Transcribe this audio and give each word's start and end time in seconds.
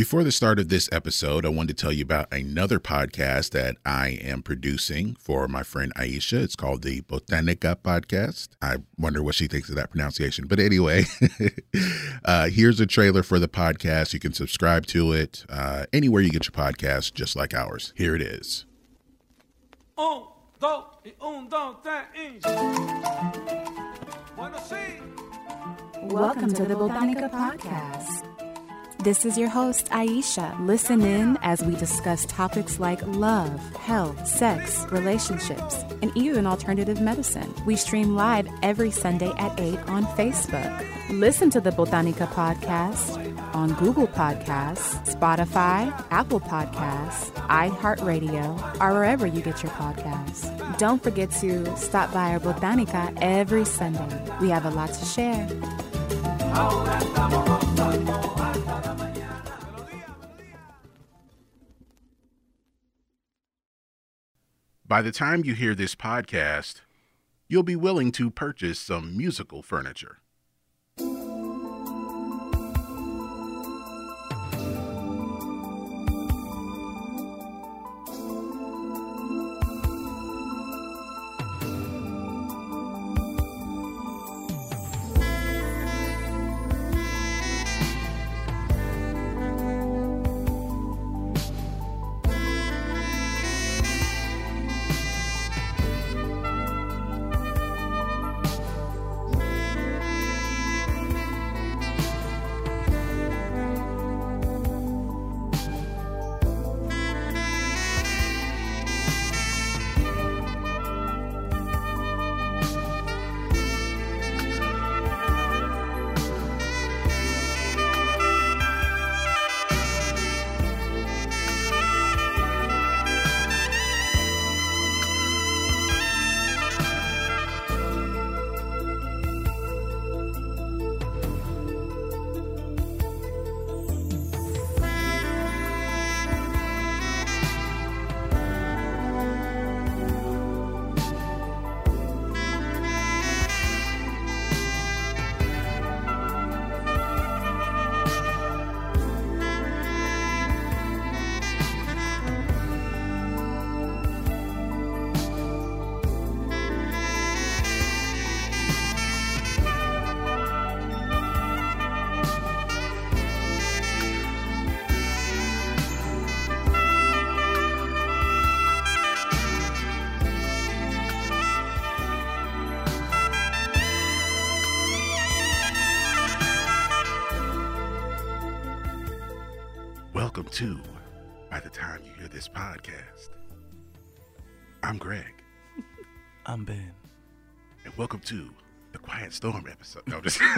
Before 0.00 0.24
the 0.24 0.32
start 0.32 0.58
of 0.58 0.70
this 0.70 0.88
episode, 0.92 1.44
I 1.44 1.50
wanted 1.50 1.76
to 1.76 1.82
tell 1.82 1.92
you 1.92 2.02
about 2.02 2.32
another 2.32 2.80
podcast 2.80 3.50
that 3.50 3.76
I 3.84 4.18
am 4.22 4.42
producing 4.42 5.14
for 5.16 5.46
my 5.46 5.62
friend 5.62 5.92
Aisha. 5.94 6.42
It's 6.42 6.56
called 6.56 6.80
the 6.80 7.02
Botanica 7.02 7.76
Podcast. 7.76 8.48
I 8.62 8.76
wonder 8.96 9.22
what 9.22 9.34
she 9.34 9.46
thinks 9.46 9.68
of 9.68 9.74
that 9.74 9.90
pronunciation. 9.90 10.46
But 10.46 10.58
anyway, 10.58 11.04
uh, 12.24 12.48
here's 12.48 12.80
a 12.80 12.86
trailer 12.86 13.22
for 13.22 13.38
the 13.38 13.46
podcast. 13.46 14.14
You 14.14 14.20
can 14.20 14.32
subscribe 14.32 14.86
to 14.86 15.12
it 15.12 15.44
uh, 15.50 15.84
anywhere 15.92 16.22
you 16.22 16.30
get 16.30 16.46
your 16.46 16.52
podcast, 16.52 17.12
just 17.12 17.36
like 17.36 17.52
ours. 17.52 17.92
Here 17.94 18.16
it 18.16 18.22
is. 18.22 18.64
Un, 19.98 20.22
dos, 20.58 20.84
y 21.04 21.12
un, 21.20 21.46
dos, 21.46 21.76
tres, 21.82 22.06
y... 22.14 22.40
Welcome 26.04 26.54
to 26.54 26.64
the 26.64 26.74
Botanica 26.74 27.30
Podcast. 27.30 28.49
This 29.02 29.24
is 29.24 29.38
your 29.38 29.48
host, 29.48 29.86
Aisha. 29.86 30.54
Listen 30.66 31.00
in 31.00 31.38
as 31.40 31.62
we 31.62 31.74
discuss 31.74 32.26
topics 32.26 32.78
like 32.78 33.00
love, 33.06 33.58
health, 33.76 34.26
sex, 34.26 34.84
relationships, 34.90 35.82
and 36.02 36.12
even 36.14 36.46
alternative 36.46 37.00
medicine. 37.00 37.54
We 37.64 37.76
stream 37.76 38.14
live 38.14 38.46
every 38.62 38.90
Sunday 38.90 39.32
at 39.38 39.58
8 39.58 39.78
on 39.88 40.04
Facebook. 40.18 40.86
Listen 41.18 41.48
to 41.48 41.62
the 41.62 41.70
Botanica 41.70 42.28
Podcast 42.28 43.16
on 43.54 43.72
Google 43.76 44.06
Podcasts, 44.06 45.02
Spotify, 45.16 45.90
Apple 46.10 46.40
Podcasts, 46.40 47.30
iHeartRadio, 47.48 48.80
or 48.82 48.92
wherever 48.92 49.26
you 49.26 49.40
get 49.40 49.62
your 49.62 49.72
podcasts. 49.72 50.76
Don't 50.76 51.02
forget 51.02 51.30
to 51.40 51.74
stop 51.74 52.12
by 52.12 52.32
our 52.32 52.38
Botanica 52.38 53.16
every 53.22 53.64
Sunday. 53.64 54.22
We 54.42 54.50
have 54.50 54.66
a 54.66 54.70
lot 54.70 54.92
to 54.92 55.04
share. 55.06 55.48
By 64.90 65.02
the 65.02 65.12
time 65.12 65.44
you 65.44 65.54
hear 65.54 65.76
this 65.76 65.94
podcast, 65.94 66.80
you'll 67.46 67.62
be 67.62 67.76
willing 67.76 68.10
to 68.10 68.28
purchase 68.28 68.80
some 68.80 69.16
musical 69.16 69.62
furniture. 69.62 70.18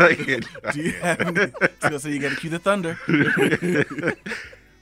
Do 0.73 0.83
you 0.83 0.93
have 0.93 1.21
any? 1.21 1.53
So, 1.81 1.99
so 1.99 2.09
you 2.09 2.19
got 2.19 2.31
to 2.31 2.37
cue 2.37 2.51
the 2.51 2.59
thunder. 2.59 2.99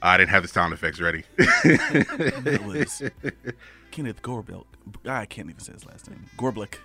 I 0.03 0.17
didn't 0.17 0.29
have 0.29 0.41
the 0.41 0.47
sound 0.47 0.73
effects 0.73 0.99
ready. 0.99 1.23
That 1.37 2.63
was 2.65 3.03
Kenneth 3.91 4.21
Gorbel. 4.21 4.65
I 5.05 5.25
can't 5.25 5.49
even 5.49 5.59
say 5.59 5.73
his 5.73 5.85
last 5.85 6.09
name. 6.09 6.25
Gorblick. 6.37 6.75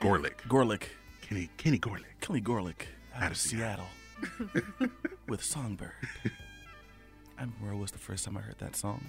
Gorlick. 0.00 0.36
Gorlick. 0.48 0.82
Kenny, 1.22 1.48
Kenny 1.56 1.78
Gorlick. 1.78 2.04
Kelly 2.20 2.40
Gorlick 2.40 2.82
out, 3.14 3.22
Out 3.22 3.26
of 3.26 3.30
of 3.32 3.36
Seattle 3.38 3.86
with 5.28 5.42
Songbird. 5.42 5.92
I 7.38 7.42
remember 7.42 7.72
it 7.72 7.76
was 7.76 7.92
the 7.92 7.98
first 7.98 8.24
time 8.24 8.36
I 8.36 8.40
heard 8.40 8.58
that 8.58 8.76
song 8.76 9.04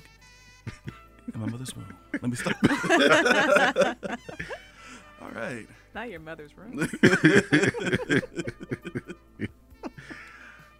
in 1.33 1.39
my 1.39 1.47
mother's 1.47 1.75
womb. 1.75 1.93
Let 2.13 2.29
me 2.29 2.35
stop. 2.35 2.55
All 5.21 5.29
right. 5.35 5.67
Not 5.93 6.09
your 6.09 6.19
mother's 6.19 6.51
room. 6.57 6.89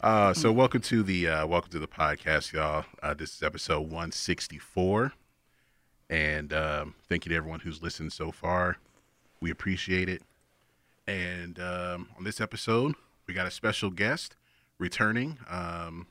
Uh, 0.04 0.34
so 0.34 0.52
welcome 0.52 0.82
to 0.82 1.04
the 1.04 1.28
uh, 1.28 1.46
welcome 1.46 1.70
to 1.70 1.78
the 1.78 1.88
podcast, 1.88 2.54
y'all. 2.54 2.86
Uh, 3.04 3.14
this 3.14 3.36
is 3.36 3.44
episode 3.44 3.82
164, 3.82 5.14
and 6.10 6.52
um, 6.52 6.96
thank 7.08 7.24
you 7.24 7.30
to 7.30 7.36
everyone 7.36 7.60
who's 7.60 7.84
listened 7.84 8.12
so 8.12 8.32
far. 8.32 8.78
We 9.42 9.52
appreciate 9.52 10.10
it. 10.10 10.24
And 11.06 11.60
um, 11.60 12.10
on 12.18 12.24
this 12.24 12.42
episode, 12.42 12.96
we 13.28 13.36
got 13.36 13.46
a 13.46 13.52
special 13.52 13.92
guest 13.92 14.36
returning. 14.80 15.38
Um, 15.48 16.08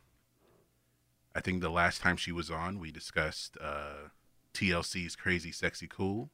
I 1.35 1.41
think 1.41 1.61
the 1.61 1.69
last 1.69 2.01
time 2.01 2.17
she 2.17 2.31
was 2.31 2.49
on, 2.49 2.79
we 2.79 2.93
discussed 2.93 3.57
uh, 3.61 4.11
TLC's 4.55 5.17
"Crazy 5.17 5.51
Sexy 5.51 5.89
Cool," 5.89 6.31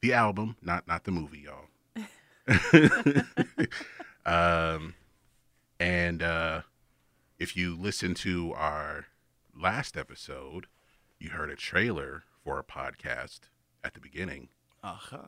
the 0.00 0.12
album, 0.12 0.56
not 0.62 0.86
not 0.86 1.04
the 1.04 1.10
movie, 1.10 1.44
y'all. 1.46 1.66
um, 4.26 4.94
and 5.80 6.22
uh, 6.22 6.62
if 7.38 7.56
you 7.56 7.76
listen 7.76 8.14
to 8.14 8.52
our 8.54 9.06
last 9.58 9.96
episode, 9.96 10.66
you 11.18 11.30
heard 11.30 11.50
a 11.50 11.56
trailer 11.56 12.24
for 12.44 12.58
a 12.58 12.64
podcast 12.64 13.40
at 13.84 13.94
the 13.94 14.00
beginning 14.00 14.48
Uh-huh. 14.82 15.18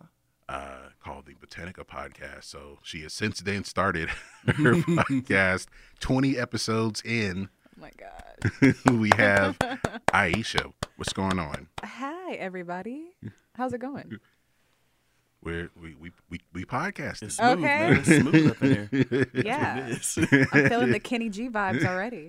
uh, 0.49 0.91
called 1.03 1.27
the 1.27 1.35
Botanica 1.35 1.85
Podcast. 1.87 2.44
So 2.44 2.79
she 2.83 3.03
has 3.03 3.12
since 3.12 3.41
then 3.41 3.65
started 3.65 4.09
her 4.47 4.75
podcast. 4.75 5.67
20 6.00 6.39
episodes 6.39 7.03
in, 7.05 7.49
Oh 7.77 7.81
my 7.83 7.91
God. 7.99 8.75
we 8.99 9.11
have 9.17 9.59
Aisha. 10.12 10.73
What's 10.97 11.12
going 11.12 11.39
on? 11.39 11.69
Hi, 11.83 12.35
everybody. 12.35 13.11
How's 13.55 13.73
it 13.73 13.81
going? 13.81 14.19
We're, 15.43 15.71
we, 15.81 15.95
we, 15.95 16.13
we, 16.29 16.41
we 16.53 16.65
podcasted. 16.65 17.23
It's 17.25 17.37
smooth, 17.37 17.59
Okay. 17.59 17.63
man. 17.63 17.97
It's 17.97 18.07
smooth 18.09 18.51
up 18.51 18.63
in 18.63 18.89
here. 18.91 19.27
Yeah. 19.45 19.97
I'm 20.53 20.69
feeling 20.69 20.91
the 20.93 21.01
Kenny 21.01 21.29
G 21.31 21.49
vibes 21.49 21.85
already. 21.85 22.29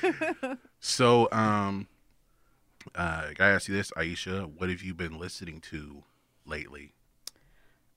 So, 0.80 1.28
um, 1.32 1.88
uh, 2.94 3.30
I 3.40 3.48
ask 3.48 3.66
you 3.68 3.74
this, 3.74 3.90
Aisha, 3.96 4.46
what 4.46 4.68
have 4.68 4.82
you 4.82 4.94
been 4.94 5.18
listening 5.18 5.60
to 5.62 6.04
lately? 6.44 6.92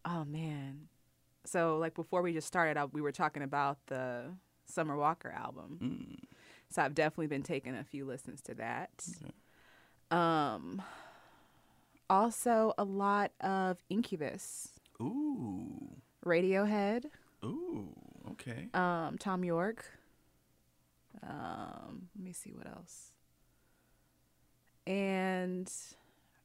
Oh, 0.06 0.24
man. 0.26 0.88
So, 1.46 1.78
like, 1.78 1.94
before 1.94 2.22
we 2.22 2.34
just 2.34 2.48
started 2.48 2.78
out, 2.78 2.94
we 2.94 3.02
were 3.02 3.12
talking 3.12 3.44
about 3.44 3.78
the 3.88 4.24
Summer 4.66 4.96
Walker 4.96 5.30
album. 5.30 5.80
Mm. 5.82 6.28
So 6.72 6.82
I've 6.82 6.96
definitely 6.96 7.28
been 7.28 7.44
taking 7.44 7.76
a 7.76 7.84
few 7.84 8.06
listens 8.06 8.42
to 8.44 8.56
that. 8.56 9.06
Um, 10.10 10.82
also 12.10 12.74
a 12.78 12.84
lot 12.84 13.32
of 13.42 13.78
Incubus, 13.90 14.70
Ooh. 15.02 15.96
Radiohead, 16.26 17.06
Ooh. 17.44 17.90
Okay. 18.32 18.68
um, 18.74 19.18
Thom 19.20 19.44
Yorke. 19.44 19.86
Um, 21.28 22.10
let 22.16 22.24
me 22.24 22.32
see 22.34 22.52
what 22.54 22.68
else. 22.68 23.12
And 24.88 25.72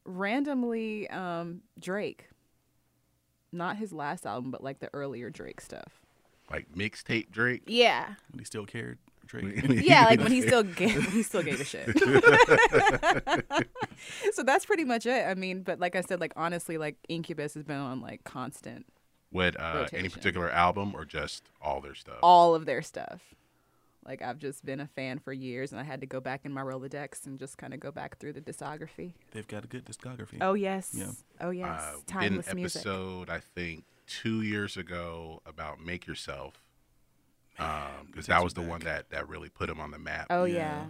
randomly, 0.05 1.09
um, 1.09 1.61
Drake. 1.79 2.29
Not 3.51 3.77
his 3.77 3.93
last 3.93 4.25
album, 4.25 4.51
but 4.51 4.63
like 4.63 4.79
the 4.79 4.89
earlier 4.93 5.29
Drake 5.29 5.61
stuff. 5.61 6.01
Like 6.51 6.71
mixtape 6.73 7.31
Drake. 7.31 7.63
Yeah, 7.67 8.15
When 8.31 8.39
he 8.39 8.45
still 8.45 8.65
cared, 8.65 8.97
Drake. 9.25 9.63
yeah, 9.69 10.05
like 10.05 10.19
when 10.19 10.31
he 10.31 10.41
still 10.47 10.63
gave, 10.63 10.95
when 10.97 11.11
he 11.11 11.23
still 11.23 11.41
gave 11.41 11.59
a 11.61 11.63
shit. 11.65 11.87
so 14.33 14.43
that's 14.43 14.65
pretty 14.65 14.83
much 14.85 15.05
it. 15.05 15.25
I 15.25 15.33
mean, 15.35 15.61
but 15.63 15.79
like 15.79 15.95
I 15.95 16.01
said, 16.01 16.19
like 16.19 16.33
honestly, 16.35 16.77
like 16.77 16.95
Incubus 17.09 17.53
has 17.55 17.63
been 17.63 17.77
on 17.77 18.01
like 18.01 18.23
constant 18.23 18.85
What 19.31 19.59
uh, 19.59 19.87
any 19.93 20.09
particular 20.09 20.49
album 20.49 20.93
or 20.95 21.05
just 21.05 21.43
all 21.61 21.81
their 21.81 21.95
stuff? 21.95 22.17
all 22.23 22.55
of 22.55 22.65
their 22.65 22.81
stuff. 22.81 23.21
Like 24.07 24.21
I've 24.21 24.37
just 24.37 24.63
been 24.63 24.79
a 24.79 24.85
fan 24.85 25.17
for 25.17 25.33
years, 25.33 25.71
and 25.71 25.81
I 25.81 25.83
had 25.83 25.99
to 26.01 26.05
go 26.07 26.19
back 26.19 26.41
in 26.45 26.53
my 26.53 26.61
Rolodex 26.61 27.25
and 27.25 27.39
just 27.39 27.57
kind 27.57 27.73
of 27.73 27.79
go 27.79 27.91
back 27.91 28.19
through 28.19 28.33
the 28.33 28.41
discography. 28.41 29.13
They've 29.31 29.47
got 29.47 29.63
a 29.63 29.67
good 29.67 29.83
discography. 29.83 30.37
Oh 30.41 30.53
yes, 30.53 30.91
Yeah. 30.93 31.09
oh 31.41 31.49
yes, 31.49 31.81
uh, 31.81 31.91
we 31.95 32.01
did 32.01 32.13
an 32.13 32.21
timeless 32.21 32.53
music. 32.53 32.79
episode 32.81 33.29
I 33.31 33.39
think 33.39 33.83
two 34.05 34.43
years 34.43 34.77
ago 34.77 35.41
about 35.47 35.79
Make 35.83 36.05
Yourself. 36.05 36.53
Um, 37.57 38.07
because 38.07 38.27
that 38.27 38.43
was 38.43 38.53
the 38.53 38.61
me 38.61 38.67
one 38.67 38.81
that 38.81 39.09
that 39.11 39.27
really 39.29 39.49
put 39.49 39.67
them 39.67 39.79
on 39.79 39.89
the 39.89 39.97
map. 39.97 40.27
Oh 40.29 40.43
Yeah. 40.43 40.55
yeah. 40.55 40.83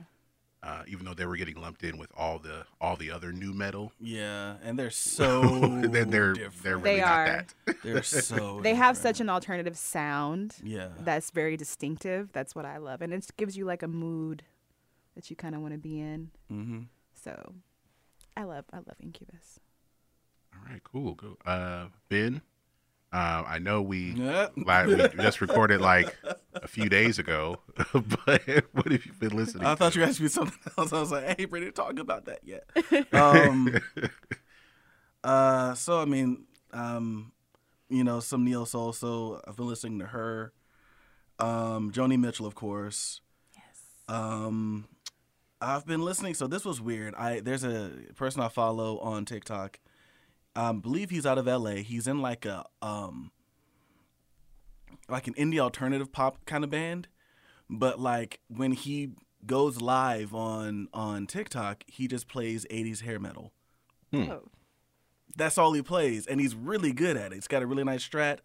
Uh, 0.65 0.81
even 0.87 1.05
though 1.05 1.13
they 1.13 1.27
were 1.27 1.35
getting 1.37 1.61
lumped 1.61 1.83
in 1.83 1.95
with 1.95 2.11
all 2.17 2.39
the 2.39 2.65
all 2.81 2.95
the 2.95 3.11
other 3.11 3.31
nu 3.31 3.53
metal, 3.53 3.91
Yeah, 3.99 4.55
and 4.63 4.79
they're 4.79 4.89
so 5.19 5.41
then 5.85 6.09
they're 6.09 6.33
different. 6.33 6.63
they're 6.63 6.77
They 6.79 6.89
really 6.95 7.01
not 7.01 7.17
are. 7.19 7.45
that. 7.67 7.75
They're 7.83 8.01
so 8.01 8.59
They 8.63 8.73
have 8.73 8.95
different. 8.95 9.17
such 9.17 9.21
an 9.21 9.29
alternative 9.29 9.77
sound 9.77 10.55
yeah. 10.63 10.89
that's 11.01 11.29
very 11.29 11.55
distinctive. 11.55 12.31
That's 12.33 12.55
what 12.55 12.65
I 12.65 12.77
love, 12.77 13.01
and 13.03 13.13
it 13.13 13.27
gives 13.37 13.55
you 13.55 13.65
like 13.65 13.83
a 13.83 13.87
mood 13.87 14.41
that 15.13 15.29
you 15.29 15.35
kind 15.35 15.53
of 15.53 15.61
want 15.61 15.73
to 15.73 15.77
be 15.77 15.99
in. 15.99 16.31
mm-hmm. 16.51 16.79
So, 17.13 17.53
I 18.35 18.43
love 18.43 18.65
I 18.73 18.77
love 18.77 18.97
Incubus. 19.01 19.59
All 20.53 20.61
right, 20.71 20.83
cool, 20.83 21.13
cool. 21.15 21.37
Uh, 21.45 21.85
Ben, 22.09 22.41
uh, 23.15 23.43
I 23.47 23.59
know 23.59 23.81
we 23.81 24.11
Yeah. 24.11 24.47
like 24.57 24.87
we 24.87 24.95
just 25.21 25.39
recorded 25.41 25.79
like 25.81 26.15
a 26.53 26.67
few 26.67 26.89
days 26.89 27.17
ago, 27.19 27.59
but 27.93 28.41
what 28.73 28.91
have 28.91 29.05
you 29.05 29.13
been 29.19 29.35
listening? 29.35 29.65
I 29.65 29.75
thought 29.75 29.93
to? 29.93 29.99
you 29.99 30.05
asked 30.05 30.19
me 30.21 30.27
something 30.27 30.59
else. 30.77 30.91
I 30.93 30.99
was 30.99 31.11
like, 31.11 31.23
I 31.25 31.35
ain't 31.39 31.51
ready 31.51 31.65
to 31.67 31.71
talk 31.71 31.97
about 31.99 32.25
that 32.25 32.39
yet. 32.43 32.63
um, 33.13 33.75
uh, 35.23 35.73
so 35.75 35.99
I 35.99 36.05
mean, 36.05 36.45
um, 36.73 37.31
you 37.89 38.03
know, 38.03 38.19
some 38.19 38.43
neo 38.43 38.65
soul. 38.65 38.93
So 38.93 39.41
I've 39.47 39.55
been 39.55 39.67
listening 39.67 39.99
to 39.99 40.05
her. 40.07 40.53
Um, 41.39 41.91
Joni 41.91 42.19
Mitchell, 42.19 42.45
of 42.45 42.55
course. 42.55 43.21
Yes. 43.55 43.63
Um, 44.07 44.87
I've 45.61 45.85
been 45.85 46.01
listening. 46.03 46.33
So 46.33 46.47
this 46.47 46.65
was 46.65 46.79
weird. 46.81 47.15
I 47.15 47.39
there's 47.39 47.63
a 47.63 47.91
person 48.15 48.41
I 48.41 48.47
follow 48.49 48.99
on 48.99 49.25
TikTok. 49.25 49.79
I 50.55 50.71
believe 50.71 51.09
he's 51.09 51.25
out 51.25 51.37
of 51.37 51.47
LA. 51.47 51.75
He's 51.81 52.07
in 52.07 52.21
like 52.21 52.45
a 52.45 52.65
um, 52.81 53.31
like 55.09 55.27
an 55.27 55.33
indie 55.33 55.59
alternative 55.59 56.11
pop 56.11 56.45
kind 56.45 56.63
of 56.63 56.69
band, 56.69 57.07
but 57.69 57.99
like 57.99 58.39
when 58.47 58.71
he 58.71 59.11
goes 59.45 59.81
live 59.81 60.33
on 60.33 60.87
on 60.93 61.27
TikTok, 61.27 61.83
he 61.87 62.07
just 62.07 62.27
plays 62.27 62.65
80s 62.71 63.01
hair 63.01 63.19
metal. 63.19 63.51
Hmm. 64.11 64.31
Oh, 64.31 64.43
That's 65.35 65.57
all 65.57 65.73
he 65.73 65.81
plays, 65.81 66.25
and 66.25 66.39
he's 66.39 66.55
really 66.55 66.93
good 66.93 67.17
at 67.17 67.31
it. 67.31 67.35
He's 67.35 67.47
got 67.47 67.61
a 67.61 67.67
really 67.67 67.83
nice 67.83 68.07
strat. 68.07 68.39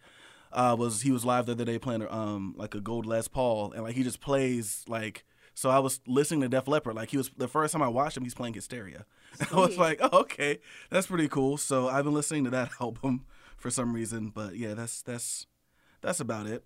Uh, 0.53 0.75
was 0.77 1.03
he 1.03 1.13
was 1.13 1.25
live 1.25 1.47
the 1.47 1.53
other 1.53 1.65
day 1.65 1.79
playing 1.79 2.07
um 2.11 2.55
like 2.57 2.75
a 2.75 2.81
gold 2.81 3.07
Les 3.07 3.29
Paul, 3.29 3.73
and 3.73 3.83
like 3.85 3.95
he 3.95 4.03
just 4.03 4.21
plays 4.21 4.85
like. 4.89 5.25
So 5.53 5.69
I 5.69 5.79
was 5.79 6.01
listening 6.07 6.41
to 6.43 6.49
Def 6.49 6.67
Leppard. 6.69 6.95
Like 6.95 7.11
he 7.11 7.17
was 7.19 7.31
the 7.37 7.49
first 7.49 7.73
time 7.73 7.83
I 7.83 7.89
watched 7.89 8.17
him, 8.17 8.23
he's 8.23 8.35
playing 8.35 8.55
Hysteria. 8.55 9.05
I 9.53 9.57
was 9.57 9.79
like, 9.79 9.99
oh, 10.01 10.21
okay, 10.21 10.59
that's 10.91 11.07
pretty 11.07 11.29
cool. 11.29 11.57
So 11.57 11.89
I've 11.89 12.05
been 12.05 12.15
listening 12.15 12.45
to 12.45 12.51
that 12.51 12.71
album 12.81 13.27
for 13.57 13.71
some 13.71 13.93
reason, 13.93 14.31
but 14.35 14.57
yeah, 14.57 14.75
that's 14.75 15.03
that's 15.03 15.47
that's 16.01 16.21
about 16.21 16.47
it. 16.47 16.65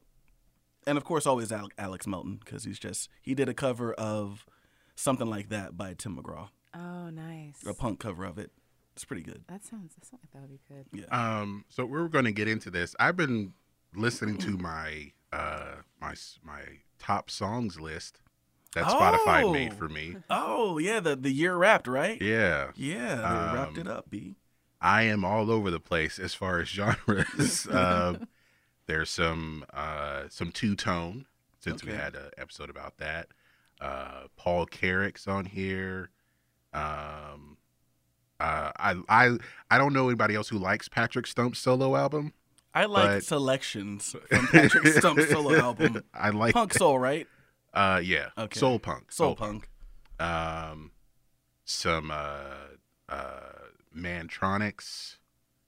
And 0.87 0.99
of 0.99 1.05
course, 1.05 1.27
always 1.27 1.53
Alex 1.53 2.07
Melton 2.07 2.41
because 2.45 2.65
he's 2.65 2.79
just 2.79 3.09
he 3.23 3.35
did 3.35 3.49
a 3.49 3.55
cover 3.55 3.93
of 3.95 4.47
something 4.95 5.29
like 5.29 5.49
that 5.49 5.77
by 5.77 5.95
Tim 5.95 6.17
McGraw, 6.17 6.49
oh, 6.75 7.11
nice. 7.11 7.55
a 7.67 7.75
punk 7.75 8.01
cover 8.01 8.25
of 8.25 8.39
it. 8.39 8.51
It's 8.95 9.05
pretty 9.05 9.23
good. 9.23 9.43
That 9.49 9.65
sounds 9.65 9.95
that 9.95 10.05
sounds 10.05 10.23
like 10.23 10.31
that 10.33 10.43
would 10.43 10.51
be 10.51 10.61
good. 10.69 10.87
Yeah. 10.93 11.41
Um, 11.41 11.65
so 11.69 11.85
we're 11.85 12.09
going 12.09 12.27
to 12.27 12.33
get 12.33 12.49
into 12.49 12.71
this. 12.71 12.95
I've 13.01 13.17
been 13.17 13.55
listening 13.97 14.37
to 14.39 14.51
my 14.59 15.13
uh 15.33 15.77
my 16.01 16.15
my 16.45 16.63
top 16.99 17.31
songs 17.31 17.81
list 17.81 18.21
that 18.75 18.85
Spotify 18.85 19.45
Oh. 19.45 19.53
made 19.53 19.75
for 19.75 19.89
me. 19.89 20.17
Oh 20.31 20.79
yeah, 20.79 21.01
the 21.01 21.17
the 21.17 21.31
year 21.31 21.57
wrapped 21.57 21.87
right. 21.89 22.21
Yeah, 22.21 22.71
Yeah, 22.77 23.15
they 23.17 23.57
wrapped 23.57 23.73
Um, 23.79 23.79
it 23.79 23.89
up. 23.89 24.11
B. 24.11 24.35
I 24.81 25.03
am 25.03 25.25
all 25.25 25.51
over 25.51 25.71
the 25.71 25.81
place 25.81 26.19
as 26.19 26.35
far 26.35 26.61
as 26.61 26.69
genres. 26.79 27.67
uh, 27.69 28.19
there's 28.87 29.11
some 29.11 29.65
uh 29.73 30.25
some 30.29 30.53
two 30.53 30.75
tone 30.77 31.27
since 31.59 31.83
we 31.83 31.93
had 31.93 32.15
an 32.15 32.31
episode 32.37 32.69
about 32.71 32.99
that. 32.99 33.29
Uh, 33.81 34.25
Paul 34.37 34.67
Carrack's 34.67 35.27
on 35.27 35.47
here. 35.47 36.11
Um, 36.73 37.57
uh, 38.41 38.73
I 38.77 38.97
I 39.09 39.37
I 39.71 39.79
don't 39.79 39.93
know 39.93 40.09
anybody 40.09 40.35
else 40.35 40.49
who 40.49 40.59
likes 40.59 40.89
Patrick 40.89 41.27
Stump's 41.27 41.59
solo 41.59 41.97
album. 41.97 42.33
I 42.75 42.87
like 42.87 43.05
but- 43.09 43.25
selections 43.25 44.17
from 44.29 44.47
Patrick 44.53 44.87
Stump's 44.89 45.31
solo 45.31 45.55
album. 45.55 46.03
I 46.13 46.31
like 46.31 46.55
Punk 46.55 46.75
soul, 46.75 46.99
right? 46.99 47.27
Uh, 47.75 48.01
yeah, 48.03 48.29
Okay. 48.39 48.59
soul 48.59 48.79
punk, 48.79 49.11
Soul 49.13 49.35
punk. 49.35 49.69
Um, 50.21 50.93
some 51.65 52.11
uh, 52.11 52.69
uh, 53.09 53.53
Mantronix. 53.97 55.17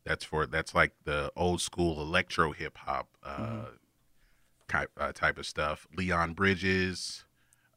That's 0.04 0.24
for 0.24 0.46
that's 0.46 0.74
like 0.74 0.92
the 1.04 1.32
old 1.36 1.60
school 1.60 2.00
electro 2.00 2.52
hip 2.52 2.78
hop 2.78 3.08
uh, 3.24 3.36
Mm-hmm. 3.38 3.64
type 4.68 4.90
uh, 4.96 5.12
type 5.12 5.36
of 5.38 5.46
stuff. 5.46 5.86
Leon 5.96 6.34
Bridges, 6.34 7.24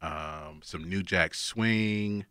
um, 0.00 0.60
some 0.62 0.88
New 0.88 1.02
Jack 1.02 1.34
Swing. 1.34 2.24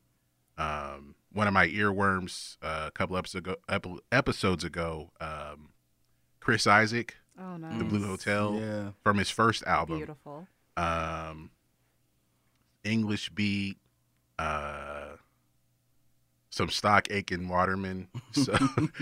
Um, 0.58 1.16
one 1.32 1.48
of 1.48 1.54
my 1.54 1.68
earworms 1.68 2.58
uh, 2.62 2.86
a 2.88 2.92
couple 2.92 3.16
episodes 3.18 3.46
ago, 3.48 3.56
epi- 3.70 4.00
episodes 4.12 4.64
ago 4.64 5.12
um, 5.22 5.70
Chris 6.40 6.66
Isaak 6.68 7.16
Oh, 7.42 7.56
nice. 7.58 7.78
The 7.78 7.86
Blue 7.86 8.06
Hotel 8.06 8.56
Yeah. 8.60 8.90
from 9.04 9.18
his 9.18 9.30
first 9.30 9.64
album. 9.64 9.98
Beautiful. 9.98 10.48
um, 10.76 11.52
English 12.84 13.30
beat, 13.30 13.78
uh, 14.38 15.16
some 16.50 16.70
Stock 16.70 17.08
Aitken 17.12 17.48
Waterman. 17.48 18.08
So, 18.34 18.56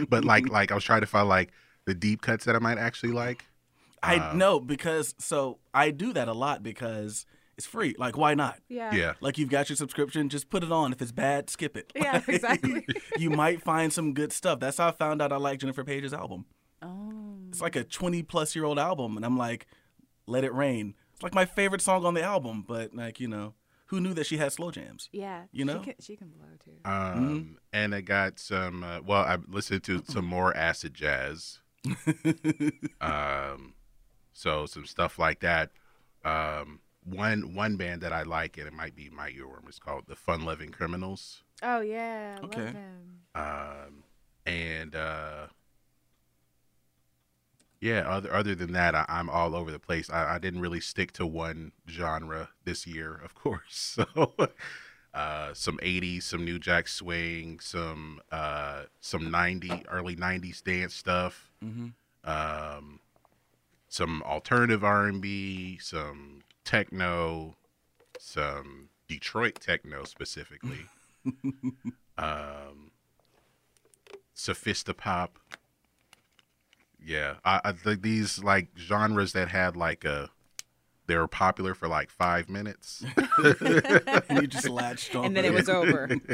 but 0.09 0.23
like, 0.23 0.47
like 0.49 0.71
I 0.71 0.75
was 0.75 0.83
trying 0.83 1.01
to 1.01 1.07
find 1.07 1.27
like 1.27 1.51
the 1.85 1.93
deep 1.93 2.21
cuts 2.21 2.45
that 2.45 2.55
I 2.55 2.59
might 2.59 2.77
actually 2.77 3.11
like. 3.11 3.45
I 4.01 4.17
Uh, 4.17 4.33
know 4.33 4.59
because 4.59 5.15
so 5.17 5.59
I 5.73 5.91
do 5.91 6.13
that 6.13 6.27
a 6.27 6.33
lot 6.33 6.63
because 6.63 7.25
it's 7.57 7.65
free. 7.67 7.93
Like 7.97 8.17
why 8.17 8.33
not? 8.35 8.59
Yeah. 8.69 8.93
Yeah, 8.93 9.13
Like 9.19 9.37
you've 9.37 9.49
got 9.49 9.69
your 9.69 9.75
subscription, 9.75 10.29
just 10.29 10.49
put 10.49 10.63
it 10.63 10.71
on. 10.71 10.93
If 10.93 11.01
it's 11.01 11.11
bad, 11.11 11.49
skip 11.49 11.75
it. 11.75 11.91
Yeah, 11.95 12.21
exactly. 12.27 12.85
you 13.17 13.29
might 13.29 13.61
find 13.63 13.91
some 13.91 14.13
good 14.13 14.31
stuff. 14.31 14.59
That's 14.59 14.77
how 14.77 14.89
I 14.89 14.91
found 14.91 15.21
out 15.21 15.31
I 15.33 15.37
like 15.37 15.59
Jennifer 15.59 15.83
Paige's 15.83 16.13
album. 16.13 16.45
Oh. 16.81 17.13
It's 17.49 17.59
like 17.61 17.75
a 17.75 17.83
20 17.83 18.23
plus 18.23 18.55
year 18.55 18.65
old 18.65 18.77
album, 18.79 19.17
and 19.17 19.25
I'm 19.25 19.37
like, 19.37 19.67
Let 20.25 20.43
It 20.43 20.53
Rain. 20.53 20.93
It's 21.13 21.23
like 21.23 21.33
my 21.33 21.45
favorite 21.45 21.81
song 21.81 22.05
on 22.05 22.13
the 22.13 22.21
album, 22.23 22.63
but 22.67 22.93
like 22.93 23.19
you 23.19 23.27
know, 23.27 23.55
who 23.87 23.99
knew 23.99 24.13
that 24.13 24.25
she 24.25 24.37
had 24.37 24.51
slow 24.53 24.71
jams? 24.71 25.09
Yeah. 25.11 25.43
You 25.51 25.65
know? 25.65 25.79
She 25.79 25.83
can, 25.85 25.93
she 25.99 26.15
can 26.15 26.27
blow 26.29 26.47
too. 26.63 26.71
um, 26.85 27.57
and 27.73 27.93
I 27.95 28.01
got 28.01 28.39
some. 28.39 28.83
Uh, 28.83 28.99
well, 29.05 29.23
I 29.23 29.37
listened 29.47 29.83
to 29.85 30.03
some 30.07 30.25
more 30.37 30.55
acid 30.55 30.93
jazz. 30.93 31.59
um, 33.01 33.73
so 34.33 34.65
some 34.65 34.85
stuff 34.85 35.17
like 35.19 35.39
that. 35.41 35.71
Um, 36.25 36.79
one 37.03 37.53
one 37.55 37.77
band 37.77 38.01
that 38.01 38.11
I 38.13 38.23
like, 38.23 38.57
and 38.57 38.67
it 38.67 38.73
might 38.73 38.95
be 38.95 39.09
my 39.09 39.29
earworm, 39.31 39.69
is 39.69 39.79
called 39.79 40.05
the 40.07 40.15
Fun 40.15 40.43
Loving 40.43 40.71
Criminals. 40.71 41.43
Oh 41.63 41.79
yeah. 41.81 42.37
I 42.41 42.45
Okay. 42.45 42.63
Love 42.65 42.73
them. 42.73 43.19
um, 43.35 44.03
and 44.45 44.95
uh, 44.95 45.47
yeah, 47.79 48.07
other 48.07 48.33
other 48.33 48.55
than 48.55 48.73
that, 48.73 48.95
I, 48.95 49.05
I'm 49.07 49.29
all 49.29 49.55
over 49.55 49.71
the 49.71 49.79
place. 49.79 50.09
I, 50.09 50.35
I 50.35 50.37
didn't 50.39 50.61
really 50.61 50.81
stick 50.81 51.11
to 51.13 51.25
one 51.25 51.71
genre 51.89 52.49
this 52.65 52.87
year, 52.87 53.19
of 53.23 53.35
course. 53.43 53.97
So, 53.97 54.33
uh, 55.13 55.53
some 55.53 55.77
'80s, 55.77 56.23
some 56.23 56.43
New 56.45 56.59
Jack 56.59 56.87
Swing, 56.87 57.59
some 57.59 58.21
uh, 58.31 58.83
some 58.99 59.29
'90 59.31 59.85
early 59.89 60.15
'90s 60.15 60.63
dance 60.63 60.93
stuff, 60.93 61.51
hmm 61.61 61.87
um, 62.23 62.99
some 63.87 64.21
alternative 64.23 64.83
R&B, 64.83 65.77
some 65.81 66.41
techno, 66.65 67.55
some 68.19 68.89
Detroit 69.07 69.55
techno 69.61 70.03
specifically. 70.03 70.85
um, 72.17 72.91
sophisti-pop. 74.35 75.39
Yeah, 77.07 77.35
I, 77.45 77.61
I 77.63 77.71
think 77.71 78.01
these 78.01 78.43
like 78.43 78.67
genres 78.77 79.31
that 79.33 79.47
had 79.47 79.77
like 79.77 80.03
a 80.03 80.29
they 81.07 81.15
were 81.15 81.27
popular 81.29 81.73
for 81.73 81.87
like 81.87 82.09
five 82.09 82.49
minutes. 82.49 83.01
and 84.29 84.41
you 84.41 84.47
just 84.47 84.67
latched 84.67 85.15
on. 85.15 85.23
and 85.25 85.37
then 85.37 85.45
it 85.45 85.53
was 85.53 85.69
over. 85.69 86.09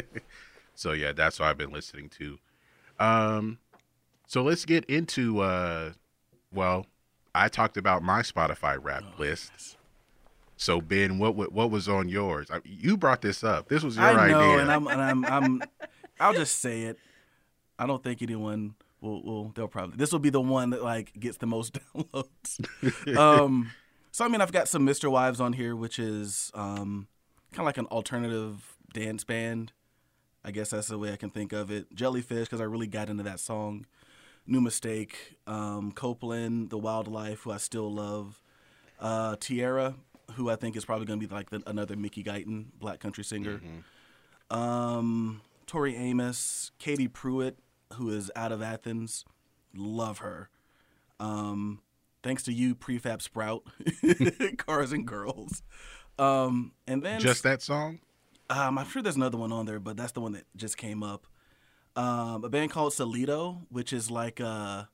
So 0.75 0.93
yeah, 0.93 1.11
that's 1.11 1.39
what 1.39 1.49
I've 1.49 1.57
been 1.59 1.69
listening 1.69 2.09
to. 2.17 2.39
Um, 2.97 3.59
so 4.25 4.41
let's 4.41 4.65
get 4.65 4.83
into. 4.85 5.39
Uh, 5.41 5.91
well, 6.51 6.87
I 7.35 7.47
talked 7.47 7.77
about 7.77 8.01
my 8.01 8.21
Spotify 8.23 8.79
rap 8.81 9.03
Oh, 9.05 9.13
list. 9.21 9.77
So 10.57 10.81
Ben, 10.81 11.19
what 11.19 11.35
what 11.35 11.51
what 11.51 11.69
was 11.69 11.87
on 11.87 12.09
yours? 12.09 12.47
I, 12.51 12.59
you 12.65 12.97
brought 12.97 13.21
this 13.21 13.43
up. 13.43 13.69
This 13.69 13.83
was 13.83 13.97
your 13.97 14.05
I 14.05 14.31
know, 14.31 14.39
idea. 14.39 14.57
and 14.63 14.71
I'm, 14.71 14.87
and 14.87 14.99
I'm, 14.99 15.25
I'm, 15.25 15.63
I'll 16.19 16.33
just 16.33 16.59
say 16.59 16.83
it. 16.85 16.97
I 17.77 17.85
don't 17.85 18.03
think 18.03 18.23
anyone 18.23 18.73
will. 19.03 19.24
will 19.24 19.51
they'll 19.55 19.67
probably. 19.67 19.98
This 19.98 20.12
will 20.12 20.19
be 20.19 20.29
the 20.29 20.41
one 20.41 20.72
that 20.72 20.83
like 20.83 21.13
gets 21.19 21.38
the 21.38 21.45
most 21.45 21.77
downloads. 21.95 23.17
um, 23.17 23.72
so 24.12 24.25
I 24.25 24.27
mean, 24.27 24.41
I've 24.41 24.51
got 24.51 24.67
some 24.67 24.86
MisterWives 24.86 25.39
on 25.39 25.53
here, 25.53 25.75
which 25.75 26.00
is 26.00 26.51
um, 26.53 27.07
kind 27.51 27.62
of 27.62 27.65
like 27.65 27.77
an 27.77 27.88
alternative 27.88 28.77
dance 28.93 29.24
band. 29.24 29.74
I 30.45 30.51
guess 30.51 30.72
that's 30.72 30.88
the 30.88 30.98
way 30.98 31.13
I 31.13 31.15
can 31.15 31.29
think 31.29 31.53
of 31.53 31.72
it. 31.72 31.93
Jellyfish, 31.95 32.48
because 32.48 32.60
I 32.60 32.65
really 32.65 32.88
got 32.88 33.10
into 33.10 33.24
that 33.24 33.39
song. 33.39 33.86
New 34.45 34.60
Mistake, 34.60 35.38
um, 35.48 35.93
Copeland, 35.93 36.69
The 36.69 36.77
Wildlife, 36.77 37.41
who 37.41 37.51
I 37.51 37.57
still 37.57 37.91
love. 37.91 38.41
Uh, 39.00 39.38
Tierra, 39.39 39.95
who 40.33 40.50
I 40.50 40.57
think 40.57 40.75
is 40.75 40.83
probably 40.83 41.05
going 41.05 41.19
to 41.19 41.27
be 41.27 41.33
like 41.33 41.50
the, 41.50 41.63
another 41.65 41.95
Mickey 41.95 42.24
Guyton, 42.24 42.65
black 42.77 43.00
country 43.00 43.24
singer. 43.24 43.62
Um, 44.51 45.41
Tori 45.65 45.95
Amos, 45.95 46.72
Katie 46.77 47.07
Pruitt, 47.07 47.57
who 47.93 48.09
is 48.09 48.31
out 48.35 48.51
of 48.51 48.62
Athens, 48.62 49.25
love 49.75 50.19
her. 50.19 50.50
Um, 51.19 51.81
thanks 52.21 52.43
to 52.43 52.53
you, 52.53 52.75
Prefab 52.75 53.21
Sprout, 53.21 53.63
Cars 54.57 54.91
and 54.91 55.05
Girls. 55.05 55.63
Um, 56.19 56.73
and 56.88 57.01
then 57.01 57.19
Just 57.19 57.43
that 57.43 57.62
song? 57.62 58.00
um, 58.50 58.77
I'm 58.77 58.88
sure 58.88 59.01
there's 59.01 59.15
another 59.15 59.38
one 59.38 59.51
on 59.51 59.65
there, 59.65 59.79
but 59.79 59.97
that's 59.97 60.12
the 60.12 60.21
one 60.21 60.33
that 60.33 60.45
just 60.55 60.77
came 60.77 61.01
up. 61.01 61.27
Um, 61.95 62.43
a 62.43 62.50
band 62.50 62.71
called 62.71 62.93
Solito, 62.93 63.62
which 63.69 63.93
is 63.93 64.09
like 64.09 64.39
a 64.39 64.89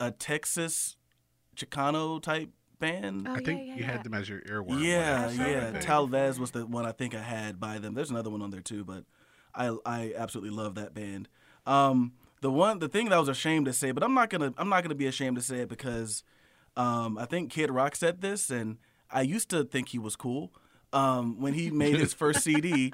a 0.00 0.10
Texas 0.10 0.96
Chicano 1.56 2.20
type 2.20 2.50
band. 2.80 3.28
Oh, 3.28 3.34
I 3.34 3.38
think 3.38 3.66
yeah, 3.66 3.74
you 3.74 3.80
yeah. 3.80 3.92
had 3.92 4.04
them 4.04 4.14
as 4.14 4.28
your 4.28 4.40
earworm. 4.40 4.82
Yeah, 4.82 5.26
last, 5.26 5.36
yeah. 5.38 5.80
Talvez 5.80 6.40
was 6.40 6.50
the 6.50 6.66
one 6.66 6.84
I 6.84 6.92
think 6.92 7.14
I 7.14 7.22
had 7.22 7.60
by 7.60 7.78
them. 7.78 7.94
There's 7.94 8.10
another 8.10 8.30
one 8.30 8.42
on 8.42 8.50
there 8.50 8.60
too, 8.60 8.84
but 8.84 9.04
I 9.54 9.76
I 9.86 10.12
absolutely 10.16 10.50
love 10.56 10.74
that 10.74 10.92
band. 10.92 11.28
Um, 11.66 12.12
the 12.40 12.50
one 12.50 12.78
the 12.80 12.88
thing 12.88 13.08
that 13.08 13.14
I 13.14 13.18
was 13.20 13.28
ashamed 13.28 13.66
to 13.66 13.72
say, 13.72 13.92
but 13.92 14.02
I'm 14.02 14.14
not 14.14 14.30
gonna 14.30 14.52
I'm 14.58 14.68
not 14.68 14.82
gonna 14.82 14.94
be 14.94 15.06
ashamed 15.06 15.36
to 15.36 15.42
say 15.42 15.58
it 15.60 15.68
because 15.68 16.24
um, 16.76 17.18
I 17.18 17.24
think 17.26 17.50
Kid 17.50 17.70
Rock 17.70 17.94
said 17.96 18.20
this, 18.20 18.50
and 18.50 18.78
I 19.10 19.22
used 19.22 19.48
to 19.50 19.64
think 19.64 19.88
he 19.90 19.98
was 19.98 20.16
cool. 20.16 20.52
Um, 20.92 21.40
when 21.40 21.54
he 21.54 21.70
made 21.70 21.96
his 21.96 22.12
first 22.12 22.40
CD, 22.44 22.92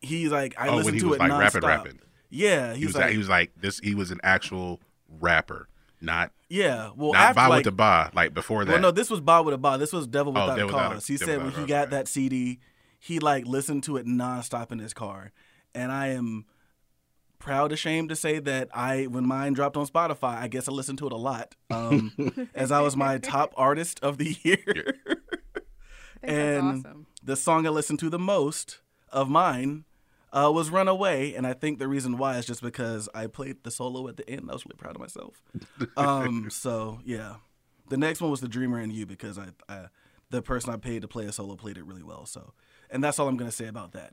he's 0.00 0.30
like 0.32 0.54
I 0.58 0.68
Oh, 0.68 0.76
when 0.76 0.76
listened 0.78 0.94
he 0.96 1.00
to 1.00 1.08
was, 1.08 1.16
it 1.16 1.20
like, 1.20 1.30
nonstop. 1.32 1.40
rapping, 1.62 1.62
rapping. 1.62 1.98
Yeah, 2.30 2.74
he 2.74 2.86
was 2.86 2.94
like 2.96 3.10
he 3.12 3.18
was 3.18 3.28
like 3.28 3.52
this. 3.60 3.78
He 3.80 3.94
was 3.94 4.10
an 4.10 4.20
actual 4.22 4.80
rapper, 5.20 5.68
not 6.00 6.32
yeah. 6.48 6.90
Well, 6.96 7.12
not 7.12 7.36
after 7.36 7.40
Ba 7.42 7.48
like, 7.48 7.56
with 7.58 7.64
the 7.64 7.72
ba. 7.72 8.10
Like 8.14 8.34
before 8.34 8.64
that. 8.64 8.72
Well, 8.72 8.80
no, 8.82 8.90
this 8.90 9.08
was 9.10 9.20
Bob 9.20 9.46
with 9.46 9.54
a 9.54 9.58
Bob. 9.58 9.78
This 9.80 9.92
was 9.92 10.06
Devil 10.08 10.36
Oh, 10.36 10.40
Without 10.42 10.56
Devil 10.56 10.70
a 10.70 10.76
Without 10.76 10.90
a- 10.92 10.94
Cause. 10.96 11.06
he 11.06 11.16
said 11.16 11.42
when 11.42 11.52
he 11.52 11.64
got 11.66 11.88
okay. 11.88 11.90
that 11.96 12.08
CD, 12.08 12.58
he 12.98 13.18
like 13.20 13.46
listened 13.46 13.84
to 13.84 13.96
it 13.96 14.06
nonstop 14.06 14.72
in 14.72 14.78
his 14.80 14.92
car, 14.94 15.32
and 15.74 15.90
I 15.92 16.08
am 16.08 16.44
proud, 17.40 17.72
ashamed 17.72 18.10
to 18.10 18.16
say 18.16 18.38
that 18.38 18.68
I, 18.72 19.06
when 19.06 19.26
mine 19.26 19.54
dropped 19.54 19.76
on 19.76 19.86
Spotify, 19.86 20.36
I 20.36 20.46
guess 20.46 20.68
I 20.68 20.72
listened 20.72 20.98
to 20.98 21.06
it 21.06 21.12
a 21.12 21.16
lot, 21.16 21.56
um, 21.70 22.48
as 22.54 22.70
I 22.70 22.80
was 22.80 22.96
my 22.96 23.18
top 23.18 23.52
artist 23.56 23.98
of 24.02 24.18
the 24.18 24.36
year. 24.42 24.94
And 26.22 26.84
awesome. 26.84 27.06
the 27.24 27.34
song 27.34 27.66
I 27.66 27.70
listened 27.70 27.98
to 28.00 28.10
the 28.10 28.18
most 28.18 28.80
of 29.10 29.28
mine 29.28 29.84
uh, 30.32 30.50
was 30.52 30.70
"Runaway," 30.70 31.34
and 31.34 31.46
I 31.46 31.54
think 31.54 31.78
the 31.78 31.88
reason 31.88 32.18
why 32.18 32.36
is 32.36 32.46
just 32.46 32.62
because 32.62 33.08
I 33.14 33.26
played 33.26 33.64
the 33.64 33.70
solo 33.70 34.06
at 34.08 34.16
the 34.16 34.28
end. 34.28 34.48
I 34.48 34.52
was 34.52 34.64
really 34.64 34.76
proud 34.76 34.96
of 34.96 35.00
myself. 35.00 35.42
Um, 35.96 36.50
so 36.50 37.00
yeah, 37.04 37.36
the 37.88 37.96
next 37.96 38.20
one 38.20 38.30
was 38.30 38.40
"The 38.40 38.48
Dreamer 38.48 38.78
and 38.78 38.92
You" 38.92 39.06
because 39.06 39.38
I, 39.38 39.48
I, 39.68 39.86
the 40.30 40.42
person 40.42 40.72
I 40.72 40.76
paid 40.76 41.02
to 41.02 41.08
play 41.08 41.24
a 41.24 41.32
solo 41.32 41.56
played 41.56 41.78
it 41.78 41.84
really 41.84 42.02
well. 42.02 42.26
So, 42.26 42.52
and 42.90 43.02
that's 43.02 43.18
all 43.18 43.28
I'm 43.28 43.36
gonna 43.36 43.50
say 43.50 43.66
about 43.66 43.92
that. 43.92 44.12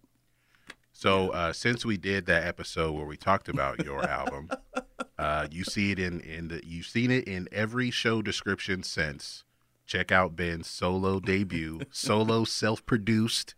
So 0.98 1.30
uh, 1.30 1.54
since 1.54 1.86
we 1.86 1.96
did 1.96 2.26
that 2.26 2.44
episode 2.48 2.94
where 2.94 3.06
we 3.06 3.18
talked 3.18 3.50
about 3.50 3.86
your 3.86 4.04
album, 4.04 4.50
uh, 5.20 5.48
you 5.52 5.64
see 5.64 5.92
it 5.92 6.00
in 6.00 6.22
in 6.22 6.48
the 6.48 6.60
you've 6.66 6.88
seen 6.88 7.12
it 7.12 7.28
in 7.28 7.48
every 7.52 7.92
show 7.92 8.24
description 8.24 8.82
since. 8.82 9.44
Check 9.86 10.12
out 10.12 10.36
Ben's 10.36 10.66
solo 10.66 11.20
debut, 11.20 11.82
solo 11.92 12.44
self-produced 12.46 13.54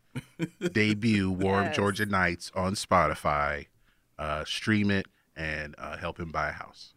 debut, 0.73 1.31
"Warm 1.31 1.67
Yes. 1.67 1.77
Georgia 1.77 2.05
Nights" 2.05 2.51
on 2.55 2.73
Spotify. 2.73 3.67
Uh, 4.17 4.43
stream 4.43 4.91
it 4.91 5.05
and 5.37 5.75
uh, 5.77 5.95
help 5.95 6.19
him 6.19 6.33
buy 6.33 6.49
a 6.49 6.51
house. 6.51 6.93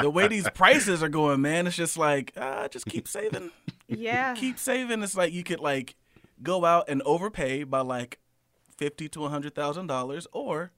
The 0.00 0.08
way 0.10 0.26
these 0.26 0.48
prices 0.48 1.02
are 1.02 1.10
going, 1.10 1.42
man, 1.42 1.66
it's 1.66 1.76
just 1.76 1.98
like 1.98 2.32
uh, 2.34 2.68
just 2.68 2.86
keep 2.86 3.06
saving. 3.06 3.50
Yeah. 3.88 4.32
keep 4.34 4.58
saving. 4.58 5.02
It's 5.02 5.14
like 5.16 5.34
you 5.34 5.44
could 5.44 5.60
like 5.60 5.96
go 6.42 6.64
out 6.64 6.88
and 6.88 7.02
overpay 7.02 7.64
by 7.64 7.80
like 7.80 8.18
fifty 8.76 9.08
to 9.10 9.28
hundred 9.28 9.54
thousand 9.54 9.86
dollars, 9.86 10.26
or 10.32 10.72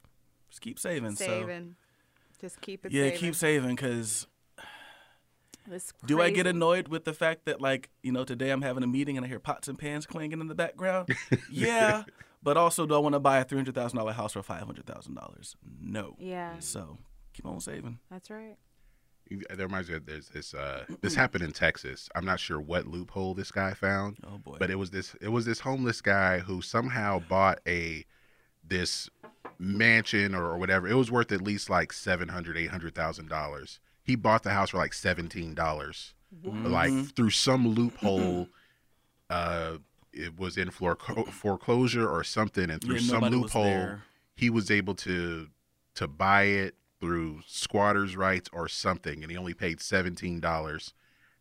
just 0.49 0.61
keep 0.61 0.79
saving. 0.79 1.17
So 1.17 1.25
saving. 1.25 1.77
Just 2.41 2.61
keep 2.61 2.85
it 2.85 2.93
yeah, 2.93 3.05
saving. 3.05 3.19
keep 3.19 3.35
saving. 3.35 3.75
Because 3.77 4.27
do 6.07 6.21
I 6.21 6.31
get 6.31 6.47
annoyed 6.47 6.89
with 6.89 7.05
the 7.05 7.13
fact 7.13 7.45
that 7.45 7.61
like 7.61 7.89
you 8.03 8.11
know 8.13 8.25
today 8.25 8.51
I'm 8.51 8.63
having 8.63 8.83
a 8.83 8.87
meeting 8.87 9.17
and 9.17 9.25
I 9.25 9.29
hear 9.29 9.39
pots 9.39 9.69
and 9.69 9.79
pans 9.79 10.07
clanging 10.07 10.41
in 10.41 10.49
the 10.49 10.55
background? 10.55 11.09
yeah, 11.51 12.03
but 12.43 12.57
also 12.57 12.85
do 12.87 12.95
I 12.95 12.99
want 12.99 13.15
to 13.15 13.21
buy 13.21 13.39
a 13.39 13.45
three 13.45 13.59
hundred 13.59 13.75
thousand 13.75 13.99
dollar 13.99 14.13
house 14.13 14.33
for 14.33 14.43
five 14.43 14.63
hundred 14.65 14.87
thousand 14.87 15.15
dollars? 15.15 15.57
No. 15.81 16.17
Yeah, 16.19 16.59
So 16.59 16.99
keep 17.33 17.47
on 17.47 17.61
saving. 17.61 18.01
that's 18.11 18.29
right. 18.31 18.57
You- 19.33 19.43
That 19.51 19.59
reminds 19.59 19.89
me 19.89 19.97
of 19.97 20.07
there's 20.07 20.29
this 20.29 20.55
uh, 20.55 20.85
this 21.03 21.15
happened 21.15 21.45
in 21.45 21.53
Texas. 21.53 22.09
I'm 22.15 22.25
not 22.25 22.41
sure 22.41 22.61
what 22.61 22.87
loophole 22.87 23.35
this 23.35 23.51
guy 23.51 23.75
found. 23.75 24.19
Oh 24.27 24.39
boy. 24.39 24.57
but 24.59 24.71
it 24.71 24.77
was 24.77 24.91
this 24.91 25.15
it 25.21 25.29
was 25.29 25.45
this 25.45 25.61
homeless 25.61 26.01
guy 26.01 26.39
who 26.41 26.63
somehow 26.63 27.19
bought 27.21 27.61
a 27.67 28.05
this 28.67 29.09
mansion 29.59 30.35
or, 30.35 30.45
or 30.45 30.59
whatever 30.59 30.89
it 30.89 30.95
was 30.95 31.11
worth 31.11 31.31
at 31.33 31.41
least 31.43 31.69
like 31.71 31.93
700 31.93 32.57
800000 32.57 33.29
dollars 33.29 33.79
he 34.03 34.17
bought 34.17 34.43
the 34.43 34.51
house 34.51 34.71
for 34.71 34.79
like 34.79 34.93
17 34.95 35.55
dollars 35.55 36.15
like 36.43 36.93
through 37.15 37.31
some 37.31 37.69
loophole 37.69 38.49
uh 39.31 39.77
it 40.13 40.37
was 40.39 40.57
in 40.57 40.71
foreclo- 40.71 41.29
foreclosure 41.29 42.09
or 42.09 42.25
something 42.25 42.71
and 42.71 42.83
through 42.83 42.97
Yeah, 42.97 43.11
some 43.13 43.25
loophole 43.25 43.99
he 44.35 44.51
was 44.51 44.71
able 44.71 44.95
to 44.97 45.49
to 45.95 46.09
buy 46.09 46.45
it 46.45 46.75
through 47.03 47.41
squatters 47.47 48.17
rights 48.17 48.49
or 48.53 48.69
something 48.69 49.23
and 49.23 49.31
he 49.33 49.37
only 49.37 49.53
paid 49.55 49.81
17 49.81 50.39
dollars 50.39 50.95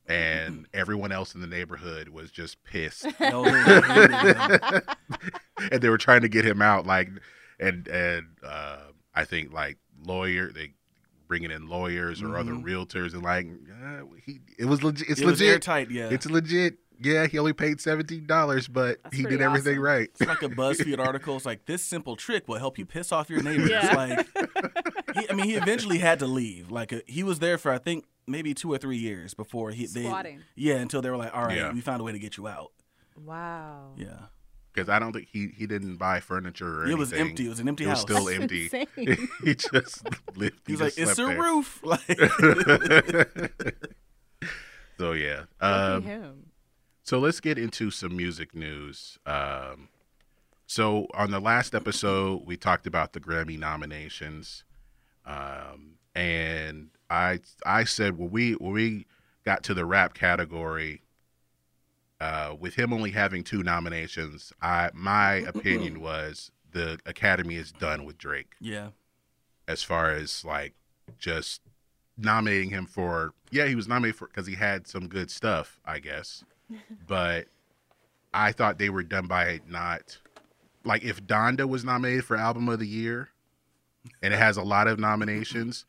and 0.08 0.66
everyone 0.74 1.12
else 1.12 1.36
in 1.36 1.42
the 1.42 1.48
neighborhood 1.48 2.10
was 2.10 2.32
just 2.32 2.62
pissed 2.64 3.06
yeah, 3.20 3.30
yeah. 4.26 4.80
and 5.72 5.82
they 5.82 5.90
were 5.90 5.98
trying 6.00 6.22
to 6.22 6.28
get 6.28 6.44
him 6.44 6.62
out 6.64 6.88
like 6.88 7.08
and 7.60 7.88
and 7.88 8.26
uh 8.44 8.80
i 9.14 9.24
think 9.24 9.54
like 9.54 9.78
lawyer 10.04 10.52
they 10.52 10.74
bringing 11.28 11.52
in 11.52 11.70
lawyers 11.70 12.22
or 12.22 12.36
other 12.38 12.52
realtors 12.54 13.14
and 13.14 13.24
like 13.24 13.48
uh, 13.86 14.02
he 14.26 14.40
it 14.58 14.66
was 14.66 14.84
legit 14.84 15.08
it's 15.10 15.20
Mm-hmm. 15.22 15.30
it 15.30 15.32
was 15.32 15.40
legit 15.40 15.54
airtight. 15.54 15.92
Yeah. 15.92 16.10
it's 16.12 16.26
legit 16.26 16.78
yeah 17.02 17.26
he 17.28 17.38
only 17.40 17.54
paid 17.54 17.78
$17 17.78 18.72
but 18.72 19.02
That's 19.04 19.16
he 19.16 19.24
pretty 19.24 19.38
did 19.38 19.44
everything 19.44 19.74
awesome. 19.76 19.84
right 19.84 20.10
It's 20.20 20.22
like 20.22 20.42
a 20.44 20.50
BuzzFeed 20.50 21.00
article. 21.06 21.36
It's 21.36 21.46
like 21.46 21.66
this 21.66 21.82
simple 21.84 22.16
trick 22.16 22.48
will 22.48 22.60
help 22.60 22.78
you 22.78 22.86
piss 22.86 23.12
off 23.12 23.30
your 23.30 23.42
neighbors. 23.42 23.70
Yeah. 23.70 23.94
Like, 23.96 24.28
he, 25.16 25.30
I 25.30 25.34
mean, 25.34 25.46
he 25.46 25.56
eventually 25.56 25.98
had 25.98 26.20
to 26.20 26.28
leave. 26.28 26.72
Like, 26.72 26.94
uh, 26.94 27.00
he 27.08 27.24
was 27.24 27.40
there 27.40 27.58
for 27.58 27.72
I 27.72 27.78
think 27.80 28.06
maybe 28.28 28.54
two 28.54 28.72
or 28.72 28.78
three 28.78 28.98
years 28.98 29.34
before 29.34 29.72
he. 29.72 29.86
They, 29.88 30.38
yeah, 30.56 30.76
until 30.76 31.02
they 31.02 31.10
were 31.10 31.18
like, 31.18 31.36
all 31.36 31.44
right, 31.46 31.58
Yeah. 31.58 31.74
we 31.74 31.82
found 31.82 32.02
a 32.02 32.04
way 32.04 32.12
to 32.12 32.20
get 32.20 32.38
you 32.38 32.48
out. 32.48 32.72
Wow. 33.18 33.92
Yeah, 33.98 34.28
because 34.74 34.88
i 34.90 34.98
don't 35.00 35.12
think 35.14 35.28
he 35.32 35.50
he 35.56 35.68
didn't 35.68 35.98
buy 35.98 36.20
furniture 36.22 36.82
or 36.84 36.88
it 36.88 36.98
was 36.98 37.12
anything. 37.12 37.30
empty. 37.32 37.46
It 37.46 37.50
was 37.50 37.60
an 37.60 37.68
empty 37.68 37.84
it 37.84 37.88
was 37.88 37.98
house. 38.00 38.02
still 38.04 38.26
That's 38.26 38.40
empty 38.40 38.70
he 39.44 39.54
just 39.56 40.08
lived 40.36 40.60
he 40.66 40.74
was 40.74 40.82
like, 40.82 40.94
it's 40.98 41.20
a 41.20 41.26
there. 41.26 41.38
roof. 41.42 41.82
Like, 41.84 42.08
so 44.98 45.12
yeah 45.14 45.44
Lucky 45.62 45.96
um 45.96 46.04
him. 46.04 46.51
So 47.04 47.20
let's 47.20 47.40
get 47.40 47.58
into 47.58 47.92
some 47.92 48.16
music 48.16 48.54
news. 48.56 49.18
Um, 49.26 49.90
so 50.68 51.08
on 51.14 51.32
the 51.32 51.40
last 51.40 51.74
episode, 51.76 52.44
we 52.46 52.56
talked 52.58 52.88
about 52.88 53.14
the 53.14 53.20
Grammy 53.20 53.58
nominations, 53.60 54.64
um, 55.26 55.96
and 56.16 56.90
I 57.10 57.40
I 57.66 57.84
said 57.84 58.18
when 58.18 58.32
we 58.32 58.54
when 58.54 58.72
we 58.72 59.06
got 59.44 59.64
to 59.64 59.74
the 59.74 59.86
rap 59.86 60.14
category, 60.14 61.02
uh, 62.22 62.56
with 62.58 62.76
him 62.76 62.94
only 62.94 63.12
having 63.12 63.44
two 63.44 63.64
nominations, 63.64 64.54
I 64.62 64.92
my 64.94 65.34
opinion 65.36 66.00
was 66.02 66.52
the 66.72 67.00
Academy 67.06 67.56
is 67.56 67.72
done 67.74 68.06
with 68.06 68.18
Drake 68.18 68.54
Yeah. 68.62 68.90
as 69.68 69.84
far 69.84 70.12
as 70.12 70.46
like 70.46 70.74
just 71.20 71.60
nominating 72.18 72.70
him 72.70 72.86
for 72.86 73.34
yeah 73.50 73.66
he 73.66 73.76
was 73.76 73.88
nominated 73.90 74.16
for 74.16 74.28
because 74.28 74.48
he 74.48 74.56
had 74.56 74.88
some 74.88 75.08
good 75.10 75.30
stuff 75.30 75.80
I 75.84 76.00
guess, 76.00 76.46
but 77.08 77.48
I 78.34 78.52
thought 78.52 78.78
they 78.78 78.90
were 78.90 79.04
done 79.04 79.28
by 79.28 79.62
not 79.68 80.18
like 80.84 81.04
if 81.04 81.24
Donda 81.24 81.68
was 81.68 81.84
nominated 81.84 82.26
for 82.26 82.36
album 82.36 82.70
of 82.70 82.80
the 82.80 82.88
year, 82.88 83.30
and 84.22 84.34
it 84.34 84.38
has 84.38 84.58
a 84.58 84.64
lot 84.64 84.88
of 84.88 85.00
nominations, 85.00 85.86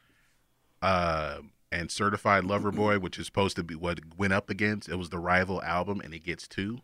uh, 0.82 1.38
and 1.70 1.90
Certified 1.90 2.44
Lover 2.44 2.70
Boy, 2.70 2.98
which 2.98 3.18
is 3.18 3.26
supposed 3.26 3.56
to 3.56 3.62
be 3.62 3.74
what 3.74 4.00
went 4.16 4.32
up 4.32 4.50
against, 4.50 4.88
it 4.88 4.96
was 4.96 5.10
the 5.10 5.18
rival 5.18 5.62
album, 5.62 6.00
and 6.00 6.12
it 6.12 6.24
gets 6.24 6.46
two. 6.46 6.78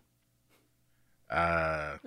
Uh, 1.31 1.99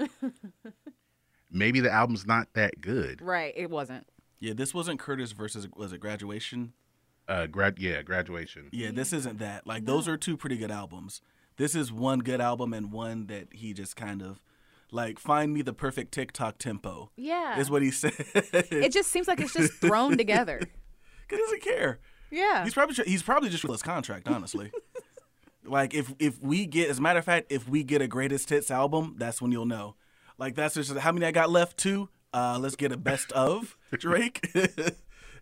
maybe 1.52 1.80
the 1.80 1.92
album's 1.92 2.26
not 2.26 2.48
that 2.54 2.82
good. 2.82 3.22
Right. 3.22 3.54
It 3.56 3.70
wasn't. 3.70 4.08
Yeah, 4.40 4.54
this 4.54 4.74
wasn't 4.74 5.00
Curtis 5.00 5.34
versus 5.34 5.68
was 5.76 5.94
it 5.94 6.00
graduation? 6.00 6.74
Uh, 7.28 7.46
grad, 7.46 7.78
yeah, 7.78 8.02
graduation. 8.02 8.70
Yeah, 8.72 8.90
this 8.92 9.14
isn't 9.14 9.38
that. 9.40 9.68
Like 9.68 9.86
those 9.86 10.08
are 10.08 10.18
two 10.18 10.36
pretty 10.36 10.58
good 10.58 10.72
albums. 10.72 11.22
This 11.62 11.76
is 11.76 11.92
one 11.92 12.22
good 12.22 12.42
album 12.42 12.74
and 12.74 12.92
one 12.92 13.28
that 13.28 13.50
he 13.52 13.74
just 13.74 13.96
kind 13.96 14.24
of 14.24 14.42
like 14.92 15.20
find 15.20 15.54
me 15.54 15.62
the 15.62 15.74
perfect 15.74 16.12
TikTok 16.12 16.58
tempo. 16.58 17.12
Yeah. 17.16 17.60
Is 17.60 17.70
what 17.70 17.84
he 17.84 17.92
said. 17.92 18.14
it 18.18 18.92
just 18.92 19.12
seems 19.12 19.28
like 19.28 19.40
it's 19.40 19.54
just 19.54 19.74
thrown 19.74 20.18
together. 20.18 20.60
he 21.30 21.38
doesn't 21.38 21.62
care. 21.62 22.00
Yeah. 22.32 22.64
He's 22.64 22.74
probably 22.74 22.96
he's 23.06 23.22
probably 23.22 23.50
just 23.50 23.64
with 23.64 23.74
his 23.74 23.84
contract, 23.84 24.28
honestly. 24.28 24.72
like 25.64 25.94
if 25.94 26.12
if 26.18 26.42
we 26.42 26.66
get, 26.66 26.90
as 26.90 26.98
a 26.98 27.02
matter 27.04 27.20
of 27.20 27.26
fact, 27.26 27.52
if 27.52 27.70
we 27.70 27.84
get 27.84 28.02
a 28.02 28.08
greatest 28.08 28.50
hits 28.50 28.72
album, 28.72 29.14
that's 29.20 29.40
when 29.40 29.52
you'll 29.52 29.68
know. 29.68 29.94
Like 30.40 30.56
that's 30.56 30.74
just 30.74 30.92
how 30.98 31.12
many 31.12 31.28
I 31.28 31.32
got 31.32 31.52
left. 31.52 31.78
Two. 31.78 32.10
Uh, 32.34 32.58
let's 32.60 32.76
get 32.76 32.92
a 32.92 32.98
best 32.98 33.32
of 33.34 33.78
Drake, 33.92 34.52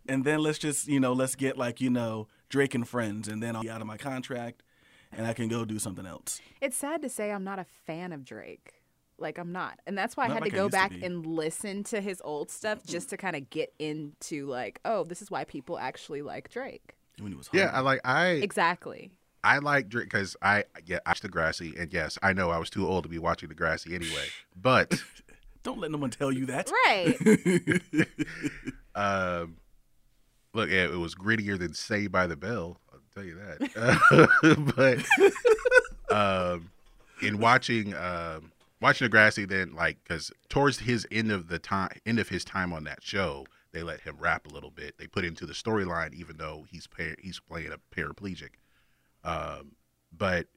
and 0.06 0.26
then 0.26 0.40
let's 0.40 0.58
just 0.58 0.90
you 0.90 1.00
know 1.00 1.14
let's 1.14 1.36
get 1.36 1.58
like 1.58 1.80
you 1.80 1.90
know 1.90 2.28
Drake 2.50 2.76
and 2.76 2.86
friends, 2.86 3.30
and 3.30 3.42
then 3.42 3.56
I'll 3.56 3.62
be 3.62 3.70
out 3.70 3.80
of 3.80 3.88
my 3.88 3.96
contract, 3.96 4.64
and 5.12 5.26
I 5.26 5.34
can 5.34 5.48
go 5.48 5.66
do 5.66 5.80
something 5.80 6.06
else. 6.06 6.42
It's 6.62 6.78
sad 6.78 7.02
to 7.02 7.10
say 7.10 7.32
I'm 7.32 7.44
not 7.44 7.60
a 7.60 7.66
fan 7.86 8.12
of 8.12 8.24
Drake. 8.24 8.74
Like 9.18 9.38
I'm 9.38 9.52
not. 9.52 9.80
And 9.86 9.98
that's 9.98 10.16
why 10.16 10.26
I 10.26 10.28
had 10.30 10.42
like 10.42 10.52
to 10.52 10.56
go 10.56 10.64
used 10.64 10.74
to 10.74 10.78
back 10.78 10.94
and 11.02 11.26
listen 11.26 11.84
to 11.86 12.00
his 12.00 12.22
old 12.24 12.50
stuff 12.50 12.86
just 12.86 13.10
to 13.10 13.18
kind 13.18 13.36
of 13.36 13.50
get 13.50 13.74
into 13.80 14.46
like, 14.48 14.80
oh, 14.86 15.04
this 15.04 15.22
is 15.22 15.30
why 15.30 15.44
people 15.44 15.78
actually 15.78 16.22
like 16.22 16.50
Drake. 16.50 16.96
When 17.20 17.32
he 17.32 17.38
was 17.38 17.50
Yeah. 17.52 17.72
I 17.74 17.82
like 17.82 18.02
I 18.06 18.28
Exactly. 18.28 19.12
I 19.44 19.60
like 19.60 19.90
Drake 19.90 20.06
because 20.06 20.36
I 20.42 20.66
yeah 20.86 21.00
I 21.06 21.12
watched 21.12 21.24
Degrassi 21.24 21.80
and 21.80 21.92
yes 21.94 22.18
I 22.22 22.34
know 22.34 22.50
I 22.50 22.58
was 22.58 22.70
too 22.70 22.88
old 22.88 23.04
to 23.04 23.10
be 23.10 23.20
watching 23.20 23.50
Degrassi 23.50 23.94
anyway, 23.94 24.28
but 24.56 25.02
don't 25.64 25.80
let 25.80 25.92
no 25.92 25.98
one 25.98 26.12
tell 26.12 26.32
you 26.32 26.46
that. 26.48 26.72
Right. 26.86 27.18
um, 28.96 29.58
look 30.54 30.70
yeah, 30.70 30.86
it 30.86 30.98
was 30.98 31.16
grittier 31.16 31.58
than 31.58 31.74
Saved 31.74 32.12
by 32.12 32.28
the 32.28 32.36
Bell. 32.36 32.80
Tell 33.20 33.28
you 33.28 33.36
that. 33.36 35.06
but 36.10 36.16
um, 36.16 36.70
in 37.22 37.40
watching 37.40 37.94
um, 37.96 38.52
watching 38.82 39.10
Degrassi, 39.10 39.48
then 39.48 39.76
like 39.76 39.98
because 40.04 40.32
towards 40.48 40.80
his 40.80 41.06
end 41.12 41.32
of 41.32 41.50
the 41.50 41.60
time 41.60 41.90
end 42.06 42.20
of 42.20 42.30
his 42.30 42.46
time 42.46 42.72
on 42.72 42.86
that 42.86 43.04
show, 43.04 43.46
they 43.74 43.84
let 43.84 44.00
him 44.02 44.16
rap 44.20 44.48
a 44.48 44.54
little 44.54 44.72
bit. 44.72 44.98
They 44.98 45.08
put 45.08 45.26
him 45.26 45.36
to 45.36 45.46
the 45.46 45.54
storyline, 45.54 46.14
even 46.14 46.38
though 46.38 46.66
he's 46.72 46.88
par- 46.88 47.18
he's 47.22 47.42
playing 47.42 47.74
a 47.74 47.96
paraplegic. 47.96 48.52
Um, 49.26 49.74
but 50.18 50.48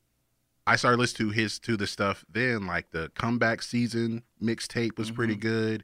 I 0.64 0.76
started 0.76 0.99
listening 0.99 1.31
to 1.31 1.35
his 1.35 1.59
to 1.61 1.76
the 1.76 1.88
stuff 1.88 2.25
then, 2.31 2.69
like 2.69 2.92
the 2.92 3.11
comeback 3.16 3.62
season 3.62 4.23
mixtape 4.40 4.99
was 4.99 5.11
pretty 5.11 5.37
good. 5.37 5.83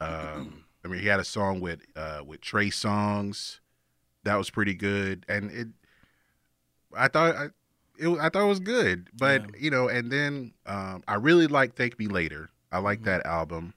Um, 0.00 0.64
I 0.84 0.88
mean, 0.88 1.00
he 1.00 1.06
had 1.06 1.20
a 1.20 1.24
song 1.24 1.60
with 1.60 1.80
uh, 1.94 2.22
with 2.24 2.40
Trey 2.40 2.70
Songz 2.70 3.58
that 4.24 4.36
was 4.36 4.50
pretty 4.50 4.74
good, 4.74 5.24
and 5.28 5.50
it. 5.50 5.68
I 6.96 7.08
thought 7.08 7.34
I, 7.36 7.44
it, 7.98 8.08
I 8.08 8.28
thought 8.28 8.44
it 8.44 8.48
was 8.48 8.60
good, 8.60 9.08
but 9.16 9.42
Yeah. 9.42 9.46
you 9.58 9.70
know, 9.70 9.88
and 9.88 10.10
then 10.10 10.52
um, 10.66 11.02
I 11.06 11.14
really 11.14 11.46
like 11.46 11.74
"Thank 11.76 11.98
Me 11.98 12.06
Later." 12.06 12.50
I 12.72 12.78
like 12.78 13.04
that 13.04 13.24
album. 13.26 13.74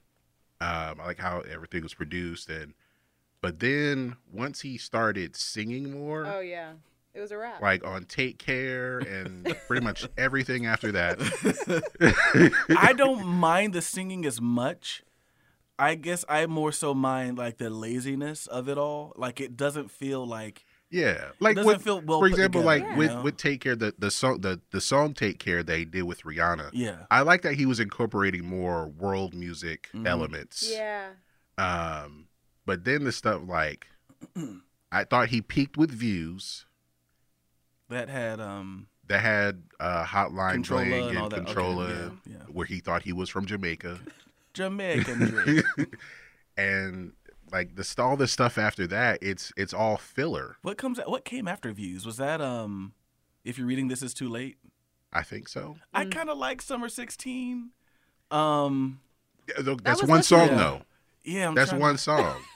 Um, 0.60 1.00
I 1.00 1.06
like 1.06 1.18
how 1.18 1.40
everything 1.40 1.82
was 1.82 1.94
produced, 1.94 2.48
and 2.48 2.74
but 3.40 3.60
then 3.60 4.16
once 4.32 4.62
he 4.62 4.76
started 4.78 5.36
singing 5.36 5.92
more, 5.92 6.26
oh 6.26 6.40
yeah. 6.40 6.72
It 7.14 7.20
was 7.20 7.32
a 7.32 7.38
wrap. 7.38 7.60
like 7.60 7.84
on 7.84 8.04
Take 8.04 8.38
Care 8.38 8.98
and 8.98 9.44
pretty 9.66 9.84
much 9.84 10.06
everything 10.18 10.66
after 10.66 10.92
that. 10.92 11.18
I 12.78 12.92
don't 12.92 13.26
mind 13.26 13.72
the 13.72 13.82
singing 13.82 14.24
as 14.24 14.40
much. 14.40 15.02
I 15.78 15.94
guess 15.94 16.24
I 16.28 16.46
more 16.46 16.70
so 16.72 16.94
mind 16.94 17.38
like 17.38 17.58
the 17.58 17.70
laziness 17.70 18.46
of 18.46 18.68
it 18.68 18.78
all. 18.78 19.12
Like 19.16 19.40
it 19.40 19.56
doesn't 19.56 19.90
feel 19.90 20.26
like 20.26 20.64
Yeah, 20.90 21.32
like 21.38 21.56
with, 21.56 21.82
feel 21.82 22.00
well 22.00 22.18
for 22.20 22.26
example, 22.26 22.62
together, 22.62 22.64
like 22.80 22.82
Yeah. 22.82 22.96
with 22.96 23.22
with 23.24 23.36
Take 23.36 23.60
Care, 23.60 23.76
the 23.76 23.94
the 23.98 24.10
song 24.10 24.40
the 24.40 24.60
the 24.70 24.80
song 24.80 25.12
Take 25.12 25.38
Care 25.38 25.62
they 25.62 25.84
did 25.84 26.04
with 26.04 26.22
Rihanna. 26.22 26.70
yeah. 26.72 27.04
I 27.10 27.20
like 27.20 27.42
that 27.42 27.54
he 27.54 27.66
was 27.66 27.78
incorporating 27.78 28.44
more 28.46 28.88
world 28.88 29.34
music 29.34 29.90
Mhm. 29.94 30.06
elements. 30.06 30.66
Yeah. 30.72 31.10
Um, 31.58 32.28
but 32.64 32.84
then 32.84 33.04
the 33.04 33.12
stuff 33.12 33.42
like 33.46 33.86
I 34.92 35.04
thought 35.04 35.28
he 35.28 35.42
peaked 35.42 35.76
with 35.76 35.90
views 35.90 36.64
That 37.90 38.08
had 38.08 38.40
um 38.40 38.86
that 39.08 39.20
had 39.20 39.62
uh, 39.80 40.04
Hotline 40.04 40.52
Controlla 40.52 40.84
Bling 40.84 41.02
and 41.02 41.08
and, 41.10 41.18
all 41.18 41.28
that. 41.30 41.36
Okay, 41.40 41.44
Controlla, 41.46 41.88
yeah, 41.88 42.10
yeah. 42.32 42.42
where 42.50 42.66
he 42.66 42.78
thought 42.80 43.02
he 43.02 43.12
was 43.12 43.28
from 43.30 43.44
Jamaica. 43.46 43.98
Jamaican 44.54 45.18
Drake. 45.18 45.64
and 46.56 47.12
like 47.52 47.74
the 47.76 47.94
all 47.98 48.16
this 48.16 48.32
stuff 48.32 48.58
after 48.58 48.86
that, 48.88 49.18
it's 49.22 49.52
it's 49.56 49.72
all 49.74 49.96
filler. 49.96 50.56
what 50.62 50.76
comes 50.78 50.98
what 51.06 51.24
came 51.24 51.46
after 51.48 51.72
views? 51.72 52.04
Was 52.06 52.16
that 52.18 52.40
um 52.40 52.92
if 53.44 53.58
you're 53.58 53.66
reading 53.66 53.88
this 53.88 54.02
is 54.02 54.12
too 54.14 54.28
late? 54.28 54.56
I 55.12 55.22
think 55.22 55.48
so. 55.48 55.76
I 55.94 56.04
kind 56.04 56.28
of 56.28 56.36
like 56.38 56.60
Summer 56.62 56.88
16. 56.88 57.70
Um 58.30 59.00
Yeah, 59.48 59.54
though, 59.62 59.76
That's 59.76 60.00
was 60.02 60.08
one 60.10 60.20
listenable. 60.20 60.24
song 60.24 60.48
Yeah. 60.48 60.56
though. 60.56 60.82
yeah, 61.24 61.48
I'm 61.48 61.54
That's 61.54 61.70
trying- 61.70 61.80
one 61.82 61.98
song. 61.98 62.36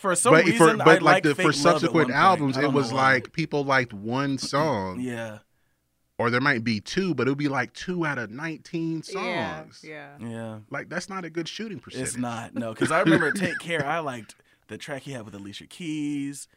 For 0.00 0.16
some 0.16 0.32
but 0.32 0.44
reason, 0.44 0.58
for 0.58 0.82
I 0.82 0.84
but 0.84 1.02
like 1.02 1.22
the 1.22 1.36
Fake 1.36 1.46
for 1.46 1.52
Love 1.52 1.56
at 1.56 1.62
subsequent 1.80 2.08
one 2.08 2.16
albums, 2.16 2.56
I 2.58 2.62
it 2.64 2.72
was 2.72 2.92
like 2.92 3.30
people 3.32 3.64
liked 3.64 3.92
one 3.92 4.38
song, 4.38 4.98
yeah, 4.98 5.38
or 6.18 6.30
there 6.30 6.40
might 6.40 6.62
be 6.62 6.80
two, 6.80 7.14
but 7.14 7.26
it 7.26 7.30
would 7.30 7.38
be 7.38 7.48
like 7.48 7.72
two 7.72 8.06
out 8.06 8.18
of 8.18 8.30
nineteen 8.30 9.02
songs. 9.02 9.84
Yeah. 9.86 10.16
yeah. 10.20 10.58
Like 10.70 10.88
that's 10.88 11.08
not 11.08 11.24
a 11.24 11.30
good 11.30 11.48
shooting 11.48 11.80
percentage. 11.80 12.08
It's 12.08 12.16
not 12.16 12.54
no, 12.54 12.72
because 12.74 12.90
I 12.90 13.00
remember 13.00 13.32
Take 13.32 13.58
Care. 13.58 13.84
I 13.84 13.98
liked 13.98 14.34
the 14.68 14.78
track 14.78 15.02
he 15.02 15.12
had 15.12 15.24
with 15.24 15.34
Alicia 15.34 15.66
Keys, 15.66 16.48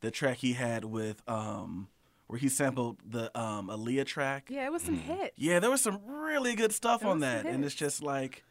the 0.00 0.10
track 0.10 0.38
he 0.38 0.54
had 0.54 0.84
with 0.84 1.22
um 1.28 1.88
where 2.26 2.38
he 2.38 2.48
sampled 2.48 2.98
the 3.08 3.36
um 3.38 3.68
Aaliyah 3.68 4.06
track. 4.06 4.48
Yeah, 4.48 4.66
it 4.66 4.72
was 4.72 4.82
some 4.82 4.96
hits. 4.96 5.34
Yeah, 5.36 5.60
there 5.60 5.70
was 5.70 5.80
some 5.80 6.00
really 6.06 6.54
good 6.54 6.72
stuff 6.72 7.00
There 7.02 7.10
on 7.10 7.20
that, 7.20 7.46
and 7.46 7.64
it's 7.64 7.74
just 7.74 8.02
like, 8.02 8.42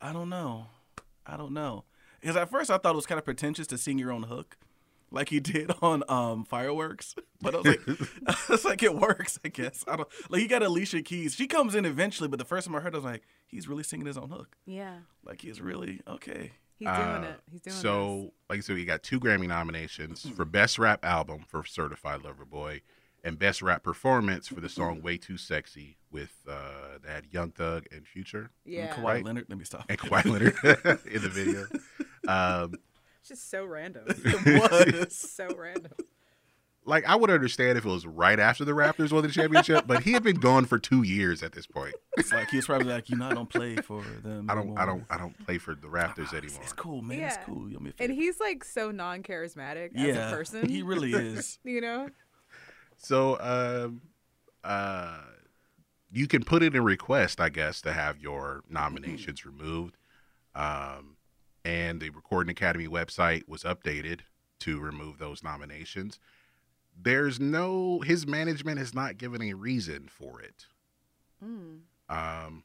I 0.00 0.12
don't 0.12 0.28
know, 0.28 0.66
I 1.26 1.36
don't 1.36 1.52
know. 1.52 1.84
Because 2.20 2.36
at 2.36 2.50
first 2.50 2.70
I 2.70 2.78
thought 2.78 2.92
it 2.92 2.96
was 2.96 3.06
kind 3.06 3.18
of 3.18 3.24
pretentious 3.24 3.66
to 3.68 3.78
sing 3.78 3.98
your 3.98 4.12
own 4.12 4.24
hook, 4.24 4.56
like 5.12 5.28
he 5.28 5.38
did 5.40 5.70
on 5.82 6.02
um 6.08 6.44
Fireworks. 6.44 7.14
But 7.42 7.56
I 7.56 7.58
was 7.58 7.66
like, 7.66 7.80
I 8.28 8.36
was 8.50 8.64
like, 8.64 8.82
it 8.84 8.94
works, 8.94 9.40
I 9.44 9.48
guess. 9.48 9.84
I 9.88 9.96
don't 9.96 10.08
like 10.30 10.40
he 10.42 10.46
got 10.46 10.62
Alicia 10.62 11.02
Keys. 11.02 11.34
She 11.34 11.48
comes 11.48 11.74
in 11.74 11.84
eventually, 11.84 12.28
but 12.28 12.38
the 12.38 12.44
first 12.44 12.68
time 12.68 12.76
I 12.76 12.80
heard, 12.80 12.94
it, 12.94 12.98
I 12.98 12.98
was 12.98 13.04
like, 13.04 13.22
he's 13.48 13.66
really 13.66 13.82
singing 13.82 14.06
his 14.06 14.16
own 14.16 14.30
hook. 14.30 14.54
Yeah. 14.64 14.98
Like 15.24 15.40
he's 15.40 15.60
really 15.60 16.00
okay. 16.06 16.52
He's 16.78 16.86
doing 16.86 16.98
Uh, 17.00 17.26
it. 17.34 17.40
He's 17.50 17.60
doing 17.62 17.76
it. 17.76 17.80
so, 17.80 18.32
like 18.48 18.58
I 18.58 18.60
said, 18.60 18.76
he 18.76 18.84
got 18.84 19.02
two 19.02 19.18
Grammy 19.18 19.48
nominations 19.48 20.22
for 20.36 20.44
Best 20.44 20.78
Rap 20.78 21.04
Album 21.04 21.44
for 21.48 21.64
Certified 21.64 22.22
Lover 22.22 22.44
Boy, 22.44 22.82
and 23.24 23.38
Best 23.40 23.60
Rap 23.60 23.82
Performance 23.82 24.46
for 24.46 24.60
the 24.60 24.68
song 24.68 25.02
"Way 25.02 25.16
Too 25.18 25.36
Sexy" 25.36 25.96
with 26.12 26.32
uh, 26.48 26.98
that 27.04 27.24
Young 27.32 27.50
Thug 27.50 27.86
and 27.90 28.06
Future. 28.06 28.50
Yeah. 28.64 28.94
And 28.94 28.94
Kawhi 28.94 29.04
Right. 29.04 29.24
Leonard. 29.24 29.46
Let 29.48 29.58
me 29.58 29.64
stop. 29.64 29.84
and 29.88 29.98
Kawhi 29.98 30.24
Leonard 30.26 30.54
in 31.12 31.22
the 31.22 31.28
video. 31.28 31.66
Um, 32.28 32.74
It's 33.22 33.28
just 33.28 33.50
so 33.50 33.64
random. 33.64 34.02
it 34.08 35.06
was. 35.06 35.16
so 35.16 35.48
random. 35.56 35.92
like 36.84 37.04
I 37.06 37.14
would 37.14 37.30
understand 37.30 37.78
if 37.78 37.84
it 37.84 37.88
was 37.88 38.04
right 38.04 38.40
after 38.40 38.64
the 38.64 38.72
Raptors 38.72 39.12
won 39.12 39.22
the 39.22 39.28
championship, 39.28 39.86
but 39.86 40.02
he 40.02 40.10
had 40.10 40.24
been 40.24 40.40
gone 40.40 40.64
for 40.64 40.76
two 40.80 41.04
years 41.04 41.40
at 41.44 41.52
this 41.52 41.64
point. 41.64 41.94
It's 42.16 42.32
like 42.32 42.50
he 42.50 42.56
was 42.56 42.66
probably 42.66 42.88
like, 42.88 43.08
you 43.10 43.16
know, 43.16 43.28
I 43.28 43.34
don't 43.34 43.48
play 43.48 43.76
for 43.76 44.02
them. 44.24 44.50
I 44.50 44.56
don't, 44.56 44.76
I 44.76 44.84
don't, 44.84 45.04
I 45.08 45.18
don't 45.18 45.38
play 45.46 45.58
for 45.58 45.76
the 45.76 45.86
Raptors 45.86 46.24
It's, 46.24 46.34
anymore. 46.34 46.60
it's 46.64 46.72
cool, 46.72 47.00
man. 47.00 47.20
It's 47.20 47.36
cool. 47.46 47.70
You 47.70 47.78
know, 47.78 47.92
And 48.00 48.10
he's 48.10 48.40
like 48.40 48.64
so 48.64 48.90
non-charismatic 48.90 49.94
as 49.96 50.16
a 50.16 50.34
person. 50.36 50.68
he 50.68 50.82
really 50.82 51.12
is. 51.12 51.60
you 51.64 51.80
know? 51.80 52.08
So, 52.96 53.38
um, 53.40 54.00
uh, 54.64 55.20
you 56.10 56.26
can 56.26 56.42
put 56.42 56.64
in 56.64 56.74
a 56.74 56.82
request, 56.82 57.40
I 57.40 57.50
guess, 57.50 57.80
to 57.82 57.92
have 57.92 58.18
your 58.18 58.64
nominations 58.68 59.46
removed. 59.46 59.96
Um, 60.56 61.16
and 61.64 62.00
the 62.00 62.10
Recording 62.10 62.50
Academy 62.50 62.88
website 62.88 63.48
was 63.48 63.62
updated 63.62 64.20
to 64.60 64.78
remove 64.80 65.18
those 65.18 65.42
nominations. 65.42 66.18
There's 67.00 67.40
no, 67.40 68.00
his 68.00 68.26
management 68.26 68.78
has 68.78 68.94
not 68.94 69.16
given 69.18 69.42
a 69.42 69.54
reason 69.54 70.08
for 70.10 70.40
it. 70.40 70.66
Um, 72.08 72.62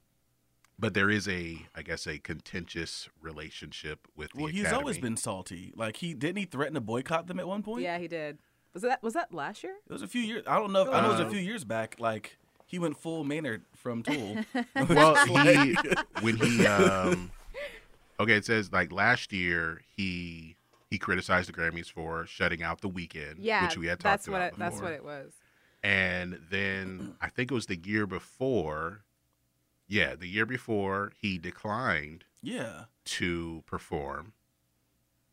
but 0.80 0.94
there 0.94 1.10
is 1.10 1.28
a, 1.28 1.66
I 1.76 1.82
guess, 1.82 2.06
a 2.06 2.20
contentious 2.20 3.10
relationship 3.22 4.08
with 4.16 4.32
the 4.34 4.44
Well, 4.44 4.52
he's 4.52 4.62
Academy. 4.62 4.80
always 4.82 4.98
been 5.00 5.18
salty. 5.18 5.74
Like 5.76 5.98
he 5.98 6.14
didn't 6.14 6.38
he 6.38 6.46
threaten 6.46 6.76
to 6.76 6.82
boycott 6.82 7.28
them 7.28 7.40
at 7.40 7.48
one 7.48 7.64
point? 7.64 7.82
Yeah, 7.84 7.98
he 7.98 8.08
did. 8.08 8.38
Was 8.74 8.84
that 8.84 9.02
was 9.02 9.14
that 9.16 9.34
last 9.34 9.64
year? 9.64 9.74
It 9.90 9.94
was 9.94 10.04
a 10.04 10.08
few 10.08 10.22
years. 10.22 10.44
I 10.46 10.60
don't 10.60 10.72
know. 10.72 10.84
If, 10.84 10.90
I 10.90 11.02
know 11.02 11.08
it 11.08 11.12
was 11.14 11.22
Uh, 11.22 11.28
a 11.28 11.30
few 11.32 11.40
years 11.40 11.64
back. 11.64 11.96
Like 11.98 12.38
he 12.68 12.78
went 12.78 12.98
full 12.98 13.24
Maynard 13.24 13.64
from 13.76 14.04
Tool. 14.04 14.38
Well, 14.88 15.16
he 15.26 15.76
when 16.22 16.38
he 16.38 16.68
um, 16.68 17.32
okay, 18.20 18.34
it 18.34 18.46
says 18.46 18.72
like 18.72 18.92
last 18.92 19.32
year 19.34 19.82
he 19.96 20.56
he 20.90 20.98
criticized 20.98 21.50
the 21.50 21.54
Grammys 21.54 21.92
for 21.92 22.26
shutting 22.26 22.64
out 22.64 22.82
the 22.82 22.90
Weeknd, 22.90 23.36
Yeah, 23.40 23.66
which 23.66 23.78
we 23.78 23.88
had 23.88 24.00
talked 24.00 24.04
that's 24.04 24.28
about 24.28 24.40
what 24.40 24.54
it, 24.54 24.54
that's 24.58 24.82
what 24.82 24.94
it 24.94 25.04
was. 25.04 25.34
And 25.84 26.40
then 26.50 27.16
I 27.22 27.30
think 27.30 27.52
it 27.52 27.54
was 27.54 27.68
the 27.68 27.78
year 27.78 28.08
before. 28.08 29.04
Yeah, 29.90 30.16
the 30.16 30.28
year 30.28 30.46
before 30.46 31.14
he 31.18 31.38
declined 31.38 32.26
yeah. 32.42 32.86
to 33.06 33.64
perform. 33.66 34.34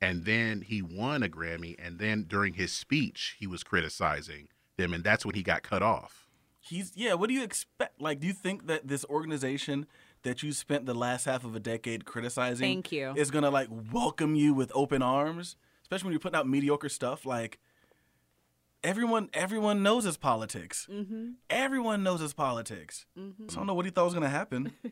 And 0.00 0.24
then 0.24 0.60
he 0.60 0.82
won 0.82 1.22
a 1.22 1.28
Grammy. 1.28 1.74
And 1.78 1.98
then 1.98 2.24
during 2.28 2.54
his 2.54 2.72
speech, 2.72 3.36
he 3.38 3.46
was 3.46 3.64
criticizing 3.64 4.48
them. 4.76 4.92
And 4.92 5.02
that's 5.02 5.24
when 5.24 5.34
he 5.34 5.42
got 5.42 5.62
cut 5.62 5.82
off. 5.82 6.28
He's 6.60 6.92
yeah. 6.94 7.14
What 7.14 7.28
do 7.28 7.34
you 7.34 7.42
expect? 7.42 8.00
Like, 8.00 8.20
do 8.20 8.26
you 8.26 8.32
think 8.32 8.66
that 8.66 8.86
this 8.88 9.04
organization 9.06 9.86
that 10.24 10.42
you 10.42 10.52
spent 10.52 10.84
the 10.86 10.94
last 10.94 11.24
half 11.24 11.44
of 11.44 11.54
a 11.54 11.60
decade 11.60 12.04
criticizing 12.04 12.66
Thank 12.66 12.92
you. 12.92 13.14
is 13.16 13.30
gonna 13.30 13.50
like 13.50 13.68
welcome 13.92 14.34
you 14.34 14.52
with 14.54 14.70
open 14.74 15.00
arms? 15.02 15.56
Especially 15.82 16.06
when 16.06 16.12
you're 16.12 16.20
putting 16.20 16.36
out 16.38 16.48
mediocre 16.48 16.88
stuff. 16.88 17.24
Like 17.24 17.58
everyone, 18.82 19.28
everyone 19.32 19.82
knows 19.82 20.04
his 20.04 20.16
politics. 20.16 20.86
Mm-hmm. 20.90 21.30
Everyone 21.50 22.02
knows 22.02 22.20
his 22.20 22.32
politics. 22.34 23.06
Mm-hmm. 23.18 23.48
So 23.48 23.56
I 23.56 23.60
don't 23.60 23.66
know 23.66 23.74
what 23.74 23.84
he 23.84 23.90
thought 23.90 24.06
was 24.06 24.14
gonna 24.14 24.28
happen. 24.28 24.72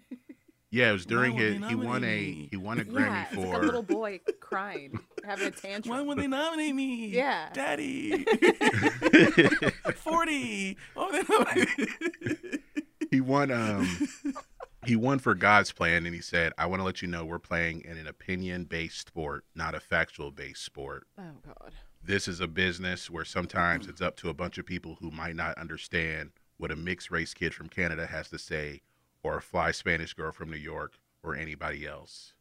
Yeah, 0.75 0.88
it 0.88 0.92
was 0.92 1.05
during 1.05 1.35
his. 1.37 1.62
He 1.68 1.75
won 1.75 2.03
a 2.03 2.49
he 2.51 2.57
won 2.57 2.81
a 2.81 2.85
Yeah, 2.85 2.90
Grammy 2.90 3.25
it's 3.27 3.35
for. 3.35 3.47
like 3.53 3.62
a 3.62 3.66
little 3.66 3.83
boy 3.83 4.21
crying, 4.40 4.99
having 5.23 5.49
a 5.49 5.51
tantrum. 5.51 5.90
Why 5.90 5.97
tantrum. 5.99 6.07
would 6.07 6.16
they 6.18 6.27
nominate 6.29 6.75
me? 6.75 7.09
Yeah. 7.09 7.51
Daddy. 7.53 8.25
Forty. 9.97 10.79
Why 10.95 11.05
would 11.11 11.27
they 11.27 11.35
nominate- 11.35 12.62
he 13.11 13.21
won 13.21 13.51
um 13.51 14.09
he 14.85 14.97
won 14.97 15.18
for 15.18 15.35
God's 15.35 15.73
plan 15.73 16.07
and 16.07 16.14
he 16.14 16.21
said, 16.21 16.53
I 16.59 16.66
want 16.66 16.81
to 16.81 16.85
let 16.85 17.03
you 17.03 17.09
know 17.09 17.25
we're 17.25 17.38
playing 17.38 17.83
in 17.83 17.97
an 17.99 18.07
opinion 18.07 18.64
based 18.64 19.07
sport, 19.09 19.45
not 19.55 19.75
a 19.75 19.81
factual 19.81 20.31
based 20.31 20.64
sport. 20.64 21.07
Oh 21.18 21.38
God. 21.45 21.73
This 22.05 22.27
is 22.27 22.40
a 22.40 22.49
business 22.49 23.09
where 23.09 23.25
sometimes 23.25 23.87
it's 23.87 24.01
up 24.01 24.16
to 24.16 24.29
a 24.29 24.35
bunch 24.35 24.59
of 24.59 24.66
people 24.66 24.97
who 25.01 25.11
might 25.12 25.37
not 25.37 25.57
understand 25.57 26.33
what 26.57 26.73
a 26.73 26.77
mixed 26.77 27.11
race 27.12 27.33
kid 27.33 27.55
from 27.55 27.68
Canada 27.68 28.07
has 28.07 28.29
to 28.31 28.38
say 28.38 28.81
or 29.23 29.37
a 29.37 29.42
fly 29.42 29.71
Spanish 29.71 30.12
girl 30.14 30.33
from 30.33 30.51
New 30.51 30.57
York 30.57 30.99
or 31.23 31.37
anybody 31.37 31.87
else. 31.87 32.35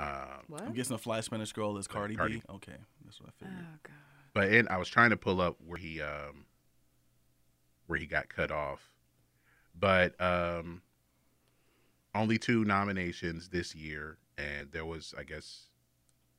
Um, 0.00 0.44
What? 0.48 0.62
I'm 0.62 0.72
guessing 0.72 0.94
a 0.94 0.98
fly 0.98 1.20
Spanish 1.20 1.52
girl 1.52 1.76
is 1.78 1.86
Cardi, 1.86 2.16
Cardi. 2.16 2.36
B. 2.36 2.42
Okay, 2.50 2.76
that's 3.04 3.20
what 3.20 3.28
I 3.28 3.32
figured. 3.44 3.58
Oh. 3.60 3.78
God. 3.84 3.92
but 4.34 4.48
and 4.52 4.68
I 4.68 4.78
was 4.78 4.88
trying 4.88 5.10
to 5.10 5.16
pull 5.16 5.40
up 5.40 5.56
where 5.64 5.78
he 5.78 6.00
um 6.00 6.46
where 7.86 7.98
he 8.00 8.06
got 8.06 8.28
cut 8.28 8.50
off. 8.50 8.90
But 9.78 10.20
um 10.20 10.82
only 12.14 12.38
two 12.38 12.64
nominations 12.64 13.48
this 13.48 13.74
year 13.74 14.18
and 14.38 14.70
there 14.72 14.84
was 14.86 15.14
I 15.18 15.22
guess 15.22 15.66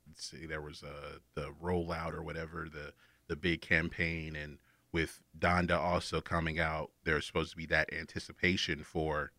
let's 0.07 0.25
see 0.29 0.45
there 0.45 0.61
was 0.61 0.83
uh 0.83 1.17
the 1.35 1.53
rollout 1.63 2.13
or 2.13 2.23
whatever 2.23 2.67
the 2.71 2.93
the 3.27 3.35
big 3.35 3.61
campaign 3.61 4.35
and 4.35 4.57
with 4.91 5.21
Donda 5.39 5.77
also 5.77 6.19
coming 6.19 6.59
out 6.59 6.91
there's 7.05 7.25
supposed 7.25 7.51
to 7.51 7.57
be 7.57 7.65
that 7.67 7.93
anticipation 7.93 8.83
for 8.83 9.31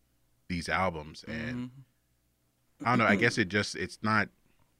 these 0.49 0.67
albums 0.69 1.23
and 1.27 1.55
Mhm. 1.55 1.69
I 2.85 2.89
don't 2.89 2.99
know. 2.99 3.05
I 3.05 3.15
guess 3.15 3.37
it 3.37 3.47
just 3.47 3.75
it's 3.75 3.99
not. 4.01 4.27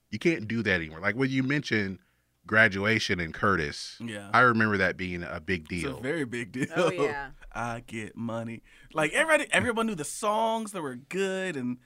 You 0.09 0.19
can't 0.19 0.45
do 0.47 0.61
that 0.63 0.75
anymore. 0.81 0.99
Like 0.99 1.15
when 1.15 1.29
you 1.29 1.41
mentioned 1.41 1.99
graduation 2.45 3.19
and 3.19 3.33
Curtis, 3.33 3.97
Yeah. 3.99 4.29
I 4.33 4.41
remember 4.41 4.77
that 4.77 4.97
being 4.97 5.23
a 5.23 5.39
big 5.39 5.61
It's 5.71 5.81
deal. 5.83 5.97
a 5.97 6.01
very 6.01 6.25
big 6.25 6.51
deal. 6.51 6.67
Oh 6.75 6.91
yeah. 6.91 7.31
I 7.53 7.83
get 7.85 8.15
money. 8.15 8.63
Like 8.93 9.13
everybody, 9.13 9.49
everyone 9.51 9.87
knew 9.87 9.95
the 9.95 10.03
songs 10.05 10.71
that 10.71 10.81
were 10.81 10.95
good, 10.95 11.55
and 11.55 11.77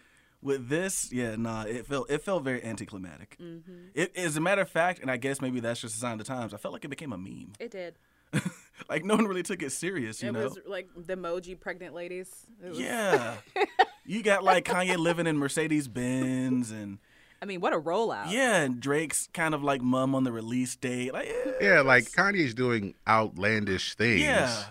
with 0.41 0.69
this, 0.69 1.11
yeah, 1.11 1.35
nah, 1.35 1.63
it 1.63 1.85
felt 1.85 2.09
it 2.09 2.21
felt 2.23 2.43
very 2.43 2.63
anticlimactic. 2.63 3.37
Mm-hmm. 3.41 3.87
It, 3.93 4.15
as 4.17 4.37
a 4.37 4.41
matter 4.41 4.61
of 4.61 4.69
fact, 4.69 4.99
and 4.99 5.09
I 5.11 5.17
guess 5.17 5.41
maybe 5.41 5.59
that's 5.59 5.81
just 5.81 5.95
a 5.95 5.99
sign 5.99 6.13
of 6.13 6.19
the 6.19 6.23
times. 6.25 6.53
I 6.53 6.57
felt 6.57 6.73
like 6.73 6.85
it 6.85 6.89
became 6.89 7.11
a 7.13 7.17
meme. 7.17 7.53
It 7.59 7.71
did. 7.71 7.95
Like 8.89 9.03
no 9.03 9.15
one 9.15 9.25
really 9.25 9.43
took 9.43 9.63
it 9.63 9.71
serious, 9.71 10.21
you 10.21 10.29
it 10.29 10.33
know? 10.33 10.43
was 10.43 10.59
like 10.65 10.87
the 10.95 11.17
emoji 11.17 11.59
pregnant 11.59 11.95
ladies. 11.95 12.29
It 12.63 12.69
was, 12.69 12.79
yeah. 12.79 13.37
you 14.05 14.21
got 14.21 14.43
like 14.43 14.65
Kanye 14.65 14.97
living 14.97 15.25
in 15.27 15.37
Mercedes 15.37 15.87
Benz, 15.87 16.69
and 16.71 16.99
I 17.41 17.45
mean, 17.45 17.61
what 17.61 17.73
a 17.73 17.79
rollout. 17.79 18.31
yeah, 18.31 18.61
and 18.61 18.79
Drake's 18.79 19.29
kind 19.33 19.53
of 19.53 19.63
like 19.63 19.81
mum 19.81 20.15
on 20.15 20.23
the 20.23 20.31
release 20.31 20.75
date. 20.75 21.13
Like 21.13 21.27
yeah, 21.27 21.51
yeah, 21.61 21.81
like 21.81 22.05
Kanye's 22.05 22.53
doing 22.53 22.95
outlandish 23.07 23.95
things. 23.95 24.21
yeah. 24.21 24.63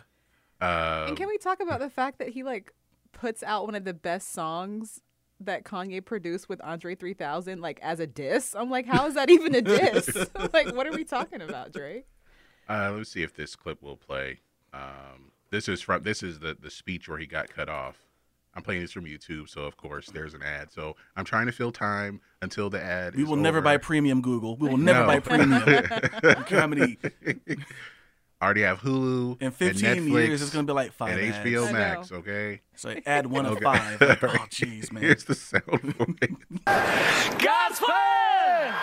Uh, 0.60 1.04
And 1.08 1.16
can 1.16 1.28
we 1.28 1.38
talk 1.38 1.60
about 1.60 1.80
the 1.80 1.90
fact 1.90 2.18
that 2.18 2.30
he 2.30 2.42
like 2.42 2.72
puts 3.12 3.42
out 3.42 3.66
one 3.66 3.74
of 3.74 3.84
the 3.84 3.94
best 3.94 4.32
songs 4.32 5.00
that 5.38 5.64
Kanye 5.64 6.02
produced 6.02 6.48
with 6.48 6.60
Andre 6.64 6.94
3000 6.94 7.60
like 7.60 7.78
as 7.82 8.00
a 8.00 8.06
diss? 8.06 8.54
I'm 8.56 8.70
like, 8.70 8.86
how 8.86 9.06
is 9.06 9.14
that 9.14 9.28
even 9.30 9.54
a 9.54 9.60
diss? 9.62 10.08
like, 10.52 10.74
what 10.74 10.86
are 10.86 10.92
we 10.92 11.04
talking 11.04 11.42
about, 11.42 11.72
Drake? 11.72 12.06
uh, 12.68 12.92
let's 12.96 13.10
see 13.12 13.22
if 13.22 13.34
this 13.34 13.54
clip 13.54 13.82
will 13.82 13.96
play. 13.96 14.40
Um, 14.72 15.30
this 15.50 15.68
is 15.68 15.80
from 15.82 16.02
this 16.02 16.22
is 16.22 16.40
the 16.40 16.56
the 16.60 16.70
speech 16.70 17.08
where 17.08 17.18
he 17.18 17.26
got 17.26 17.48
cut 17.50 17.68
off. 17.68 18.02
I'm 18.56 18.62
playing 18.62 18.80
this 18.80 18.90
from 18.92 19.04
YouTube, 19.04 19.48
so 19.50 19.60
of 19.62 19.76
course 19.76 20.08
there's 20.08 20.32
an 20.34 20.42
ad. 20.42 20.72
So 20.72 20.96
I'm 21.14 21.24
trying 21.26 21.44
to 21.46 21.52
fill 21.52 21.70
time 21.72 22.20
until 22.40 22.70
the 22.70 22.82
ad. 22.82 23.14
We 23.14 23.22
is 23.22 23.28
will 23.28 23.36
never 23.36 23.60
buy 23.60 23.76
premium 23.76 24.22
Google. 24.22 24.56
We 24.56 24.68
will 24.70 24.78
never 24.78 25.00
No. 25.00 25.06
buy 25.06 25.20
premium. 25.20 25.62
Look 26.22 26.48
how 26.48 26.66
many 26.66 26.96
I 27.26 27.36
already 28.44 28.62
have 28.62 28.80
Hulu 28.80 29.40
in 29.40 29.46
and 29.46 29.54
15 29.54 29.82
Netflix 30.08 30.26
years 30.28 30.42
it's 30.42 30.50
gonna 30.52 30.66
be 30.66 30.72
like 30.72 30.92
five 30.92 31.18
and 31.18 31.20
ads. 31.34 31.38
HBO 31.46 31.68
I 31.68 31.72
Max. 31.72 32.12
Okay. 32.12 32.60
So 32.76 32.94
add 33.04 33.26
one 33.26 33.44
of 33.44 33.58
five. 33.60 34.00
Like, 34.00 34.24
oh 34.24 34.28
jeez, 34.50 34.90
man. 34.90 35.02
Here's 35.02 35.24
the 35.24 35.34
sound 35.34 35.62
for 35.94 36.06
it. 36.22 36.30
God's 37.38 37.78
plan! 37.78 38.74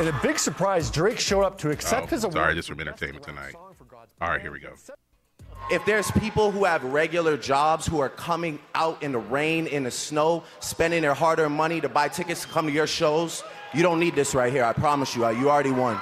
In 0.00 0.06
a 0.06 0.20
big 0.22 0.38
surprise, 0.38 0.90
Drake 0.92 1.18
showed 1.18 1.42
up 1.42 1.58
to 1.58 1.70
accept 1.70 2.04
Oh, 2.04 2.10
his 2.10 2.22
award. 2.24 2.34
sorry, 2.34 2.54
just 2.54 2.68
for 2.68 2.74
from 2.74 2.82
Entertainment 2.82 3.24
Tonight. 3.24 3.52
Song 3.52 3.74
for 3.76 3.84
God's 3.84 4.12
All 4.20 4.28
right, 4.28 4.40
here 4.40 4.52
we 4.52 4.60
go. 4.60 4.72
If 5.72 5.84
there's 5.84 6.08
people 6.12 6.52
who 6.52 6.64
have 6.64 6.84
regular 6.84 7.36
jobs 7.36 7.84
who 7.84 7.98
are 8.00 8.08
coming 8.08 8.60
out 8.76 9.02
in 9.02 9.10
the 9.10 9.18
rain, 9.18 9.66
in 9.66 9.82
the 9.82 9.90
snow, 9.90 10.44
spending 10.60 11.02
their 11.02 11.14
hard 11.14 11.40
earned 11.40 11.54
money 11.56 11.80
to 11.80 11.88
buy 11.88 12.06
tickets 12.08 12.42
to 12.42 12.48
come 12.48 12.66
to 12.66 12.72
your 12.72 12.86
shows, 12.86 13.42
you 13.74 13.82
don't 13.82 13.98
need 13.98 14.14
this 14.14 14.34
right 14.36 14.52
here. 14.52 14.62
I 14.64 14.72
promise 14.72 15.16
you. 15.16 15.26
Uh, 15.26 15.30
you 15.30 15.50
already 15.50 15.72
won. 15.72 16.00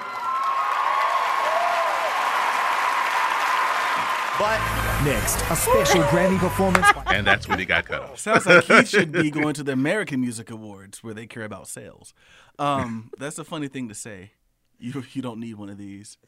But 4.38 4.60
Next, 5.04 5.36
a 5.50 5.56
special 5.56 6.02
Grammy 6.04 6.38
performance 6.38 6.90
by 6.92 7.14
And 7.14 7.26
that's 7.26 7.46
when 7.46 7.58
he 7.58 7.64
got 7.64 7.84
cut 7.84 8.02
off. 8.02 8.18
Sounds 8.18 8.44
like 8.44 8.64
he 8.64 8.84
should 8.84 9.12
be 9.12 9.30
going 9.40 9.54
to 9.54 9.62
the 9.62 9.72
American 9.72 10.20
Music 10.20 10.50
Awards 10.50 11.04
where 11.04 11.14
they 11.14 11.26
care 11.26 11.44
about 11.44 11.68
sales. 11.68 12.12
Um, 12.58 13.10
that's 13.18 13.38
a 13.38 13.44
funny 13.44 13.68
thing 13.68 13.88
to 13.88 13.94
say. 13.94 14.32
You 14.78 15.04
you 15.12 15.22
don't 15.22 15.38
need 15.38 15.54
one 15.54 15.68
of 15.68 15.78
these. 15.78 16.18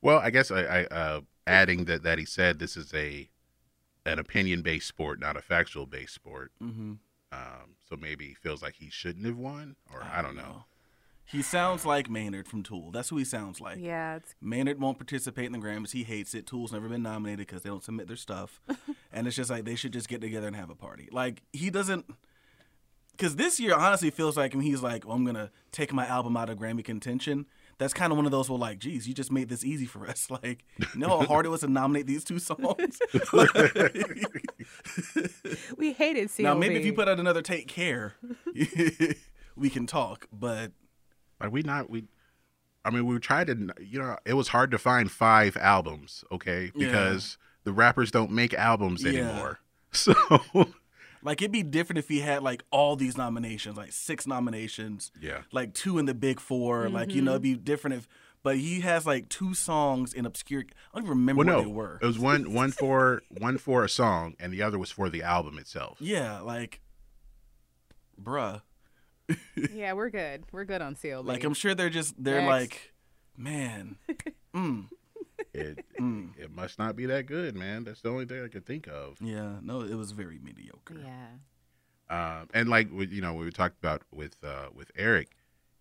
Well, 0.00 0.18
I 0.18 0.30
guess 0.30 0.50
I, 0.50 0.62
I 0.62 0.84
uh, 0.86 1.20
adding 1.46 1.84
that 1.86 2.02
that 2.04 2.18
he 2.18 2.24
said 2.24 2.58
this 2.58 2.76
is 2.76 2.94
a 2.94 3.28
an 4.06 4.18
opinion 4.18 4.62
based 4.62 4.86
sport, 4.86 5.20
not 5.20 5.36
a 5.36 5.42
factual 5.42 5.86
based 5.86 6.14
sport. 6.14 6.52
Mm-hmm. 6.62 6.92
Um, 7.32 7.76
so 7.88 7.96
maybe 7.96 8.28
he 8.28 8.34
feels 8.34 8.62
like 8.62 8.76
he 8.76 8.88
shouldn't 8.88 9.26
have 9.26 9.36
won, 9.36 9.76
or 9.92 10.02
I 10.02 10.22
don't 10.22 10.36
know. 10.36 10.64
He 11.26 11.42
sounds 11.42 11.86
like 11.86 12.10
Maynard 12.10 12.46
from 12.48 12.62
Tool. 12.62 12.90
That's 12.90 13.08
who 13.08 13.16
he 13.16 13.24
sounds 13.24 13.60
like. 13.60 13.78
Yeah, 13.80 14.16
it's 14.16 14.34
Maynard 14.40 14.78
won't 14.80 14.98
participate 14.98 15.46
in 15.46 15.52
the 15.52 15.58
Grammys. 15.58 15.92
He 15.92 16.04
hates 16.04 16.34
it. 16.34 16.46
Tool's 16.46 16.72
never 16.72 16.88
been 16.88 17.02
nominated 17.02 17.46
because 17.46 17.62
they 17.62 17.70
don't 17.70 17.82
submit 17.82 18.06
their 18.08 18.16
stuff. 18.16 18.60
and 19.12 19.26
it's 19.26 19.36
just 19.36 19.50
like 19.50 19.64
they 19.64 19.74
should 19.74 19.92
just 19.92 20.08
get 20.08 20.20
together 20.20 20.46
and 20.46 20.56
have 20.56 20.70
a 20.70 20.74
party. 20.74 21.08
Like 21.10 21.42
he 21.52 21.70
doesn't. 21.70 22.06
Because 23.12 23.36
this 23.36 23.60
year 23.60 23.74
honestly 23.74 24.10
feels 24.10 24.36
like 24.36 24.54
when 24.54 24.62
he's 24.62 24.82
like, 24.82 25.06
oh, 25.06 25.12
I'm 25.12 25.24
gonna 25.24 25.50
take 25.72 25.92
my 25.92 26.06
album 26.06 26.36
out 26.36 26.50
of 26.50 26.58
Grammy 26.58 26.84
contention. 26.84 27.46
That's 27.78 27.94
kind 27.94 28.12
of 28.12 28.16
one 28.16 28.26
of 28.26 28.32
those 28.32 28.50
where 28.50 28.58
like, 28.58 28.78
geez, 28.80 29.08
you 29.08 29.14
just 29.14 29.32
made 29.32 29.48
this 29.48 29.64
easy 29.64 29.86
for 29.86 30.06
us. 30.06 30.28
Like, 30.42 30.64
you 30.78 31.00
know 31.00 31.20
how 31.20 31.26
hard 31.26 31.46
it 31.46 31.48
was 31.48 31.60
to 31.60 31.68
nominate 31.68 32.06
these 32.06 32.24
two 32.24 32.38
songs. 32.38 32.98
we 35.76 35.92
hated 35.92 36.28
CLB. 36.28 36.42
now 36.42 36.54
maybe 36.54 36.76
if 36.76 36.84
you 36.84 36.92
put 36.92 37.08
out 37.08 37.18
another 37.20 37.42
Take 37.42 37.68
Care, 37.68 38.14
we 39.56 39.70
can 39.70 39.86
talk. 39.86 40.26
But 40.32 40.72
Are 41.44 41.50
we 41.50 41.62
not? 41.62 41.90
We, 41.90 42.04
I 42.84 42.90
mean, 42.90 43.06
we 43.06 43.18
tried 43.18 43.46
to. 43.48 43.74
You 43.80 43.98
know, 44.00 44.16
it 44.24 44.34
was 44.34 44.48
hard 44.48 44.70
to 44.72 44.78
find 44.78 45.10
five 45.10 45.56
albums. 45.56 46.24
Okay, 46.32 46.72
Yeah. 46.74 46.86
because 46.86 47.38
the 47.64 47.72
rappers 47.72 48.10
don't 48.10 48.30
make 48.30 48.54
albums 48.54 49.02
Yeah. 49.02 49.20
anymore. 49.20 49.60
So 49.92 50.12
Like 51.22 51.40
it'd 51.40 51.52
be 51.52 51.62
different 51.62 51.98
if 51.98 52.08
he 52.08 52.20
had 52.20 52.42
like 52.42 52.64
all 52.70 52.96
these 52.96 53.16
nominations, 53.16 53.76
like 53.76 53.92
six 53.92 54.26
nominations. 54.26 55.12
Yeah. 55.20 55.42
Like 55.52 55.72
two 55.72 55.98
in 55.98 56.06
the 56.06 56.14
big 56.14 56.40
4 56.40 56.88
Like 56.90 57.14
you 57.14 57.22
know, 57.22 57.32
it'd 57.32 57.42
mm-hmm. 57.42 57.52
be 57.54 57.58
different 57.58 57.96
if. 57.96 58.08
But 58.42 58.58
he 58.58 58.80
has 58.80 59.06
like 59.06 59.30
two 59.30 59.54
songs 59.54 60.12
in 60.12 60.26
obscure. 60.26 60.64
I 60.92 60.98
don't 60.98 61.04
even 61.04 61.18
remember 61.18 61.44
Well, 61.44 61.56
what 61.56 61.62
no, 61.64 61.68
they 61.68 61.74
were. 61.74 61.98
it 62.02 62.06
was 62.06 62.18
one 62.18 62.52
one 62.52 62.72
for 62.72 63.22
one 63.28 63.56
for 63.56 63.84
a 63.84 63.88
song, 63.88 64.34
and 64.38 64.52
the 64.52 64.60
other 64.62 64.78
was 64.78 64.90
for 64.90 65.08
the 65.08 65.22
album 65.22 65.58
itself. 65.58 65.96
Yeah, 65.98 66.40
like, 66.40 66.80
bruh. 68.22 68.60
Yeah, 69.72 69.92
we're 69.92 70.10
good. 70.10 70.44
We're 70.52 70.64
good 70.64 70.82
on 70.82 70.94
CLB. 70.96 71.24
Like 71.26 71.44
I'm 71.44 71.54
sure 71.54 71.74
they're 71.74 71.90
just 71.90 72.14
they're 72.22 72.40
Next. 72.42 72.48
like, 72.50 72.92
man, 73.36 73.96
mm, 74.54 74.86
It 75.52 75.84
mm. 76.00 76.30
it 76.38 76.50
must 76.54 76.78
not 76.78 76.96
be 76.96 77.06
that 77.06 77.26
good, 77.26 77.54
man. 77.56 77.84
That's 77.84 78.00
the 78.02 78.10
only 78.10 78.26
thing 78.26 78.42
I 78.44 78.48
could 78.48 78.66
think 78.66 78.86
of. 78.88 79.16
yeah. 79.20 79.56
No, 79.62 79.80
it 79.82 79.94
was 79.94 80.12
very 80.12 80.38
mediocre. 80.42 80.96
yeah. 81.02 81.28
Um, 82.10 82.48
and 82.52 82.68
like 82.68 82.88
you 82.92 83.20
know, 83.22 83.32
we 83.34 83.50
talked 83.50 83.78
about 83.78 84.02
with 84.12 84.36
uh, 84.44 84.68
with 84.74 84.90
Eric, 84.96 85.30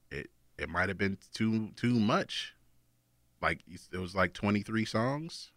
it 0.09 0.29
it 0.57 0.69
might 0.69 0.87
have 0.89 0.97
been 0.97 1.17
too 1.33 1.69
too 1.75 1.99
much. 1.99 2.53
Like 3.41 3.59
it 3.91 3.97
was 3.97 4.15
like 4.15 4.33
twenty 4.33 4.61
three 4.61 4.85
songs. 4.85 5.51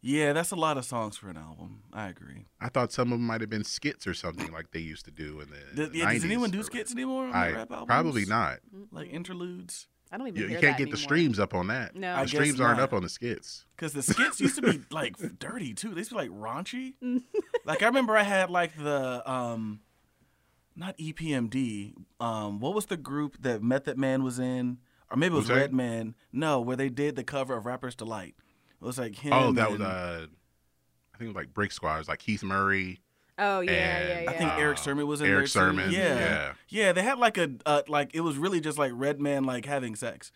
Yeah, 0.00 0.32
that's 0.32 0.52
a 0.52 0.56
lot 0.56 0.78
of 0.78 0.84
songs 0.84 1.16
for 1.16 1.28
an 1.28 1.36
album. 1.36 1.82
I 1.92 2.08
agree. 2.08 2.46
I 2.60 2.68
thought 2.68 2.92
some 2.92 3.08
of 3.12 3.18
them 3.18 3.26
might 3.26 3.40
have 3.40 3.50
been 3.50 3.64
skits 3.64 4.06
or 4.06 4.14
something 4.14 4.52
like 4.52 4.70
they 4.70 4.78
used 4.80 5.04
to 5.06 5.10
do 5.10 5.40
in 5.40 5.50
the. 5.50 5.56
Does, 5.74 5.90
the 5.90 5.98
yeah, 5.98 6.12
does 6.12 6.24
anyone 6.24 6.50
do 6.50 6.60
or- 6.60 6.64
skits 6.64 6.92
anymore 6.92 7.24
on 7.26 7.32
I 7.34 7.50
rap 7.52 7.70
albums? 7.72 7.86
probably 7.88 8.24
not. 8.24 8.58
Like 8.92 9.10
interludes. 9.12 9.88
I 10.10 10.16
don't 10.16 10.28
even 10.28 10.40
You, 10.40 10.46
you 10.48 10.58
can't 10.58 10.78
that 10.78 10.84
get 10.84 10.90
the 10.90 10.96
streams 10.96 11.38
up 11.38 11.52
on 11.52 11.66
that. 11.66 11.94
No. 11.94 12.12
the 12.14 12.18
I 12.20 12.22
guess 12.22 12.30
streams 12.30 12.60
aren't 12.60 12.80
up 12.80 12.92
on 12.94 13.02
the 13.02 13.08
skits. 13.10 13.66
Because 13.76 13.92
the 13.92 14.02
skits 14.02 14.40
used 14.40 14.54
to 14.56 14.62
be 14.62 14.80
like 14.90 15.16
dirty 15.38 15.74
too. 15.74 15.90
They 15.90 15.98
used 15.98 16.10
to 16.10 16.14
be 16.16 16.22
like 16.22 16.30
raunchy. 16.30 16.94
like 17.66 17.82
I 17.82 17.86
remember 17.86 18.16
I 18.16 18.22
had 18.22 18.48
like 18.50 18.76
the 18.78 19.28
um 19.30 19.80
not 20.76 20.96
EPMD. 20.96 21.94
Um 22.20 22.60
what 22.60 22.74
was 22.74 22.86
the 22.86 22.96
group 22.96 23.42
that 23.42 23.62
Method 23.62 23.98
Man 23.98 24.22
was 24.22 24.38
in? 24.38 24.78
Or 25.10 25.16
maybe 25.16 25.34
it 25.34 25.38
was 25.38 25.48
Wu-Tang? 25.48 25.62
Redman. 25.62 26.14
No, 26.32 26.60
where 26.60 26.76
they 26.76 26.88
did 26.88 27.16
the 27.16 27.24
cover 27.24 27.56
of 27.56 27.66
Rapper's 27.66 27.94
Delight. 27.94 28.34
It 28.80 28.84
was 28.84 28.98
like 28.98 29.14
him. 29.16 29.32
Oh, 29.32 29.52
that 29.52 29.70
was 29.70 29.80
and- 29.80 29.88
uh, 29.88 30.26
I 31.14 31.18
think 31.18 31.22
it 31.30 31.34
was 31.34 31.36
like 31.36 31.52
Brick 31.54 31.72
Squad. 31.72 31.96
It 31.96 31.98
was 31.98 32.08
like 32.08 32.20
Keith 32.20 32.42
Murray. 32.44 33.00
Oh 33.40 33.60
yeah, 33.60 33.70
And 33.72 34.08
yeah, 34.08 34.20
yeah. 34.22 34.30
I 34.30 34.32
think 34.34 34.52
Erick 34.54 34.78
Uh, 34.78 34.80
Sermon 34.82 35.06
was 35.06 35.20
in 35.20 35.26
Erick 35.28 35.38
there 35.38 35.42
too. 35.44 35.48
Sermon, 35.48 35.90
Yeah. 35.92 36.18
yeah. 36.18 36.52
yeah, 36.68 36.92
They 36.92 37.02
had 37.02 37.18
like 37.18 37.38
a 37.38 37.50
uh, 37.66 37.82
like 37.88 38.10
it 38.14 38.20
was 38.20 38.36
really 38.36 38.60
just 38.60 38.78
like 38.78 38.90
Redman 38.94 39.44
like 39.44 39.64
having 39.64 39.94
sex. 39.96 40.32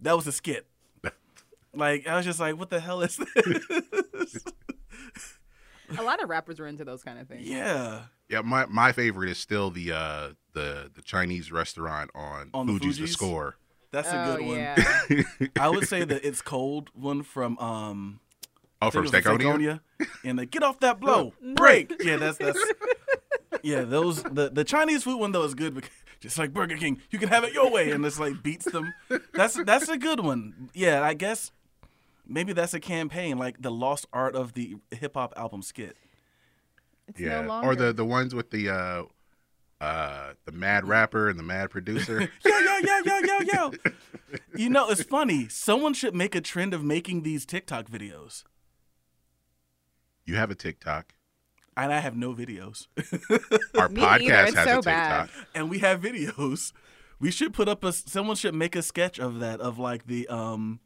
That 0.00 0.16
was 0.16 0.26
a 0.26 0.32
skit. 0.32 0.66
like 1.74 2.06
I 2.06 2.16
was 2.16 2.24
just 2.24 2.40
like, 2.40 2.58
what 2.58 2.70
the 2.70 2.80
hell 2.80 3.02
is 3.02 3.16
this? 3.18 4.44
a 5.98 6.02
lot 6.02 6.22
of 6.22 6.28
rappers 6.28 6.58
were 6.58 6.66
into 6.66 6.84
those 6.84 7.02
kind 7.02 7.18
of 7.18 7.28
things. 7.28 7.46
yeah. 7.48 8.02
Yeah, 8.28 8.40
my, 8.40 8.66
my 8.66 8.90
favorite 8.90 9.30
is 9.30 9.38
still 9.38 9.70
the 9.70 9.92
uh 9.92 10.28
the 10.52 10.90
the 10.94 11.02
Chinese 11.02 11.52
restaurant 11.52 12.10
on, 12.14 12.50
On 12.54 12.66
the 12.66 12.72
Fugees' 12.72 12.96
the 12.96 13.04
Fugees? 13.04 13.08
score. 13.10 13.56
That's 13.96 14.08
a 14.12 14.22
oh 14.22 14.36
good 14.36 14.46
one. 14.46 14.56
yeah. 14.58 15.48
I 15.60 15.68
would 15.70 15.88
say 15.88 16.04
the 16.04 16.24
it's 16.26 16.42
cold 16.42 16.90
one 16.94 17.22
from 17.22 17.58
um 17.58 18.20
Oh, 18.82 18.90
from 18.90 19.06
think 19.06 19.24
it 19.24 19.28
was 19.30 19.40
Stankonia. 19.40 19.80
Stankonia. 19.98 20.08
and 20.24 20.38
the 20.38 20.44
get 20.46 20.62
off 20.62 20.80
that 20.80 21.00
blow 21.00 21.32
break. 21.54 21.94
Yeah, 22.04 22.16
that's 22.18 22.36
that's 22.36 22.58
yeah. 23.62 23.82
Those 23.82 24.22
the 24.22 24.50
the 24.52 24.64
Chinese 24.64 25.02
food 25.04 25.18
one 25.18 25.32
though 25.32 25.44
is 25.44 25.54
good 25.54 25.74
because 25.74 25.90
just 26.20 26.36
like 26.38 26.52
Burger 26.52 26.76
King, 26.76 27.00
you 27.10 27.18
can 27.18 27.30
have 27.30 27.42
it 27.44 27.54
your 27.54 27.70
way, 27.70 27.90
and 27.90 28.04
it's 28.04 28.20
like 28.20 28.42
beats 28.42 28.66
them. 28.70 28.92
That's 29.32 29.54
that's 29.64 29.88
a 29.88 29.96
good 29.96 30.20
one. 30.20 30.68
Yeah, 30.74 31.02
I 31.02 31.14
guess 31.14 31.52
maybe 32.26 32.52
that's 32.52 32.74
a 32.74 32.80
campaign 32.80 33.38
like 33.38 33.62
the 33.62 33.70
lost 33.70 34.06
art 34.12 34.36
of 34.36 34.52
the 34.52 34.76
hip 34.90 35.14
hop 35.14 35.32
album 35.38 35.62
skit. 35.62 35.96
It's 37.08 37.18
Yeah, 37.18 37.42
no 37.42 37.62
or 37.62 37.74
the 37.74 37.94
the 37.94 38.04
ones 38.04 38.34
with 38.34 38.50
the 38.50 38.68
uh 38.68 39.02
uh 39.80 40.32
the 40.46 40.52
mad 40.52 40.86
rapper 40.88 41.28
and 41.28 41.38
the 41.38 41.42
mad 41.42 41.70
producer. 41.70 42.20
Yo 42.44 42.58
yo 42.58 42.78
yo 42.82 42.98
yo 43.04 43.18
yo 43.20 43.38
yo. 43.52 43.72
You 44.56 44.68
know, 44.70 44.90
it's 44.90 45.02
funny. 45.02 45.48
Someone 45.48 45.94
should 45.94 46.14
make 46.14 46.34
a 46.34 46.40
trend 46.40 46.74
of 46.74 46.82
making 46.82 47.22
these 47.22 47.46
TikTok 47.46 47.86
videos. 47.88 48.42
you 50.24 50.34
have 50.36 50.50
a 50.50 50.54
TikTok. 50.54 51.14
And 51.76 51.92
I 51.92 52.00
have 52.00 52.16
no 52.16 52.34
videos. 52.34 52.86
Our 53.78 53.88
Me 53.90 54.00
podcast 54.00 54.46
It's 54.48 54.54
has 54.56 54.66
so 54.66 54.78
a 54.78 54.82
bad. 54.82 55.26
TikTok. 55.26 55.46
and 55.54 55.70
we 55.70 55.78
have 55.80 56.00
videos. 56.00 56.72
We 57.20 57.30
should 57.30 57.52
put 57.52 57.68
up 57.68 57.84
a. 57.84 57.92
Someone 57.92 58.36
should 58.36 58.54
make 58.54 58.74
a 58.74 58.82
sketch 58.82 59.18
of 59.18 59.40
that 59.40 59.60
of 59.60 59.78
like 59.78 60.06
the 60.06 60.26
um, 60.28 60.80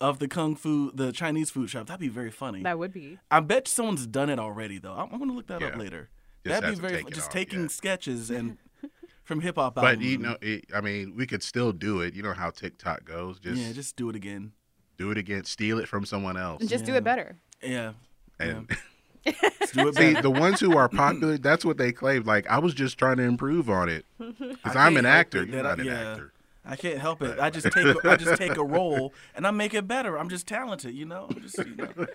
of 0.00 0.18
the 0.18 0.28
kung 0.28 0.54
fu, 0.56 0.90
the 0.92 1.12
Chinese 1.12 1.50
food 1.50 1.70
shop. 1.70 1.86
That'd 1.86 2.00
be 2.00 2.08
very 2.08 2.30
funny. 2.30 2.62
that 2.64 2.78
would 2.78 2.92
be. 2.92 3.18
I 3.30 3.40
bet 3.40 3.68
someone's 3.68 4.06
done 4.06 4.28
it 4.30 4.38
already 4.38 4.78
though. 4.78 4.94
I'm, 4.94 5.12
I'm 5.12 5.18
gonna 5.18 5.32
look 5.32 5.46
that 5.46 5.62
up 5.62 5.76
later. 5.76 6.10
Just 6.44 6.60
That'd 6.62 6.76
be 6.76 6.80
very 6.80 6.96
taken. 6.98 7.12
Just 7.12 7.30
taking 7.30 7.60
yet. 7.62 7.70
sketches 7.70 8.30
and 8.30 8.56
from 9.24 9.40
hip 9.40 9.56
hop. 9.56 9.74
But 9.74 10.00
you 10.00 10.18
know, 10.18 10.36
it, 10.40 10.64
I 10.74 10.80
mean, 10.80 11.14
we 11.16 11.26
could 11.26 11.42
still 11.42 11.72
do 11.72 12.00
it. 12.00 12.14
You 12.14 12.22
know 12.22 12.32
how 12.32 12.50
TikTok 12.50 13.04
goes. 13.04 13.38
Just, 13.38 13.60
yeah, 13.60 13.72
just 13.72 13.96
do 13.96 14.08
it 14.08 14.16
again. 14.16 14.52
do 14.96 15.10
it 15.10 15.18
again. 15.18 15.44
Steal 15.44 15.78
it 15.78 15.88
from 15.88 16.04
someone 16.06 16.36
else. 16.36 16.60
And 16.60 16.68
just 16.68 16.84
do 16.84 16.94
it 16.94 17.04
better. 17.04 17.36
Yeah, 17.62 17.92
and 18.38 18.68
just 19.26 19.74
do 19.74 19.88
it 19.88 19.96
see, 19.96 20.14
the 20.14 20.30
ones 20.30 20.60
who 20.60 20.76
are 20.78 20.88
popular, 20.88 21.36
that's 21.36 21.64
what 21.64 21.76
they 21.76 21.92
claim. 21.92 22.22
Like 22.24 22.48
I 22.48 22.58
was 22.58 22.72
just 22.72 22.98
trying 22.98 23.18
to 23.18 23.24
improve 23.24 23.68
on 23.68 23.88
it 23.90 24.06
because 24.18 24.76
I 24.76 24.86
I'm 24.86 24.96
an 24.96 25.04
actor. 25.06 25.44
You're 25.44 25.56
that 25.62 25.66
I- 25.66 25.68
not 25.70 25.80
an 25.80 25.86
yeah. 25.86 26.12
actor. 26.12 26.32
I 26.62 26.76
can't 26.76 26.98
help 26.98 27.22
it. 27.22 27.40
I 27.40 27.48
just 27.48 27.72
take 27.72 27.86
a, 27.86 27.96
I 28.04 28.16
just 28.16 28.36
take 28.36 28.56
a 28.56 28.62
role 28.62 29.14
and 29.34 29.46
I 29.46 29.50
make 29.50 29.72
it 29.72 29.88
better. 29.88 30.18
I'm 30.18 30.28
just 30.28 30.46
talented, 30.46 30.94
you 30.94 31.06
know. 31.06 31.28
Just, 31.40 31.56
you 31.56 31.74
know. 31.74 32.06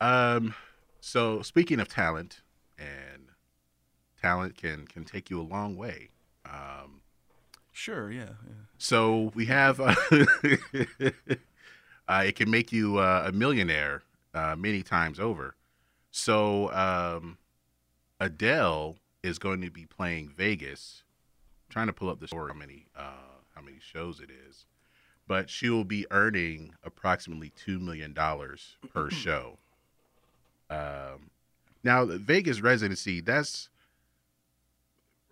Um, 0.00 0.54
so 1.08 1.42
speaking 1.42 1.80
of 1.80 1.88
talent, 1.88 2.42
and 2.78 3.30
talent 4.20 4.56
can 4.56 4.86
can 4.86 5.04
take 5.04 5.30
you 5.30 5.40
a 5.40 5.42
long 5.42 5.76
way. 5.76 6.08
Um, 6.44 7.00
Sure, 7.72 8.10
yeah. 8.10 8.30
yeah. 8.44 8.54
so 8.76 9.30
we 9.36 9.46
have, 9.46 9.78
uh, 9.78 9.94
uh, 12.08 12.22
it 12.26 12.34
can 12.34 12.50
make 12.50 12.72
you 12.72 12.98
uh, 12.98 13.24
a 13.28 13.30
millionaire 13.32 14.02
uh, 14.34 14.56
many 14.56 14.82
times 14.82 15.20
over. 15.20 15.54
So 16.10 16.72
um, 16.72 17.38
Adele 18.18 18.96
is 19.22 19.38
going 19.38 19.60
to 19.60 19.70
be 19.70 19.86
playing 19.86 20.28
Vegas. 20.36 21.04
trying 21.68 21.86
to 21.86 21.92
pull 21.92 22.08
up 22.10 22.18
the 22.18 22.26
story 22.26 22.50
how 22.52 22.58
many 22.58 22.86
uh, 22.96 23.36
how 23.54 23.60
many 23.62 23.78
shows 23.80 24.18
it 24.18 24.30
is, 24.30 24.66
but 25.28 25.48
she 25.48 25.68
will 25.70 25.84
be 25.84 26.04
earning 26.10 26.74
approximately 26.82 27.50
two 27.50 27.78
million 27.78 28.12
dollars 28.12 28.76
per 28.92 29.08
show. 29.24 29.58
Um, 30.70 31.30
now 31.82 32.04
the 32.04 32.18
Vegas 32.18 32.60
residency 32.60 33.20
that's 33.20 33.68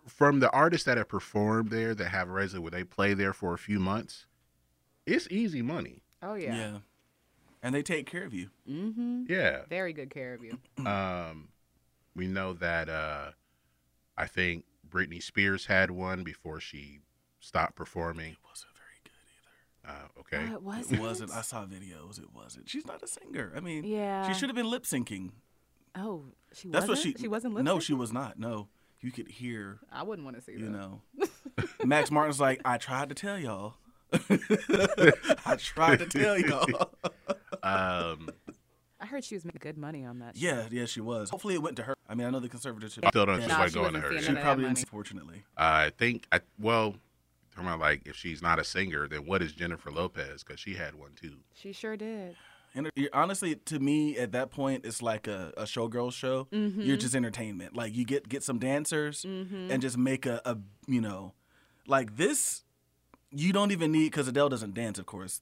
from 0.07 0.40
the 0.40 0.51
artists 0.51 0.85
that 0.87 0.96
have 0.96 1.09
performed 1.09 1.70
there 1.70 1.94
that 1.94 2.09
have 2.09 2.29
residency 2.29 2.62
where 2.62 2.70
they 2.70 2.85
play 2.85 3.14
there 3.14 3.33
for 3.33 3.55
a 3.55 3.59
few 3.59 3.81
months. 3.81 4.27
It's 5.05 5.29
easy 5.31 5.62
money. 5.62 6.03
Oh 6.22 6.35
yeah, 6.35 6.57
yeah. 6.57 6.79
And 7.62 7.75
they 7.75 7.83
take 7.83 8.07
care 8.07 8.25
of 8.25 8.33
you. 8.33 8.51
Mm-hmm. 8.70 9.25
Yeah. 9.29 9.62
Very 9.68 9.92
good 9.92 10.11
care 10.11 10.35
of 10.35 10.42
you. 10.44 10.59
Um, 10.87 11.49
we 12.14 12.27
know 12.27 12.55
that 12.55 12.88
uh, 12.88 13.33
I 14.16 14.27
think 14.27 14.64
Britney 14.88 15.22
Spears 15.22 15.66
had 15.66 15.90
one 15.90 16.22
before 16.25 16.61
she 16.61 17.01
stopped 17.40 17.75
performing. 17.75 18.33
It 18.33 18.38
wasn't 18.49 18.72
very 18.72 18.76
good 18.76 18.76
either. 18.76 18.76
Uh, 19.87 19.92
okay. 20.20 20.49
Oh, 20.51 20.55
it 20.55 20.62
was. 20.70 20.90
It 20.92 20.99
wasn't. 21.01 21.31
I 21.33 21.42
saw 21.42 21.64
videos. 21.64 22.18
It 22.18 22.33
wasn't. 22.35 22.68
She's 22.68 22.87
not 22.87 23.03
a 23.03 23.07
singer. 23.07 23.53
I 23.57 23.61
mean, 23.61 23.85
Yeah. 23.85 24.27
she 24.29 24.35
should 24.35 24.49
have 24.49 24.57
been 24.57 24.68
lip 24.70 24.85
syncing. 24.85 25.31
Oh, 25.94 26.25
she 26.53 26.68
That's 26.68 26.87
wasn't. 26.88 27.07
what 27.14 27.18
she. 27.18 27.22
She 27.22 27.29
wasn't. 27.29 27.55
Lip-syncing? 27.55 27.83
she 27.83 27.94
was 27.94 28.12
not. 28.12 28.38
No, 28.38 28.68
you 29.01 29.11
could 29.12 29.29
hear. 29.29 29.79
I 29.92 30.03
wouldn't 30.03 30.25
want 30.25 30.37
to 30.37 30.42
see 30.42 30.53
that. 30.53 30.61
You 30.61 30.66
that. 30.66 30.72
know, 30.72 31.01
Max 31.85 32.11
Martin's 32.11 32.40
like, 32.40 32.61
I 32.64 32.77
tried 32.79 33.09
to 33.11 33.14
tell 33.14 33.38
y'all. 33.38 33.75
I 34.12 35.57
tried 35.59 35.99
to 36.01 36.07
tell 36.07 36.38
y'all. 36.38 36.90
Um, 37.62 38.29
I 39.01 39.07
heard 39.07 39.25
she 39.25 39.35
was 39.35 39.44
making 39.44 39.61
good 39.62 39.79
money 39.79 40.05
on 40.05 40.18
that. 40.20 40.37
show. 40.37 40.46
yeah, 40.46 40.66
yeah, 40.70 40.85
she 40.87 41.01
was. 41.01 41.31
Hopefully, 41.31 41.55
it 41.55 41.62
went 41.62 41.77
to 41.77 41.83
her. 41.85 41.94
I 42.09 42.14
mean, 42.14 42.27
I 42.27 42.31
know 42.31 42.40
the 42.40 42.49
conservatorship. 42.49 43.01
I 43.05 43.11
still 43.11 43.27
don't 43.27 43.40
Yeah, 43.40 43.46
think 43.46 43.59
Nah, 43.59 43.59
like 43.64 43.72
going 43.72 43.94
to 43.94 44.01
her. 44.01 44.18
She 44.20 44.33
none 44.33 44.42
probably 44.42 44.64
that 44.64 44.68
didn't. 44.75 44.79
Unfortunately, 44.85 45.44
I 45.57 45.90
think 45.99 46.27
I 46.33 46.40
well, 46.59 46.94
talking 47.57 47.69
about 47.69 47.81
like 47.81 48.03
if 48.07 48.16
she's 48.16 48.40
not 48.42 48.59
a 48.59 48.64
singer, 48.64 49.09
then 49.09 49.27
what 49.27 49.42
is 49.42 49.53
Jennifer 49.53 49.90
Lopez? 49.90 50.42
Because 50.45 50.61
she 50.61 50.75
had 50.75 50.95
one 50.95 51.11
too. 51.21 51.37
She 51.55 51.73
sure 51.73 51.97
did. 51.97 52.37
and 52.75 52.90
honestly, 53.12 53.55
to 53.57 53.79
me, 53.79 54.19
at 54.19 54.33
that 54.33 54.51
point, 54.51 54.85
it's 54.85 55.01
like 55.03 55.27
a, 55.27 55.53
a 55.57 55.62
showgirl 55.64 56.12
show. 56.12 56.47
Mm-hmm. 56.53 56.83
You're 56.83 56.97
just 56.99 57.14
entertainment. 57.14 57.75
Like 57.75 57.95
you 57.97 58.05
get 58.05 58.29
get 58.29 58.42
some 58.42 58.59
dancers 58.59 59.25
Mm-hmm. 59.27 59.71
and 59.71 59.81
just 59.83 59.97
make 59.99 60.27
a, 60.27 60.40
a 60.45 60.57
you 60.87 61.01
know, 61.01 61.33
like 61.87 62.16
this. 62.16 62.62
You 63.33 63.53
don't 63.53 63.73
even 63.73 63.90
need 63.92 64.05
because 64.11 64.29
Adele 64.29 64.49
doesn't 64.49 64.75
dance, 64.75 64.99
of 64.99 65.07
course. 65.07 65.40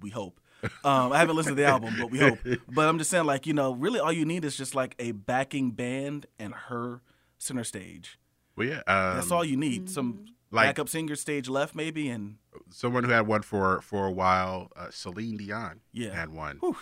We 0.00 0.10
hope. 0.10 0.40
Um, 0.82 1.12
I 1.12 1.18
haven't 1.18 1.36
listened 1.36 1.56
to 1.58 1.62
the 1.62 1.68
album, 1.68 1.94
but 2.00 2.10
we 2.10 2.18
hope. 2.18 2.38
But 2.68 2.88
I'm 2.88 2.96
just 2.96 3.10
saying, 3.10 3.26
like 3.26 3.46
you 3.46 3.52
know, 3.52 3.72
really, 3.74 4.00
all 4.00 4.10
you 4.12 4.24
need 4.24 4.46
is 4.46 4.56
just 4.56 4.74
like 4.74 4.94
a 4.98 5.12
backing 5.12 5.72
band 5.72 6.24
and 6.38 6.54
her 6.54 7.02
center 7.36 7.64
stage. 7.64 8.18
Well, 8.56 8.68
yeah. 8.68 8.76
Um, 8.86 9.16
That's 9.16 9.30
all 9.30 9.44
you 9.44 9.58
need. 9.58 9.90
Some 9.90 10.24
like- 10.54 10.68
backup 10.68 10.88
singer 10.88 11.16
stage 11.16 11.48
left, 11.48 11.74
maybe, 11.74 12.08
and 12.08 12.36
Someone 12.70 13.04
who 13.04 13.10
had 13.10 13.26
one 13.26 13.42
for 13.42 13.80
for 13.82 14.06
a 14.06 14.12
while, 14.12 14.70
uh, 14.76 14.90
Celine 14.90 15.36
Dion. 15.36 15.80
Yeah. 15.92 16.14
had 16.14 16.30
one. 16.30 16.58
Whew. 16.58 16.76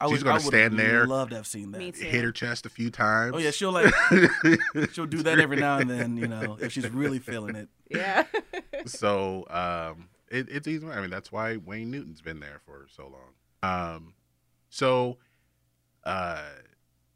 I 0.00 0.06
She's 0.06 0.12
would, 0.18 0.24
gonna 0.24 0.34
I 0.34 0.38
would 0.38 0.46
stand 0.46 0.78
there, 0.78 1.06
Love 1.06 1.30
to 1.30 1.36
have 1.36 1.46
seen 1.46 1.70
that. 1.70 1.78
Me 1.78 1.92
too. 1.92 2.04
hit 2.04 2.24
her 2.24 2.32
chest 2.32 2.66
a 2.66 2.68
few 2.68 2.90
times. 2.90 3.32
Oh 3.34 3.38
yeah, 3.38 3.52
she'll 3.52 3.70
like 3.72 3.94
she'll 4.92 5.06
do 5.06 5.22
that 5.22 5.38
every 5.38 5.56
now 5.56 5.78
and 5.78 5.88
then. 5.88 6.16
You 6.16 6.26
know, 6.26 6.58
if 6.60 6.72
she's 6.72 6.88
really 6.90 7.20
feeling 7.20 7.54
it. 7.54 7.68
Yeah. 7.88 8.24
so 8.86 9.46
um, 9.48 10.08
it, 10.28 10.48
it's 10.50 10.66
easy. 10.66 10.86
I 10.88 11.00
mean, 11.00 11.10
that's 11.10 11.30
why 11.30 11.56
Wayne 11.58 11.90
Newton's 11.90 12.20
been 12.20 12.40
there 12.40 12.60
for 12.66 12.86
so 12.90 13.04
long. 13.04 13.94
Um, 13.94 14.14
so 14.68 15.18
uh, 16.02 16.42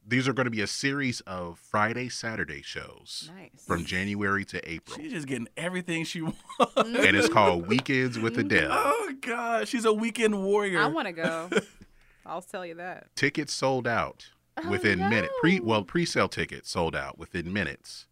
these 0.08 0.26
are 0.26 0.32
going 0.32 0.46
to 0.46 0.50
be 0.50 0.62
a 0.62 0.66
series 0.66 1.20
of 1.22 1.58
Friday, 1.58 2.08
Saturday 2.08 2.62
shows 2.62 3.30
nice. 3.36 3.64
from 3.66 3.84
January 3.84 4.44
to 4.46 4.68
April, 4.70 4.96
She's 4.98 5.12
just 5.12 5.26
getting 5.26 5.48
everything 5.56 6.04
she 6.04 6.22
wants. 6.22 6.38
and 6.76 7.16
it's 7.16 7.28
called 7.28 7.66
Weekends 7.68 8.18
with 8.18 8.36
mm-hmm. 8.36 8.46
Adele. 8.56 8.68
Oh 8.72 9.12
god, 9.20 9.68
she's 9.68 9.84
a 9.84 9.92
weekend 9.92 10.42
warrior. 10.42 10.80
I 10.80 10.86
want 10.86 11.06
to 11.06 11.12
go. 11.12 11.50
I'll 12.26 12.42
tell 12.42 12.64
you 12.64 12.74
that. 12.74 13.14
Tickets 13.16 13.52
sold 13.52 13.86
out 13.86 14.26
Oh, 14.64 14.70
within 14.70 14.98
minutes. 15.08 15.32
Pre 15.40 15.60
well, 15.60 15.84
pre-sale 15.84 16.28
tickets 16.28 16.70
sold 16.70 16.96
out 16.96 17.18
within 17.18 17.52
minutes, 17.52 18.06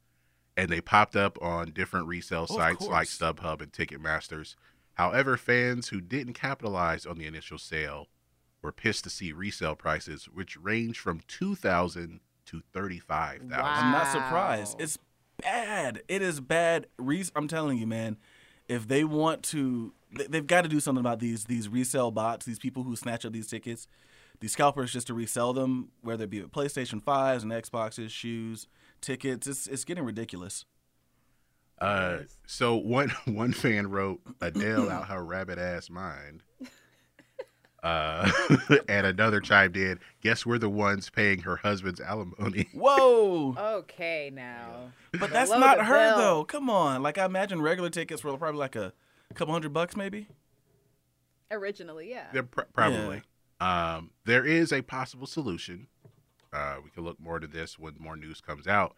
and 0.57 0.69
they 0.71 0.81
popped 0.81 1.17
up 1.17 1.39
on 1.43 1.73
different 1.73 2.07
resale 2.07 2.45
of 2.45 2.51
sites 2.51 2.87
like 2.87 3.09
course. 3.09 3.19
StubHub 3.19 3.61
and 3.61 3.73
Ticketmasters. 3.73 4.55
However, 4.95 5.37
fans 5.37 5.89
who 5.89 6.01
didn't 6.01 6.35
capitalize 6.35 7.05
on 7.05 7.19
the 7.19 7.27
initial 7.27 7.59
sale 7.59 8.07
were 8.63 8.73
pissed 8.73 9.05
to 9.05 9.11
see 9.11 9.33
resale 9.33 9.77
prices, 9.77 10.25
which 10.27 10.57
range 10.57 10.99
from 10.99 11.21
two 11.29 11.55
thousand 11.55 12.21
to 12.47 12.63
thirty-five 12.73 13.41
thousand. 13.43 13.55
I'm 13.55 13.93
not 13.93 14.11
surprised. 14.13 14.81
It's 14.81 14.99
bad. 15.43 16.03
It 16.09 16.23
is 16.23 16.41
bad. 16.41 16.87
Re- 16.99 17.25
I'm 17.35 17.49
telling 17.49 17.79
you, 17.79 17.87
man. 17.87 18.17
If 18.69 18.89
they 18.89 19.05
want 19.05 19.43
to, 19.45 19.93
they- 20.17 20.27
they've 20.27 20.47
got 20.47 20.63
to 20.63 20.69
do 20.69 20.81
something 20.81 21.01
about 21.01 21.21
these 21.21 21.45
these 21.45 21.69
resale 21.69 22.11
bots. 22.11 22.47
These 22.47 22.59
people 22.59 22.83
who 22.83 22.97
snatch 22.97 23.25
up 23.25 23.33
these 23.33 23.47
tickets, 23.47 23.87
these 24.41 24.53
scalpers, 24.53 24.93
just 24.93 25.07
to 25.09 25.15
resell 25.15 25.53
them, 25.53 25.91
whether 26.03 26.25
it 26.25 26.31
be 26.31 26.41
with 26.43 26.51
PlayStation 26.51 27.01
fives 27.03 27.43
and 27.45 27.53
Xboxes, 27.53 28.11
shoes, 28.11 28.67
tickets. 29.01 29.47
It's 29.47 29.67
it's 29.69 29.85
getting 29.85 30.05
ridiculous. 30.05 30.65
Uh, 31.81 32.19
so 32.47 32.75
one 32.77 33.11
one 33.27 33.53
fan 33.53 33.89
wrote 33.91 34.21
Adele 34.41 34.91
out 34.91 35.09
her 35.09 35.25
rabbit 35.25 35.59
ass 35.59 35.91
mind. 35.91 36.43
Uh, 37.87 38.31
and 38.89 39.07
another 39.07 39.41
chimed 39.41 39.77
in. 39.77 40.01
Guess 40.21 40.45
we're 40.45 40.59
the 40.59 40.69
ones 40.69 41.09
paying 41.09 41.41
her 41.43 41.57
husband's 41.57 42.01
alimony. 42.01 42.69
Whoa! 42.75 43.55
Okay, 43.57 44.31
now. 44.35 44.91
But 45.13 45.31
that's 45.31 45.51
Below 45.51 45.61
not 45.61 45.87
her 45.87 45.95
belt. 45.95 46.19
though. 46.19 46.45
Come 46.45 46.69
on. 46.69 47.03
Like 47.03 47.17
I 47.19 47.25
imagine 47.25 47.63
regular 47.63 47.91
tickets 47.91 48.25
were 48.25 48.37
probably 48.37 48.59
like 48.59 48.75
a 48.75 48.93
couple 49.35 49.53
hundred 49.55 49.73
bucks, 49.73 49.97
maybe. 49.97 50.27
Originally, 51.51 52.11
yeah. 52.11 52.27
They're 52.33 52.43
pr- 52.43 52.63
probably. 52.75 53.23
Um, 53.61 54.11
there 54.25 54.45
is 54.45 54.73
a 54.73 54.83
possible 54.83 55.27
solution. 55.27 55.87
Uh, 56.53 56.77
we 56.83 56.91
can 56.91 57.05
look 57.05 57.21
more 57.21 57.39
to 57.39 57.47
this 57.47 57.79
when 57.79 57.95
more 57.99 58.17
news 58.17 58.41
comes 58.41 58.67
out. 58.67 58.97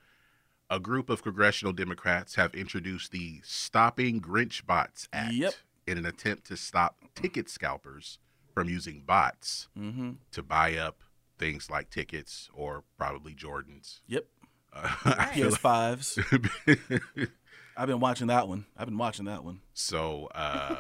A 0.70 0.81
group 0.81 1.11
of 1.11 1.22
congressional 1.22 1.72
Democrats 1.72 2.35
have 2.37 2.55
introduced 2.55 3.12
the 3.12 3.40
Stopping 3.44 4.20
Grinch 4.20 4.64
Bots 4.66 5.09
Act 5.12 5.33
Yep. 5.35 5.55
in 5.87 5.98
an 5.98 6.07
attempt 6.07 6.46
to 6.46 6.57
stop 6.57 6.96
ticket 7.14 7.48
scalpers 7.51 8.18
from 8.59 8.68
using 8.68 9.03
bots 9.07 9.68
Mm-hmm. 9.79 10.11
to 10.33 10.42
buy 10.42 10.77
up 10.77 11.03
things 11.38 11.71
like 11.71 11.90
tickets 11.90 12.49
or 12.53 12.83
probably 12.97 13.35
Jordans. 13.35 14.01
Yep. 14.09 14.27
Uh, 14.73 14.88
right. 15.07 15.33
PS5s. 15.33 17.29
I've 17.77 17.87
been 17.87 18.01
watching 18.01 18.27
that 18.27 18.49
one. 18.49 18.66
I've 18.77 18.87
been 18.87 18.99
watching 18.99 19.27
that 19.27 19.44
one. 19.44 19.61
so 19.73 20.29
uh, 20.35 20.77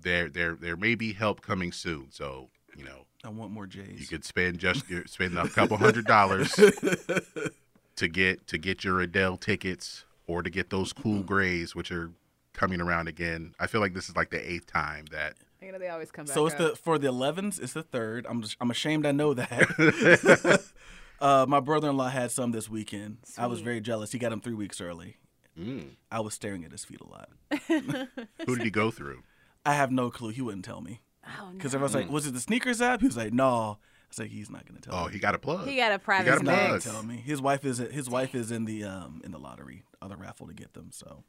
there, 0.00 0.28
there, 0.28 0.54
there 0.54 0.76
may 0.76 0.94
be 0.94 1.12
help 1.12 1.42
coming 1.42 1.72
soon. 1.72 2.06
So 2.10 2.48
you 2.76 2.84
know, 2.84 3.04
I 3.22 3.28
want 3.28 3.52
more 3.52 3.66
J's. 3.66 4.00
You 4.00 4.06
could 4.06 4.24
spend 4.24 4.58
just 4.58 4.84
spend 5.06 5.38
a 5.38 5.48
couple 5.48 5.76
hundred 5.76 6.06
dollars 6.06 6.52
to 7.96 8.08
get 8.08 8.46
to 8.48 8.58
get 8.58 8.82
your 8.84 9.00
Adele 9.00 9.36
tickets 9.36 10.04
or 10.26 10.42
to 10.42 10.50
get 10.50 10.70
those 10.70 10.92
cool 10.92 11.22
grays, 11.22 11.74
which 11.76 11.92
are 11.92 12.10
coming 12.54 12.80
around 12.80 13.06
again. 13.08 13.54
I 13.60 13.66
feel 13.66 13.80
like 13.80 13.94
this 13.94 14.08
is 14.08 14.16
like 14.16 14.30
the 14.30 14.50
eighth 14.50 14.66
time 14.66 15.04
that 15.12 15.34
You 15.64 15.72
know, 15.72 15.78
they 15.78 15.88
always 15.88 16.10
come 16.10 16.26
back. 16.26 16.34
So 16.34 16.46
it's 16.46 16.54
up. 16.54 16.72
the 16.72 16.76
for 16.76 16.98
the 16.98 17.08
11s. 17.08 17.60
It's 17.62 17.72
the 17.72 17.82
third. 17.82 18.26
I'm 18.28 18.42
just, 18.42 18.56
I'm 18.60 18.70
ashamed 18.70 19.06
I 19.06 19.12
know 19.12 19.34
that. 19.34 20.72
uh, 21.20 21.46
my 21.48 21.60
brother-in-law 21.60 22.08
had 22.08 22.30
some 22.30 22.50
this 22.52 22.68
weekend. 22.68 23.18
I 23.38 23.46
was 23.46 23.60
very 23.60 23.80
jealous. 23.80 24.12
He 24.12 24.18
got 24.18 24.30
them 24.30 24.40
three 24.40 24.54
weeks 24.54 24.80
early. 24.80 25.16
mm, 25.58 25.90
I 26.10 26.20
was 26.20 26.34
staring 26.34 26.64
at 26.64 26.72
his 26.72 26.84
feet 26.84 27.00
a 27.00 27.08
lot. 27.08 27.28
who 28.46 28.56
did 28.56 28.64
he 28.64 28.70
go 28.70 28.90
through? 28.90 29.22
I 29.64 29.74
have 29.74 29.90
no 29.90 30.10
clue. 30.10 30.30
He 30.30 30.42
wouldn't 30.42 30.64
tell 30.64 30.80
me 30.80 31.00
Oh, 31.26 31.50
because 31.56 31.72
no. 31.72 31.76
everyone's 31.78 31.94
like, 31.94 32.10
"Was 32.10 32.26
it 32.26 32.34
the 32.34 32.40
sneakers 32.40 32.82
app?" 32.82 33.00
He 33.00 33.06
was 33.06 33.16
like, 33.16 33.32
"No." 33.32 33.48
I 33.48 33.76
was 34.10 34.18
like, 34.18 34.30
"He's 34.30 34.50
not 34.50 34.66
gonna 34.66 34.80
tell 34.80 34.94
Oh, 34.94 35.06
me." 35.06 35.12
he 35.14 35.18
got 35.18 35.34
a 35.34 35.38
plug. 35.38 35.66
He 35.66 35.76
got 35.76 35.90
a 35.92 35.98
private. 35.98 36.30
He 36.30 36.30
private 36.30 36.30
got 36.30 36.36
a 36.36 36.40
He's 36.40 36.42
not 36.46 36.54
gonna 36.56 36.68
plug. 36.68 36.80
space. 36.82 36.92
tell 36.92 37.02
me. 37.02 37.16
His 37.16 37.40
wife 37.40 37.64
is 37.64 37.78
his 37.78 38.10
wife 38.10 38.34
is 38.34 38.50
in 38.50 38.66
the 38.66 38.84
um 38.84 39.22
in 39.24 39.30
the 39.30 39.38
lottery, 39.38 39.84
other 40.02 40.16
raffle 40.16 40.46
to 40.48 40.52
get 40.52 40.74
them. 40.74 40.90
So 40.92 41.24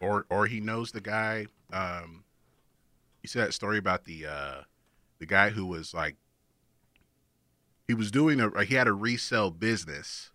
or 0.00 0.26
or 0.28 0.46
he 0.46 0.60
knows 0.60 0.92
the 0.92 1.00
guy. 1.00 1.46
Um, 1.72 2.24
you 3.22 3.28
see 3.28 3.38
that 3.38 3.54
story 3.54 3.78
about 3.78 4.04
the 4.04 4.26
uh, 4.26 4.60
the 5.18 5.26
guy 5.26 5.50
who 5.50 5.64
was 5.66 5.94
like 5.94 6.16
he 7.88 7.94
was 7.94 8.10
doing 8.10 8.40
a 8.40 8.64
he 8.64 8.74
had 8.74 8.86
a 8.88 8.92
resale 8.92 9.50
business, 9.50 10.30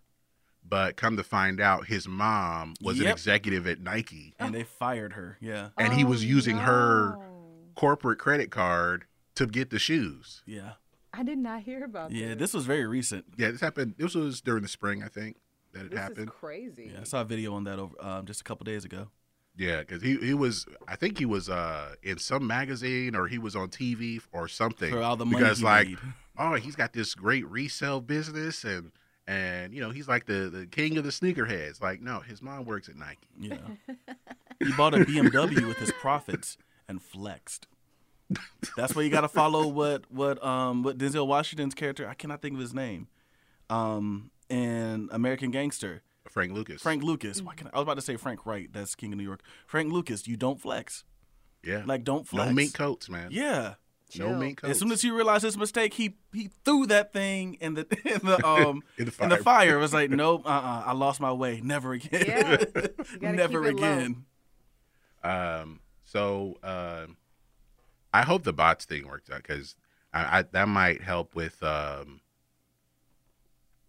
but 0.66 0.96
come 0.96 1.16
to 1.16 1.22
find 1.24 1.60
out, 1.60 1.86
his 1.86 2.06
mom 2.08 2.74
was 2.82 2.98
an 2.98 3.04
Yep. 3.06 3.12
executive 3.14 3.66
at 3.66 3.80
Nike, 3.80 4.34
and 4.38 4.54
they 4.54 4.64
fired 4.64 5.14
her. 5.14 5.38
Yeah, 5.40 5.70
and 5.78 5.92
he 5.94 6.04
was 6.04 6.22
Oh, 6.22 6.26
using 6.26 6.58
her 6.58 7.16
corporate 7.74 8.18
credit 8.18 8.50
card 8.50 9.04
to 9.36 9.46
get 9.46 9.70
the 9.70 9.78
shoes. 9.78 10.42
yeah, 10.46 10.72
I 11.12 11.22
did 11.22 11.38
not 11.38 11.62
hear 11.62 11.84
about 11.84 12.10
yeah. 12.10 12.28
this. 12.28 12.36
This 12.38 12.54
was 12.54 12.66
very 12.66 12.86
recent. 12.86 13.24
Yeah, 13.36 13.50
this 13.50 13.60
happened. 13.60 13.94
This 13.98 14.14
was 14.14 14.40
during 14.40 14.62
the 14.62 14.68
spring, 14.68 15.02
I 15.02 15.08
think, 15.08 15.36
that 15.72 15.86
it 15.86 15.90
This 15.92 15.98
happened. 16.00 16.28
is 16.28 16.34
crazy. 16.38 16.90
Yeah, 16.92 17.00
I 17.00 17.04
saw 17.04 17.20
a 17.22 17.24
video 17.24 17.54
on 17.54 17.64
that 17.64 17.78
over 17.78 17.94
um, 18.04 18.26
just 18.26 18.40
a 18.40 18.44
couple 18.44 18.64
days 18.64 18.84
ago. 18.84 19.08
Yeah, 19.58 19.80
because 19.80 20.00
he 20.00 20.16
he 20.18 20.34
was. 20.34 20.66
I 20.86 20.94
think 20.94 21.18
he 21.18 21.26
was 21.26 21.50
uh 21.50 21.96
in 22.04 22.18
some 22.18 22.46
magazine 22.46 23.16
or 23.16 23.26
he 23.26 23.38
was 23.38 23.56
on 23.56 23.68
TV 23.68 24.22
or 24.32 24.46
something. 24.46 24.90
For 24.90 25.02
all 25.02 25.16
the 25.16 25.26
money 25.26 25.38
because 25.38 25.58
he 25.58 25.64
like, 25.64 25.88
made. 25.88 25.98
oh, 26.38 26.54
he's 26.54 26.76
got 26.76 26.92
this 26.92 27.14
great 27.16 27.46
resale 27.50 28.00
business 28.00 28.62
and 28.62 28.92
and 29.26 29.74
you 29.74 29.80
know 29.80 29.90
he's 29.90 30.06
like 30.06 30.26
the 30.26 30.48
the 30.48 30.66
king 30.66 30.96
of 30.96 31.02
the 31.02 31.10
sneakerheads. 31.10 31.82
Like, 31.82 32.00
no, 32.00 32.20
his 32.20 32.40
mom 32.40 32.66
works 32.66 32.88
at 32.88 32.94
Nike. 32.94 33.26
Yeah. 33.36 33.56
he 34.60 34.72
bought 34.74 34.94
a 34.94 34.98
BMW 34.98 35.66
with 35.66 35.78
his 35.78 35.90
profits 36.00 36.56
and 36.86 37.02
flexed. 37.02 37.66
That's 38.76 38.94
why 38.94 39.02
you 39.02 39.10
got 39.10 39.22
to 39.22 39.28
follow 39.28 39.66
what 39.66 40.04
what 40.08 40.42
um 40.44 40.84
what 40.84 40.98
Denzel 40.98 41.26
Washington's 41.26 41.74
character 41.74 42.08
I 42.08 42.14
cannot 42.14 42.42
think 42.42 42.54
of 42.54 42.60
his 42.60 42.74
name, 42.74 43.08
um 43.68 44.30
in 44.48 45.08
American 45.10 45.50
Gangster 45.50 46.02
Frank 46.30 46.52
Lucas. 46.52 46.82
Frank 46.82 47.02
Lucas. 47.02 47.40
Why 47.42 47.54
can 47.54 47.66
I, 47.68 47.70
I 47.74 47.78
was 47.78 47.82
about 47.84 47.94
to 47.96 48.02
say 48.02 48.16
Frank 48.16 48.46
Wright. 48.46 48.68
That's 48.72 48.94
King 48.94 49.12
of 49.12 49.18
New 49.18 49.24
York. 49.24 49.40
Frank 49.66 49.92
Lucas. 49.92 50.26
You 50.28 50.36
don't 50.36 50.60
flex. 50.60 51.04
Yeah. 51.64 51.82
Like 51.86 52.04
don't 52.04 52.26
flex. 52.26 52.48
no 52.48 52.54
mink 52.54 52.74
coats, 52.74 53.08
man. 53.10 53.28
Yeah. 53.30 53.74
No 54.16 54.28
Chill. 54.28 54.36
mink 54.36 54.60
coats. 54.62 54.70
As 54.70 54.78
soon 54.78 54.90
as 54.92 55.02
he 55.02 55.10
realized 55.10 55.44
his 55.44 55.58
mistake, 55.58 55.94
he 55.94 56.16
he 56.32 56.50
threw 56.64 56.86
that 56.86 57.12
thing 57.12 57.54
in 57.60 57.74
the 57.74 57.86
in 58.04 58.20
the 58.26 58.44
um 58.46 58.82
In 58.96 59.06
the 59.06 59.14
in 59.22 59.28
the 59.28 59.36
fire. 59.36 59.42
fire. 59.42 59.76
It 59.76 59.80
was 59.80 59.92
like, 59.92 60.10
nope, 60.22 60.42
uh, 60.46 60.48
uh 60.48 60.82
I 60.86 60.92
lost 60.92 61.20
my 61.20 61.32
way. 61.32 61.60
Never 61.62 61.92
again. 61.92 62.24
Yeah. 63.20 63.30
Never 63.32 63.64
keep 63.70 63.80
low. 63.80 63.88
again. 63.88 64.24
Um. 65.22 65.80
So, 66.04 66.56
um, 66.62 67.16
I 68.14 68.22
hope 68.22 68.44
the 68.44 68.52
bots 68.54 68.86
thing 68.86 69.06
works 69.06 69.28
out 69.30 69.42
because 69.42 69.74
I, 70.14 70.38
I 70.38 70.42
that 70.52 70.68
might 70.68 71.02
help 71.02 71.34
with 71.34 71.62
um 71.62 72.20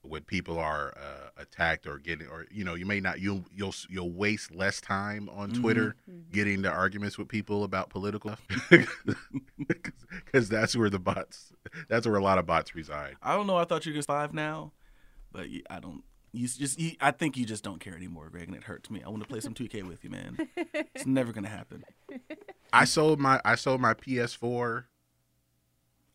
when 0.02 0.24
people 0.24 0.58
are 0.58 0.94
uh, 0.98 1.30
attacked 1.38 1.86
or 1.86 1.98
getting 1.98 2.28
or 2.28 2.46
you 2.50 2.64
know 2.64 2.74
you 2.74 2.86
may 2.86 3.00
not 3.00 3.20
you'll 3.20 3.44
you'll 3.54 3.76
you'll 3.90 4.12
waste 4.12 4.54
less 4.54 4.80
time 4.80 5.30
on 5.30 5.52
Twitter 5.52 5.96
getting 6.32 6.56
into 6.56 6.72
arguments 6.72 7.18
with 7.18 7.28
people 7.28 7.64
about 7.64 7.90
political 7.90 8.36
because 8.70 10.50
that's 10.50 10.76
where 10.76 10.90
the 10.90 11.00
bots 11.00 11.54
that's 11.88 12.08
where 12.08 12.16
a 12.16 12.24
lot 12.24 12.38
of 12.38 12.46
bots 12.46 12.76
reside. 12.76 13.16
I 13.22 13.36
don't 13.36 13.48
know. 13.48 13.58
I 13.58 13.66
thought 13.66 13.86
you 13.86 13.94
were 13.94 14.02
five 14.02 14.34
now, 14.34 14.72
but 15.32 15.48
I 15.70 15.80
don't. 15.80 16.04
You 16.32 16.48
just. 16.48 16.80
You, 16.80 16.92
I 17.02 17.12
think 17.12 17.38
you 17.38 17.46
just 17.46 17.64
don't 17.64 17.80
care 17.80 17.96
anymore, 17.96 18.30
Greg, 18.30 18.48
and 18.48 18.56
it 18.56 18.64
hurts 18.64 18.90
me. 18.90 19.02
I 19.04 19.10
want 19.10 19.24
to 19.24 19.28
play 19.28 19.40
some 19.40 19.54
2K 19.54 19.84
with 19.84 20.04
you, 20.04 20.10
man. 20.10 20.38
It's 20.96 21.06
never 21.06 21.32
gonna 21.32 21.50
happen. 21.50 21.84
I 22.72 22.86
sold 22.86 23.20
my 23.20 23.42
I 23.44 23.56
sold 23.56 23.82
my 23.82 23.94
PS4 23.94 24.86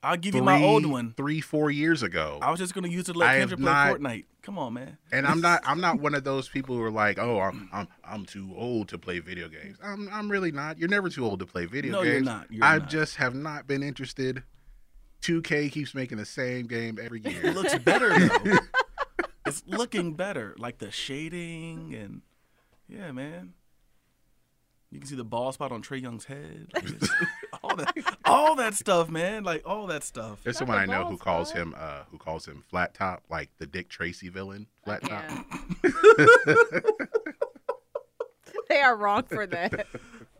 I'll 0.04 0.16
give 0.16 0.34
you 0.34 0.42
my 0.42 0.62
old 0.62 0.82
three- 0.82 0.90
one. 0.92 1.14
three 1.16 1.40
four 1.40 1.70
years 1.70 2.02
ago. 2.02 2.38
I 2.42 2.50
was 2.50 2.60
just 2.60 2.74
gonna 2.74 2.88
use 2.88 3.08
it 3.08 3.12
to 3.12 3.18
let 3.18 3.30
I 3.30 3.38
Kendra 3.40 3.56
play 3.56 3.64
not- 3.64 3.98
Fortnite. 4.00 4.24
Come 4.42 4.58
on, 4.58 4.74
man. 4.74 4.98
And 5.10 5.26
I'm 5.26 5.40
not 5.40 5.62
I'm 5.64 5.80
not 5.80 5.98
one 6.00 6.14
of 6.14 6.22
those 6.24 6.48
people 6.48 6.76
who 6.76 6.82
are 6.82 6.90
like, 6.90 7.18
oh, 7.18 7.40
I'm 7.40 7.68
I'm 7.72 7.88
I'm 8.04 8.24
too 8.26 8.52
old 8.56 8.88
to 8.90 8.98
play 8.98 9.18
video 9.18 9.48
games. 9.48 9.78
I'm 9.82 10.08
I'm 10.12 10.30
really 10.30 10.52
not. 10.52 10.78
You're 10.78 10.88
never 10.90 11.08
too 11.08 11.24
old 11.24 11.38
to 11.40 11.46
play 11.46 11.64
video 11.66 11.92
No, 11.92 12.04
games. 12.04 12.24
No, 12.26 12.32
you're 12.32 12.38
not. 12.40 12.52
You're 12.52 12.64
I 12.64 12.78
not. 12.78 12.88
just 12.88 13.16
have 13.16 13.34
not 13.34 13.66
been 13.66 13.82
interested. 13.82 14.42
2K 15.22 15.72
keeps 15.72 15.94
making 15.94 16.18
the 16.18 16.26
same 16.26 16.66
game 16.66 16.98
every 17.02 17.20
year. 17.22 17.46
It 17.46 17.54
looks 17.54 17.78
better 17.78 18.10
though. 18.18 18.58
it's 19.46 19.62
looking 19.66 20.12
better, 20.12 20.54
like 20.58 20.78
the 20.78 20.90
shading 20.90 21.94
and 21.94 22.20
yeah, 22.88 23.10
man. 23.12 23.54
You 24.90 25.00
can 25.00 25.08
see 25.08 25.16
the 25.16 25.24
ball 25.24 25.50
spot 25.52 25.72
on 25.72 25.82
Trae 25.82 26.00
Young's 26.02 26.26
head. 26.26 26.68
Like, 27.68 27.96
it's- 27.96 28.04
all 28.04 28.04
that, 28.06 28.16
all 28.24 28.54
that 28.56 28.74
stuff, 28.74 29.08
man. 29.10 29.44
Like 29.44 29.62
all 29.66 29.86
that 29.88 30.02
stuff. 30.04 30.40
There's 30.44 30.56
Not 30.56 30.66
someone 30.68 30.78
I 30.78 30.86
know 30.86 31.06
who 31.06 31.16
calls 31.16 31.52
him 31.52 31.74
uh 31.78 32.00
who 32.10 32.18
calls 32.18 32.46
him 32.46 32.62
flat 32.70 32.94
top, 32.94 33.22
like 33.30 33.50
the 33.58 33.66
Dick 33.66 33.88
Tracy 33.88 34.28
villain, 34.28 34.66
flat 34.84 35.02
top. 35.02 35.24
They 38.68 38.80
are 38.80 38.96
wrong 38.96 39.24
for 39.24 39.46
that. 39.46 39.86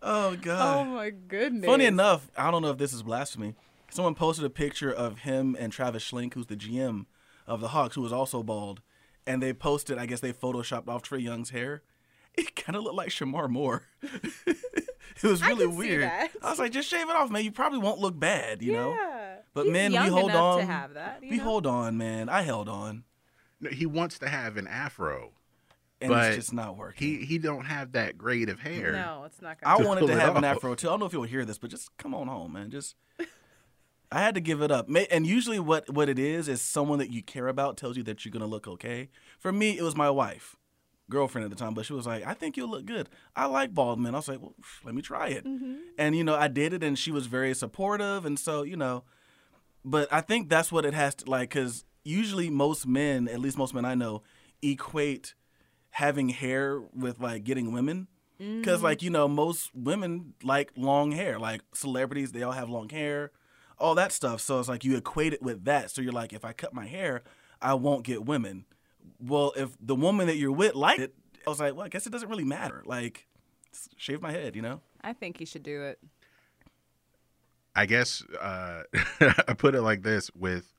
Oh 0.07 0.37
god. 0.37 0.81
Oh 0.81 0.85
my 0.85 1.09
goodness. 1.09 1.65
Funny 1.65 1.87
enough, 1.87 2.31
I 2.37 2.51
don't 2.51 2.61
know 2.61 2.69
if 2.69 2.77
this 2.77 2.93
is 2.93 3.03
blasphemy. 3.03 3.55
Someone 3.89 4.15
posted 4.15 4.45
a 4.45 4.51
picture 4.51 4.93
of 4.93 5.21
him 5.21 5.57
and 5.59 5.73
Travis 5.73 6.05
Schlenk, 6.05 6.35
who's 6.35 6.45
the 6.45 6.57
GM 6.57 7.07
of 7.47 7.63
the 7.63 7.69
Hawks, 7.69 7.95
who 7.95 8.03
was 8.03 8.13
also 8.13 8.43
bald, 8.43 8.83
and 9.27 9.43
they 9.43 9.55
posted. 9.55 9.97
I 9.97 10.05
guess 10.05 10.21
they 10.21 10.35
photoshopped 10.35 10.89
off 10.89 11.03
Trae 11.05 11.23
Young's 11.23 11.51
hair. 11.51 11.81
It 12.39 12.57
kind 12.57 12.75
of 12.77 12.83
looked 12.83 12.97
like 12.97 13.11
Shemar 13.11 13.49
Moore. 13.49 13.83
it 14.03 14.57
was 15.23 15.41
I 15.43 15.49
really 15.49 15.67
can 15.67 15.73
see 15.73 15.79
weird. 15.79 16.03
that. 16.03 16.31
I 16.43 16.51
was 16.51 16.59
like, 16.59 16.73
just 16.73 16.89
shave 16.89 17.09
it 17.09 17.15
off, 17.15 17.31
man. 17.31 17.45
You 17.45 17.53
probably 17.53 17.79
won't 17.79 18.01
look 18.01 18.19
bad, 18.19 18.61
you 18.63 18.73
know. 18.73 18.91
Yeah. 18.95 19.37
But 19.53 19.65
He's 19.67 19.73
men, 19.73 19.93
we 19.93 19.99
hold 19.99 20.33
on. 20.33 20.59
to 20.59 20.65
have 20.65 20.95
that. 20.95 21.21
we 21.21 21.37
know? 21.37 21.45
hold 21.45 21.67
on, 21.67 21.97
man. 21.97 22.29
I 22.29 22.43
held 22.43 22.69
on, 22.69 23.05
No, 23.61 23.71
he 23.71 23.87
wants 23.87 24.19
to 24.19 24.29
have 24.29 24.57
an 24.57 24.67
afro. 24.67 25.31
and 26.01 26.11
But 26.11 26.27
it's 26.29 26.37
just 26.37 26.53
not 26.53 26.77
working. 26.77 27.07
He 27.21 27.25
he 27.25 27.39
don't 27.39 27.67
have 27.67 27.93
that 27.93 28.19
grade 28.19 28.49
of 28.49 28.59
hair. 28.61 28.91
No, 28.93 29.23
it's 29.27 29.41
not 29.41 29.59
I 29.63 29.75
gonna. 29.77 29.85
I 29.85 29.87
wanted 29.87 30.07
to 30.09 30.13
it 30.13 30.19
have 30.19 30.35
an 30.37 30.45
afro 30.45 30.75
too. 30.75 30.89
I 30.89 30.91
don't 30.91 31.01
know 31.01 31.07
if 31.07 31.13
you'll 31.13 31.23
hear 31.23 31.45
this, 31.45 31.59
but 31.59 31.71
just 31.71 31.97
come 31.99 32.15
on 32.15 32.27
home, 32.27 32.55
man. 32.55 32.71
Just 32.73 32.97
I 34.11 34.19
had 34.21 34.35
to 34.35 34.41
give 34.41 34.61
it 34.61 34.71
up. 34.73 34.89
And 35.11 35.25
usually, 35.27 35.61
what 35.61 35.89
what 35.91 36.09
it 36.09 36.19
is 36.19 36.49
is 36.49 36.61
someone 36.61 36.99
that 36.99 37.11
you 37.11 37.23
care 37.23 37.47
about 37.47 37.77
tells 37.77 37.97
you 37.97 38.03
that 38.05 38.25
you're 38.25 38.33
gonna 38.33 38.47
look 38.47 38.67
okay. 38.67 39.09
For 39.39 39.53
me, 39.53 39.79
it 39.79 39.83
was 39.83 39.95
my 39.95 40.11
wife, 40.11 40.57
girlfriend 41.11 41.45
at 41.45 41.51
the 41.51 41.57
time, 41.57 41.75
but 41.75 41.87
she 41.87 41.93
was 41.93 42.07
like, 42.07 42.27
"I 42.27 42.35
think 42.35 42.57
you'll 42.57 42.71
look 42.71 42.87
good." 42.87 43.09
I 43.37 43.47
like 43.47 43.75
bald 43.75 44.01
men. 44.01 44.15
I 44.15 44.19
was 44.19 44.29
like, 44.29 44.41
"Well, 44.41 44.55
let 44.85 44.95
me 44.95 45.03
try 45.03 45.29
it." 45.29 45.45
Mm-hmm. 45.45 45.75
And 45.99 46.17
you 46.17 46.25
know, 46.25 46.35
I 46.35 46.49
did 46.49 46.73
it, 46.73 46.83
and 46.83 46.99
she 46.99 47.11
was 47.11 47.27
very 47.27 47.55
supportive, 47.55 48.25
and 48.25 48.39
so 48.39 48.63
you 48.63 48.77
know, 48.77 49.05
but 49.85 50.13
I 50.13 50.21
think 50.21 50.49
that's 50.49 50.73
what 50.73 50.85
it 50.85 50.95
has 50.95 51.15
to 51.17 51.31
like, 51.31 51.51
because 51.51 51.85
usually 52.05 52.51
most 52.51 52.87
men, 52.87 53.29
at 53.29 53.41
least 53.41 53.59
most 53.59 53.75
men 53.75 53.85
I 53.85 53.95
know, 53.95 54.23
equate 54.63 55.35
having 55.91 56.31
hair 56.31 56.81
with 56.81 57.21
like 57.21 57.45
getting 57.45 57.73
women. 57.73 58.09
Because 58.37 58.79
mm-hmm. 58.79 58.85
like 58.85 59.03
you 59.03 59.11
know, 59.11 59.29
most 59.29 59.71
women 59.75 60.35
like 60.43 60.73
long 60.77 61.13
hair. 61.13 61.39
Like 61.39 61.63
celebrities, 61.73 62.33
they 62.33 62.43
all 62.43 62.53
have 62.53 62.69
long 62.69 62.89
hair, 62.89 63.31
all 63.79 63.95
that 63.95 64.11
stuff. 64.11 64.41
So 64.41 64.59
it's 64.59 64.69
like 64.69 64.85
you 64.85 64.97
equate 64.97 65.33
it 65.33 65.43
with 65.43 65.65
that. 65.65 65.91
So 65.91 66.03
you're 66.03 66.13
like, 66.13 66.33
if 66.33 66.45
I 66.45 66.53
cut 66.53 66.75
my 66.75 66.87
hair, 66.87 67.23
I 67.63 67.75
won't 67.75 68.05
get 68.05 68.25
women. 68.25 68.65
Well, 69.27 69.53
if 69.57 69.71
the 69.81 69.95
woman 69.95 70.27
that 70.27 70.37
you're 70.37 70.53
with 70.53 70.75
liked 70.75 71.01
it, 71.01 71.15
I 71.47 71.51
was 71.51 71.61
like, 71.61 71.75
well, 71.75 71.87
I 71.87 71.89
guess 71.89 72.07
it 72.07 72.11
doesn't 72.11 72.29
really 72.29 72.45
matter. 72.45 72.83
Like, 72.85 73.27
shave 73.97 74.21
my 74.21 74.33
head, 74.33 74.57
you 74.57 74.63
know? 74.63 74.81
I 75.03 75.13
think 75.13 75.39
he 75.39 75.45
should 75.45 75.63
do 75.63 75.83
it. 75.83 75.99
I 77.77 77.87
guess 77.87 78.23
uh, 78.41 78.83
I 79.21 79.55
put 79.55 79.75
it 79.75 79.83
like 79.83 80.03
this: 80.03 80.31
with 80.35 80.73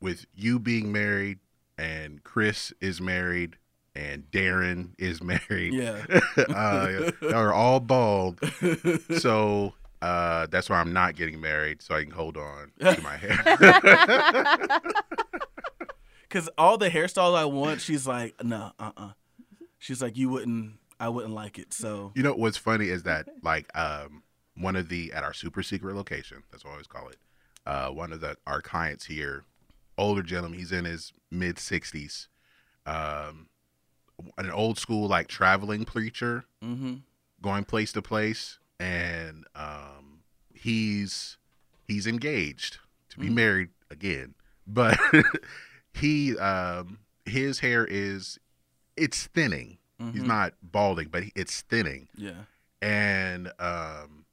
with 0.00 0.26
you 0.34 0.58
being 0.58 0.92
married, 0.92 1.40
and 1.76 2.22
Chris 2.22 2.72
is 2.80 3.00
married, 3.00 3.56
and 3.96 4.30
Darren 4.30 4.90
is 4.98 5.22
married. 5.22 5.74
Yeah. 5.74 6.04
uh, 6.48 7.10
are 7.34 7.52
all 7.52 7.80
bald. 7.80 8.38
So 9.18 9.74
uh, 10.00 10.46
that's 10.50 10.70
why 10.70 10.80
I'm 10.80 10.92
not 10.92 11.16
getting 11.16 11.40
married, 11.40 11.82
so 11.82 11.94
I 11.94 12.02
can 12.02 12.12
hold 12.12 12.36
on 12.36 12.72
to 12.80 13.00
my 13.02 13.16
hair. 13.16 14.80
Because 16.32 16.48
all 16.56 16.78
the 16.78 16.88
hairstyles 16.88 17.36
I 17.36 17.44
want, 17.44 17.82
she's 17.82 18.06
like, 18.06 18.42
no, 18.42 18.72
uh, 18.78 18.92
uh 18.96 19.10
She's 19.78 20.00
like, 20.00 20.16
you 20.16 20.30
wouldn't, 20.30 20.74
I 20.98 21.08
wouldn't 21.10 21.34
like 21.34 21.58
it. 21.58 21.74
So 21.74 22.12
You 22.14 22.22
know 22.22 22.32
what's 22.34 22.56
funny 22.56 22.88
is 22.88 23.02
that 23.02 23.28
like 23.42 23.66
um 23.76 24.22
one 24.56 24.76
of 24.76 24.88
the 24.88 25.12
at 25.12 25.24
our 25.24 25.34
super 25.34 25.62
secret 25.62 25.94
location, 25.94 26.42
that's 26.50 26.64
what 26.64 26.70
I 26.70 26.74
always 26.74 26.86
call 26.86 27.08
it. 27.08 27.18
Uh 27.66 27.88
one 27.88 28.12
of 28.12 28.20
the 28.20 28.36
our 28.46 28.62
clients 28.62 29.06
here, 29.06 29.44
older 29.98 30.22
gentleman, 30.22 30.58
he's 30.58 30.72
in 30.72 30.86
his 30.86 31.12
mid 31.30 31.58
sixties. 31.58 32.28
Um 32.86 33.48
an 34.38 34.50
old 34.50 34.78
school 34.78 35.08
like 35.08 35.28
traveling 35.28 35.84
preacher 35.84 36.44
hmm 36.62 36.94
going 37.42 37.64
place 37.64 37.90
to 37.92 38.00
place 38.00 38.60
and 38.78 39.44
um 39.56 40.20
he's 40.54 41.36
he's 41.88 42.06
engaged 42.06 42.78
to 43.10 43.18
be 43.18 43.28
married 43.28 43.70
again. 43.90 44.34
But 44.64 44.96
he 45.94 46.36
um 46.38 46.98
his 47.24 47.60
hair 47.60 47.84
is 47.84 48.38
it's 48.96 49.26
thinning. 49.26 49.78
He's 50.12 50.24
not 50.24 50.54
balding, 50.60 51.10
but 51.12 51.22
it's 51.36 51.60
thinning 51.62 52.08
yeah. 52.16 52.32
and 52.80 53.52
um, 53.60 54.24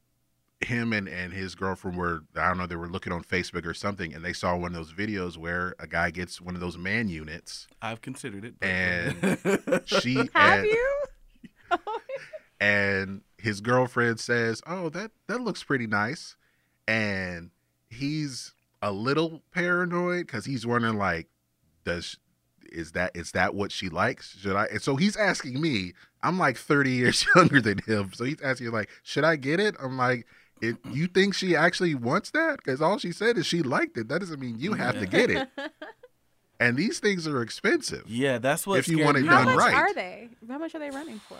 him 0.61 0.93
and, 0.93 1.07
and 1.07 1.31
his 1.31 1.53
girlfriend 1.53 1.95
were 1.95 2.23
I 2.35 2.47
don't 2.47 2.57
know 2.57 2.65
they 2.65 2.75
were 2.75 2.87
looking 2.89 3.13
on 3.13 3.23
Facebook 3.23 3.67
or 3.67 3.75
something, 3.75 4.11
and 4.11 4.25
they 4.25 4.33
saw 4.33 4.55
one 4.57 4.73
of 4.73 4.77
those 4.77 4.93
videos 4.93 5.37
where 5.37 5.75
a 5.77 5.85
guy 5.85 6.09
gets 6.09 6.41
one 6.41 6.55
of 6.55 6.61
those 6.61 6.75
man 6.75 7.07
units, 7.07 7.67
I've 7.83 8.01
considered 8.01 8.45
it. 8.45 8.55
but- 8.59 8.67
and 8.67 9.81
she 9.85 10.15
Have 10.33 10.59
and, 10.59 10.65
you? 10.65 10.99
and 12.59 13.21
his 13.37 13.61
girlfriend 13.61 14.19
says, 14.19 14.61
"Oh, 14.65 14.89
that 14.89 15.11
that 15.27 15.41
looks 15.41 15.63
pretty 15.63 15.85
nice," 15.87 16.35
and 16.87 17.51
he's 17.89 18.53
a 18.81 18.91
little 18.91 19.43
paranoid 19.51 20.25
because 20.25 20.45
he's 20.45 20.65
wondering 20.65 20.97
like, 20.97 21.27
does 21.83 22.17
is 22.71 22.91
that 22.93 23.11
is 23.15 23.31
that 23.31 23.55
what 23.55 23.71
she 23.71 23.89
likes? 23.89 24.37
Should 24.39 24.55
I? 24.55 24.65
And 24.65 24.81
so 24.81 24.95
he's 24.95 25.15
asking 25.15 25.59
me. 25.59 25.93
I'm 26.21 26.37
like 26.37 26.57
30 26.57 26.91
years 26.91 27.25
younger 27.35 27.61
than 27.61 27.77
him, 27.79 28.11
so 28.13 28.25
he's 28.25 28.41
asking 28.41 28.71
like, 28.71 28.89
should 29.03 29.23
I 29.23 29.35
get 29.35 29.59
it? 29.59 29.75
I'm 29.81 29.97
like. 29.97 30.25
It, 30.61 30.75
you 30.91 31.07
think 31.07 31.35
she 31.35 31.55
actually 31.55 31.95
wants 31.95 32.31
that? 32.31 32.57
Because 32.57 32.81
all 32.81 32.97
she 32.97 33.13
said 33.13 33.37
is 33.37 33.45
she 33.45 33.61
liked 33.61 33.95
it. 33.95 34.09
That 34.09 34.19
doesn't 34.19 34.41
mean 34.41 34.59
you 34.59 34.73
have 34.73 34.99
to 34.99 35.05
get 35.05 35.29
it. 35.29 35.47
And 36.59 36.75
these 36.75 36.99
things 36.99 37.25
are 37.25 37.41
expensive. 37.41 38.03
yeah, 38.07 38.37
that's 38.37 38.67
what. 38.67 38.79
If 38.79 38.89
you 38.89 38.99
want 38.99 39.17
it 39.17 39.21
me. 39.21 39.27
How 39.27 39.45
done 39.45 39.55
much 39.55 39.57
right. 39.57 39.73
are 39.73 39.93
they? 39.93 40.29
How 40.47 40.57
much 40.57 40.75
are 40.75 40.79
they 40.79 40.89
running 40.89 41.19
for? 41.19 41.37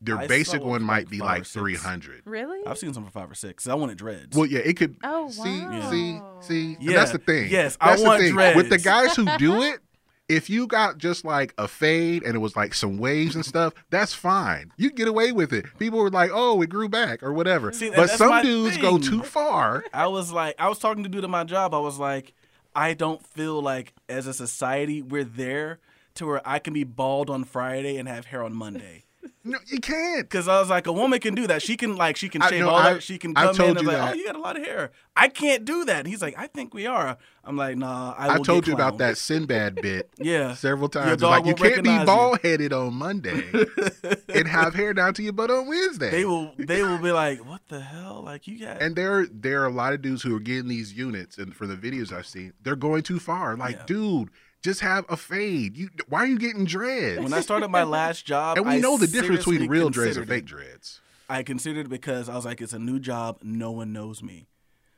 Their 0.00 0.18
I 0.18 0.26
basic 0.26 0.62
one 0.62 0.82
might 0.82 1.08
be 1.08 1.18
like 1.18 1.46
300. 1.46 2.22
Really? 2.26 2.66
I've 2.66 2.78
seen 2.78 2.92
some 2.92 3.04
for 3.04 3.10
five 3.10 3.30
or 3.30 3.34
six. 3.34 3.66
I 3.66 3.74
wanted 3.74 3.96
dreads. 3.96 4.36
Well, 4.36 4.46
yeah, 4.46 4.58
it 4.60 4.76
could. 4.76 4.96
Oh, 5.02 5.30
see, 5.30 5.60
wow. 5.60 5.90
see, 5.90 6.20
see. 6.40 6.74
And 6.74 6.82
Yeah, 6.82 6.96
that's 6.96 7.12
the 7.12 7.18
thing. 7.18 7.50
yes, 7.50 7.78
I 7.80 7.90
that's 7.90 8.02
want 8.02 8.20
the 8.20 8.30
thing. 8.32 8.56
With 8.56 8.68
the 8.68 8.78
guys 8.78 9.16
who 9.16 9.24
do 9.38 9.62
it, 9.62 9.80
if 10.28 10.50
you 10.50 10.66
got 10.66 10.98
just 10.98 11.24
like 11.24 11.54
a 11.56 11.66
fade 11.68 12.24
and 12.24 12.34
it 12.34 12.38
was 12.38 12.56
like 12.56 12.74
some 12.74 12.98
waves 12.98 13.36
and 13.36 13.44
stuff, 13.46 13.72
that's 13.90 14.12
fine. 14.12 14.70
You 14.76 14.90
get 14.90 15.08
away 15.08 15.32
with 15.32 15.52
it. 15.52 15.64
People 15.78 16.00
were 16.00 16.10
like, 16.10 16.30
"Oh, 16.32 16.60
it 16.62 16.68
grew 16.68 16.88
back" 16.88 17.22
or 17.22 17.32
whatever. 17.32 17.72
See, 17.72 17.90
but 17.90 18.10
some 18.10 18.28
my 18.30 18.42
dudes 18.42 18.76
go 18.76 18.98
too 18.98 19.22
far. 19.22 19.84
I 19.94 20.08
was 20.08 20.32
like, 20.32 20.56
I 20.58 20.68
was 20.68 20.78
talking 20.78 21.04
to 21.04 21.08
dude 21.08 21.24
at 21.24 21.30
my 21.30 21.44
job. 21.44 21.72
I 21.74 21.78
was 21.78 21.98
like, 21.98 22.34
I 22.74 22.92
don't 22.92 23.24
feel 23.24 23.62
like 23.62 23.94
as 24.08 24.26
a 24.26 24.34
society 24.34 25.00
we're 25.00 25.24
there 25.24 25.78
to 26.16 26.26
where 26.26 26.42
I 26.44 26.58
can 26.58 26.74
be 26.74 26.84
bald 26.84 27.30
on 27.30 27.44
Friday 27.44 27.96
and 27.96 28.08
have 28.08 28.26
hair 28.26 28.42
on 28.42 28.52
Monday. 28.54 29.04
No, 29.44 29.58
you 29.66 29.78
can't. 29.80 30.22
Because 30.28 30.48
I 30.48 30.58
was 30.60 30.68
like, 30.70 30.86
a 30.86 30.92
woman 30.92 31.20
can 31.20 31.34
do 31.34 31.46
that. 31.46 31.62
She 31.62 31.76
can 31.76 31.96
like 31.96 32.16
she 32.16 32.28
can 32.28 32.42
I- 32.42 32.48
shave 32.50 32.60
no, 32.60 32.70
all 32.70 32.76
I- 32.76 32.94
her. 32.94 33.00
She 33.00 33.18
can 33.18 33.34
come 33.34 33.54
told 33.54 33.70
in 33.70 33.76
and 33.78 33.86
you 33.86 33.92
like, 33.92 33.96
that. 33.98 34.12
oh, 34.12 34.14
you 34.16 34.26
got 34.26 34.36
a 34.36 34.40
lot 34.40 34.56
of 34.56 34.64
hair. 34.64 34.90
I 35.16 35.28
can't 35.28 35.64
do 35.64 35.84
that. 35.86 36.00
And 36.00 36.08
he's 36.08 36.20
like, 36.20 36.34
I 36.38 36.46
think 36.46 36.74
we 36.74 36.86
are. 36.86 37.16
I'm 37.44 37.56
like, 37.56 37.76
nah. 37.76 38.14
I, 38.18 38.34
I 38.34 38.38
told 38.38 38.66
you 38.66 38.74
about 38.74 38.98
that 38.98 39.16
Sinbad 39.16 39.76
bit 39.76 40.10
Yeah. 40.18 40.54
several 40.54 40.88
times. 40.88 41.22
Like 41.22 41.46
you 41.46 41.54
can't 41.54 41.82
be 41.84 42.04
bald 42.04 42.40
headed 42.42 42.72
on 42.72 42.94
Monday 42.94 43.44
and 44.28 44.48
have 44.48 44.74
hair 44.74 44.92
down 44.92 45.14
to 45.14 45.22
your 45.22 45.32
butt 45.32 45.50
on 45.50 45.66
Wednesday. 45.68 46.10
They 46.10 46.24
will. 46.24 46.52
They 46.58 46.82
will 46.82 46.98
be 46.98 47.12
like, 47.12 47.44
what 47.46 47.62
the 47.68 47.80
hell? 47.80 48.22
Like 48.24 48.46
you 48.46 48.58
got. 48.58 48.82
And 48.82 48.96
there, 48.96 49.26
there 49.32 49.62
are 49.62 49.66
a 49.66 49.72
lot 49.72 49.92
of 49.92 50.02
dudes 50.02 50.22
who 50.22 50.34
are 50.36 50.40
getting 50.40 50.68
these 50.68 50.92
units, 50.92 51.38
and 51.38 51.54
for 51.54 51.66
the 51.66 51.76
videos 51.76 52.12
I've 52.12 52.26
seen, 52.26 52.52
they're 52.62 52.76
going 52.76 53.02
too 53.02 53.18
far. 53.20 53.56
Like, 53.56 53.76
Yeah. 53.76 53.82
dude, 53.86 54.30
just 54.66 54.80
have 54.80 55.06
a 55.08 55.16
fade. 55.16 55.76
You, 55.76 55.88
why 56.08 56.20
are 56.20 56.26
you 56.26 56.38
getting 56.38 56.64
dreads? 56.64 57.22
when 57.22 57.32
I 57.32 57.40
started 57.40 57.68
my 57.68 57.84
last 57.98 58.26
job, 58.26 58.56
and 58.58 58.66
we 58.66 58.74
I 58.74 58.78
know 58.78 58.98
the 58.98 59.06
difference 59.06 59.44
between 59.44 59.68
real 59.68 59.90
dreads 59.90 60.16
and 60.16 60.28
fake 60.28 60.44
dreads. 60.44 61.00
I 61.28 61.42
considered 61.42 61.86
it 61.86 61.88
because 61.88 62.28
I 62.28 62.34
was 62.34 62.44
like, 62.44 62.60
it's 62.60 62.72
a 62.72 62.78
new 62.78 62.98
job. 62.98 63.38
No 63.42 63.70
one 63.70 63.92
knows 63.92 64.22
me. 64.22 64.48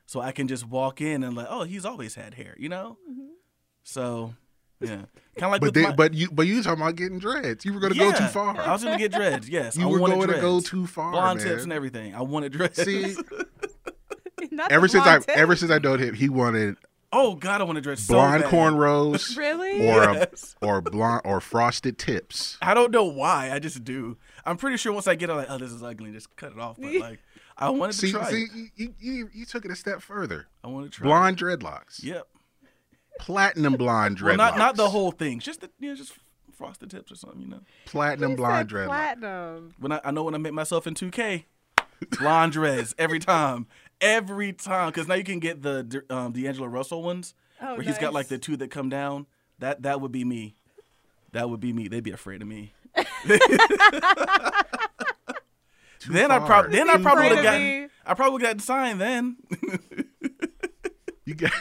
So 0.06 0.20
I 0.20 0.32
can 0.32 0.48
just 0.48 0.66
walk 0.66 1.00
in 1.00 1.22
and 1.22 1.36
like, 1.36 1.46
oh, 1.50 1.64
he's 1.64 1.84
always 1.84 2.14
had 2.14 2.34
hair, 2.34 2.54
you 2.58 2.70
know? 2.70 2.96
So, 3.82 4.34
yeah. 4.80 4.88
Kind 4.88 5.06
of 5.42 5.50
like 5.50 5.60
But 5.60 5.66
with 5.68 5.74
they, 5.74 5.82
my, 5.82 5.92
but 5.94 6.14
you, 6.14 6.30
but 6.30 6.46
you 6.46 6.62
talking 6.62 6.82
about 6.82 6.96
getting 6.96 7.18
dreads? 7.18 7.64
You 7.64 7.74
were 7.74 7.80
going 7.80 7.92
to 7.92 7.98
go 7.98 8.12
too 8.12 8.26
far. 8.26 8.58
I 8.58 8.72
was 8.72 8.82
going 8.82 8.96
to 8.96 9.02
get 9.02 9.12
dreads, 9.12 9.48
yes. 9.48 9.76
you 9.76 9.86
I 9.86 9.90
were 9.90 9.98
wanted 10.00 10.16
going 10.16 10.28
to 10.28 10.40
go 10.40 10.60
too 10.60 10.86
far, 10.86 11.12
Blonde 11.12 11.40
man. 11.40 11.48
tips 11.48 11.62
and 11.64 11.72
everything. 11.72 12.14
I 12.14 12.22
wanted 12.22 12.52
dreads. 12.52 12.82
See, 12.82 13.16
Not 14.50 14.72
ever 14.72 14.88
since 14.88 15.06
I, 15.06 15.18
tip. 15.18 15.30
ever 15.30 15.56
since 15.56 15.70
I 15.70 15.78
known 15.78 15.98
him, 15.98 16.14
he 16.14 16.28
wanted 16.28 16.76
oh, 17.12 17.34
God, 17.34 17.61
I 17.61 17.64
wanted 17.64 17.82
dreads 17.84 18.04
so 18.04 18.14
blonde 18.14 18.42
bad. 18.42 18.52
cornrows, 18.52 19.36
Really? 19.36 19.88
or 19.88 20.02
Yes. 20.14 20.56
a, 20.62 20.66
or 20.66 20.80
blonde 20.80 21.22
or 21.24 21.40
frosted 21.40 21.98
tips. 21.98 22.59
I 22.62 22.74
don't 22.74 22.90
know 22.90 23.04
why. 23.04 23.50
I 23.52 23.59
just 23.59 23.84
do. 23.84 24.16
I'm 24.44 24.56
pretty 24.56 24.76
sure 24.76 24.92
once 24.92 25.06
I 25.09 25.14
get 25.14 25.28
it, 25.28 25.32
I'm 25.32 25.38
like, 25.38 25.50
oh, 25.50 25.59
this 25.59 25.70
is 25.72 25.82
ugly, 25.82 26.06
and 26.06 26.14
just 26.14 26.34
cut 26.36 26.52
it 26.52 26.59
off. 26.59 26.76
But 26.78 26.94
like, 27.00 27.18
I 27.56 27.70
wanted 27.70 27.96
to 27.98 28.11
try 28.11 28.30
see, 28.30 28.42
it. 28.42 28.50
you, 28.54 28.68
you, 28.76 28.94
you, 29.00 29.30
you 29.34 29.44
took 29.46 29.64
it 29.64 29.70
a 29.70 29.76
step 29.76 30.00
further. 30.02 30.46
I 30.62 30.68
want 30.68 30.84
to 30.86 30.90
try 30.90 31.06
Blonde 31.06 31.36
dreadlocks. 31.38 32.02
Yep. 32.02 32.26
platinum 33.18 33.72
blonde 33.78 34.18
dreadlocks. 34.18 34.24
Well, 34.26 34.36
not 34.36 34.59
not 34.59 34.76
the 34.76 34.90
whole 34.90 35.11
thing. 35.11 35.40
Just 35.40 35.61
the 35.62 35.70
you 35.80 35.90
know, 35.90 35.96
just 35.96 36.14
frosted 36.54 36.90
tips 36.90 37.11
or 37.12 37.14
something. 37.16 37.40
You 37.42 37.48
know. 37.48 37.61
platinum 37.86 38.30
He 38.30 38.36
blonde 38.36 38.70
said 38.70 38.76
dreadlocks. 38.76 38.86
platinum. 38.86 39.74
When 39.78 39.92
I, 39.92 40.00
I 40.04 40.11
know 40.11 40.22
when 40.24 40.34
I 40.34 40.38
make 40.38 40.52
myself 40.52 40.86
in 40.86 40.94
2K, 40.94 41.44
blonde 42.18 42.52
dreads 42.52 42.94
every 42.98 43.18
time, 43.18 43.66
every 44.01 44.53
time. 44.53 44.88
Because 44.90 45.09
now 45.09 45.14
you 45.14 45.24
can 45.24 45.40
get 45.40 45.62
the 45.62 46.03
um, 46.11 46.32
D'Angelo 46.32 46.66
Russell 46.66 47.03
ones, 47.03 47.34
Oh, 47.61 47.74
where 47.74 47.82
he's 47.82 47.99
got 47.99 48.12
like 48.12 48.28
the 48.28 48.38
two 48.38 48.57
that 48.59 48.70
come 48.70 48.88
down. 48.88 49.26
That 49.59 49.82
that 49.82 50.01
would 50.01 50.12
be 50.12 50.24
me. 50.24 50.55
That 51.32 51.51
would 51.51 51.61
be 51.61 51.72
me. 51.72 51.88
They'd 51.88 52.05
be 52.05 52.12
afraid 52.12 52.40
of 52.42 52.49
me. 52.49 52.72
then 56.09 56.30
I 56.30 56.38
far. 56.38 56.46
probably 56.46 56.72
then 56.76 56.88
I 56.88 56.96
Too 56.96 57.03
probably 57.03 57.28
would 57.28 57.38
have 57.38 57.38
Afraid 57.38 57.38
of 57.38 57.44
gotten 57.44 57.90
I 58.07 58.14
probably 58.14 58.32
would 58.32 58.42
have 58.42 58.49
gotten 58.49 58.61
signed 58.61 59.01
then. 59.01 59.36
You 61.24 61.34
got 61.34 61.53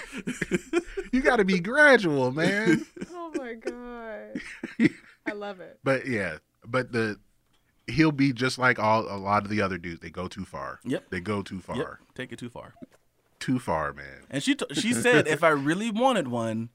you 1.11 1.21
got 1.21 1.37
to 1.37 1.45
be 1.45 1.59
gradual, 1.59 2.31
man. 2.31 2.85
Oh 3.11 3.33
my 3.35 3.53
god. 3.55 4.39
I 5.25 5.33
love 5.33 5.59
it. 5.59 5.79
But 5.83 6.07
yeah, 6.07 6.37
but 6.65 6.93
the 6.93 7.17
he'll 7.87 8.11
be 8.11 8.33
just 8.33 8.57
like 8.57 8.79
all 8.79 9.01
a 9.03 9.17
lot 9.17 9.43
of 9.43 9.49
the 9.49 9.61
other 9.61 9.77
dudes. 9.77 9.99
They 10.01 10.09
go 10.09 10.27
too 10.27 10.45
far. 10.45 10.79
Yep. 10.85 11.09
They 11.09 11.19
go 11.19 11.41
too 11.41 11.59
far. 11.59 11.77
Yep, 11.77 11.87
take 12.15 12.31
it 12.31 12.39
too 12.39 12.49
far. 12.49 12.73
Too 13.39 13.59
far, 13.59 13.93
man. 13.93 14.25
And 14.29 14.43
she 14.43 14.55
t- 14.55 14.65
she 14.73 14.93
said 14.93 15.27
if 15.27 15.43
I 15.43 15.49
really 15.49 15.91
wanted 15.91 16.27
one, 16.27 16.69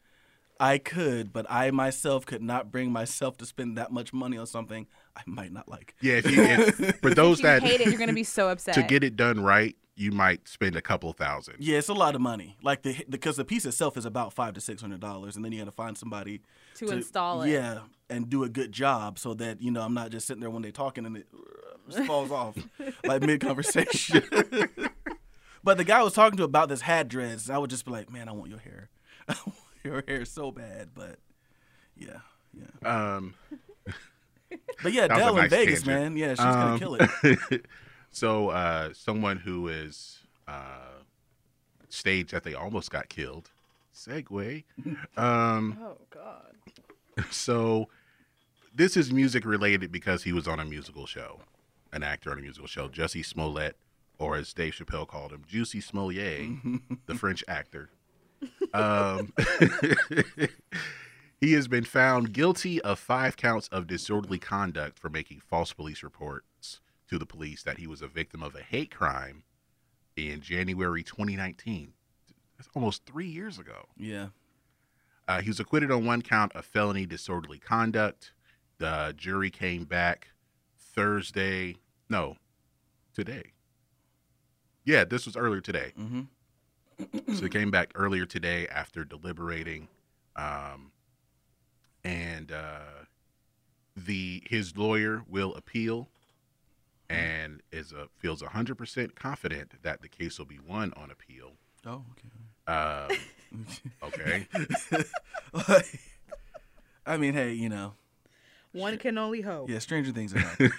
I 0.61 0.79
could, 0.79 1.33
but 1.33 1.45
I 1.51 1.71
myself 1.73 2.25
could 2.25 2.43
not 2.43 2.71
bring 2.71 2.93
myself 2.93 3.37
to 3.39 3.47
spend 3.47 3.77
that 3.79 3.91
much 3.91 4.13
money 4.13 4.39
on 4.39 4.47
something 4.47 4.87
I 5.17 5.23
might 5.27 5.53
not 5.53 5.69
like. 5.69 5.95
Yeah, 6.01 6.15
if 6.15 6.31
you 6.31 6.43
if, 6.43 7.01
for 7.01 7.13
those 7.13 7.41
If 7.41 7.45
you 7.45 7.51
that 7.51 7.63
hate 7.63 7.81
it, 7.81 7.89
you're 7.89 7.99
gonna 7.99 8.13
be 8.13 8.23
so 8.25 8.49
upset. 8.51 8.75
to 8.75 8.83
get 8.85 9.03
it 9.03 9.17
done 9.17 9.43
right, 9.43 9.75
you 9.97 10.13
might 10.13 10.47
spend 10.49 10.77
a 10.77 10.81
couple 10.81 11.13
thousand. 11.13 11.57
Yeah, 11.59 11.79
it's 11.79 11.89
a 11.89 11.95
lot 11.95 12.15
of 12.15 12.21
money. 12.21 12.57
Like 12.63 12.83
the 12.83 13.05
because 13.09 13.37
the 13.37 13.45
piece 13.45 13.67
itself 13.67 13.97
is 13.97 14.07
about 14.07 14.33
five 14.33 14.55
to 14.55 14.61
six 14.61 14.81
hundred 14.81 15.01
dollars, 15.01 15.35
and 15.37 15.45
then 15.45 15.51
you 15.53 15.59
got 15.59 15.65
to 15.65 15.73
find 15.73 15.99
somebody 15.99 16.43
To 16.77 16.91
install 16.91 17.43
it. 17.43 17.51
Yeah, 17.51 17.81
and 18.13 18.29
do 18.29 18.45
a 18.45 18.49
good 18.49 18.73
job 18.73 19.19
so 19.19 19.35
that 19.35 19.61
you 19.61 19.71
know 19.71 19.83
I'm 19.83 19.95
not 19.95 20.11
just 20.11 20.27
sitting 20.27 20.41
there 20.41 20.51
when 20.51 20.63
they're 20.63 20.71
talking 20.71 21.05
and 21.07 21.17
it 21.17 21.27
just 21.91 22.07
falls 22.07 22.31
off 22.41 22.57
like 23.05 23.23
mid 23.23 23.41
conversation. 23.41 24.23
but 25.65 25.77
the 25.79 25.85
guy 25.85 26.01
I 26.01 26.03
was 26.03 26.13
talking 26.15 26.37
to 26.39 26.45
about 26.45 26.69
this 26.69 26.81
hat 26.83 27.09
dreads, 27.09 27.51
I 27.51 27.59
would 27.59 27.71
just 27.71 27.85
be 27.85 27.91
like, 27.91 28.11
man, 28.11 28.29
I 28.29 28.33
want 28.33 28.51
your 28.51 28.59
hair. 28.61 28.89
I 29.29 29.35
want 29.47 29.57
your 29.85 30.05
hair 30.07 30.25
so 30.25 30.51
bad, 30.51 30.91
but 30.95 31.19
yeah, 31.97 32.19
yeah. 32.53 32.89
Um, 33.17 33.35
But 34.83 34.93
yeah, 34.93 35.07
That 35.07 35.17
was 35.17 35.23
Adele 35.23 35.39
in 35.45 35.51
Vegas, 35.51 35.83
tangent. 35.83 36.15
man. 36.15 36.17
Yeah, 36.17 36.29
she's 36.35 36.45
gonna 36.45 36.73
Um, 36.73 36.79
kill 36.79 36.97
it. 37.01 37.67
so 38.11 38.49
uh, 38.51 38.93
someone 38.93 39.39
who 39.39 39.69
is 39.69 40.19
uh, 40.47 41.01
staged 41.89 42.33
that 42.33 42.43
they 42.45 42.55
almost 42.55 42.91
got 42.91 43.09
killed. 43.09 43.51
Segue. 43.95 44.65
Um, 45.17 45.79
Oh 45.81 45.97
god. 46.11 46.55
so 47.31 47.89
this 48.75 48.97
is 48.97 49.12
music 49.12 49.45
related 49.45 49.93
because 49.93 50.25
he 50.25 50.33
was 50.33 50.49
on 50.49 50.59
a 50.61 50.64
musical 50.64 51.07
show, 51.07 51.41
an 51.93 52.03
actor 52.03 52.31
on 52.31 52.39
a 52.39 52.43
musical 52.43 52.66
show, 52.66 52.89
Jussie 52.89 53.25
Smollett, 53.25 53.77
or 54.18 54.37
as 54.37 54.53
Dave 54.53 54.75
Chappelle 54.75 55.07
called 55.07 55.33
him, 55.33 55.43
Juicy 55.47 55.81
Smollett, 55.81 56.51
the 57.07 57.14
French 57.14 57.45
actor. 57.49 57.91
Um, 58.75 59.33
he 61.41 61.53
has 61.53 61.68
been 61.68 61.85
found 61.85 62.33
guilty 62.33 62.81
of 62.83 62.99
five 62.99 63.37
counts 63.37 63.68
of 63.68 63.87
disorderly 63.87 64.39
conduct 64.39 64.99
for 64.99 65.09
making 65.09 65.41
false 65.41 65.73
police 65.73 66.03
reports 66.03 66.81
to 67.09 67.18
the 67.18 67.27
police 67.27 67.62
that 67.62 67.79
he 67.79 67.87
was 67.87 68.03
a 68.03 68.09
victim 68.09 68.43
of 68.43 68.55
a 68.55 68.62
hate 68.62 68.95
crime 68.95 69.45
in 70.16 70.41
January 70.41 71.03
2019. 71.03 71.93
That's 72.57 72.68
almost 72.75 73.05
three 73.07 73.27
years 73.29 73.59
ago. 73.59 73.87
Yeah. 73.97 74.29
Uh, 75.29 75.41
he 75.41 75.49
was 75.49 75.61
acquitted 75.61 75.91
on 75.91 76.05
one 76.05 76.23
count 76.23 76.53
of 76.55 76.64
felony 76.64 77.07
disorderly 77.07 77.59
conduct. 77.59 78.33
The 78.83 79.14
jury 79.16 79.49
came 79.49 79.85
back 79.85 80.33
Thursday. 80.76 81.76
No, 82.09 82.35
today. 83.14 83.53
Yeah, 84.85 85.05
this 85.05 85.24
was 85.24 85.37
earlier 85.37 85.61
today. 85.61 85.93
Mm-hmm. 85.97 87.33
so 87.33 87.43
he 87.45 87.49
came 87.49 87.70
back 87.70 87.93
earlier 87.95 88.26
today 88.26 88.66
after 88.66 89.05
deliberating, 89.05 89.87
um, 90.35 90.91
and 92.03 92.51
uh, 92.51 93.05
the 93.97 94.43
his 94.47 94.76
lawyer 94.76 95.22
will 95.28 95.55
appeal, 95.55 96.09
and 97.09 97.62
is 97.70 97.93
a, 97.93 98.09
feels 98.18 98.43
hundred 98.43 98.78
percent 98.78 99.14
confident 99.14 99.80
that 99.85 100.03
the 100.03 100.09
case 100.09 100.41
will 100.41 100.47
be 100.47 100.59
won 100.59 100.93
on 100.97 101.12
appeal. 101.12 101.53
Oh, 101.87 102.03
okay. 102.66 103.07
Um, 103.07 103.68
okay. 104.03 104.49
I 107.07 107.16
mean, 107.16 107.35
hey, 107.35 107.53
you 107.53 107.68
know, 107.68 107.95
One 108.73 108.97
can 108.99 109.18
only 109.18 109.41
hope. 109.43 109.68
yeah, 109.70 109.79
stranger 109.79 110.12
things 110.12 110.33
have 110.33 110.43
happened. 110.59 110.73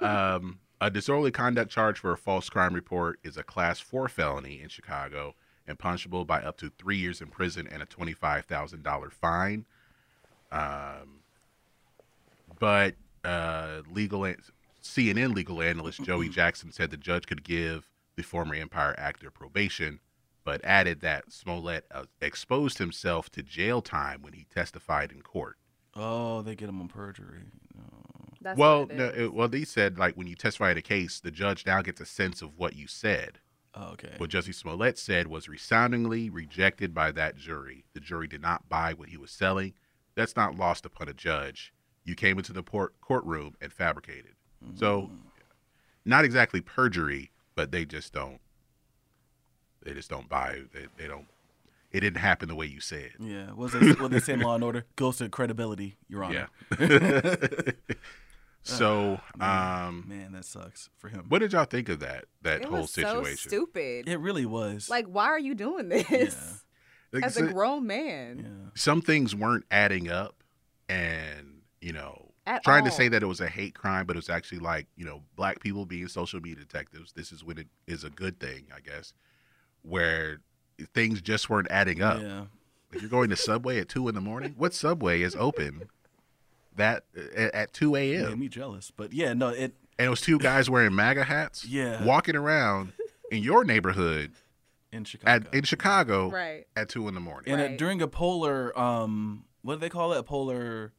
Um, 0.00 0.58
a 0.80 0.90
disorderly 0.90 1.30
conduct 1.30 1.70
charge 1.70 1.98
for 1.98 2.12
a 2.12 2.16
false 2.16 2.48
crime 2.48 2.74
report 2.74 3.18
is 3.22 3.36
a 3.36 3.42
class 3.42 3.78
four 3.80 4.08
felony 4.08 4.60
in 4.62 4.68
Chicago 4.68 5.34
and 5.66 5.78
punishable 5.78 6.24
by 6.24 6.40
up 6.42 6.56
to 6.58 6.70
three 6.70 6.96
years 6.96 7.20
in 7.20 7.28
prison 7.28 7.68
and 7.70 7.82
a 7.82 7.86
twenty-five 7.86 8.44
thousand 8.46 8.82
dollar 8.82 9.10
fine. 9.10 9.64
Um, 10.50 11.20
but 12.58 12.94
uh, 13.24 13.82
legal 13.92 14.24
an- 14.24 14.36
CNN 14.82 15.34
legal 15.34 15.62
analyst 15.62 16.02
Joey 16.02 16.28
Jackson 16.30 16.72
said 16.72 16.90
the 16.90 16.96
judge 16.96 17.26
could 17.26 17.44
give 17.44 17.88
the 18.16 18.22
former 18.22 18.54
Empire 18.54 18.94
actor 18.98 19.30
probation, 19.30 20.00
but 20.44 20.60
added 20.64 21.00
that 21.00 21.32
Smollett 21.32 21.86
uh, 21.90 22.04
exposed 22.20 22.78
himself 22.78 23.30
to 23.30 23.42
jail 23.42 23.80
time 23.80 24.20
when 24.22 24.32
he 24.34 24.46
testified 24.52 25.12
in 25.12 25.22
court. 25.22 25.56
Oh, 25.94 26.42
they 26.42 26.54
get 26.54 26.66
them 26.66 26.80
on 26.80 26.88
perjury. 26.88 27.40
That's 28.40 28.58
well, 28.58 28.82
it 28.82 28.96
no, 28.96 29.04
it, 29.06 29.34
well, 29.34 29.48
they 29.48 29.64
said 29.64 29.98
like 29.98 30.16
when 30.16 30.26
you 30.26 30.34
testify 30.34 30.72
in 30.72 30.78
a 30.78 30.82
case, 30.82 31.20
the 31.20 31.30
judge 31.30 31.64
now 31.64 31.80
gets 31.80 32.00
a 32.00 32.06
sense 32.06 32.42
of 32.42 32.58
what 32.58 32.74
you 32.74 32.86
said. 32.86 33.38
Oh, 33.74 33.90
okay. 33.92 34.14
What 34.18 34.30
Jussie 34.30 34.54
Smollett 34.54 34.98
said 34.98 35.28
was 35.28 35.48
resoundingly 35.48 36.28
rejected 36.28 36.92
by 36.92 37.12
that 37.12 37.36
jury. 37.36 37.84
The 37.94 38.00
jury 38.00 38.26
did 38.26 38.42
not 38.42 38.68
buy 38.68 38.92
what 38.92 39.08
he 39.08 39.16
was 39.16 39.30
selling. 39.30 39.74
That's 40.14 40.36
not 40.36 40.56
lost 40.56 40.84
upon 40.84 41.08
a 41.08 41.14
judge. 41.14 41.72
You 42.04 42.14
came 42.14 42.36
into 42.36 42.52
the 42.52 42.62
port- 42.62 43.00
courtroom 43.00 43.54
and 43.62 43.72
fabricated. 43.72 44.34
So, 44.74 45.02
mm. 45.02 45.18
not 46.04 46.24
exactly 46.24 46.60
perjury, 46.60 47.32
but 47.54 47.72
they 47.72 47.84
just 47.84 48.12
don't. 48.12 48.38
They 49.82 49.92
just 49.92 50.10
don't 50.10 50.28
buy. 50.28 50.60
They, 50.72 50.86
they 50.96 51.08
don't. 51.08 51.26
It 51.92 52.00
didn't 52.00 52.20
happen 52.20 52.48
the 52.48 52.54
way 52.54 52.66
you 52.66 52.80
said. 52.80 53.10
Yeah, 53.20 53.52
was 53.52 53.74
it 53.74 54.00
what 54.00 54.10
they 54.10 54.18
say 54.20 54.32
in 54.34 54.40
Law 54.40 54.54
and 54.54 54.64
Order 54.64 54.86
goes 54.96 55.18
to 55.18 55.28
credibility, 55.28 55.98
Your 56.08 56.24
Honor. 56.24 56.48
Yeah. 56.78 57.70
so, 58.62 59.20
um, 59.40 60.04
Man, 60.08 60.32
that 60.32 60.44
sucks 60.44 60.88
for 60.98 61.08
him. 61.08 61.26
what 61.28 61.40
did 61.40 61.52
y'all 61.52 61.64
think 61.64 61.88
of 61.88 62.00
that? 62.00 62.26
That 62.42 62.62
it 62.62 62.68
whole 62.68 62.82
was 62.82 62.92
so 62.92 63.02
situation. 63.02 63.50
stupid. 63.50 64.08
It 64.08 64.18
really 64.20 64.46
was. 64.46 64.88
Like, 64.88 65.06
why 65.06 65.26
are 65.26 65.38
you 65.38 65.54
doing 65.54 65.88
this 65.88 66.62
Like, 67.12 67.24
as 67.24 67.36
a 67.36 67.46
grown 67.48 67.86
man? 67.86 68.38
yeah. 68.64 68.70
some 68.74 69.02
things 69.02 69.34
weren't 69.34 69.64
adding 69.70 70.10
up 70.10 70.42
and 70.88 71.60
you 71.80 71.92
know 71.92 72.30
At 72.46 72.62
trying 72.64 72.84
to 72.84 72.90
say 72.90 73.08
that 73.08 73.22
it 73.22 73.26
was 73.26 73.40
a 73.40 73.48
hate 73.48 73.74
crime 73.74 74.06
but 74.06 74.16
it 74.16 74.18
was 74.18 74.30
actually 74.30 74.58
like 74.60 74.86
you 74.96 75.04
know 75.04 75.22
black 75.36 75.60
people 75.60 75.84
being 75.86 76.08
social 76.08 76.40
media 76.40 76.56
detectives 76.64 77.12
this 77.12 77.32
is 77.32 77.44
when 77.44 77.58
it 77.58 77.66
is 77.86 78.02
a 78.04 78.10
good 78.10 78.40
thing 78.40 78.66
i 78.74 78.80
guess 78.80 79.12
where 79.82 80.38
things 80.94 81.20
just 81.20 81.48
weren't 81.50 81.68
adding 81.70 82.02
up 82.02 82.20
Yeah. 82.20 82.44
like 82.92 83.00
you're 83.00 83.10
going 83.10 83.30
to 83.30 83.36
subway 83.36 83.78
at 83.80 83.88
2 83.88 84.08
in 84.08 84.14
the 84.14 84.20
morning 84.20 84.54
what 84.56 84.74
subway 84.74 85.22
is 85.22 85.34
open 85.36 85.88
that 86.76 87.04
at, 87.36 87.54
at 87.54 87.72
2 87.72 87.92
Made 87.92 88.14
a.m 88.20 88.38
me 88.40 88.48
jealous. 88.48 88.90
But 88.90 89.12
yeah, 89.12 89.32
no, 89.34 89.48
it 89.48 89.74
and 89.98 90.06
it 90.06 90.08
was 90.08 90.20
two 90.20 90.38
guys 90.38 90.68
wearing 90.70 90.94
maga 90.94 91.24
hats 91.24 91.64
Yeah. 91.68 92.04
walking 92.04 92.34
around 92.36 92.92
in 93.30 93.42
your 93.42 93.64
neighborhood 93.64 94.32
in 94.90 95.04
Chicago. 95.04 95.30
at 95.48 95.54
in 95.54 95.64
chicago 95.64 96.28
Right. 96.30 96.66
at 96.76 96.88
2 96.88 97.08
in 97.08 97.14
the 97.14 97.20
morning 97.20 97.52
and 97.52 97.60
Right. 97.62 97.78
during 97.78 98.00
a 98.02 98.08
polar 98.08 98.76
um 98.78 99.44
what 99.62 99.74
do 99.74 99.80
they 99.80 99.88
call 99.90 100.12
it? 100.12 100.18
A 100.18 100.22
polar 100.24 100.92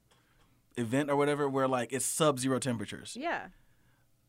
event 0.77 1.09
or 1.09 1.15
whatever 1.15 1.49
where 1.49 1.67
like 1.67 1.91
it's 1.91 2.05
sub 2.05 2.39
zero 2.39 2.59
temperatures. 2.59 3.17
Yeah. 3.19 3.47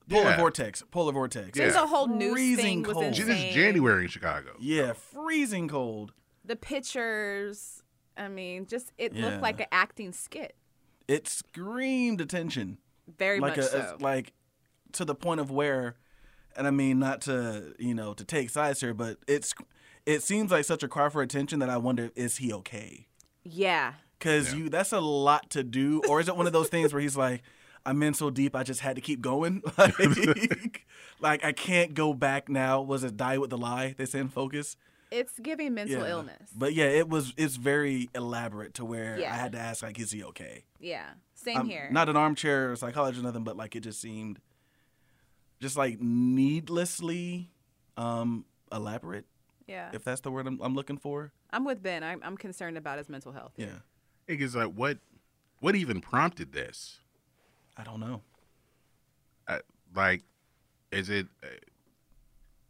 Polar 0.09 0.31
Yeah. 0.31 0.37
vortex. 0.37 0.83
Polar 0.91 1.13
vortex. 1.13 1.59
Yeah. 1.59 1.69
a 1.83 1.87
whole 1.87 2.07
news 2.09 2.33
Freezing 2.33 2.57
thing 2.65 2.83
was 2.83 2.93
cold. 2.95 3.05
this 3.13 3.19
insane. 3.21 3.49
is 3.49 3.55
january 3.55 4.03
in 4.05 4.09
chicago 4.11 4.51
Yeah, 4.61 4.93
freezing 4.93 5.69
cold. 5.69 6.13
The 6.45 6.57
pictures. 6.57 7.83
I 8.17 8.29
mean, 8.29 8.67
just 8.67 8.93
it 8.99 9.13
Yeah. 9.15 9.27
looked 9.27 9.43
like 9.43 9.61
an 9.61 9.67
acting 9.73 10.13
skit. 10.13 10.55
It 11.09 11.27
screamed 11.27 12.21
attention. 12.21 12.79
Very 13.19 13.41
like 13.41 13.57
much 13.57 13.67
a, 13.67 13.69
so. 13.69 13.97
a- 13.99 14.03
like 14.03 14.33
to 14.93 15.05
the 15.05 15.15
point 15.15 15.41
of 15.41 15.51
where 15.51 15.97
and 16.57 16.67
I 16.67 16.71
mean 16.71 16.99
not 17.01 17.21
to, 17.23 17.75
you 17.79 17.95
know, 17.95 18.15
to 18.15 18.25
take 18.25 18.49
sides 18.51 18.81
here, 18.81 18.95
but 18.95 19.19
it's 19.27 19.55
it 20.07 20.23
seems 20.23 20.51
like 20.51 20.65
such 20.65 20.83
a 20.83 20.89
cry 20.89 21.09
for 21.09 21.23
attention 21.23 21.59
that 21.61 21.71
I 21.71 21.77
wonder 21.79 22.11
is 22.15 22.37
he 22.37 22.53
okay? 22.53 23.09
yeah. 23.43 23.95
Cuz 24.21 24.55
you 24.55 24.69
that's 24.71 24.93
a 24.93 25.01
lot 25.01 25.51
to 25.51 25.63
do 25.65 26.01
or 26.09 26.21
is 26.21 26.29
it 26.29 26.37
one 26.37 26.47
of 26.47 26.53
those 26.55 26.69
things 26.69 26.93
where 26.95 27.03
he's 27.03 27.17
like 27.17 27.43
I'm 27.87 28.03
in 28.03 28.14
so 28.14 28.30
deep 28.30 28.57
I 28.57 28.62
just 28.62 28.80
had 28.80 28.97
to 28.97 29.03
keep 29.03 29.20
going? 29.20 29.62
Like, 29.78 30.87
like 31.20 31.45
I 31.45 31.53
can't 31.53 31.95
go 31.95 32.12
back 32.14 32.49
now. 32.49 32.80
Was 32.82 33.05
it 33.05 33.16
die 33.16 33.39
with 33.39 33.51
the 33.51 33.59
lie? 33.59 33.95
They 33.97 34.07
say 34.07 34.18
in 34.20 34.28
focus. 34.28 34.76
It's 35.11 35.39
giving 35.39 35.74
mental 35.74 36.03
Yeah. 36.03 36.11
illness. 36.11 36.51
But 36.57 36.74
yeah, 36.74 36.87
it 36.87 37.09
was 37.09 37.32
it's 37.37 37.57
very 37.57 38.09
elaborate 38.14 38.74
to 38.74 38.85
where 38.85 39.18
Yeah. 39.18 39.32
I 39.32 39.37
had 39.37 39.53
to 39.53 39.59
ask 39.59 39.82
like 39.82 39.99
is 39.99 40.11
he 40.11 40.24
okay? 40.24 40.64
yeah. 40.80 41.11
Same 41.35 41.59
I'm 41.59 41.68
here. 41.68 41.89
Not 41.91 42.09
an 42.09 42.16
armchair 42.16 42.74
psychologist 42.76 43.20
or 43.22 43.26
nothing, 43.26 43.45
but 43.45 43.57
like 43.57 43.76
it 43.76 43.80
just 43.80 44.01
seemed 44.01 44.41
just 45.61 45.76
like 45.76 46.01
needlessly 46.01 47.51
um, 47.97 48.45
elaborate, 48.72 49.26
Yeah. 49.66 49.91
if 49.93 50.05
that's 50.05 50.20
the 50.22 50.30
word 50.30 50.47
I'm, 50.47 50.61
I'm 50.62 50.74
looking 50.74 50.97
for. 50.97 51.32
I'm 51.51 51.64
with 51.64 51.82
Ben. 51.82 52.03
I'm, 52.03 52.20
I'm 52.24 52.37
concerned 52.37 52.76
about 52.76 52.99
his 52.99 53.09
mental 53.09 53.32
health. 53.32 53.53
Yeah, 53.57 53.78
It's 54.26 54.55
like 54.55 54.72
what 54.72 54.99
what 55.61 55.74
even 55.76 56.01
prompted 56.01 56.53
this? 56.53 57.01
I 57.77 57.85
don't 57.85 58.01
know. 58.01 58.22
Uh, 59.49 59.59
like, 59.95 60.22
is 60.93 61.11
it? 61.11 61.27
Uh, 61.43 61.49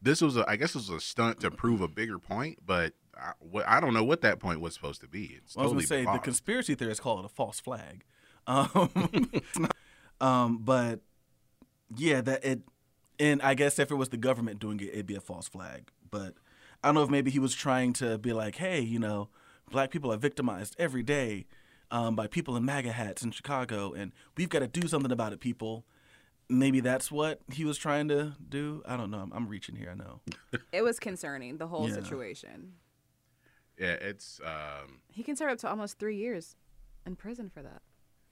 this 0.03 0.21
was, 0.21 0.37
a, 0.37 0.49
I 0.49 0.57
guess, 0.57 0.71
it 0.71 0.77
was 0.77 0.91
a 0.91 1.01
stunt 1.01 1.41
to 1.41 1.51
prove 1.51 1.81
a 1.81 1.89
bigger 1.89 2.19
point, 2.19 2.59
but 2.65 2.93
I, 3.17 3.33
what, 3.39 3.67
I 3.67 3.81
don't 3.81 3.95
know 3.95 4.05
what 4.05 4.21
that 4.21 4.39
point 4.39 4.61
was 4.61 4.75
supposed 4.75 5.01
to 5.01 5.09
be. 5.09 5.39
It's 5.39 5.57
Well, 5.57 5.65
I 5.65 5.67
was 5.67 5.73
gonna 5.73 5.87
say 5.87 6.05
been 6.05 6.13
the 6.13 6.19
conspiracy 6.21 6.75
theorists 6.75 7.03
call 7.03 7.21
it 7.21 7.25
a 7.25 7.29
false 7.29 7.61
flag, 7.61 8.05
um, 8.47 9.31
um, 10.21 10.59
but 10.59 11.01
yeah, 11.97 12.21
that 12.21 12.45
it. 12.45 12.61
And 13.19 13.41
I 13.43 13.55
guess 13.55 13.79
if 13.79 13.93
it 13.93 13.95
was 13.95 14.09
the 14.09 14.17
government 14.17 14.59
doing 14.59 14.81
it, 14.81 14.89
it'd 14.89 15.07
be 15.07 15.15
a 15.15 15.21
false 15.21 15.47
flag. 15.47 15.91
But 16.11 16.35
I 16.83 16.89
don't 16.89 16.97
know 16.97 17.05
if 17.05 17.11
maybe 17.11 17.31
he 17.31 17.39
was 17.39 17.55
trying 17.55 17.93
to 17.95 18.19
be 18.19 18.33
like, 18.33 18.57
hey, 18.57 18.81
you 18.81 18.99
know, 18.99 19.29
black 19.71 19.91
people 19.91 20.13
are 20.13 20.17
victimized 20.17 20.75
every 20.79 21.05
day 21.05 21.47
um, 21.91 22.17
by 22.17 22.27
people 22.27 22.57
in 22.57 22.65
MAGA 22.65 22.93
hats 22.93 23.23
in 23.23 23.31
Chicago, 23.31 23.93
and 23.93 24.13
we've 24.37 24.49
got 24.49 24.61
to 24.61 24.67
do 24.67 24.87
something 24.89 25.13
about 25.13 25.33
it, 25.33 25.41
people. 25.41 25.85
Maybe 26.49 26.81
that's 26.81 27.11
what 27.11 27.41
he 27.53 27.65
was 27.65 27.79
trying 27.79 28.09
to 28.09 28.35
do. 28.49 28.83
I 28.87 28.97
don't 28.97 29.11
know. 29.11 29.19
I'm, 29.21 29.33
I'm 29.33 29.49
reaching 29.49 29.77
here. 29.77 29.91
I 29.91 29.95
know. 29.95 30.21
It 30.73 30.83
was 30.83 30.99
concerning, 30.99 31.57
the 31.59 31.67
whole 31.69 31.89
Yeah. 31.89 31.95
situation. 31.95 32.75
yeah, 33.79 33.93
it's 33.95 34.41
um, 34.45 35.01
He 35.11 35.23
can 35.23 35.37
serve 35.37 35.53
up 35.53 35.59
to 35.59 35.69
almost 35.71 35.99
three 35.99 36.17
years 36.17 36.57
in 37.07 37.17
prison 37.17 37.51
for 37.53 37.63
that. 37.63 37.83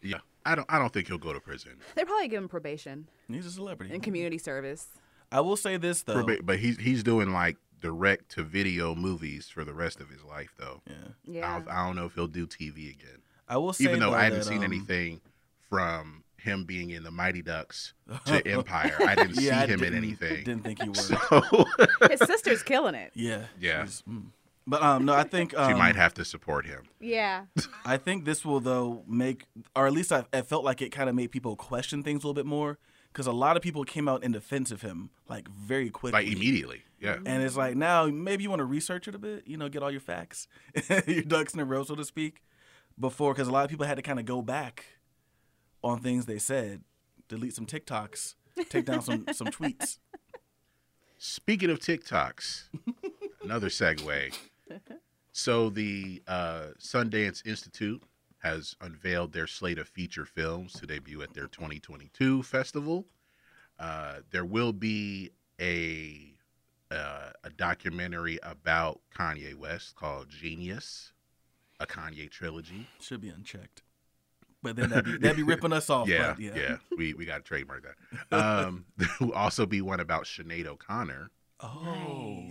yeah. 0.02 0.18
I 0.44 0.56
don't, 0.56 0.66
I 0.68 0.78
don't 0.80 0.92
think 0.92 1.06
he'll 1.06 1.18
go 1.18 1.32
to 1.32 1.40
prison. 1.40 1.72
They 1.94 2.04
probably 2.04 2.26
give 2.28 2.42
him 2.42 2.48
probation 2.48 3.06
He's 3.28 3.46
a 3.46 3.50
celebrity. 3.50 3.94
and 3.94 4.02
community 4.02 4.38
service. 4.38 4.88
I 5.30 5.40
will 5.40 5.56
say 5.56 5.76
this 5.76 6.02
though. 6.02 6.24
But, 6.26 6.44
but 6.44 6.58
he's 6.58 6.76
he's 6.78 7.02
doing 7.04 7.32
like 7.32 7.56
direct 7.80 8.28
to 8.32 8.42
video 8.42 8.94
movies 8.94 9.48
for 9.48 9.64
the 9.64 9.72
rest 9.72 10.00
of 10.00 10.10
his 10.10 10.22
life, 10.24 10.52
though. 10.58 10.82
yeah. 10.86 10.94
I, 10.94 11.30
Yeah. 11.32 11.58
don't, 11.60 11.68
I 11.68 11.86
don't 11.86 11.96
know 11.96 12.06
if 12.06 12.14
he'll 12.14 12.26
do 12.26 12.46
TV 12.46 12.90
again. 12.90 13.22
I 13.52 13.56
will 13.58 13.72
say 13.72 13.84
Even 13.84 14.00
though 14.00 14.10
though, 14.10 14.16
I 14.16 14.24
hadn't 14.24 14.38
that, 14.40 14.44
seen 14.46 14.58
um, 14.58 14.64
anything 14.64 15.20
from 15.68 16.24
him 16.38 16.64
being 16.64 16.90
in 16.90 17.02
the 17.04 17.10
Mighty 17.10 17.42
Ducks 17.42 17.94
to 18.26 18.46
Empire, 18.46 18.96
I 19.00 19.14
didn't 19.14 19.34
see 19.36 19.50
I 19.50 19.64
him 19.66 19.72
in 19.74 19.78
didn't- 19.80 19.94
anything. 19.96 20.44
Didn't 20.44 20.64
think 20.64 20.82
he 20.82 20.88
were. 20.88 20.94
So 20.94 21.64
His 22.10 22.20
sister's 22.20 22.62
killing 22.62 22.94
it. 22.94 23.12
Yeah. 23.14 23.44
Yeah. 23.60 23.84
mm. 23.84 24.24
But 24.66 24.80
um, 24.82 25.04
no, 25.04 25.12
I 25.12 25.24
think 25.24 25.56
um, 25.58 25.68
she 25.72 25.76
might 25.76 25.96
have 25.96 26.14
to 26.14 26.24
support 26.24 26.66
him. 26.66 26.82
Yeah. 27.00 27.46
I 27.84 27.96
think 27.96 28.24
this 28.24 28.44
will 28.44 28.60
though 28.60 29.02
make, 29.08 29.46
or 29.74 29.86
at 29.88 29.92
least 29.92 30.12
I, 30.12 30.24
I 30.32 30.42
felt 30.42 30.64
like 30.64 30.80
it 30.80 30.90
kind 30.90 31.08
of 31.10 31.16
made 31.16 31.32
people 31.32 31.56
question 31.56 32.02
things 32.04 32.22
a 32.22 32.26
little 32.28 32.34
bit 32.34 32.46
more 32.46 32.78
because 33.12 33.26
a 33.26 33.32
lot 33.32 33.56
of 33.56 33.62
people 33.62 33.82
came 33.84 34.08
out 34.08 34.22
in 34.22 34.30
defense 34.30 34.70
of 34.70 34.80
him 34.82 35.10
like 35.28 35.48
very 35.48 35.90
quickly, 35.90 36.22
Like 36.24 36.32
immediately. 36.32 36.82
Yeah. 37.00 37.16
And 37.26 37.42
it's 37.42 37.56
like 37.56 37.74
now 37.76 38.06
maybe 38.06 38.44
you 38.44 38.50
want 38.50 38.60
to 38.60 38.64
research 38.64 39.08
it 39.08 39.16
a 39.16 39.18
bit, 39.18 39.48
you 39.48 39.56
know, 39.56 39.68
get 39.68 39.82
all 39.82 39.90
your 39.90 40.00
facts, 40.00 40.46
your 41.08 41.22
ducks 41.22 41.54
in 41.54 41.58
a 41.60 41.64
row, 41.64 41.82
so 41.82 41.96
to 41.96 42.04
speak, 42.04 42.40
before 42.98 43.34
because 43.34 43.48
a 43.48 43.52
lot 43.52 43.64
of 43.64 43.70
people 43.70 43.86
had 43.86 43.96
to 43.96 44.02
kind 44.02 44.18
of 44.18 44.24
go 44.24 44.42
back 44.42 44.84
on 45.82 46.00
things 46.00 46.26
they 46.26 46.38
said, 46.38 46.82
delete 47.28 47.54
some 47.54 47.66
TikToks, 47.66 48.34
take 48.68 48.84
down 48.84 49.02
some 49.02 49.26
some 49.32 49.48
tweets. 49.48 49.98
Speaking 51.18 51.70
of 51.70 51.78
TikToks, 51.78 52.64
another 53.42 53.68
segue. 53.68 54.36
So 55.32 55.70
the 55.70 56.22
uh, 56.26 56.68
Sundance 56.78 57.46
Institute 57.46 58.02
has 58.42 58.76
unveiled 58.80 59.32
their 59.32 59.46
slate 59.46 59.78
of 59.78 59.88
feature 59.88 60.26
films 60.26 60.72
to 60.74 60.86
debut 60.86 61.22
at 61.22 61.32
their 61.32 61.46
2022 61.46 62.42
festival. 62.42 63.06
Uh, 63.78 64.16
there 64.30 64.44
will 64.44 64.72
be 64.72 65.30
a 65.60 66.34
uh, 66.90 67.30
a 67.44 67.50
documentary 67.50 68.38
about 68.42 69.00
Kanye 69.16 69.54
West 69.54 69.96
called 69.96 70.28
Genius, 70.28 71.12
a 71.82 71.86
Kanye 71.86 72.30
trilogy. 72.30 72.86
Should 73.00 73.20
be 73.20 73.28
unchecked, 73.28 73.82
but 74.62 74.76
then 74.76 74.90
that'd 74.90 75.04
be, 75.04 75.18
that'd 75.18 75.36
be 75.36 75.42
ripping 75.52 75.72
us 75.72 75.90
off. 75.90 76.08
yeah, 76.08 76.28
but 76.34 76.40
yeah, 76.40 76.52
yeah, 76.56 76.76
we 76.96 77.14
we 77.14 77.24
got 77.26 77.38
to 77.38 77.42
trademark 77.42 77.84
that. 77.84 77.96
Um, 78.66 78.86
there 78.96 79.08
will 79.20 79.32
also 79.32 79.66
be 79.66 79.80
one 79.82 80.00
about 80.00 80.24
Sinead 80.24 80.66
O'Connor. 80.66 81.30
Oh, 81.60 82.44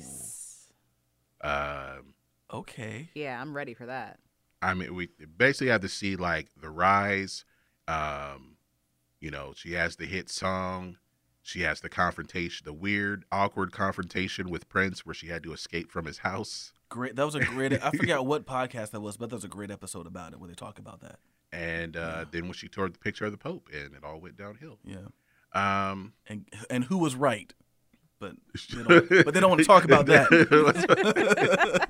Um, 1.41 2.13
okay. 2.53 3.09
Yeah, 3.13 3.41
I'm 3.41 3.55
ready 3.55 3.73
for 3.73 3.85
that. 3.87 4.19
I 4.61 4.73
mean, 4.73 4.93
we 4.93 5.09
basically 5.37 5.67
have 5.69 5.81
to 5.81 5.89
see 5.89 6.15
like 6.15 6.49
the 6.61 6.69
rise. 6.69 7.45
Um, 7.87 8.57
you 9.19 9.31
know, 9.31 9.53
she 9.55 9.73
has 9.73 9.95
the 9.95 10.05
hit 10.05 10.29
song. 10.29 10.97
She 11.43 11.61
has 11.61 11.81
the 11.81 11.89
confrontation, 11.89 12.65
the 12.65 12.73
weird, 12.73 13.25
awkward 13.31 13.71
confrontation 13.71 14.49
with 14.51 14.69
Prince, 14.69 15.05
where 15.05 15.15
she 15.15 15.27
had 15.27 15.41
to 15.43 15.53
escape 15.53 15.91
from 15.91 16.05
his 16.05 16.19
house. 16.19 16.71
Great. 16.91 17.15
That 17.15 17.25
was 17.25 17.35
a 17.35 17.39
great. 17.39 17.71
I 17.81 17.89
forgot 17.91 18.25
what 18.25 18.45
podcast 18.45 18.91
that 18.91 18.99
was, 18.99 19.15
but 19.15 19.29
there 19.29 19.37
was 19.37 19.45
a 19.45 19.47
great 19.47 19.71
episode 19.71 20.05
about 20.05 20.33
it 20.33 20.39
where 20.41 20.49
they 20.49 20.53
talk 20.55 20.77
about 20.77 20.99
that. 20.99 21.19
And 21.53 21.95
uh, 21.95 22.25
then 22.31 22.43
when 22.43 22.53
she 22.53 22.67
tore 22.67 22.89
the 22.89 22.99
picture 22.99 23.23
of 23.23 23.31
the 23.31 23.37
Pope, 23.37 23.69
and 23.73 23.95
it 23.95 24.03
all 24.03 24.19
went 24.19 24.35
downhill. 24.35 24.77
Yeah. 24.83 24.97
Um, 25.53 26.11
And 26.27 26.45
and 26.69 26.83
who 26.83 26.97
was 26.97 27.15
right? 27.15 27.53
But 28.19 28.35
they 28.75 28.83
don't, 28.83 29.09
but 29.25 29.33
they 29.33 29.39
don't 29.39 29.49
want 29.49 29.59
to 29.61 29.65
talk 29.65 29.85
about 29.85 30.05
that. 30.07 31.87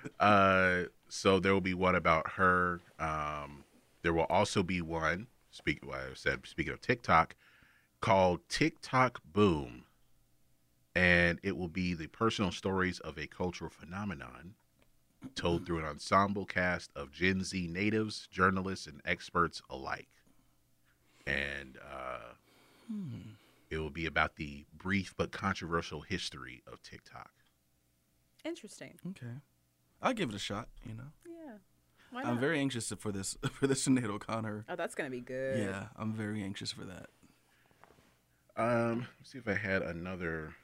uh, 0.20 0.82
so 1.08 1.38
there 1.38 1.52
will 1.52 1.60
be 1.60 1.74
one 1.74 1.94
about 1.94 2.32
her. 2.32 2.80
Um, 2.98 3.62
there 4.02 4.12
will 4.12 4.26
also 4.28 4.64
be 4.64 4.82
one. 4.82 5.28
Speak. 5.52 5.86
Well, 5.86 5.96
I 6.10 6.14
said 6.14 6.40
speaking 6.44 6.72
of 6.72 6.80
TikTok, 6.80 7.36
called 8.00 8.40
TikTok 8.48 9.20
Boom, 9.24 9.84
and 10.94 11.38
it 11.42 11.56
will 11.56 11.68
be 11.68 11.94
the 11.94 12.06
personal 12.08 12.50
stories 12.50 12.98
of 13.00 13.18
a 13.18 13.26
cultural 13.26 13.70
phenomenon 13.70 14.54
told 15.34 15.64
through 15.64 15.78
an 15.78 15.84
ensemble 15.84 16.44
cast 16.44 16.90
of 16.96 17.12
Gen 17.12 17.44
Z 17.44 17.68
natives, 17.68 18.28
journalists, 18.30 18.86
and 18.86 19.00
experts 19.04 19.62
alike. 19.70 20.08
And 21.26 21.78
uh, 21.78 22.34
it 23.70 23.78
will 23.78 23.90
be 23.90 24.06
about 24.06 24.36
the 24.36 24.64
brief 24.76 25.14
but 25.16 25.30
controversial 25.32 26.00
history 26.00 26.62
of 26.70 26.82
TikTok. 26.82 27.30
Interesting. 28.44 28.98
okay. 29.10 29.36
I'll 30.02 30.12
give 30.12 30.30
it 30.30 30.34
a 30.34 30.40
shot. 30.40 30.68
You 30.84 30.94
know, 30.94 31.12
Yeah. 31.24 31.54
Why 32.10 32.24
I'm 32.24 32.38
very 32.38 32.58
anxious 32.58 32.92
for 32.98 33.12
this 33.12 33.36
for 33.52 33.68
this 33.68 33.86
Sinead 33.86 34.10
O'Connor. 34.10 34.66
Oh, 34.68 34.74
that's 34.76 34.94
gonna 34.96 35.10
be 35.10 35.20
good. 35.20 35.58
Yeah, 35.60 35.86
I'm 35.96 36.12
very 36.12 36.42
anxious 36.42 36.72
for 36.72 36.84
that. 36.84 37.06
Um, 38.56 39.06
let's 39.18 39.30
see 39.30 39.38
if 39.38 39.48
I 39.48 39.54
had 39.54 39.82
another 39.82 40.54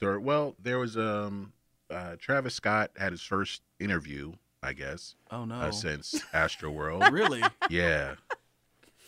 story. 0.00 0.18
Well, 0.18 0.54
there 0.62 0.78
was 0.78 0.96
um, 0.96 1.52
uh, 1.90 2.16
Travis 2.18 2.54
Scott 2.54 2.90
had 2.96 3.12
his 3.12 3.20
first 3.22 3.62
interview, 3.78 4.32
I 4.62 4.72
guess, 4.72 5.14
Oh 5.30 5.44
no. 5.44 5.56
uh, 5.56 5.70
since 5.72 6.22
Astroworld. 6.34 7.10
really? 7.12 7.42
yeah. 7.68 8.14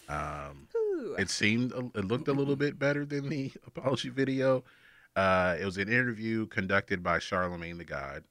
Um, 0.09 0.69
Ooh. 0.77 1.15
it 1.19 1.31
seemed 1.31 1.73
it 1.95 2.05
looked 2.05 2.29
a 2.29 2.33
little 2.33 2.57
bit 2.57 2.79
better 2.79 3.07
than 3.07 3.29
the 3.31 3.53
apology 3.67 4.11
video. 4.11 4.65
Uh, 5.17 5.57
it 5.61 5.65
was 5.65 5.79
an 5.79 5.89
interview 5.89 6.47
conducted 6.47 7.03
by 7.03 7.19
Charlemagne 7.19 7.79
the 7.79 7.85
God. 7.85 8.25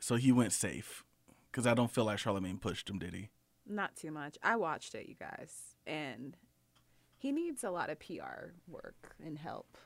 So 0.00 0.16
he 0.16 0.32
went 0.32 0.52
safe 0.52 1.04
because 1.50 1.66
I 1.66 1.72
don't 1.74 1.90
feel 1.90 2.04
like 2.04 2.18
Charlemagne 2.18 2.58
pushed 2.58 2.90
him, 2.90 2.98
did 2.98 3.14
he? 3.14 3.28
Not 3.66 3.96
too 3.96 4.10
much. 4.10 4.36
I 4.42 4.56
watched 4.56 4.94
it, 4.94 5.08
you 5.08 5.14
guys, 5.18 5.76
and 5.86 6.36
he 7.16 7.32
needs 7.32 7.64
a 7.64 7.70
lot 7.70 7.88
of 7.88 7.98
PR 7.98 8.52
work 8.68 9.14
and 9.24 9.38
help. 9.38 9.78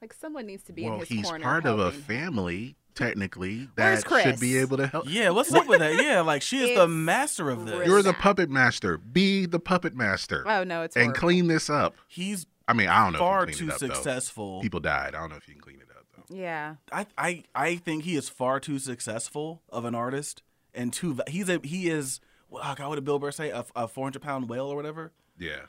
Like 0.00 0.12
someone 0.14 0.46
needs 0.46 0.62
to 0.64 0.72
be 0.72 0.84
in 0.84 0.90
well, 0.90 1.00
his 1.00 1.08
he's 1.08 1.26
corner. 1.26 1.44
part 1.44 1.66
of 1.66 1.78
a 1.78 1.90
family, 1.92 2.76
technically, 2.94 3.68
Where's 3.74 4.02
that 4.04 4.22
should 4.22 4.40
be 4.40 4.56
able 4.58 4.78
to 4.78 4.86
help. 4.86 5.04
Yeah. 5.08 5.30
What's 5.30 5.52
up 5.52 5.66
with 5.66 5.80
that? 5.80 6.02
Yeah, 6.02 6.20
like 6.22 6.42
she 6.42 6.70
is 6.70 6.78
the 6.78 6.88
master 6.88 7.50
of 7.50 7.66
this. 7.66 7.86
You're 7.86 8.02
the 8.02 8.14
puppet 8.14 8.48
master. 8.50 8.96
Be 8.98 9.46
the 9.46 9.60
puppet 9.60 9.94
master. 9.94 10.44
Oh 10.46 10.64
no, 10.64 10.82
it's 10.82 10.96
and 10.96 11.06
horrible. 11.06 11.20
clean 11.20 11.46
this 11.48 11.68
up. 11.68 11.94
He's 12.08 12.46
I 12.66 12.72
mean, 12.72 12.88
I 12.88 13.04
don't 13.04 13.12
know. 13.14 13.18
far 13.18 13.44
if 13.44 13.50
you 13.50 13.54
too 13.56 13.58
clean 13.66 13.70
it 13.70 13.74
up, 13.74 13.80
though. 13.80 13.94
successful. 13.94 14.60
People 14.62 14.80
died. 14.80 15.14
I 15.14 15.20
don't 15.20 15.30
know 15.30 15.36
if 15.36 15.46
you 15.48 15.54
can 15.54 15.60
clean 15.62 15.80
it 15.80 15.88
up 15.96 16.06
though. 16.16 16.34
Yeah. 16.34 16.76
I, 16.92 17.06
I 17.18 17.44
I 17.54 17.76
think 17.76 18.04
he 18.04 18.16
is 18.16 18.28
far 18.28 18.60
too 18.60 18.78
successful 18.78 19.60
of 19.68 19.84
an 19.84 19.94
artist 19.94 20.42
and 20.72 20.92
too 20.92 21.14
va- 21.14 21.24
he's 21.28 21.48
a 21.48 21.60
he 21.62 21.90
is 21.90 22.20
well, 22.48 22.62
God, 22.74 22.88
what 22.88 22.94
did 22.94 23.04
Bill 23.04 23.18
Burr 23.18 23.32
say 23.32 23.50
a, 23.50 23.64
a 23.76 23.86
four 23.88 24.04
hundred 24.06 24.22
pound 24.22 24.48
whale 24.48 24.66
or 24.66 24.76
whatever 24.76 25.12
Yeah. 25.38 25.62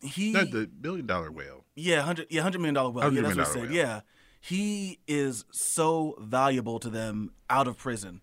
He 0.00 0.32
No, 0.32 0.44
the 0.44 0.66
billion 0.66 1.06
dollar 1.06 1.30
whale. 1.30 1.64
yeah 1.74 2.02
hundred 2.02 2.26
yeah 2.30 2.42
hundred 2.42 2.58
million 2.60 2.74
dollar 2.74 2.90
whale 2.90 3.12
yeah, 3.12 3.22
that's 3.22 3.36
what 3.36 3.46
I 3.46 3.50
said 3.50 3.62
whale. 3.62 3.72
yeah 3.72 4.00
he 4.40 5.00
is 5.08 5.44
so 5.50 6.14
valuable 6.20 6.78
to 6.80 6.88
them 6.90 7.30
out 7.50 7.66
of 7.66 7.76
prison 7.78 8.20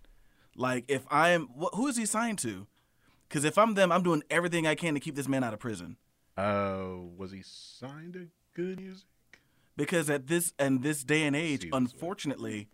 like 0.56 0.86
if 0.88 1.04
I'm 1.10 1.48
wh- 1.60 1.76
who 1.76 1.88
is 1.88 1.98
he 1.98 2.06
signed 2.06 2.40
to 2.40 2.68
because 3.28 3.44
if 3.44 3.58
I'm 3.58 3.74
them 3.74 3.92
I'm 3.92 4.04
doing 4.04 4.24
everything 4.30 4.68
I 4.68 4.76
can 4.76 4.94
to 4.94 5.00
keep 5.00 5.16
this 5.16 5.28
man 5.28 5.44
out 5.44 5.54
of 5.54 5.60
prison 5.60 5.98
Uh, 6.38 6.94
was 7.18 7.32
he 7.32 7.42
signed 7.44 8.14
to 8.14 8.28
good 8.56 8.80
music? 8.80 9.06
because 9.76 10.10
at 10.10 10.28
this 10.28 10.54
and 10.60 10.84
this 10.84 11.04
day 11.04 11.24
and 11.24 11.36
age 11.36 11.68
unfortunately 11.74 12.70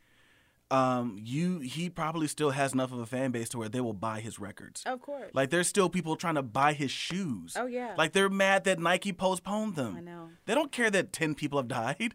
um, 0.71 1.17
you 1.23 1.59
he 1.59 1.89
probably 1.89 2.27
still 2.27 2.51
has 2.51 2.73
enough 2.73 2.91
of 2.91 2.99
a 2.99 3.05
fan 3.05 3.31
base 3.31 3.49
to 3.49 3.57
where 3.57 3.69
they 3.69 3.81
will 3.81 3.93
buy 3.93 4.19
his 4.19 4.37
records. 4.39 4.83
Of 4.85 5.01
course. 5.01 5.31
Like 5.33 5.49
there's 5.49 5.67
still 5.67 5.89
people 5.89 6.15
trying 6.15 6.35
to 6.35 6.43
buy 6.43 6.73
his 6.73 6.91
shoes. 6.91 7.53
Oh, 7.57 7.65
yeah. 7.65 7.95
Like 7.97 8.13
they're 8.13 8.29
mad 8.29 8.65
that 8.65 8.79
Nike 8.79 9.11
postponed 9.13 9.75
them. 9.75 9.95
I 9.97 10.01
know. 10.01 10.29
They 10.45 10.53
don't 10.53 10.71
care 10.71 10.91
that 10.91 11.11
ten 11.11 11.33
people 11.35 11.57
have 11.59 11.67
died. 11.67 12.13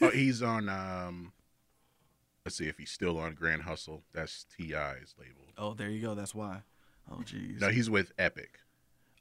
oh, 0.00 0.10
he's 0.14 0.42
on. 0.42 0.68
Um, 0.68 1.32
let's 2.44 2.56
see 2.56 2.66
if 2.66 2.76
he's 2.78 2.90
still 2.90 3.18
on 3.18 3.34
Grand 3.34 3.62
Hustle. 3.62 4.02
That's 4.12 4.46
T.I.'s 4.56 5.14
label. 5.18 5.42
oh, 5.58 5.74
there 5.74 5.88
you 5.90 6.00
go. 6.02 6.14
That's 6.14 6.34
why. 6.34 6.62
Oh, 7.10 7.16
jeez. 7.24 7.60
No, 7.60 7.68
he's 7.68 7.88
with 7.90 8.12
Epic. 8.18 8.58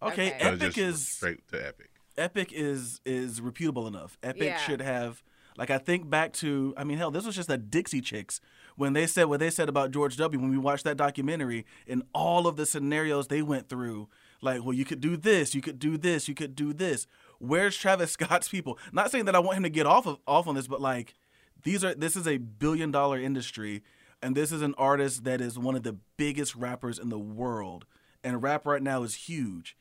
okay, 0.01 0.29
Okay. 0.29 0.39
So 0.41 0.47
Epic 0.47 0.59
just 0.59 0.77
is 0.77 1.07
straight 1.07 1.47
to 1.49 1.67
Epic. 1.67 1.89
Epic 2.17 2.51
is 2.51 2.99
is 3.05 3.41
reputable 3.41 3.87
enough. 3.87 4.17
Epic 4.23 4.43
Yeah. 4.43 4.57
should 4.57 4.81
have 4.81 5.21
like 5.57 5.69
I 5.69 5.77
think 5.77 6.09
back 6.09 6.33
to 6.33 6.73
I 6.77 6.83
mean 6.83 6.97
hell 6.97 7.09
this 7.11 7.25
was 7.25 7.35
just 7.35 7.47
the 7.47 7.57
Dixie 7.57 8.01
Chicks 8.01 8.41
when 8.75 8.93
they 8.93 9.07
said 9.07 9.25
what 9.25 9.39
they 9.39 9.49
said 9.49 9.69
about 9.69 9.91
George 9.91 10.17
W 10.17 10.39
when 10.39 10.49
we 10.49 10.57
watched 10.57 10.83
that 10.83 10.97
documentary 10.97 11.65
and 11.87 12.03
all 12.13 12.47
of 12.47 12.55
the 12.55 12.65
scenarios 12.65 13.27
they 13.27 13.41
went 13.41 13.69
through 13.69 14.09
like 14.41 14.63
well 14.63 14.73
you 14.73 14.85
could 14.85 15.01
do 15.01 15.17
this 15.17 15.53
you 15.53 15.61
could 15.61 15.79
do 15.79 15.97
this 15.97 16.27
you 16.27 16.35
could 16.35 16.55
do 16.55 16.73
this 16.73 17.07
where's 17.39 17.77
Travis 17.77 18.11
Scott's 18.17 18.49
people 18.49 18.77
not 18.91 19.11
saying 19.11 19.25
that 19.25 19.35
I 19.35 19.39
want 19.39 19.57
him 19.57 19.63
to 19.63 19.69
get 19.69 19.85
off 19.85 20.07
of 20.07 20.19
off 20.27 20.47
on 20.47 20.55
this 20.55 20.67
but 20.67 20.81
like 20.81 21.15
these 21.63 21.83
are 21.83 21.93
this 21.93 22.15
is 22.15 22.27
a 22.27 22.37
billion 22.37 22.91
dollar 22.91 23.19
industry 23.19 23.83
and 24.21 24.35
this 24.35 24.51
is 24.51 24.61
an 24.61 24.75
artist 24.77 25.23
that 25.23 25.41
is 25.41 25.57
one 25.57 25.75
of 25.75 25.83
the 25.83 25.97
biggest 26.17 26.55
rappers 26.55 26.99
in 26.99 27.09
the 27.09 27.19
world 27.19 27.85
and 28.23 28.43
rap 28.43 28.65
right 28.65 28.83
now 28.83 29.03
is 29.03 29.15
huge 29.15 29.75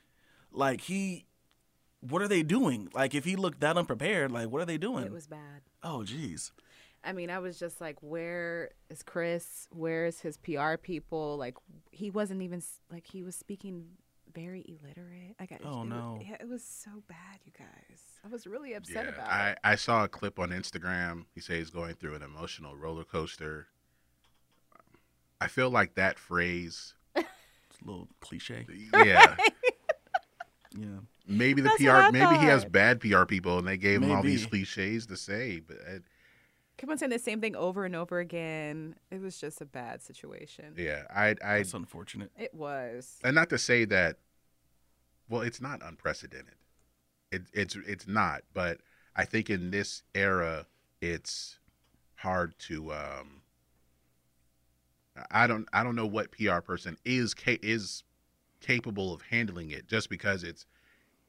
like 0.52 0.82
he 0.82 1.26
what 2.00 2.22
are 2.22 2.28
they 2.28 2.42
doing? 2.42 2.88
Like, 2.94 3.14
if 3.14 3.24
he 3.24 3.36
looked 3.36 3.60
that 3.60 3.76
unprepared, 3.76 4.32
like, 4.32 4.48
what 4.48 4.62
are 4.62 4.66
they 4.66 4.78
doing? 4.78 5.04
It 5.04 5.12
was 5.12 5.26
bad. 5.26 5.62
oh, 5.82 6.02
jeez. 6.04 6.50
I 7.02 7.12
mean, 7.12 7.30
I 7.30 7.38
was 7.38 7.58
just 7.58 7.80
like, 7.80 7.96
where 8.02 8.70
is 8.90 9.02
Kris? 9.02 9.66
Where's 9.70 10.20
his 10.20 10.36
PR 10.36 10.76
people? 10.76 11.36
Like, 11.38 11.56
he 11.90 12.10
wasn't 12.10 12.42
even 12.42 12.62
like 12.92 13.06
he 13.06 13.22
was 13.22 13.34
speaking 13.36 13.86
very 14.34 14.64
illiterate. 14.68 15.34
Like, 15.40 15.52
I, 15.52 15.58
Oh, 15.64 15.82
it, 15.82 15.86
no. 15.86 16.16
was, 16.18 16.26
yeah, 16.28 16.36
it 16.40 16.48
was 16.48 16.62
so 16.62 16.90
bad, 17.08 17.40
you 17.44 17.52
guys. 17.58 18.00
I 18.24 18.28
was 18.28 18.46
really 18.46 18.74
upset 18.74 19.04
Yeah, 19.06 19.10
about 19.14 19.28
I, 19.30 19.50
it. 19.50 19.58
I 19.64 19.74
saw 19.76 20.04
a 20.04 20.08
clip 20.08 20.38
on 20.38 20.50
Instagram. 20.50 21.24
He 21.34 21.40
says 21.40 21.56
he's 21.56 21.70
going 21.70 21.94
through 21.94 22.14
an 22.16 22.22
emotional 22.22 22.76
roller 22.76 23.04
coaster. 23.04 23.66
I 25.40 25.48
feel 25.48 25.70
like 25.70 25.94
that 25.94 26.18
phrase. 26.18 26.94
It's 27.16 27.26
a 27.82 27.84
little 27.86 28.08
cliche. 28.20 28.66
Yeah, 28.94 29.36
Yeah. 30.78 30.86
maybe 31.26 31.62
the 31.62 31.70
That's 31.80 31.82
PR. 32.08 32.12
Maybe 32.12 32.36
he 32.36 32.44
has 32.44 32.64
bad 32.64 33.00
PR 33.00 33.24
people, 33.24 33.58
and 33.58 33.66
they 33.66 33.76
gave 33.78 34.02
him 34.02 34.12
all 34.12 34.22
these 34.22 34.44
cliches 34.46 35.06
to 35.06 35.16
say. 35.16 35.60
But 35.66 35.78
uh, 35.78 35.98
Keep 36.80 36.88
on 36.88 36.96
saying 36.96 37.10
the 37.10 37.18
same 37.18 37.42
thing 37.42 37.54
over 37.56 37.84
and 37.84 37.94
over 37.94 38.20
again. 38.20 38.94
It 39.10 39.20
was 39.20 39.38
just 39.38 39.60
a 39.60 39.66
bad 39.66 40.00
situation. 40.02 40.72
yeah, 40.78 41.02
I, 41.14 41.34
I, 41.44 41.58
That's 41.58 41.74
unfortunate. 41.74 42.30
It 42.38 42.54
was. 42.54 43.18
and 43.22 43.34
not 43.34 43.50
to 43.50 43.58
say 43.58 43.84
that. 43.84 44.16
Well, 45.28 45.42
it's 45.42 45.60
not 45.60 45.82
unprecedented. 45.84 46.54
It, 47.30 47.42
it's 47.52 47.76
it's 47.86 48.08
not, 48.08 48.42
but 48.54 48.78
I 49.14 49.26
think 49.26 49.50
in 49.50 49.70
this 49.70 50.02
era, 50.14 50.66
it's 51.02 51.58
hard 52.14 52.58
to. 52.60 52.94
Um, 52.94 53.42
I 55.30 55.46
don't 55.46 55.68
I 55.74 55.84
don't 55.84 55.96
know 55.96 56.06
what 56.06 56.32
PR 56.32 56.60
person 56.60 56.96
is 57.04 57.34
ca- 57.34 57.60
is 57.62 58.04
capable 58.60 59.12
of 59.12 59.20
handling 59.20 59.70
it 59.70 59.86
just 59.86 60.08
because 60.08 60.42
it's 60.44 60.64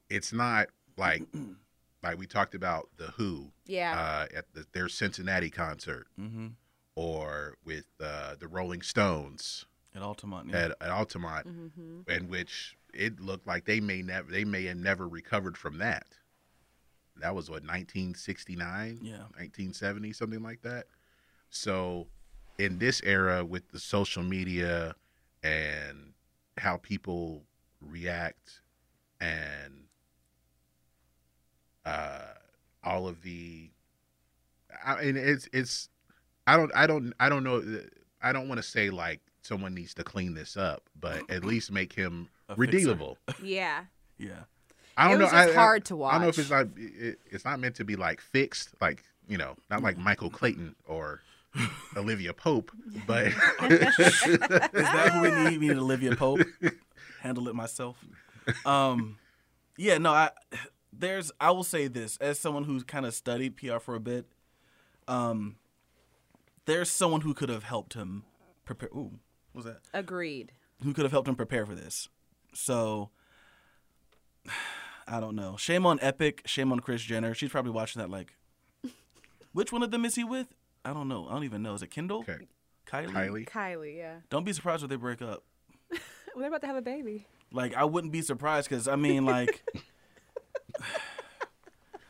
it's 0.08 0.32
not 0.32 0.68
like 0.96 1.24
like 2.02 2.18
we 2.18 2.26
talked 2.26 2.54
about 2.54 2.88
the 2.96 3.08
Who 3.16 3.52
Yeah. 3.66 3.98
uh, 3.98 4.36
at 4.36 4.52
the, 4.54 4.66
their 4.72 4.88
Cincinnati 4.88 5.50
concert 5.50 6.06
Mm-hmm. 6.20 6.48
or 6.96 7.56
with 7.64 7.86
uh, 8.00 8.34
the 8.38 8.48
Rolling 8.48 8.82
Stones 8.82 9.66
At 9.94 10.02
Altamont. 10.02 10.48
Yeah. 10.50 10.56
at, 10.56 10.70
at 10.80 10.90
Altamont, 10.90 11.46
Mm-hmm. 11.46 12.10
in 12.10 12.28
which 12.28 12.76
it 12.92 13.20
looked 13.20 13.46
like 13.46 13.64
they 13.64 13.80
may 13.80 14.02
never 14.02 14.30
they 14.30 14.44
may 14.44 14.64
have 14.64 14.76
never 14.76 15.08
recovered 15.08 15.56
from 15.56 15.78
that. 15.78 16.06
That 17.20 17.34
was 17.34 17.48
what 17.48 17.62
1969, 17.62 18.98
Yeah. 19.02 19.12
1970, 19.36 20.12
something 20.12 20.42
like 20.42 20.62
that. 20.62 20.86
So, 21.50 22.08
in 22.58 22.78
this 22.78 23.02
era 23.04 23.44
with 23.44 23.70
the 23.70 23.78
social 23.78 24.22
media 24.22 24.94
and 25.42 26.14
how 26.58 26.78
people 26.78 27.44
react 27.80 28.60
and 29.20 29.84
uh, 31.84 32.20
all 32.84 33.08
of 33.08 33.22
the, 33.22 33.70
I 34.84 35.02
mean, 35.04 35.16
it's 35.16 35.48
it's, 35.52 35.88
I 36.46 36.56
don't 36.56 36.72
I 36.74 36.86
don't 36.86 37.12
I 37.20 37.28
don't 37.28 37.44
know 37.44 37.62
I 38.22 38.32
don't 38.32 38.48
want 38.48 38.58
to 38.58 38.62
say 38.62 38.90
like 38.90 39.20
someone 39.42 39.74
needs 39.74 39.94
to 39.94 40.04
clean 40.04 40.34
this 40.34 40.56
up, 40.56 40.82
but 40.98 41.22
at 41.30 41.44
least 41.44 41.70
make 41.70 41.92
him 41.92 42.28
A 42.48 42.52
fixer. 42.56 42.60
redeemable. 42.60 43.18
yeah. 43.42 43.84
yeah. 44.18 44.30
I 44.96 45.08
don't 45.10 45.20
It 45.20 45.24
was 45.24 45.32
know. 45.32 45.38
just 45.46 45.50
I, 45.56 45.60
hard 45.60 45.84
to 45.86 45.96
watch. 45.96 46.10
I 46.10 46.14
don't 46.16 46.22
know 46.22 46.28
if 46.28 46.38
it's 46.38 46.50
not. 46.50 46.66
It, 46.76 47.18
it's 47.30 47.44
not 47.44 47.58
meant 47.60 47.76
to 47.76 47.84
be 47.84 47.96
like 47.96 48.20
fixed, 48.20 48.70
like 48.80 49.02
you 49.28 49.38
know, 49.38 49.56
not 49.70 49.82
like 49.82 49.96
Michael 49.96 50.28
Clayton 50.30 50.74
or 50.86 51.20
Olivia 51.96 52.32
Pope, 52.34 52.70
but 53.06 53.26
Is 53.28 53.34
that 53.36 55.10
who 55.14 55.22
we 55.22 55.30
need? 55.30 55.60
We 55.60 55.68
need 55.68 55.76
Olivia 55.78 56.14
Pope. 56.16 56.40
Handle 57.20 57.48
it 57.48 57.54
myself. 57.54 57.96
Um, 58.66 59.18
yeah, 59.78 59.96
no, 59.98 60.10
I 60.12 60.30
there's 60.92 61.32
I 61.40 61.50
will 61.50 61.64
say 61.64 61.88
this 61.88 62.16
as 62.18 62.38
someone 62.38 62.64
who's 62.64 62.84
kind 62.84 63.06
of 63.06 63.14
studied 63.14 63.56
PR 63.56 63.78
for 63.78 63.94
a 63.94 64.00
bit. 64.00 64.26
Um, 65.08 65.56
there's 66.66 66.90
someone 66.90 67.22
who 67.22 67.34
could 67.34 67.48
have 67.48 67.64
helped 67.64 67.94
him 67.94 68.24
prepare. 68.64 68.88
Ooh, 68.94 69.18
what 69.52 69.64
was 69.64 69.64
that? 69.64 69.80
Agreed. 69.92 70.52
Who 70.82 70.92
could 70.92 71.04
have 71.04 71.12
helped 71.12 71.28
him 71.28 71.36
prepare 71.36 71.66
for 71.66 71.74
this? 71.74 72.08
So. 72.52 73.10
I 75.08 75.18
don't 75.18 75.34
know. 75.34 75.56
Shame 75.56 75.84
on 75.84 75.98
Epic. 76.00 76.42
Shame 76.46 76.70
on 76.70 76.78
Kris 76.78 77.02
Jenner. 77.02 77.34
She's 77.34 77.50
probably 77.50 77.72
watching 77.72 78.00
that. 78.00 78.08
Like, 78.08 78.36
which 79.52 79.72
one 79.72 79.82
of 79.82 79.90
them 79.90 80.04
is 80.04 80.14
he 80.14 80.22
with? 80.22 80.54
I 80.84 80.92
don't 80.92 81.08
know. 81.08 81.26
I 81.28 81.32
don't 81.32 81.44
even 81.44 81.60
know. 81.60 81.74
Is 81.74 81.82
it 81.82 81.90
Kendall? 81.90 82.20
okay, 82.20 82.46
Kylie. 82.86 83.10
Kylie. 83.12 83.48
Kylie, 83.48 83.96
yeah. 83.96 84.14
Don't 84.30 84.44
be 84.44 84.52
surprised 84.52 84.84
if 84.84 84.90
they 84.90 84.96
break 84.96 85.20
up. 85.20 85.42
Well, 85.90 86.00
they're 86.36 86.48
about 86.48 86.60
to 86.62 86.66
have 86.68 86.76
a 86.76 86.82
baby. 86.82 87.26
Like 87.52 87.74
I 87.74 87.84
wouldn't 87.84 88.12
be 88.12 88.22
surprised 88.22 88.68
because 88.68 88.88
I 88.88 88.96
mean 88.96 89.24
like, 89.24 89.62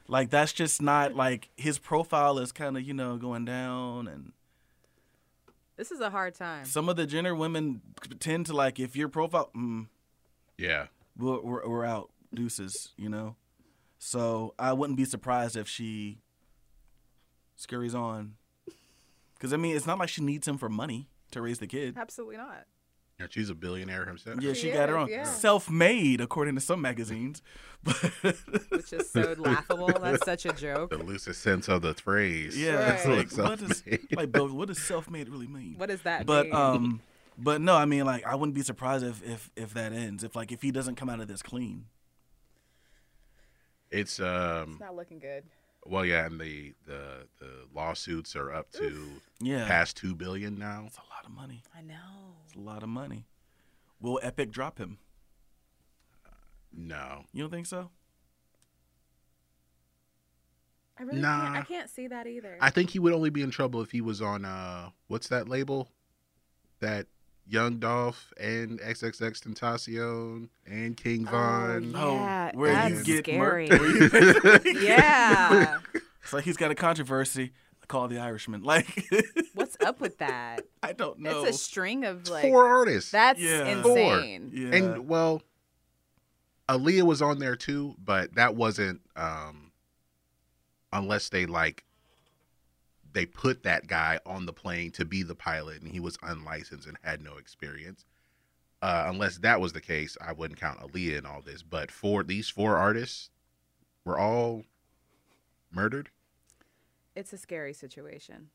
like 0.08 0.30
that's 0.30 0.52
just 0.52 0.82
not 0.82 1.14
like 1.14 1.48
his 1.56 1.78
profile 1.78 2.38
is 2.38 2.52
kind 2.52 2.76
of 2.76 2.82
you 2.82 2.94
know 2.94 3.16
going 3.16 3.44
down 3.44 4.06
and 4.08 4.32
This 5.76 5.90
is 5.90 6.00
a 6.00 6.10
hard 6.10 6.34
time. 6.34 6.64
some 6.64 6.88
of 6.88 6.96
the 6.96 7.06
Jenner 7.06 7.34
women 7.34 7.80
tend 8.20 8.46
to 8.46 8.52
like 8.52 8.78
if 8.80 8.94
your 8.96 9.08
profile 9.08 9.50
mm, 9.56 9.86
Yeah, 10.58 10.86
we're, 11.16 11.40
we're 11.40 11.68
we're 11.68 11.84
out 11.84 12.10
deuces 12.34 12.90
you 12.96 13.08
know, 13.08 13.36
so 13.98 14.54
I 14.58 14.72
wouldn't 14.72 14.96
be 14.96 15.04
surprised 15.04 15.56
if 15.56 15.68
she 15.68 16.18
scurries 17.56 17.94
on 17.94 18.34
because 19.34 19.52
I 19.52 19.56
mean 19.56 19.76
it's 19.76 19.86
not 19.86 19.98
like 19.98 20.08
she 20.08 20.22
needs 20.22 20.46
him 20.48 20.58
for 20.58 20.68
money 20.68 21.08
to 21.30 21.40
raise 21.40 21.58
the 21.58 21.66
kid. 21.66 21.96
Absolutely 21.96 22.36
not. 22.36 22.66
And 23.18 23.32
she's 23.32 23.50
a 23.50 23.54
billionaire 23.54 24.04
herself. 24.04 24.40
Yeah, 24.42 24.52
she 24.52 24.68
She 24.68 24.70
got 24.72 24.88
her 24.88 24.96
is, 24.96 25.02
own. 25.02 25.08
yeah. 25.10 25.24
Self-made, 25.24 26.20
according 26.20 26.54
to 26.56 26.60
some 26.60 26.80
magazines. 26.80 27.42
But 27.84 27.96
Which 28.70 28.92
is 28.92 29.10
so 29.10 29.34
laughable. 29.38 29.88
That's 29.88 30.24
such 30.24 30.46
a 30.46 30.52
joke. 30.52 30.90
The 30.90 30.98
loosest 30.98 31.42
sense 31.42 31.68
of 31.68 31.82
the 31.82 31.94
phrase. 31.94 32.56
Yeah, 32.56 32.94
it's 32.94 33.04
Right. 33.06 33.18
like 33.18 33.32
what 33.50 33.60
is 33.60 33.78
Self-made. 33.78 34.16
like 34.16 34.30
Bill, 34.32 34.48
what 34.48 34.68
does 34.68 34.80
self-made 34.80 35.28
really 35.28 35.48
mean? 35.48 35.74
What 35.78 35.88
does 35.88 36.02
that 36.02 36.24
But 36.24 36.46
mean? 36.46 36.54
um, 36.54 37.00
but 37.36 37.60
no, 37.60 37.74
I 37.74 37.84
mean 37.86 38.04
like 38.04 38.24
I 38.24 38.36
wouldn't 38.36 38.54
be 38.54 38.62
surprised 38.62 39.04
if 39.04 39.20
if 39.24 39.50
if 39.56 39.74
that 39.74 39.92
ends. 39.92 40.22
If 40.22 40.36
like 40.36 40.52
if 40.52 40.62
he 40.62 40.70
doesn't 40.70 40.94
come 40.94 41.08
out 41.10 41.18
of 41.20 41.26
this 41.26 41.42
clean. 41.42 41.86
It's 43.90 44.20
um. 44.20 44.72
it's 44.72 44.80
not 44.80 44.94
looking 44.96 45.18
good. 45.18 45.42
Well, 45.84 46.04
yeah, 46.04 46.26
and 46.26 46.40
the 46.40 46.74
the 46.86 47.26
the 47.38 47.50
lawsuits 47.74 48.36
are 48.36 48.52
up 48.52 48.70
to 48.72 49.20
Yeah, 49.40 49.66
past 49.66 49.96
two 49.96 50.14
billion 50.14 50.56
now. 50.56 50.84
it's 50.86 50.98
a 50.98 51.00
lot 51.10 51.24
of 51.24 51.32
money. 51.32 51.62
I 51.76 51.80
know. 51.82 52.36
It's 52.46 52.54
a 52.54 52.60
lot 52.60 52.82
of 52.82 52.88
money. 52.88 53.26
Will 54.00 54.20
Epic 54.22 54.50
drop 54.50 54.78
him? 54.78 54.98
No, 56.74 57.24
You 57.32 57.42
don't 57.42 57.50
think 57.50 57.66
so? 57.66 57.90
I 60.98 61.02
really 61.02 61.20
can't. 61.22 61.56
I 61.56 61.62
can't 61.62 61.90
see 61.90 62.06
that 62.06 62.26
either. 62.26 62.56
I 62.60 62.70
think 62.70 62.90
he 62.90 62.98
would 62.98 63.12
only 63.12 63.30
be 63.30 63.42
in 63.42 63.50
trouble 63.50 63.82
if 63.82 63.90
he 63.90 64.00
was 64.00 64.22
on 64.22 64.44
uh 64.44 64.90
what's 65.08 65.28
that 65.28 65.48
label? 65.48 65.88
That 66.80 67.06
Young 67.46 67.78
Dolph 67.78 68.32
and 68.40 68.80
XXXTentacion 68.80 70.48
and 70.66 70.96
King 70.96 71.26
Von. 71.26 71.92
Oh, 71.96 72.14
yeah, 72.16 72.50
where 72.54 72.72
that's 72.72 73.06
you 73.06 73.20
get 73.22 73.24
scary. 73.34 73.68
murked- 73.68 74.64
you- 74.74 74.80
yeah. 74.80 75.78
it's 76.22 76.32
like 76.32 76.44
he's 76.44 76.56
got 76.56 76.70
a 76.70 76.74
controversy. 76.74 77.52
Call 77.88 78.08
the 78.08 78.18
Irishman. 78.20 78.62
Like 78.62 79.06
What's 79.54 79.76
up 79.84 80.00
with 80.00 80.18
that? 80.18 80.62
I 80.82 80.92
don't 80.94 81.18
know. 81.18 81.44
It's 81.44 81.56
a 81.56 81.58
string 81.58 82.04
of 82.04 82.28
like. 82.28 82.42
Four 82.42 82.66
artists. 82.66 83.10
That's 83.10 83.38
Yeah. 83.40 83.82
Four. 83.82 83.98
insane. 83.98 84.50
yeah. 84.54 84.74
And 84.74 85.08
well, 85.08 85.42
Aaliyah 86.68 87.02
was 87.02 87.20
on 87.20 87.38
there 87.38 87.56
too, 87.56 87.94
but 88.02 88.34
that 88.36 88.54
wasn't 88.54 89.00
um 89.16 89.72
unless 90.92 91.28
they 91.28 91.44
like 91.44 91.84
they 93.12 93.26
put 93.26 93.62
that 93.62 93.86
guy 93.86 94.18
on 94.24 94.46
the 94.46 94.52
plane 94.52 94.90
to 94.92 95.04
be 95.04 95.22
the 95.22 95.34
pilot 95.34 95.82
and 95.82 95.90
he 95.90 96.00
was 96.00 96.16
unlicensed 96.22 96.86
and 96.86 96.98
had 97.02 97.22
no 97.22 97.36
experience. 97.36 98.04
Uh, 98.80 99.04
unless 99.06 99.38
that 99.38 99.60
was 99.60 99.72
the 99.72 99.80
case, 99.80 100.16
I 100.20 100.32
wouldn't 100.32 100.58
count 100.58 100.80
Aaliyah 100.80 101.18
in 101.18 101.26
all 101.26 101.40
this. 101.40 101.62
But 101.62 101.90
for 101.90 102.24
these 102.24 102.48
four 102.48 102.76
artists, 102.76 103.30
were 104.04 104.18
all 104.18 104.64
murdered. 105.70 106.10
It's 107.14 107.32
a 107.32 107.38
scary 107.38 107.72
situation. 107.72 108.48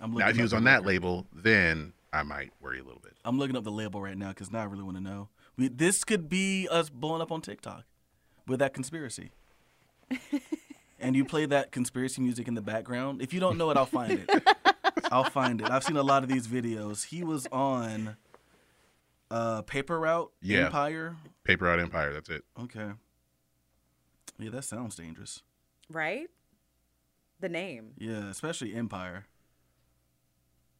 I'm 0.00 0.14
Now, 0.14 0.28
if 0.28 0.36
he 0.36 0.42
was 0.42 0.52
on 0.52 0.64
that 0.64 0.84
label, 0.84 1.26
then 1.32 1.94
I 2.12 2.22
might 2.22 2.52
worry 2.60 2.78
a 2.78 2.84
little 2.84 3.00
bit. 3.00 3.14
I'm 3.24 3.38
looking 3.38 3.56
up 3.56 3.64
the 3.64 3.70
label 3.70 4.00
right 4.00 4.16
now 4.16 4.28
because 4.28 4.52
now 4.52 4.60
I 4.60 4.64
really 4.64 4.82
want 4.82 4.96
to 4.96 5.02
know. 5.02 5.30
We, 5.56 5.68
this 5.68 6.04
could 6.04 6.28
be 6.28 6.68
us 6.70 6.90
blowing 6.90 7.22
up 7.22 7.32
on 7.32 7.40
TikTok 7.40 7.84
with 8.46 8.58
that 8.60 8.74
conspiracy. 8.74 9.30
and 10.98 11.14
you 11.16 11.24
play 11.24 11.46
that 11.46 11.72
conspiracy 11.72 12.20
music 12.22 12.48
in 12.48 12.54
the 12.54 12.62
background. 12.62 13.22
If 13.22 13.32
you 13.34 13.40
don't 13.40 13.58
know 13.58 13.70
it, 13.70 13.76
I'll 13.76 13.86
find 13.86 14.24
it. 14.26 14.42
I'll 15.12 15.24
find 15.24 15.60
it. 15.60 15.70
I've 15.70 15.84
seen 15.84 15.96
a 15.96 16.02
lot 16.02 16.22
of 16.22 16.28
these 16.28 16.46
videos. 16.48 17.06
He 17.06 17.22
was 17.22 17.46
on 17.52 18.16
uh, 19.30 19.62
Paper 19.62 19.98
Route 20.00 20.32
Yeah. 20.42 20.66
Empire. 20.66 21.16
Paper 21.44 21.66
Route 21.66 21.80
Empire. 21.80 22.12
That's 22.12 22.28
it. 22.28 22.44
Okay. 22.60 22.90
Yeah, 24.38 24.50
that 24.50 24.64
sounds 24.64 24.96
dangerous. 24.96 25.42
Right? 25.90 26.28
The 27.40 27.48
name. 27.48 27.92
Yeah, 27.98 28.28
especially 28.28 28.74
Empire. 28.74 29.26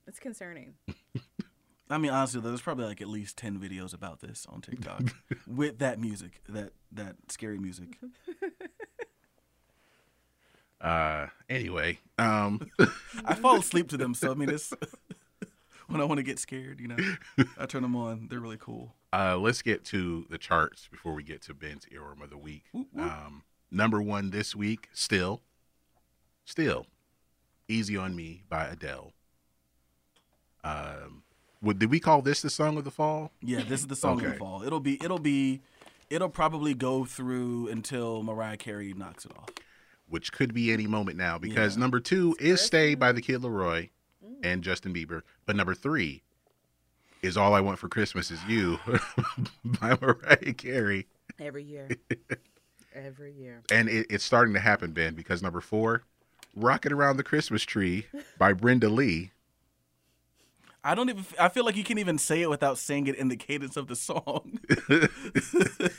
It's 0.06 0.18
concerning. 0.18 0.74
I 1.90 1.98
mean, 1.98 2.10
honestly, 2.10 2.40
there's 2.40 2.60
probably 2.62 2.86
like 2.86 3.00
at 3.00 3.08
least 3.08 3.36
ten 3.38 3.58
videos 3.58 3.94
about 3.94 4.20
this 4.20 4.44
on 4.48 4.60
TikTok 4.60 5.02
with 5.46 5.78
that 5.78 6.00
music, 6.00 6.40
that 6.48 6.72
that 6.92 7.16
scary 7.28 7.58
music. 7.58 7.98
Uh, 10.80 11.26
anyway, 11.48 11.98
um, 12.18 12.70
I 13.24 13.34
fall 13.34 13.56
asleep 13.58 13.88
to 13.88 13.96
them, 13.96 14.14
so 14.14 14.30
I 14.30 14.34
mean, 14.34 14.50
it's 14.50 14.72
when 15.88 16.00
I 16.00 16.04
want 16.04 16.18
to 16.18 16.22
get 16.22 16.38
scared, 16.38 16.80
you 16.80 16.88
know, 16.88 16.96
I 17.58 17.66
turn 17.66 17.82
them 17.82 17.96
on. 17.96 18.28
They're 18.28 18.40
really 18.40 18.58
cool. 18.58 18.94
uh, 19.12 19.36
let's 19.38 19.62
get 19.62 19.84
to 19.86 20.26
the 20.28 20.38
charts 20.38 20.88
before 20.90 21.14
we 21.14 21.22
get 21.22 21.40
to 21.42 21.54
Ben's 21.54 21.86
earworm 21.86 22.22
of 22.22 22.30
the 22.30 22.36
week. 22.38 22.64
Um, 22.98 23.42
number 23.70 24.02
one 24.02 24.30
this 24.30 24.54
week, 24.54 24.88
still, 24.92 25.40
still, 26.44 26.86
"Easy 27.68 27.96
on 27.96 28.14
Me" 28.14 28.42
by 28.48 28.64
Adele. 28.66 29.12
Um, 30.62 31.22
would 31.62 31.78
did 31.78 31.90
we 31.90 32.00
call 32.00 32.22
this 32.22 32.42
the 32.42 32.50
song 32.50 32.76
of 32.76 32.84
the 32.84 32.90
fall? 32.90 33.32
Yeah, 33.40 33.62
this 33.66 33.80
is 33.80 33.86
the 33.86 33.96
song 33.96 34.22
of 34.24 34.30
the 34.32 34.36
fall. 34.38 34.62
It'll 34.62 34.80
be, 34.80 35.02
it'll 35.02 35.18
be, 35.18 35.62
it'll 36.10 36.28
probably 36.28 36.74
go 36.74 37.04
through 37.04 37.68
until 37.68 38.22
Mariah 38.22 38.56
Carey 38.56 38.92
knocks 38.92 39.24
it 39.24 39.32
off. 39.38 39.48
Which 40.09 40.32
could 40.32 40.54
be 40.54 40.72
any 40.72 40.86
moment 40.86 41.18
now 41.18 41.36
because 41.38 41.76
Yeah. 41.76 41.80
number 41.80 41.98
two 42.00 42.36
is 42.38 42.61
"Stay" 42.61 42.94
by 42.94 43.11
the 43.12 43.20
Kid 43.20 43.40
LAROI 43.42 43.90
mm. 44.24 44.36
and 44.42 44.62
Justin 44.62 44.94
Bieber, 44.94 45.22
but 45.46 45.57
number 45.57 45.74
three 45.74 46.22
is 47.22 47.36
"All 47.36 47.54
I 47.54 47.61
Want 47.61 47.78
for 47.78 47.88
Christmas 47.88 48.30
Is 48.30 48.42
You" 48.44 48.78
by 49.64 49.98
Mariah 50.00 50.54
Carey. 50.54 51.07
Every 51.40 51.64
year. 51.64 51.88
Every 52.94 53.32
year. 53.32 53.62
and 53.70 53.88
it, 53.88 54.07
it's 54.09 54.24
starting 54.24 54.54
to 54.54 54.61
happen, 54.61 54.92
Ben, 54.92 55.14
because 55.14 55.42
number 55.42 55.61
four, 55.61 56.04
"Rocking 56.54 56.92
Around 56.92 57.16
the 57.16 57.24
Christmas 57.24 57.62
Tree" 57.64 58.07
by 58.38 58.52
Brenda 58.52 58.88
Lee. 58.88 59.32
I 60.84 60.94
don't 60.94 61.11
even. 61.11 61.26
I 61.38 61.48
feel 61.48 61.64
like 61.64 61.74
you 61.74 61.82
can't 61.82 61.98
even 61.98 62.16
say 62.16 62.42
it 62.42 62.48
without 62.48 62.78
saying 62.78 63.09
it 63.09 63.16
in 63.16 63.26
the 63.28 63.36
cadence 63.36 63.76
of 63.76 63.88
the 63.88 63.96
song. 63.96 64.61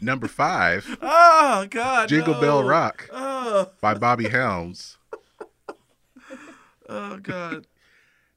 Number 0.00 0.28
five, 0.28 0.98
oh 1.02 1.66
God! 1.68 2.08
"Jingle 2.08 2.34
no. 2.34 2.40
Bell 2.40 2.62
Rock" 2.62 3.08
Oh, 3.12 3.70
by 3.80 3.94
Bobby 3.94 4.28
Helms. 4.28 4.98
oh 6.88 7.16
God! 7.18 7.66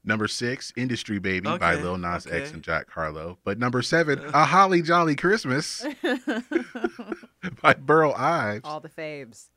Number 0.04 0.26
six, 0.26 0.72
"Industry 0.76 1.18
Baby" 1.18 1.48
by 1.58 1.76
Lil 1.76 1.98
Nas 1.98 2.26
X 2.26 2.52
and 2.52 2.62
Jack 2.62 2.90
Harlow. 2.90 3.38
But 3.44 3.58
number 3.58 3.82
seven, 3.82 4.20
"A 4.34 4.44
Holly 4.44 4.82
Jolly 4.82 5.14
Christmas" 5.14 5.86
by 7.62 7.74
Burl 7.74 8.12
Ives. 8.16 8.62
All 8.64 8.80
the 8.80 8.88
faves. 8.88 9.48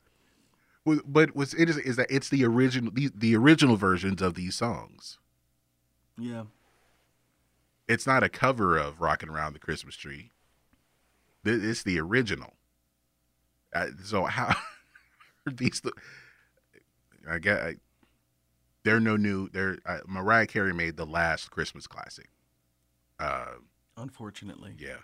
But 0.84 1.34
what's 1.34 1.52
interesting 1.52 1.84
is 1.84 1.96
that 1.96 2.06
it's 2.08 2.28
the 2.28 2.44
original, 2.44 2.92
the, 2.92 3.10
the 3.12 3.34
original 3.34 3.76
versions 3.76 4.22
of 4.22 4.34
these 4.34 4.54
songs. 4.54 5.18
Yeah. 6.16 6.44
It's 7.88 8.06
not 8.06 8.22
a 8.22 8.28
cover 8.28 8.78
of 8.78 9.00
"Rocking 9.00 9.28
Around 9.28 9.54
the 9.54 9.58
Christmas 9.58 9.96
Tree." 9.96 10.30
Th- 11.46 11.62
It's 11.62 11.82
the 11.82 11.98
original. 12.00 12.52
Uh, 13.74 13.86
so 14.04 14.24
how 14.24 14.54
are 15.46 15.52
these? 15.52 15.80
The, 15.80 15.92
I 17.28 17.38
get. 17.38 17.60
I, 17.62 17.74
they're 18.84 19.00
no 19.00 19.16
new. 19.16 19.48
They're 19.48 19.78
uh, 19.86 19.98
Mariah 20.06 20.46
Carey 20.46 20.72
made 20.74 20.96
the 20.96 21.06
last 21.06 21.50
Christmas 21.50 21.86
classic. 21.86 22.28
Uh, 23.18 23.46
Unfortunately, 23.96 24.74
yeah. 24.78 24.96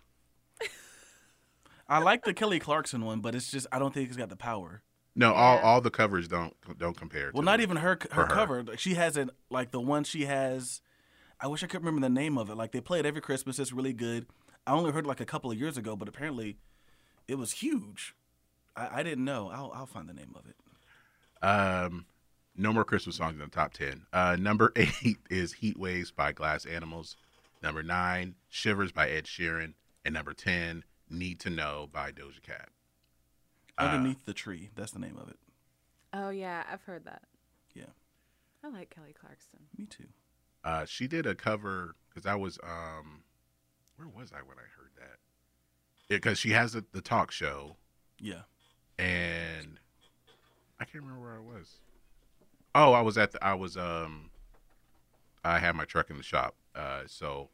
I 1.88 1.98
like 1.98 2.24
the 2.24 2.32
Kelly 2.32 2.58
Clarkson 2.58 3.04
one, 3.04 3.20
but 3.20 3.34
it's 3.34 3.50
just 3.50 3.66
I 3.72 3.78
don't 3.78 3.92
think 3.92 4.08
it's 4.08 4.16
got 4.16 4.28
the 4.28 4.36
power. 4.36 4.82
No, 5.14 5.34
all 5.34 5.56
Yeah. 5.56 5.62
all 5.62 5.80
the 5.80 5.90
covers 5.90 6.28
don't 6.28 6.54
don't 6.78 6.96
compare. 6.96 7.30
Well, 7.34 7.42
to 7.42 7.44
not 7.46 7.56
the- 7.58 7.64
even 7.64 7.76
her 7.78 7.98
her, 8.12 8.22
her. 8.22 8.26
cover. 8.28 8.62
Like, 8.62 8.78
She 8.78 8.94
has 8.94 9.16
it 9.16 9.28
like 9.50 9.70
the 9.72 9.80
one 9.80 10.04
she 10.04 10.24
has. 10.24 10.80
I 11.40 11.48
wish 11.48 11.62
I 11.64 11.66
could 11.66 11.80
remember 11.84 12.00
the 12.00 12.12
name 12.12 12.38
of 12.38 12.48
it. 12.50 12.54
Like 12.56 12.72
they 12.72 12.80
play 12.80 13.00
it 13.00 13.06
every 13.06 13.20
Christmas. 13.20 13.58
It's 13.58 13.72
really 13.72 13.92
good. 13.92 14.26
I 14.66 14.72
only 14.72 14.92
heard 14.92 15.06
like 15.06 15.20
a 15.20 15.24
couple 15.26 15.50
of 15.50 15.58
years 15.58 15.76
ago, 15.76 15.96
but 15.96 16.08
apparently 16.08 16.56
it 17.28 17.36
was 17.36 17.52
huge. 17.52 18.14
I, 18.76 19.00
I 19.00 19.02
didn't 19.02 19.24
know. 19.24 19.50
I'll 19.52 19.72
I'll 19.74 19.86
find 19.86 20.08
the 20.08 20.14
name 20.14 20.34
of 20.34 20.44
it. 20.46 20.56
Um, 21.44 22.06
no 22.56 22.72
more 22.72 22.84
Christmas 22.84 23.16
songs 23.16 23.34
in 23.34 23.40
the 23.40 23.48
top 23.48 23.72
ten. 23.72 24.06
Uh, 24.12 24.36
number 24.38 24.72
eight 24.76 25.18
is 25.30 25.54
"Heat 25.54 25.78
Waves" 25.78 26.10
by 26.10 26.32
Glass 26.32 26.64
Animals. 26.64 27.16
Number 27.62 27.82
nine, 27.82 28.34
"Shivers" 28.48 28.92
by 28.92 29.08
Ed 29.10 29.24
Sheeran, 29.24 29.74
and 30.04 30.14
number 30.14 30.32
ten, 30.32 30.84
"Need 31.10 31.40
to 31.40 31.50
Know" 31.50 31.88
by 31.92 32.12
Doja 32.12 32.42
Cat. 32.42 32.68
Uh, 33.78 33.82
Underneath 33.82 34.24
the 34.24 34.34
tree. 34.34 34.70
That's 34.76 34.92
the 34.92 34.98
name 34.98 35.18
of 35.20 35.28
it. 35.28 35.38
Oh 36.12 36.30
yeah, 36.30 36.64
I've 36.70 36.82
heard 36.82 37.04
that. 37.06 37.22
Yeah. 37.74 37.86
I 38.64 38.68
like 38.68 38.90
Kelly 38.90 39.14
Clarkson. 39.18 39.60
Me 39.76 39.86
too. 39.86 40.06
Uh, 40.62 40.84
she 40.84 41.08
did 41.08 41.26
a 41.26 41.34
cover 41.34 41.96
because 42.08 42.26
I 42.26 42.36
was 42.36 42.58
um, 42.62 43.22
where 43.96 44.08
was 44.08 44.32
I 44.32 44.38
when 44.42 44.58
I 44.58 44.68
heard 44.76 44.90
that? 44.98 45.18
Because 46.08 46.38
she 46.38 46.50
has 46.50 46.72
the, 46.72 46.84
the 46.92 47.00
talk 47.00 47.30
show, 47.30 47.76
Yeah. 48.20 48.42
and 48.98 49.78
I 50.80 50.84
can't 50.84 51.02
remember 51.04 51.20
where 51.20 51.36
I 51.36 51.40
was. 51.40 51.76
Oh, 52.74 52.92
I 52.92 53.00
was 53.02 53.16
at 53.18 53.32
the 53.32 53.44
I 53.44 53.54
was 53.54 53.76
um, 53.76 54.30
I 55.44 55.58
had 55.58 55.74
my 55.76 55.84
truck 55.84 56.10
in 56.10 56.16
the 56.16 56.22
shop, 56.22 56.54
uh, 56.74 57.02
so 57.06 57.50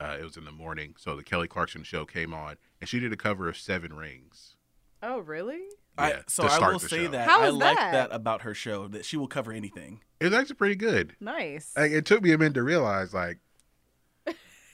uh, 0.00 0.16
it 0.18 0.24
was 0.24 0.36
in 0.36 0.44
the 0.44 0.52
morning. 0.52 0.94
So 0.98 1.16
the 1.16 1.22
Kelly 1.24 1.48
Clarkson 1.48 1.82
show 1.84 2.04
came 2.04 2.32
on, 2.34 2.56
and 2.80 2.88
she 2.88 3.00
did 3.00 3.12
a 3.12 3.16
cover 3.16 3.48
of 3.48 3.56
Seven 3.56 3.92
Rings. 3.92 4.56
Oh 5.02 5.18
really? 5.20 5.60
I, 5.98 6.10
Yeah, 6.10 6.20
so 6.28 6.44
to 6.46 6.52
I 6.52 6.70
will 6.70 6.78
say 6.78 7.04
show. 7.04 7.10
that 7.12 7.28
How 7.28 7.42
I 7.42 7.48
like 7.50 7.76
that? 7.76 7.92
that 7.92 8.14
about 8.14 8.42
her 8.42 8.54
show 8.54 8.86
that 8.88 9.04
she 9.04 9.16
will 9.16 9.28
cover 9.28 9.52
anything. 9.52 10.00
It 10.20 10.24
was 10.26 10.34
actually 10.34 10.56
pretty 10.56 10.76
good. 10.76 11.16
Nice. 11.20 11.72
Like, 11.76 11.90
it 11.92 12.04
took 12.06 12.22
me 12.22 12.32
a 12.32 12.38
minute 12.38 12.54
to 12.54 12.62
realize, 12.62 13.12
like, 13.14 13.38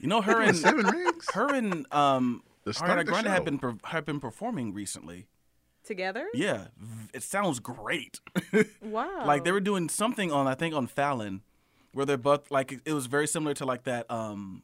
You 0.00 0.08
know, 0.08 0.20
her 0.20 0.40
and 0.40 0.56
Seven 0.56 0.86
Rings. 0.86 1.26
her 1.34 1.54
and 1.54 1.86
um 1.92 2.42
The 2.64 2.74
start 2.74 2.90
Ariana 2.98 3.00
of 3.00 3.06
Grande 3.06 3.26
have 3.28 3.44
been 3.44 3.58
per- 3.58 3.76
have 3.84 4.04
been 4.04 4.20
performing 4.20 4.72
recently. 4.74 5.26
Together? 5.84 6.26
Yeah, 6.34 6.66
it 7.14 7.22
sounds 7.22 7.60
great. 7.60 8.20
Wow. 8.82 9.24
like 9.26 9.44
they 9.44 9.52
were 9.52 9.60
doing 9.60 9.88
something 9.88 10.32
on 10.32 10.46
I 10.46 10.54
think 10.54 10.74
on 10.74 10.86
Fallon, 10.86 11.42
where 11.92 12.04
they're 12.06 12.16
both 12.16 12.50
like 12.50 12.80
it 12.84 12.92
was 12.92 13.06
very 13.06 13.26
similar 13.26 13.54
to 13.54 13.64
like 13.64 13.84
that 13.84 14.10
um 14.10 14.62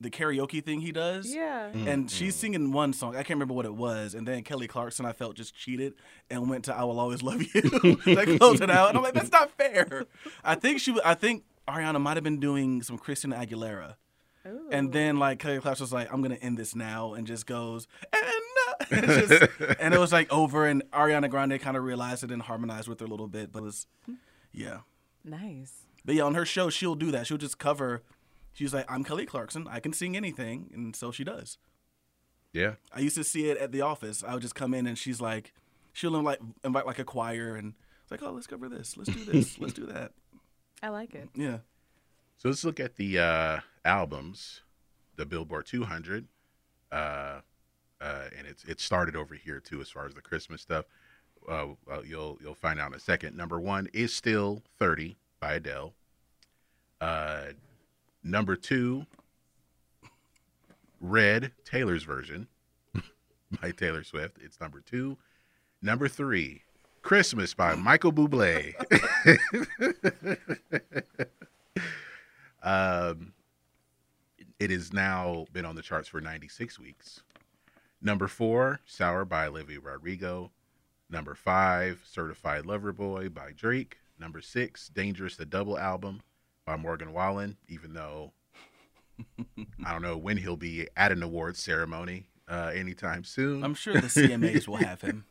the 0.00 0.10
karaoke 0.10 0.62
thing 0.62 0.80
he 0.80 0.92
does. 0.92 1.32
Yeah. 1.32 1.66
And 1.68 2.10
she's 2.10 2.34
singing 2.34 2.72
one 2.72 2.92
song. 2.92 3.14
I 3.14 3.18
can't 3.18 3.30
remember 3.38 3.54
what 3.54 3.64
it 3.64 3.74
was. 3.74 4.14
And 4.14 4.26
then 4.28 4.42
Kelly 4.42 4.66
Clarkson, 4.66 5.06
I 5.06 5.12
felt 5.12 5.34
just 5.36 5.54
cheated 5.54 5.94
and 6.28 6.50
went 6.50 6.64
to 6.64 6.74
"I 6.74 6.82
Will 6.84 6.98
Always 7.00 7.22
Love 7.22 7.40
You." 7.42 7.96
they 8.04 8.36
closed 8.38 8.62
it 8.62 8.68
out, 8.70 8.88
and 8.90 8.98
I'm 8.98 9.04
like, 9.04 9.14
that's 9.14 9.30
not 9.32 9.52
fair. 9.52 10.04
I 10.42 10.56
think 10.56 10.80
she, 10.80 10.94
I 11.04 11.14
think 11.14 11.44
Ariana 11.68 12.00
might 12.00 12.16
have 12.16 12.24
been 12.24 12.40
doing 12.40 12.82
some 12.82 12.98
Christina 12.98 13.36
Aguilera. 13.36 13.94
Ooh. 14.46 14.68
And 14.70 14.92
then 14.92 15.18
like 15.18 15.38
Kelly 15.38 15.60
Clarkson 15.60 15.84
was 15.84 15.92
like, 15.92 16.12
I'm 16.12 16.22
gonna 16.22 16.34
end 16.36 16.58
this 16.58 16.74
now, 16.74 17.14
and 17.14 17.26
just 17.26 17.46
goes 17.46 17.88
and 18.12 18.22
uh," 18.22 18.84
and, 18.90 19.06
just, 19.06 19.48
and 19.80 19.94
it 19.94 20.00
was 20.00 20.12
like 20.12 20.32
over, 20.32 20.66
and 20.66 20.82
Ariana 20.90 21.30
Grande 21.30 21.60
kind 21.60 21.76
of 21.76 21.84
realized 21.84 22.24
it 22.24 22.30
and 22.30 22.42
harmonized 22.42 22.88
with 22.88 23.00
her 23.00 23.06
a 23.06 23.08
little 23.08 23.28
bit, 23.28 23.52
but 23.52 23.60
it 23.60 23.64
was, 23.64 23.86
yeah. 24.52 24.78
nice. 25.24 25.72
But 26.04 26.16
yeah, 26.16 26.24
on 26.24 26.34
her 26.34 26.44
show, 26.44 26.68
she'll 26.70 26.94
do 26.94 27.10
that. 27.12 27.26
She'll 27.26 27.38
just 27.38 27.58
cover. 27.58 28.02
She's 28.52 28.74
like, 28.74 28.90
I'm 28.90 29.04
Kelly 29.04 29.26
Clarkson. 29.26 29.66
I 29.68 29.80
can 29.80 29.92
sing 29.92 30.16
anything, 30.16 30.70
and 30.74 30.94
so 30.94 31.10
she 31.10 31.24
does. 31.24 31.56
Yeah. 32.52 32.74
I 32.92 33.00
used 33.00 33.16
to 33.16 33.24
see 33.24 33.48
it 33.48 33.58
at 33.58 33.72
the 33.72 33.80
office. 33.80 34.22
I 34.22 34.34
would 34.34 34.42
just 34.42 34.54
come 34.54 34.74
in, 34.74 34.86
and 34.86 34.96
she's 34.96 35.20
like, 35.20 35.52
she'll 35.92 36.16
invite 36.16 36.38
invite 36.62 36.86
like 36.86 36.98
a 36.98 37.04
choir, 37.04 37.56
and 37.56 37.74
it's 38.02 38.10
like, 38.10 38.22
oh, 38.22 38.32
let's 38.32 38.46
cover 38.46 38.68
this, 38.68 38.96
let's 38.96 39.10
do 39.10 39.24
this, 39.24 39.58
let's 39.58 39.72
do 39.72 39.86
that. 39.86 40.12
I 40.82 40.88
like 40.88 41.14
it. 41.14 41.30
Yeah. 41.34 41.58
So 42.36 42.48
let's 42.50 42.64
look 42.64 42.78
at 42.80 42.96
the 42.96 43.18
uh, 43.18 43.60
albums, 43.84 44.62
the 45.16 45.26
Billboard 45.26 45.66
200, 45.66 46.26
uh, 46.92 47.40
uh, 48.00 48.24
and 48.36 48.46
it's 48.46 48.64
it 48.64 48.80
started 48.80 49.16
over 49.16 49.34
here 49.34 49.60
too 49.60 49.80
as 49.80 49.90
far 49.90 50.06
as 50.06 50.14
the 50.14 50.20
Christmas 50.20 50.60
stuff. 50.60 50.84
Uh, 51.48 51.68
well, 51.86 52.04
you'll 52.04 52.38
you'll 52.42 52.54
find 52.54 52.80
out 52.80 52.88
in 52.88 52.94
a 52.94 53.00
second. 53.00 53.36
Number 53.36 53.60
one 53.60 53.88
is 53.92 54.14
still 54.14 54.62
30 54.78 55.16
by 55.40 55.54
Adele. 55.54 55.94
Uh, 57.00 57.46
number 58.22 58.56
two, 58.56 59.06
Red, 61.00 61.52
Taylor's 61.64 62.04
version 62.04 62.48
by 63.60 63.70
Taylor 63.70 64.04
Swift. 64.04 64.38
It's 64.42 64.60
number 64.60 64.80
two. 64.80 65.18
Number 65.82 66.08
three, 66.08 66.62
Christmas 67.02 67.52
by 67.52 67.74
Michael 67.74 68.12
Bublé. 68.12 68.74
um, 72.62 73.34
it 74.58 74.70
has 74.70 74.92
now 74.92 75.46
been 75.52 75.64
on 75.64 75.76
the 75.76 75.82
charts 75.82 76.08
for 76.08 76.20
96 76.20 76.78
weeks. 76.78 77.22
Number 78.00 78.28
four, 78.28 78.80
Sour 78.84 79.24
by 79.24 79.46
Olivia 79.46 79.80
Rodrigo. 79.80 80.50
Number 81.10 81.34
five, 81.34 82.02
Certified 82.04 82.66
Lover 82.66 82.92
Boy 82.92 83.28
by 83.28 83.52
Drake. 83.52 83.98
Number 84.18 84.40
six, 84.40 84.88
Dangerous 84.88 85.36
the 85.36 85.46
Double 85.46 85.78
Album 85.78 86.22
by 86.64 86.76
Morgan 86.76 87.12
Wallen, 87.12 87.56
even 87.68 87.94
though 87.94 88.32
I 89.84 89.92
don't 89.92 90.02
know 90.02 90.16
when 90.16 90.36
he'll 90.36 90.56
be 90.56 90.88
at 90.96 91.12
an 91.12 91.22
awards 91.22 91.62
ceremony 91.62 92.26
uh, 92.48 92.72
anytime 92.74 93.24
soon. 93.24 93.64
I'm 93.64 93.74
sure 93.74 93.94
the 93.94 94.08
CMAs 94.08 94.66
will 94.66 94.76
have 94.76 95.00
him. 95.00 95.24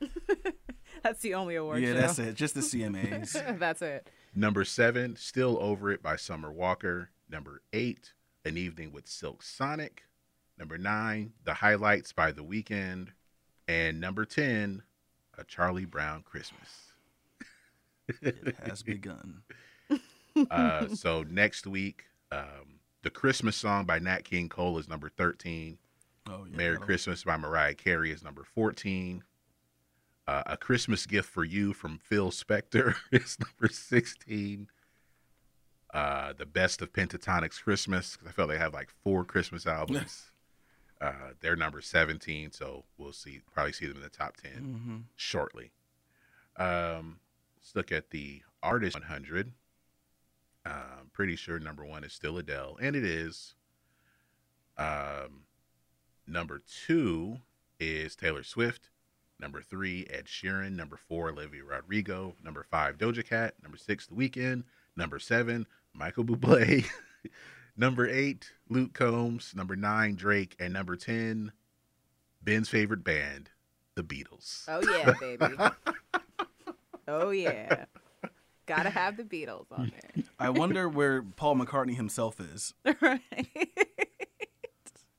That's 1.02 1.20
the 1.20 1.34
only 1.34 1.54
award 1.54 1.80
yeah, 1.80 1.92
show. 1.92 2.00
that's 2.00 2.18
it. 2.18 2.34
Just 2.34 2.54
the 2.54 2.60
CMAs. 2.60 3.58
that's 3.58 3.82
it. 3.82 4.10
Number 4.34 4.64
seven, 4.64 5.14
Still 5.16 5.56
Over 5.60 5.92
It 5.92 6.02
by 6.02 6.16
Summer 6.16 6.50
Walker. 6.50 7.10
Number 7.30 7.62
eight, 7.72 8.14
An 8.48 8.56
Evening 8.56 8.92
with 8.92 9.06
Silk 9.06 9.42
Sonic. 9.42 10.04
Number 10.58 10.78
nine, 10.78 11.32
The 11.44 11.52
Highlights 11.52 12.14
by 12.14 12.32
The 12.32 12.42
Weeknd. 12.42 13.08
And 13.68 14.00
number 14.00 14.24
10, 14.24 14.82
A 15.36 15.44
Charlie 15.44 15.84
Brown 15.84 16.22
Christmas. 16.22 16.92
it 18.22 18.56
has 18.64 18.82
begun. 18.82 19.42
Uh, 20.52 20.86
so 20.94 21.24
next 21.28 21.66
week, 21.66 22.04
um, 22.30 22.78
The 23.02 23.10
Christmas 23.10 23.56
Song 23.56 23.86
by 23.86 23.98
Nat 23.98 24.22
King 24.22 24.48
Cole 24.48 24.78
is 24.78 24.88
number 24.88 25.08
13. 25.08 25.78
Oh 26.30 26.46
yeah. 26.48 26.56
Merry 26.56 26.78
Christmas 26.78 27.24
by 27.24 27.36
Mariah 27.36 27.74
Carey 27.74 28.12
is 28.12 28.22
number 28.22 28.44
14. 28.44 29.24
Uh, 30.28 30.42
a 30.46 30.56
Christmas 30.56 31.06
Gift 31.06 31.28
for 31.28 31.42
You 31.42 31.72
from 31.72 31.98
Phil 31.98 32.30
Spector 32.30 32.94
is 33.10 33.36
number 33.40 33.72
16. 33.72 34.68
Uh, 35.94 36.32
the 36.34 36.44
Best 36.46 36.82
of 36.82 36.92
Pentatonix 36.92 37.62
Christmas, 37.62 38.12
because 38.12 38.28
I 38.28 38.32
felt 38.32 38.50
they 38.50 38.58
have 38.58 38.74
like 38.74 38.90
four 39.02 39.24
Christmas 39.24 39.66
albums. 39.66 40.30
uh, 41.00 41.30
they're 41.40 41.56
number 41.56 41.80
17, 41.80 42.52
so 42.52 42.84
we'll 42.98 43.12
see, 43.12 43.40
probably 43.54 43.72
see 43.72 43.86
them 43.86 43.96
in 43.96 44.02
the 44.02 44.08
top 44.10 44.36
10 44.36 44.52
Mhm. 44.52 45.04
shortly. 45.16 45.70
Um, 46.56 47.20
let's 47.56 47.74
look 47.74 47.90
at 47.92 48.10
the 48.10 48.42
Artist 48.62 48.96
100. 48.96 49.52
Uh, 50.66 50.98
I'm 51.00 51.10
pretty 51.10 51.36
sure 51.36 51.58
number 51.58 51.84
one 51.86 52.04
is 52.04 52.12
still 52.12 52.36
Adele, 52.36 52.76
and 52.82 52.94
it 52.94 53.04
is. 53.04 53.54
Um, 54.76 55.44
number 56.26 56.60
two 56.86 57.38
is 57.80 58.14
Taylor 58.14 58.42
Swift. 58.42 58.90
Number 59.40 59.62
three, 59.62 60.04
Ed 60.10 60.26
Sheeran. 60.26 60.72
Number 60.72 60.96
four, 60.96 61.30
Olivia 61.30 61.64
Rodrigo. 61.64 62.34
Number 62.42 62.64
five, 62.64 62.98
Doja 62.98 63.24
Cat. 63.24 63.54
Number 63.62 63.78
six, 63.78 64.06
The 64.06 64.14
Weeknd. 64.14 64.64
Number 64.96 65.20
seven, 65.20 65.66
Michael 65.94 66.24
Bublé. 66.24 66.86
number 67.76 68.08
eight, 68.08 68.52
Luke 68.68 68.94
Combs. 68.94 69.54
Number 69.54 69.76
nine, 69.76 70.14
Drake. 70.14 70.56
And 70.58 70.72
number 70.72 70.96
10, 70.96 71.52
Ben's 72.42 72.68
favorite 72.68 73.04
band, 73.04 73.50
The 73.94 74.02
Beatles. 74.02 74.64
Oh 74.68 74.80
yeah, 74.82 75.14
baby. 75.20 75.54
oh 77.08 77.30
yeah. 77.30 77.84
Gotta 78.66 78.90
have 78.90 79.16
the 79.16 79.24
Beatles 79.24 79.66
on 79.72 79.90
there. 79.90 80.24
I 80.38 80.50
wonder 80.50 80.88
where 80.88 81.22
Paul 81.22 81.56
McCartney 81.56 81.96
himself 81.96 82.38
is. 82.40 82.74
right. 83.00 83.48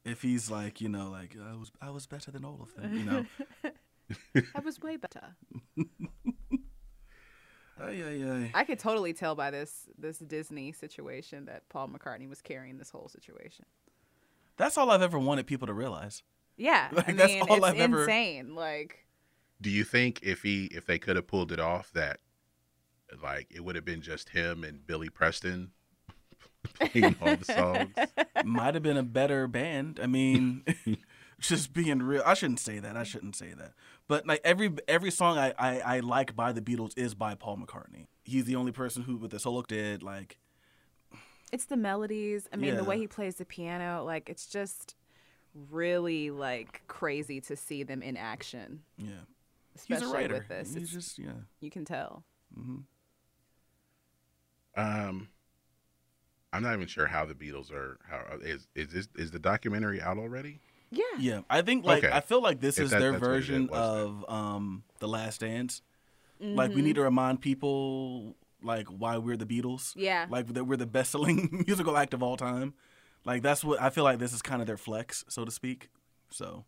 If 0.05 0.21
he's 0.21 0.49
like, 0.49 0.81
you 0.81 0.89
know, 0.89 1.09
like 1.09 1.35
I 1.43 1.55
was, 1.55 1.71
I 1.81 1.89
was 1.89 2.05
better 2.05 2.31
than 2.31 2.45
all 2.45 2.59
of 2.61 2.75
them. 2.75 2.95
You 2.95 3.03
know. 3.03 3.25
I 4.55 4.59
was 4.63 4.79
way 4.79 4.97
better. 4.97 5.35
Ay, 7.81 8.03
ay, 8.03 8.23
ay. 8.29 8.51
I 8.53 8.63
could 8.63 8.79
totally 8.79 9.13
tell 9.13 9.35
by 9.35 9.51
this 9.51 9.87
this 9.97 10.17
Disney 10.19 10.71
situation 10.71 11.45
that 11.45 11.67
Paul 11.69 11.89
McCartney 11.89 12.27
was 12.27 12.41
carrying 12.41 12.77
this 12.77 12.89
whole 12.89 13.07
situation. 13.07 13.65
That's 14.57 14.77
all 14.77 14.91
I've 14.91 15.01
ever 15.01 15.17
wanted 15.19 15.47
people 15.47 15.67
to 15.67 15.73
realize. 15.73 16.21
Yeah, 16.57 16.89
Like, 16.93 17.09
I 17.09 17.11
that's 17.13 17.33
mean, 17.33 17.41
all 17.43 17.57
it's 17.57 17.65
I've 17.65 17.79
ever- 17.79 18.01
insane. 18.01 18.53
Like, 18.55 19.05
Do 19.61 19.69
you 19.69 19.83
think 19.85 20.19
if 20.23 20.41
he 20.43 20.65
if 20.65 20.85
they 20.85 20.99
could 20.99 21.15
have 21.15 21.27
pulled 21.27 21.51
it 21.53 21.59
off 21.59 21.91
that 21.93 22.19
like 23.23 23.47
it 23.49 23.63
would 23.63 23.75
have 23.75 23.85
been 23.85 24.01
just 24.01 24.29
him 24.29 24.63
and 24.63 24.85
Billy 24.85 25.09
Preston 25.09 25.71
playing 26.79 27.15
all 27.21 27.35
the 27.37 27.45
songs? 27.45 27.95
Might 28.45 28.73
have 28.73 28.83
been 28.83 28.97
a 28.97 29.03
better 29.03 29.47
band. 29.47 29.99
I 30.03 30.07
mean, 30.07 30.63
just 31.39 31.73
being 31.73 32.01
real. 32.01 32.21
I 32.25 32.33
shouldn't 32.33 32.59
say 32.59 32.79
that. 32.79 32.95
I 32.97 33.03
shouldn't 33.03 33.35
say 33.35 33.53
that. 33.53 33.73
But 34.07 34.25
like 34.27 34.41
every 34.43 34.71
every 34.87 35.11
song 35.11 35.37
I, 35.37 35.53
I, 35.57 35.79
I 35.79 35.99
like 36.01 36.35
by 36.35 36.51
the 36.51 36.61
Beatles 36.61 36.97
is 36.97 37.15
by 37.15 37.35
Paul 37.35 37.57
McCartney. 37.57 38.07
He's 38.23 38.45
the 38.45 38.55
only 38.55 38.71
person 38.71 39.03
who 39.03 39.17
with 39.17 39.31
the 39.31 39.39
solo 39.39 39.61
did 39.63 40.03
like 40.03 40.37
it's 41.51 41.65
the 41.65 41.77
melodies. 41.77 42.47
I 42.53 42.57
mean, 42.57 42.75
the 42.75 42.83
way 42.83 42.97
he 42.99 43.07
plays 43.07 43.35
the 43.35 43.45
piano. 43.45 44.03
Like, 44.03 44.29
it's 44.29 44.45
just 44.45 44.95
really 45.71 46.29
like 46.29 46.83
crazy 46.87 47.41
to 47.41 47.55
see 47.55 47.81
them 47.81 48.03
in 48.03 48.15
action. 48.17 48.81
yeah. 48.97 49.13
Especially 49.75 50.05
He's 50.05 50.13
a 50.13 50.17
writer. 50.17 50.33
with 50.35 50.47
this, 50.47 50.67
He's 50.73 50.75
It's- 50.75 50.91
just 50.93 51.17
yeah. 51.17 51.31
you 51.61 51.71
can 51.71 51.85
tell. 51.85 52.23
Um, 54.75 55.29
I'm 56.53 56.63
not 56.63 56.73
even 56.73 56.87
sure 56.87 57.07
how 57.07 57.25
the 57.25 57.33
Beatles 57.33 57.71
are. 57.71 57.97
How 58.09 58.37
is 58.41 58.67
is 58.75 58.89
this 58.89 59.07
is 59.15 59.31
the 59.31 59.39
documentary 59.39 60.01
out 60.01 60.17
already? 60.17 60.59
Yeah. 60.91 61.03
Yeah, 61.19 61.41
I 61.49 61.61
think 61.61 61.85
like 61.85 62.03
Okay. 62.03 62.13
I 62.15 62.19
feel 62.21 62.41
like 62.41 62.59
this 62.61 62.77
If 62.77 62.85
is 62.85 62.91
that- 62.91 62.99
their 62.99 63.11
that's 63.11 63.21
what 63.21 63.27
it 63.29 63.33
version 63.33 63.67
was 63.67 63.71
then. 63.79 63.81
of 63.81 64.25
um 64.29 64.83
the 64.99 65.07
Last 65.07 65.41
Dance. 65.41 65.81
Like 66.41 66.69
Mm-hmm. 66.69 66.75
we 66.77 66.81
need 66.81 66.95
to 66.95 67.01
remind 67.03 67.41
people 67.41 68.35
like 68.63 68.87
why 68.87 69.17
we're 69.17 69.37
the 69.37 69.45
Beatles. 69.45 69.93
Yeah. 69.95 70.25
Like 70.29 70.47
that 70.53 70.63
we're 70.65 70.77
the 70.77 70.85
best 70.87 71.11
selling 71.11 71.63
musical 71.67 71.95
act 71.97 72.13
of 72.13 72.23
all 72.23 72.37
time. 72.37 72.73
Like 73.25 73.41
that's 73.43 73.63
what 73.63 73.81
I 73.81 73.89
feel 73.89 74.03
like 74.05 74.19
this 74.19 74.33
is 74.33 74.41
kind 74.41 74.61
of 74.61 74.67
their 74.67 74.77
flex, 74.77 75.25
so 75.27 75.43
to 75.45 75.51
speak. 75.51 75.89
So 76.31 76.63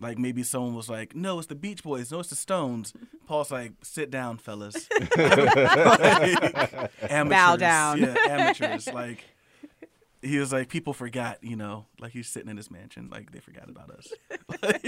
like 0.00 0.18
maybe 0.18 0.42
someone 0.42 0.74
was 0.74 0.88
like, 0.88 1.14
"No, 1.16 1.38
it's 1.38 1.48
the 1.48 1.54
Beach 1.54 1.82
Boys. 1.82 2.10
No, 2.12 2.20
it's 2.20 2.28
the 2.30 2.34
Stones." 2.36 2.92
Paul's 3.26 3.50
like, 3.50 3.72
"Sit 3.82 4.10
down, 4.10 4.36
fellas. 4.38 4.88
Like, 5.16 6.90
amateurs. 7.10 7.58
down. 7.60 7.98
Yeah, 8.00 8.14
amateurs. 8.28 8.86
Like 8.92 9.24
he 10.22 10.38
was 10.38 10.52
like, 10.52 10.68
people 10.68 10.92
forgot, 10.92 11.42
you 11.42 11.56
know, 11.56 11.86
like 11.98 12.12
he's 12.12 12.28
sitting 12.28 12.48
in 12.50 12.56
his 12.56 12.70
mansion, 12.70 13.08
like 13.10 13.32
they 13.32 13.40
forgot 13.40 13.68
about 13.68 13.90
us, 13.90 14.12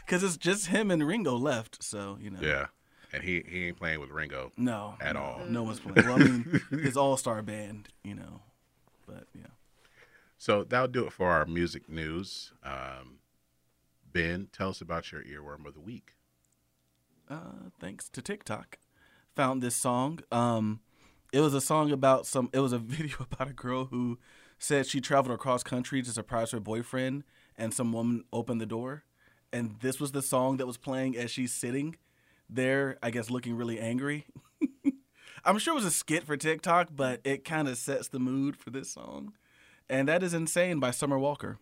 because 0.00 0.22
it's 0.24 0.36
just 0.36 0.66
him 0.68 0.90
and 0.90 1.06
Ringo 1.06 1.36
left. 1.36 1.82
So 1.82 2.18
you 2.20 2.30
know, 2.30 2.38
Yeah, 2.40 2.66
and 3.12 3.22
he 3.22 3.42
he 3.48 3.66
ain't 3.68 3.76
playing 3.78 4.00
with 4.00 4.10
Ringo. 4.10 4.52
no, 4.56 4.94
At 5.00 5.14
no, 5.14 5.20
all. 5.22 5.40
No 5.48 5.62
one's 5.62 5.80
playing. 5.80 6.06
Well, 6.08 6.16
I 6.16 6.24
mean, 6.24 6.60
his 6.82 6.96
all 6.96 7.16
star 7.16 7.42
band, 7.42 7.88
you 8.02 8.14
know, 8.14 8.40
but 9.06 9.24
yeah. 9.34 9.46
So 10.38 10.64
that'll 10.64 10.88
do 10.88 11.06
it 11.06 11.12
for 11.12 11.30
our 11.30 11.46
music 11.46 11.88
news. 11.88 12.52
Um, 12.62 13.18
ben, 14.12 14.48
tell 14.52 14.68
us 14.70 14.80
about 14.80 15.10
your 15.12 15.22
earworm 15.22 15.66
of 15.66 15.74
the 15.74 15.80
week. 15.80 16.12
uh, 17.30 17.70
thanks 17.80 18.08
to 18.10 18.22
TikTok, 18.22 18.78
found 19.34 19.62
this 19.62 19.74
song. 19.76 20.20
Um, 20.30 20.80
it 21.32 21.40
was 21.40 21.54
a 21.54 21.60
song 21.60 21.92
about 21.92 22.26
some. 22.26 22.50
It 22.52 22.60
was 22.60 22.72
a 22.72 22.78
video 22.96 23.16
about 23.30 23.48
a 23.48 23.52
girl 23.54 23.86
who 23.86 24.18
said 24.58 24.86
she 24.86 25.00
traveled 25.00 25.34
across 25.34 25.62
country 25.62 26.02
to 26.02 26.10
surprise 26.10 26.50
her 26.50 26.60
boyfriend, 26.60 27.24
and 27.56 27.72
some 27.74 27.92
woman 27.92 28.24
opened 28.32 28.60
the 28.60 28.66
door, 28.66 29.04
and 29.52 29.76
this 29.80 30.00
was 30.00 30.12
the 30.12 30.22
song 30.22 30.56
that 30.56 30.66
was 30.66 30.76
playing 30.76 31.16
as 31.16 31.30
she's 31.30 31.52
sitting 31.52 31.96
there. 32.48 32.98
I 33.02 33.10
guess 33.10 33.30
looking 33.30 33.56
really 33.56 33.78
angry. 33.78 34.26
I'm 35.44 35.58
sure 35.58 35.72
it 35.72 35.76
was 35.76 35.84
a 35.84 35.90
skit 35.90 36.24
for 36.24 36.36
TikTok, 36.36 36.88
but 36.94 37.20
it 37.22 37.44
kind 37.44 37.68
of 37.68 37.76
sets 37.78 38.08
the 38.08 38.18
mood 38.18 38.56
for 38.56 38.70
this 38.70 38.90
song, 38.90 39.34
and 39.88 40.08
that 40.08 40.22
is 40.22 40.34
"Insane" 40.34 40.80
by 40.80 40.90
Summer 40.90 41.18
Walker. 41.18 41.58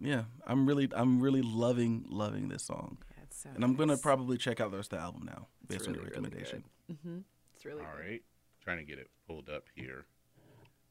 Yeah, 0.00 0.24
I'm 0.46 0.66
really, 0.66 0.88
I'm 0.94 1.20
really 1.20 1.42
loving, 1.42 2.04
loving 2.08 2.48
this 2.48 2.62
song. 2.62 2.98
That's 3.18 3.42
so 3.42 3.50
And 3.54 3.64
I'm 3.64 3.74
gonna 3.74 3.96
probably 3.96 4.36
check 4.38 4.60
out 4.60 4.70
the 4.70 4.76
rest 4.76 4.92
of 4.92 4.98
the 5.00 5.04
album 5.04 5.22
now, 5.24 5.48
It's 5.62 5.74
based 5.76 5.88
on 5.88 5.94
your 5.94 6.04
really, 6.04 6.14
really 6.14 6.28
recommendation. 6.28 6.64
Mm-hmm. 6.92 7.18
It's 7.56 7.64
really 7.64 7.82
All 7.82 7.90
good. 7.96 8.08
right, 8.08 8.22
trying 8.68 8.78
to 8.78 8.84
get 8.84 8.98
it 8.98 9.08
pulled 9.26 9.48
up 9.48 9.64
here. 9.74 10.04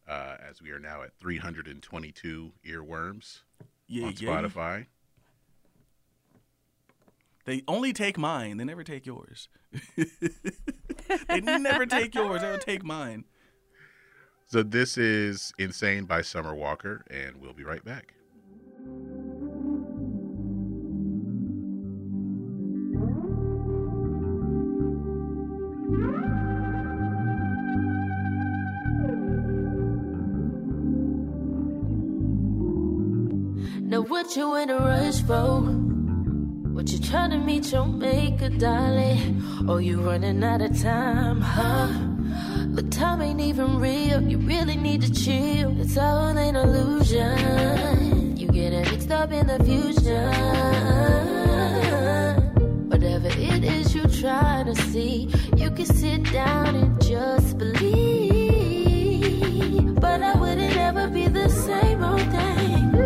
Uh, 0.10 0.36
as 0.50 0.64
we 0.64 0.72
are 0.72 0.80
now 0.80 1.04
at 1.04 1.12
322 1.20 2.52
earworms 2.66 3.42
yeah, 3.88 4.08
on 4.08 4.14
yeah. 4.18 4.30
Spotify. 4.30 4.86
They 7.46 7.62
only 7.68 7.94
take 7.94 8.18
mine. 8.18 8.58
They 8.58 8.64
never 8.64 8.84
take 8.84 9.06
yours. 9.06 9.48
they 11.28 11.40
never 11.40 11.86
take 11.86 12.16
yours. 12.16 12.42
They 12.42 12.50
will 12.50 12.58
take 12.58 12.84
mine. 12.84 13.26
So 14.48 14.64
this 14.64 14.98
is 14.98 15.54
"Insane" 15.60 16.06
by 16.06 16.24
Summer 16.24 16.56
Walker, 16.56 17.06
and 17.12 17.38
we'll 17.40 17.54
be 17.54 17.64
right 17.64 17.84
back. 17.86 18.16
What 34.28 34.36
you 34.36 34.56
in 34.56 34.70
a 34.70 34.78
rush 34.78 35.22
for? 35.22 35.62
What 36.76 36.92
you 36.92 37.00
trying 37.00 37.30
to 37.30 37.38
meet 37.38 37.72
your 37.72 37.86
maker, 37.86 38.50
darling? 38.50 39.42
Oh, 39.70 39.78
you 39.78 40.02
running 40.02 40.44
out 40.44 40.62
of 40.62 40.78
time, 40.82 41.40
huh? 41.40 41.88
Look, 42.68 42.92
time 42.92 43.22
ain't 43.22 43.40
even 43.40 43.80
real. 43.80 44.22
You 44.22 44.38
really 44.40 44.76
need 44.76 45.02
to 45.04 45.14
chill. 45.14 45.80
It's 45.80 45.98
all 45.98 46.28
an 46.28 46.58
illusion. 46.58 48.36
You 48.36 48.48
getting 48.48 48.82
mixed 48.82 49.12
up 49.12 49.32
in 49.32 49.48
the 49.48 49.64
future. 49.64 50.30
Whatever 52.90 53.30
it 53.30 53.64
is 53.64 53.96
you 53.96 54.04
trying 54.08 54.66
to 54.66 54.76
see, 54.76 55.30
you 55.56 55.72
can 55.72 55.86
sit 55.86 56.30
down 56.34 56.76
and 56.76 57.02
just 57.02 57.58
believe. 57.58 57.96
But 59.96 60.22
I 60.22 60.36
wouldn't 60.36 60.76
ever 60.76 61.08
be 61.08 61.30
the 61.30 61.48
same 61.48 62.04
old 62.04 62.20
thing. 62.20 62.97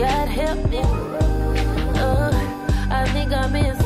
God 0.00 0.28
help 0.28 0.70
me. 0.70 0.80
Oh, 2.00 2.30
I 2.90 3.04
think 3.12 3.34
I'm 3.34 3.54
insane. 3.54 3.79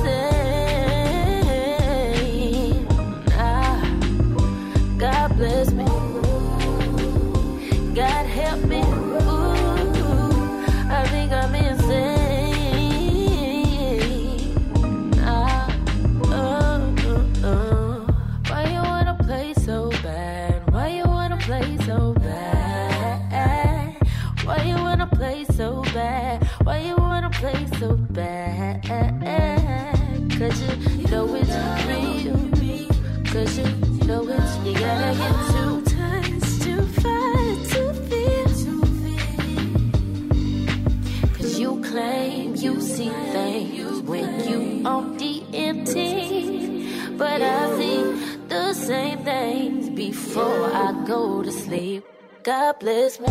Go 51.07 51.43
to 51.43 51.53
sleep. 51.53 52.05
God 52.43 52.79
bless 52.81 53.21
me. 53.21 53.27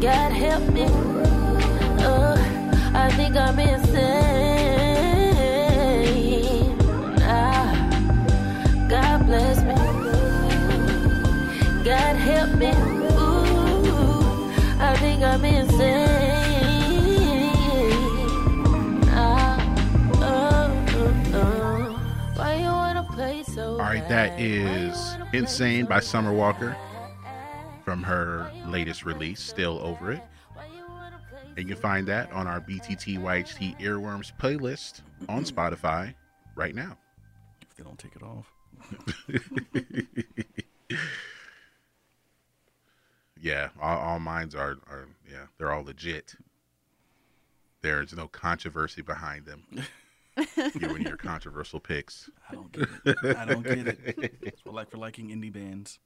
God 0.00 0.32
help 0.32 0.62
me. 0.72 0.86
Oh, 2.00 2.36
I 2.94 3.10
think 3.16 3.36
I'm 3.36 3.58
insane. 3.58 4.06
Ah, 7.22 8.00
God 8.88 9.26
bless 9.26 9.62
me. 9.62 9.74
God 11.84 12.16
help 12.16 12.50
me. 12.56 12.70
Ooh, 13.18 14.50
I 14.80 14.96
think 14.98 15.22
I'm 15.22 15.44
insane. 15.44 16.08
Ah, 19.10 19.58
oh, 20.22 20.70
oh, 20.96 21.34
oh. 21.34 22.32
Why 22.36 22.54
you 22.56 22.66
wanna 22.66 23.04
play 23.14 23.42
so 23.42 23.72
All 23.72 23.78
right, 23.80 24.08
that 24.08 24.40
is 24.40 25.07
Insane 25.32 25.86
by 25.86 26.00
Summer 26.00 26.32
Walker 26.32 26.76
from 27.84 28.02
her 28.02 28.50
latest 28.66 29.04
release, 29.04 29.40
Still 29.40 29.78
Over 29.80 30.12
It. 30.12 30.22
And 31.56 31.58
you 31.58 31.74
can 31.74 31.76
find 31.76 32.06
that 32.08 32.32
on 32.32 32.46
our 32.46 32.60
BTT 32.60 33.18
YHT 33.18 33.80
Earworms 33.80 34.32
playlist 34.40 35.02
on 35.28 35.44
Spotify 35.44 36.14
right 36.54 36.74
now. 36.74 36.96
If 37.62 37.76
they 37.76 37.84
don't 37.84 37.98
take 37.98 38.16
it 38.16 38.22
off. 38.22 38.52
Yeah, 43.40 43.68
all, 43.80 43.98
all 43.98 44.18
mines 44.18 44.54
are, 44.54 44.76
are, 44.88 45.08
yeah, 45.30 45.46
they're 45.56 45.72
all 45.72 45.84
legit. 45.84 46.34
There's 47.82 48.14
no 48.14 48.26
controversy 48.26 49.02
behind 49.02 49.46
them. 49.46 49.64
you 50.56 50.94
and 50.94 51.06
your 51.06 51.16
controversial 51.16 51.80
picks. 51.80 52.30
I 52.48 52.54
don't 52.54 52.72
get 52.72 52.88
it. 53.04 53.36
I 53.36 53.44
don't 53.44 53.62
get 53.62 53.86
it. 53.88 54.34
It's 54.42 54.64
what 54.64 54.72
I 54.72 54.76
like 54.76 54.90
for 54.90 54.98
liking 54.98 55.28
indie 55.28 55.52
bands. 55.52 55.98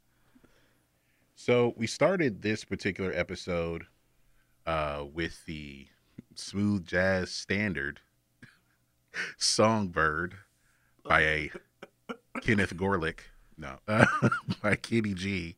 So 1.34 1.74
we 1.76 1.86
started 1.86 2.42
this 2.42 2.64
particular 2.64 3.12
episode 3.14 3.84
uh, 4.66 5.04
with 5.12 5.44
the 5.46 5.86
smooth 6.34 6.86
jazz 6.86 7.30
standard 7.30 8.00
"Songbird" 9.38 10.36
by 11.04 11.20
a 11.22 11.50
Kenneth 12.42 12.76
Gorelick, 12.76 13.20
no, 13.56 13.78
uh, 13.88 14.06
by 14.62 14.76
Kenny 14.76 15.14
G, 15.14 15.56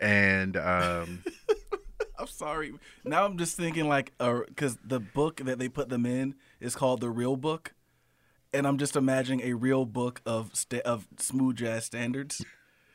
and 0.00 0.56
um, 0.56 1.24
I'm 2.18 2.26
sorry. 2.26 2.74
Now 3.04 3.24
I'm 3.24 3.38
just 3.38 3.56
thinking 3.56 3.88
like, 3.88 4.12
because 4.18 4.76
the 4.84 5.00
book 5.00 5.40
that 5.44 5.58
they 5.58 5.68
put 5.68 5.88
them 5.88 6.04
in 6.04 6.34
is 6.60 6.74
called 6.74 7.00
the 7.00 7.10
Real 7.10 7.36
Book, 7.36 7.74
and 8.52 8.66
I'm 8.66 8.78
just 8.78 8.96
imagining 8.96 9.42
a 9.42 9.54
real 9.54 9.84
book 9.84 10.20
of 10.26 10.50
sta- 10.54 10.82
of 10.84 11.06
smooth 11.18 11.56
jazz 11.56 11.84
standards, 11.84 12.44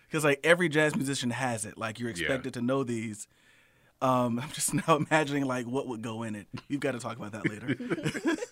because 0.08 0.24
like 0.24 0.40
every 0.44 0.70
jazz 0.70 0.96
musician 0.96 1.32
has 1.32 1.66
it. 1.66 1.78
Like 1.78 2.00
you're 2.00 2.10
expected 2.10 2.54
to 2.56 2.62
know 2.62 2.84
these. 2.84 3.28
Um, 4.02 4.40
I'm 4.44 4.50
just 4.52 4.74
now 4.74 4.98
imagining 4.98 5.46
like 5.46 5.66
what 5.66 5.88
would 5.88 6.02
go 6.02 6.24
in 6.24 6.36
it. 6.36 6.48
You've 6.68 6.82
got 6.82 6.92
to 6.94 7.00
talk 7.00 7.18
about 7.18 7.32
that 7.32 7.50
later. 7.50 7.76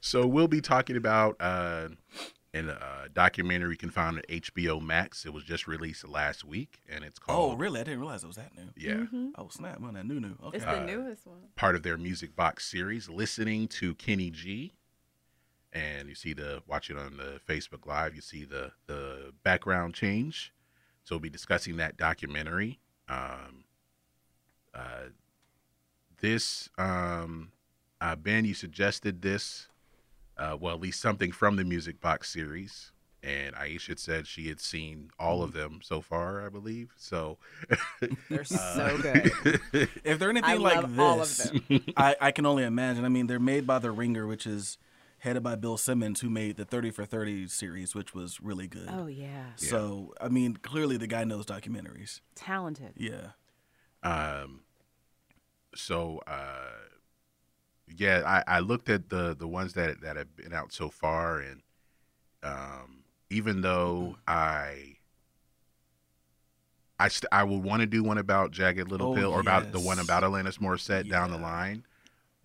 so 0.00 0.26
we'll 0.26 0.48
be 0.48 0.60
talking 0.60 0.96
about 0.96 1.36
uh, 1.40 1.88
in 2.52 2.68
a 2.68 3.08
documentary 3.12 3.72
you 3.72 3.76
can 3.76 3.90
find 3.90 4.18
on 4.18 4.22
HBO 4.28 4.80
Max. 4.82 5.24
It 5.24 5.32
was 5.32 5.44
just 5.44 5.66
released 5.66 6.06
last 6.06 6.44
week, 6.44 6.80
and 6.88 7.04
it's 7.04 7.18
called. 7.18 7.52
oh, 7.52 7.56
really? 7.56 7.80
I 7.80 7.84
didn't 7.84 8.00
realize 8.00 8.22
it 8.22 8.26
was 8.26 8.36
that 8.36 8.52
new. 8.54 8.70
yeah. 8.76 9.04
Oh 9.38 9.48
snap! 9.48 9.80
Man, 9.80 9.94
that 9.94 10.06
new 10.06 10.20
new. 10.20 10.36
Okay. 10.44 10.56
It's 10.58 10.66
the 10.66 10.84
newest 10.84 11.26
one. 11.26 11.38
part 11.56 11.74
of 11.74 11.82
their 11.82 11.96
music 11.96 12.36
box 12.36 12.66
series, 12.70 13.08
listening 13.08 13.66
to 13.68 13.94
Kenny 13.94 14.30
G. 14.30 14.72
And 15.74 16.08
you 16.08 16.14
see 16.14 16.32
the 16.32 16.62
watch 16.68 16.88
it 16.88 16.96
on 16.96 17.16
the 17.16 17.40
Facebook 17.48 17.84
Live. 17.86 18.14
You 18.14 18.20
see 18.20 18.44
the 18.44 18.72
the 18.86 19.32
background 19.42 19.94
change. 19.94 20.52
So 21.02 21.16
we'll 21.16 21.20
be 21.20 21.30
discussing 21.30 21.76
that 21.78 21.96
documentary. 21.96 22.78
Um, 23.08 23.64
uh, 24.72 25.08
this 26.20 26.70
um, 26.78 27.52
uh, 28.00 28.16
Ben, 28.16 28.44
you 28.44 28.54
suggested 28.54 29.20
this. 29.22 29.68
Uh, 30.36 30.56
well, 30.58 30.74
at 30.74 30.80
least 30.80 31.00
something 31.00 31.30
from 31.32 31.56
the 31.56 31.64
music 31.64 32.00
box 32.00 32.32
series. 32.32 32.92
And 33.22 33.54
Aisha 33.54 33.98
said 33.98 34.26
she 34.26 34.48
had 34.48 34.60
seen 34.60 35.10
all 35.18 35.42
of 35.42 35.54
them 35.54 35.80
so 35.82 36.02
far, 36.02 36.44
I 36.44 36.50
believe. 36.50 36.92
So 36.96 37.38
They're 38.28 38.44
so 38.44 38.98
good. 39.02 39.32
if 40.04 40.18
they're 40.18 40.30
anything 40.30 40.50
I 40.50 40.54
like 40.54 40.76
love 40.76 40.98
all 41.00 41.20
of 41.22 41.28
this, 41.28 41.50
them. 41.68 41.84
I, 41.96 42.16
I 42.20 42.30
can 42.32 42.44
only 42.44 42.64
imagine. 42.64 43.04
I 43.04 43.08
mean, 43.08 43.26
they're 43.26 43.38
made 43.38 43.66
by 43.66 43.78
The 43.78 43.90
Ringer, 43.92 44.26
which 44.26 44.46
is 44.46 44.76
headed 45.24 45.42
by 45.42 45.56
Bill 45.56 45.76
Simmons, 45.76 46.20
who 46.20 46.30
made 46.30 46.56
the 46.56 46.64
30 46.64 46.90
for 46.90 47.04
30 47.04 47.48
series, 47.48 47.94
which 47.94 48.14
was 48.14 48.40
really 48.40 48.66
good. 48.68 48.88
Oh 48.88 49.06
yeah, 49.06 49.46
So, 49.56 50.14
I 50.20 50.28
mean, 50.28 50.56
clearly 50.56 50.96
the 50.96 51.06
guy 51.06 51.24
knows 51.24 51.46
documentaries. 51.46 52.20
talented. 52.34 52.92
Yeah. 52.96 53.30
Um, 54.02 54.60
so 55.74 56.20
uh, 56.26 56.72
yeah, 57.96 58.22
I, 58.46 58.56
I 58.56 58.60
looked 58.60 58.88
at 58.90 59.08
the 59.08 59.34
the 59.34 59.48
ones 59.48 59.72
that 59.74 60.02
that 60.02 60.16
have 60.16 60.36
been 60.36 60.52
out 60.52 60.72
so 60.72 60.90
far, 60.90 61.38
and 61.40 61.62
um, 62.42 63.04
even 63.30 63.62
though 63.62 64.16
I 64.28 64.96
I 66.98 67.08
st- 67.08 67.28
I 67.32 67.44
would 67.44 67.62
want 67.62 67.80
to 67.80 67.86
do 67.86 68.02
one 68.04 68.18
about 68.18 68.50
Jagged 68.52 68.88
Little 68.90 69.12
Oh, 69.12 69.14
Pill 69.14 69.32
or 69.32 69.40
about 69.40 69.72
the 69.72 69.80
one 69.80 69.98
about 69.98 70.22
Alanis 70.22 70.58
Morissette 70.58 71.08
down 71.08 71.30
the 71.30 71.38
line. 71.38 71.84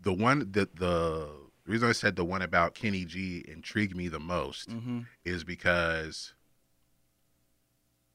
The 0.02 0.14
one 0.14 0.50
that 0.54 0.78
the 0.78 1.30
reason 1.72 1.90
I 1.90 1.94
said 1.94 2.16
the 2.16 2.26
one 2.26 2.42
about 2.42 2.74
Kenny 2.74 3.06
G 3.06 3.44
intrigued 3.48 3.96
me 3.96 4.08
the 4.08 4.20
most 4.20 4.70
Mm-hmm. 4.70 5.02
is 5.26 5.44
because 5.44 6.34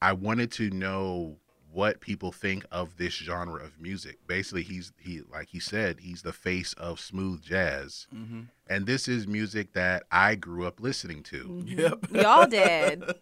I 0.01 0.13
wanted 0.13 0.51
to 0.53 0.69
know 0.69 1.37
what 1.71 1.99
people 1.99 2.31
think 2.31 2.65
of 2.71 2.95
this 2.97 3.13
genre 3.13 3.61
of 3.61 3.79
music. 3.81 4.19
Basically, 4.27 4.63
he's 4.63 4.93
he 4.99 5.21
like 5.31 5.49
he 5.49 5.59
said, 5.59 5.99
he's 5.99 6.21
the 6.21 6.31
face 6.33 6.73
of 6.73 6.99
smooth 6.99 7.43
jazz. 7.43 8.07
Mm-hmm. 8.15 8.41
And 8.67 8.85
this 8.85 9.07
is 9.07 9.27
music 9.27 9.73
that 9.73 10.03
I 10.11 10.35
grew 10.35 10.65
up 10.65 10.79
listening 10.79 11.21
to. 11.23 11.63
Yep. 11.65 12.07
Y'all 12.11 12.47
did. 12.47 13.03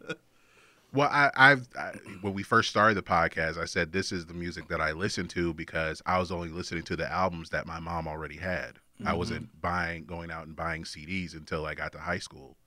Well, 0.96 1.10
I, 1.12 1.32
I've 1.36 1.68
I, 1.76 1.94
when 2.22 2.36
we 2.36 2.44
first 2.44 2.70
started 2.70 2.94
the 2.96 3.02
podcast, 3.02 3.58
I 3.58 3.66
said 3.66 3.92
this 3.92 4.12
is 4.12 4.28
the 4.28 4.36
music 4.36 4.68
that 4.68 4.80
I 4.80 4.92
listened 4.92 5.32
to 5.32 5.52
because 5.52 6.04
I 6.06 6.20
was 6.20 6.32
only 6.32 6.50
listening 6.50 6.84
to 6.84 6.96
the 6.96 7.12
albums 7.12 7.50
that 7.50 7.66
my 7.66 7.80
mom 7.80 8.08
already 8.08 8.38
had. 8.38 8.74
I 9.06 9.14
wasn't 9.14 9.60
buying, 9.62 10.06
going 10.06 10.32
out 10.32 10.48
and 10.48 10.56
buying 10.56 10.84
CDs 10.84 11.34
until 11.34 11.66
I 11.66 11.74
got 11.76 11.92
to 11.94 12.00
high 12.00 12.20
school. 12.20 12.58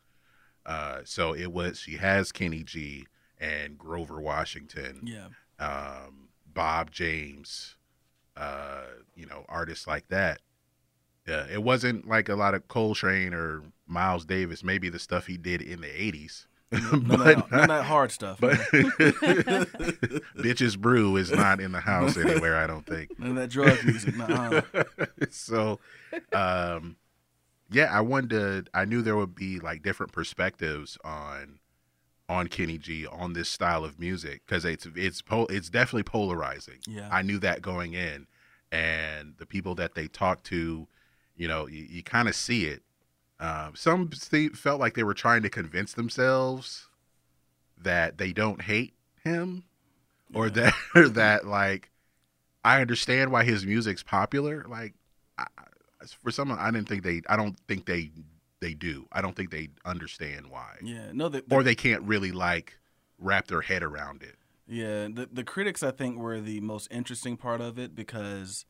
Uh, 0.64 1.00
so 1.04 1.32
it 1.34 1.52
was 1.52 1.78
she 1.78 1.96
has 1.96 2.32
Kenny 2.32 2.62
G 2.62 3.06
and 3.38 3.78
Grover 3.78 4.20
Washington, 4.20 5.00
Yeah. 5.04 5.28
um, 5.58 6.28
Bob 6.46 6.90
James, 6.90 7.76
uh, 8.36 8.82
you 9.14 9.26
know, 9.26 9.44
artists 9.48 9.86
like 9.86 10.08
that. 10.08 10.40
Uh, 11.28 11.46
it 11.52 11.62
wasn't 11.62 12.06
like 12.08 12.28
a 12.28 12.34
lot 12.36 12.54
of 12.54 12.68
Coltrane 12.68 13.34
or 13.34 13.62
Miles 13.86 14.24
Davis, 14.24 14.62
maybe 14.64 14.88
the 14.88 14.98
stuff 14.98 15.26
he 15.26 15.36
did 15.36 15.60
in 15.60 15.80
the 15.80 15.88
80s. 15.88 16.46
None, 16.72 16.82
of 16.94 17.08
but 17.08 17.18
that, 17.24 17.50
none 17.50 17.60
of 17.62 17.68
that 17.68 17.84
hard 17.84 18.10
stuff. 18.10 18.38
but. 18.40 18.58
Bitches 20.36 20.78
Brew 20.78 21.16
is 21.16 21.30
not 21.30 21.60
in 21.60 21.72
the 21.72 21.80
house 21.80 22.16
anywhere, 22.16 22.56
I 22.56 22.66
don't 22.66 22.84
think. 22.86 23.18
none 23.18 23.30
of 23.30 23.36
that 23.36 23.50
drug 23.50 23.84
music. 23.84 24.16
Nah. 24.16 24.62
so 25.30 25.78
um 26.32 26.96
yeah 27.70 27.88
i 27.92 28.00
wanted 28.00 28.30
to 28.30 28.64
i 28.74 28.84
knew 28.84 29.02
there 29.02 29.16
would 29.16 29.34
be 29.34 29.58
like 29.58 29.82
different 29.82 30.12
perspectives 30.12 30.96
on 31.04 31.58
on 32.28 32.46
kenny 32.46 32.78
g 32.78 33.06
on 33.06 33.32
this 33.32 33.48
style 33.48 33.84
of 33.84 33.98
music 33.98 34.42
because 34.46 34.64
it's 34.64 34.86
it's 34.94 35.20
pol- 35.20 35.48
it's 35.48 35.68
definitely 35.68 36.04
polarizing 36.04 36.78
Yeah. 36.86 37.08
i 37.10 37.22
knew 37.22 37.38
that 37.40 37.60
going 37.62 37.92
in 37.94 38.26
and 38.72 39.34
the 39.38 39.46
people 39.46 39.74
that 39.76 39.94
they 39.94 40.06
talk 40.06 40.42
to 40.44 40.86
you 41.36 41.48
know 41.48 41.66
you, 41.66 41.84
you 41.88 42.02
kind 42.02 42.28
of 42.28 42.34
see 42.36 42.66
it 42.66 42.82
um, 43.40 43.74
some 43.74 44.10
felt 44.10 44.80
like 44.80 44.94
they 44.94 45.04
were 45.04 45.14
trying 45.14 45.42
to 45.42 45.50
convince 45.50 45.92
themselves 45.92 46.86
that 47.78 48.18
they 48.18 48.32
don't 48.32 48.62
hate 48.62 48.94
him 49.22 49.64
or 50.34 50.48
that 50.50 50.74
or 50.94 51.08
that 51.08 51.46
like 51.46 51.90
I 52.64 52.80
understand 52.80 53.30
why 53.30 53.44
his 53.44 53.64
music's 53.64 54.02
popular. 54.02 54.64
Like, 54.68 54.94
I, 55.38 55.46
I- 55.56 55.64
for 56.22 56.30
some, 56.30 56.52
I 56.52 56.70
didn't 56.70 56.88
think 56.88 57.02
they. 57.04 57.22
I 57.28 57.36
don't 57.36 57.58
think 57.68 57.86
they. 57.86 58.10
They 58.60 58.74
do. 58.74 59.06
I 59.12 59.20
don't 59.20 59.36
think 59.36 59.50
they 59.50 59.68
understand 59.84 60.46
why, 60.48 60.76
Yeah. 60.82 61.10
No, 61.12 61.28
the, 61.28 61.44
or 61.50 61.62
they 61.62 61.74
can't 61.74 62.02
really 62.04 62.32
like 62.32 62.78
wrap 63.18 63.48
their 63.48 63.60
head 63.60 63.82
around 63.82 64.22
it. 64.22 64.36
Yeah, 64.66 65.08
the 65.12 65.28
the 65.30 65.44
critics 65.44 65.82
I 65.82 65.90
think 65.90 66.18
were 66.18 66.40
the 66.40 66.60
most 66.60 66.88
interesting 66.90 67.36
part 67.36 67.60
of 67.60 67.78
it 67.78 67.94
because 67.94 68.64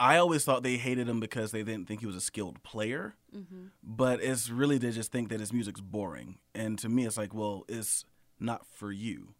I 0.00 0.16
always 0.16 0.44
thought 0.44 0.62
they 0.62 0.76
hated 0.76 1.08
him 1.08 1.20
because 1.20 1.52
they 1.52 1.62
didn't 1.62 1.86
think 1.86 2.00
he 2.00 2.06
was 2.06 2.16
a 2.16 2.20
skilled 2.20 2.62
player. 2.62 3.14
But 3.82 4.22
it's 4.22 4.50
really 4.50 4.78
they 4.78 4.90
just 4.90 5.10
think 5.12 5.28
that 5.30 5.40
his 5.40 5.52
music's 5.52 5.80
boring. 5.80 6.38
And 6.54 6.78
to 6.80 6.88
me 6.88 7.04
it's 7.06 7.16
like, 7.16 7.32
well, 7.34 7.64
it's 7.68 8.04
not 8.40 8.66
for 8.66 8.90
you. 8.92 9.34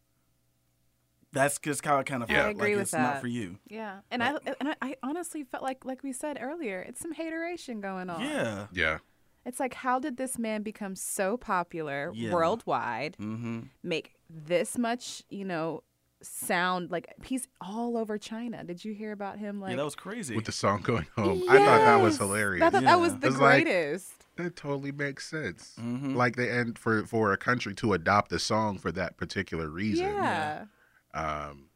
That's 1.32 1.58
just 1.58 1.84
how 1.84 1.98
I 1.98 2.04
kind 2.04 2.22
of 2.22 2.30
Yeah. 2.30 2.36
felt. 2.36 2.46
I 2.46 2.50
agree 2.50 2.62
like 2.70 2.74
with 2.76 2.82
it's 2.82 2.90
that. 2.92 3.00
not 3.14 3.20
for 3.20 3.26
you. 3.26 3.58
Yeah, 3.68 4.00
and 4.10 4.22
I 4.22 4.34
and 4.60 4.68
I, 4.68 4.74
I 4.80 4.96
honestly 5.02 5.42
felt 5.42 5.62
like 5.64 5.84
like 5.84 6.02
we 6.04 6.12
said 6.12 6.38
earlier, 6.40 6.80
it's 6.80 7.00
some 7.00 7.12
hateration 7.12 7.80
going 7.80 8.08
on. 8.08 8.20
Yeah. 8.20 8.66
Yeah, 8.72 8.98
It's 9.44 9.58
like, 9.58 9.74
how 9.74 9.98
did 9.98 10.16
this 10.16 10.38
man 10.38 10.62
become 10.62 10.94
so 10.94 11.36
popular 11.36 12.12
Yeah. 12.14 12.32
worldwide, 12.32 13.16
Mm-hmm. 13.18 13.62
make 13.82 14.14
this 14.30 14.78
much, 14.78 15.24
you 15.28 15.44
know, 15.44 15.82
sound 16.24 16.90
like 16.90 17.06
he's 17.24 17.46
all 17.60 17.96
over 17.96 18.18
China? 18.18 18.64
Did 18.64 18.84
you 18.84 18.92
hear 18.94 19.12
about 19.12 19.38
him? 19.38 19.60
Like, 19.60 19.70
yeah, 19.70 19.76
that 19.76 19.84
was 19.84 19.94
crazy. 19.94 20.34
with 20.34 20.44
the 20.46 20.52
song 20.52 20.80
going 20.82 21.06
home, 21.16 21.42
I 21.48 21.58
thought 21.58 21.78
that 21.78 21.96
was 22.02 22.18
hilarious. 22.18 22.62
I 22.64 22.70
thought 22.70 22.82
that 22.84 23.00
was 23.00 23.12
Yeah. 23.12 23.18
the 23.20 23.26
It's 23.28 23.38
like- 23.38 23.64
greatest. 23.64 24.12
that 24.36 24.56
totally 24.56 24.90
makes 24.92 25.28
sense. 25.28 25.74
Mhm. 25.78 26.14
Like 26.16 26.36
the 26.36 26.50
and 26.50 26.78
for 26.78 27.04
for 27.06 27.32
a 27.32 27.36
country 27.36 27.74
to 27.76 27.92
adopt 27.92 28.32
a 28.32 28.38
song 28.38 28.78
for 28.78 28.90
that 28.92 29.16
particular 29.16 29.68
reason. 29.68 30.06
yeah. 30.06 30.64
Um, 31.12 31.68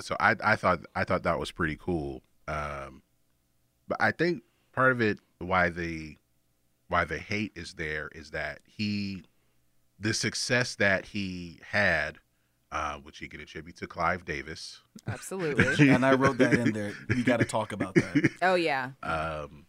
so 0.00 0.16
I 0.20 0.36
I 0.44 0.56
thought 0.56 0.80
I 0.94 1.04
thought 1.04 1.22
that 1.22 1.38
was 1.38 1.50
pretty 1.50 1.76
cool. 1.76 2.22
Um, 2.46 3.02
but 3.88 3.96
I 4.00 4.10
think 4.12 4.42
part 4.72 4.92
of 4.92 5.00
it 5.00 5.18
why 5.38 5.70
the 5.70 6.18
why 6.88 7.04
the 7.04 7.18
hate 7.18 7.52
is 7.54 7.74
there 7.74 8.08
is 8.14 8.30
that 8.32 8.60
he 8.66 9.24
the 9.98 10.12
success 10.12 10.74
that 10.74 11.06
he 11.06 11.60
had, 11.70 12.18
uh, 12.74 12.96
which 12.98 13.18
he 13.18 13.28
can 13.28 13.40
attribute 13.40 13.76
to 13.76 13.86
Clive 13.86 14.24
Davis. 14.24 14.80
absolutely. 15.06 15.88
and 15.90 16.04
I 16.04 16.14
wrote 16.14 16.38
that 16.38 16.52
in 16.54 16.72
there. 16.72 16.92
We 17.08 17.22
got 17.22 17.38
to 17.38 17.44
talk 17.46 17.72
about 17.72 17.94
that. 17.94 18.30
oh 18.42 18.56
yeah. 18.56 18.90
um, 19.02 19.64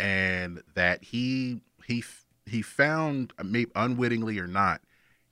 and 0.00 0.62
that 0.74 1.04
he 1.04 1.60
he 1.86 2.02
he 2.46 2.60
found 2.60 3.32
maybe 3.42 3.70
unwittingly 3.76 4.38
or 4.38 4.46
not, 4.48 4.80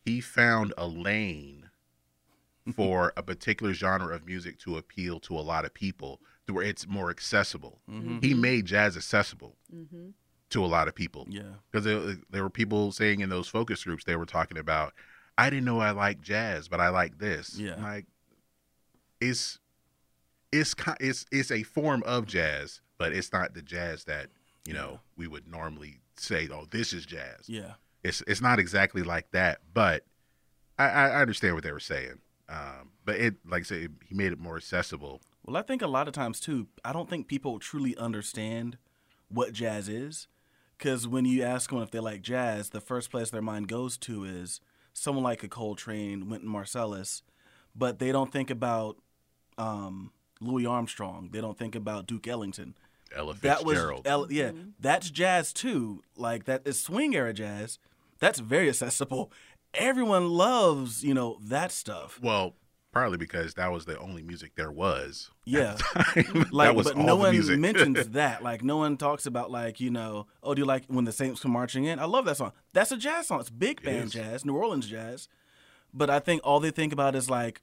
he 0.04 0.20
found 0.20 0.72
a 0.78 0.86
lane 0.86 1.68
for 2.76 3.12
a 3.16 3.22
particular 3.22 3.74
genre 3.74 4.14
of 4.14 4.24
music 4.24 4.58
to 4.60 4.76
appeal 4.76 5.18
to 5.20 5.36
a 5.36 5.40
lot 5.42 5.64
of 5.64 5.74
people, 5.74 6.20
to 6.46 6.54
where 6.54 6.64
it's 6.64 6.86
more 6.86 7.10
accessible. 7.10 7.80
He 8.22 8.32
made 8.34 8.66
jazz 8.66 8.96
accessible 8.96 9.56
to 10.50 10.64
a 10.64 10.66
lot 10.66 10.86
of 10.86 10.94
people 10.94 11.26
Yeah. 11.30 11.42
because 11.70 11.84
there, 11.84 12.16
there 12.30 12.42
were 12.42 12.50
people 12.50 12.92
saying 12.92 13.20
in 13.20 13.30
those 13.30 13.48
focus 13.48 13.82
groups 13.84 14.04
they 14.04 14.16
were 14.16 14.26
talking 14.26 14.58
about 14.58 14.92
i 15.38 15.48
didn't 15.50 15.64
know 15.64 15.80
i 15.80 15.90
liked 15.90 16.22
jazz 16.22 16.68
but 16.68 16.80
i 16.80 16.88
like 16.88 17.18
this 17.18 17.58
Yeah. 17.58 17.76
like 17.82 18.06
it's 19.20 19.58
it's 20.52 20.74
it's 21.00 21.26
it's 21.32 21.50
a 21.50 21.62
form 21.62 22.02
of 22.04 22.26
jazz 22.26 22.80
but 22.98 23.12
it's 23.12 23.32
not 23.32 23.54
the 23.54 23.62
jazz 23.62 24.04
that 24.04 24.28
you 24.66 24.74
know 24.74 25.00
we 25.16 25.26
would 25.26 25.48
normally 25.48 26.00
say 26.16 26.48
oh 26.52 26.66
this 26.70 26.92
is 26.92 27.06
jazz 27.06 27.48
Yeah. 27.48 27.72
it's 28.04 28.22
it's 28.26 28.40
not 28.40 28.58
exactly 28.58 29.02
like 29.02 29.30
that 29.32 29.60
but 29.72 30.04
i 30.78 30.84
i 30.88 31.08
I 31.08 31.20
understand 31.20 31.54
what 31.54 31.64
they 31.64 31.72
were 31.72 31.80
saying 31.80 32.20
um 32.48 32.90
but 33.04 33.16
it 33.16 33.36
like 33.46 33.62
i 33.62 33.64
say 33.64 33.88
he 34.06 34.14
made 34.14 34.32
it 34.32 34.38
more 34.38 34.56
accessible 34.56 35.20
Well, 35.44 35.56
I 35.56 35.62
think 35.62 35.82
a 35.82 35.86
lot 35.88 36.06
of 36.08 36.14
times 36.14 36.38
too, 36.40 36.66
I 36.84 36.92
don't 36.92 37.08
think 37.10 37.26
people 37.26 37.58
truly 37.58 37.96
understand 37.96 38.76
what 39.28 39.52
jazz 39.52 39.88
is. 39.88 40.28
Because 40.78 41.08
when 41.08 41.24
you 41.24 41.42
ask 41.42 41.70
them 41.70 41.80
if 41.82 41.90
they 41.90 41.98
like 42.00 42.22
jazz, 42.22 42.70
the 42.70 42.80
first 42.80 43.10
place 43.10 43.30
their 43.30 43.42
mind 43.42 43.66
goes 43.68 43.96
to 43.98 44.24
is 44.24 44.60
someone 44.92 45.24
like 45.24 45.42
a 45.42 45.48
Coltrane, 45.48 46.28
Wynton 46.28 46.48
Marsalis, 46.48 47.22
but 47.74 47.98
they 47.98 48.12
don't 48.12 48.32
think 48.32 48.50
about 48.50 48.96
um, 49.58 50.12
Louis 50.40 50.66
Armstrong. 50.66 51.30
They 51.32 51.40
don't 51.40 51.58
think 51.58 51.74
about 51.74 52.06
Duke 52.06 52.26
Ellington. 52.28 52.74
ella 53.14 53.34
That 53.42 53.64
was 53.64 53.74
fitzgerald 53.76 54.06
El- 54.06 54.32
yeah, 54.32 54.52
that's 54.80 55.10
jazz 55.10 55.52
too. 55.52 56.02
Like 56.16 56.44
that 56.44 56.62
is 56.64 56.80
swing 56.80 57.14
era 57.14 57.32
jazz. 57.32 57.78
That's 58.18 58.38
very 58.38 58.68
accessible. 58.68 59.32
Everyone 59.74 60.28
loves 60.28 61.02
you 61.04 61.14
know 61.14 61.38
that 61.42 61.72
stuff. 61.72 62.18
well 62.22 62.54
partly 62.92 63.16
because 63.16 63.54
that 63.54 63.72
was 63.72 63.84
the 63.86 63.98
only 63.98 64.22
music 64.22 64.52
there 64.54 64.70
was 64.70 65.30
Yeah. 65.44 65.76
that 66.14 66.48
like 66.52 66.76
was 66.76 66.88
but 66.88 66.96
all 66.96 67.02
no 67.04 67.16
the 67.16 67.22
one 67.22 67.30
music. 67.32 67.58
mentions 67.58 68.08
that. 68.10 68.42
Like 68.42 68.62
no 68.62 68.76
one 68.76 68.96
talks 68.96 69.26
about 69.26 69.50
like 69.50 69.80
you 69.80 69.90
know 69.90 70.26
oh 70.42 70.54
do 70.54 70.60
you 70.60 70.66
like 70.66 70.84
when 70.88 71.04
the 71.04 71.12
saints 71.12 71.40
come 71.40 71.52
marching 71.52 71.84
in? 71.84 71.98
I 71.98 72.04
love 72.04 72.24
that 72.26 72.36
song. 72.36 72.52
That's 72.72 72.92
a 72.92 72.96
jazz 72.96 73.26
song. 73.28 73.40
It's 73.40 73.50
big 73.50 73.82
band 73.82 74.04
is. 74.04 74.12
jazz 74.12 74.44
new 74.44 74.54
orleans 74.54 74.86
jazz. 74.86 75.28
But 75.94 76.08
i 76.10 76.18
think 76.18 76.40
all 76.44 76.60
they 76.60 76.70
think 76.70 76.92
about 76.92 77.14
is 77.14 77.28
like 77.30 77.60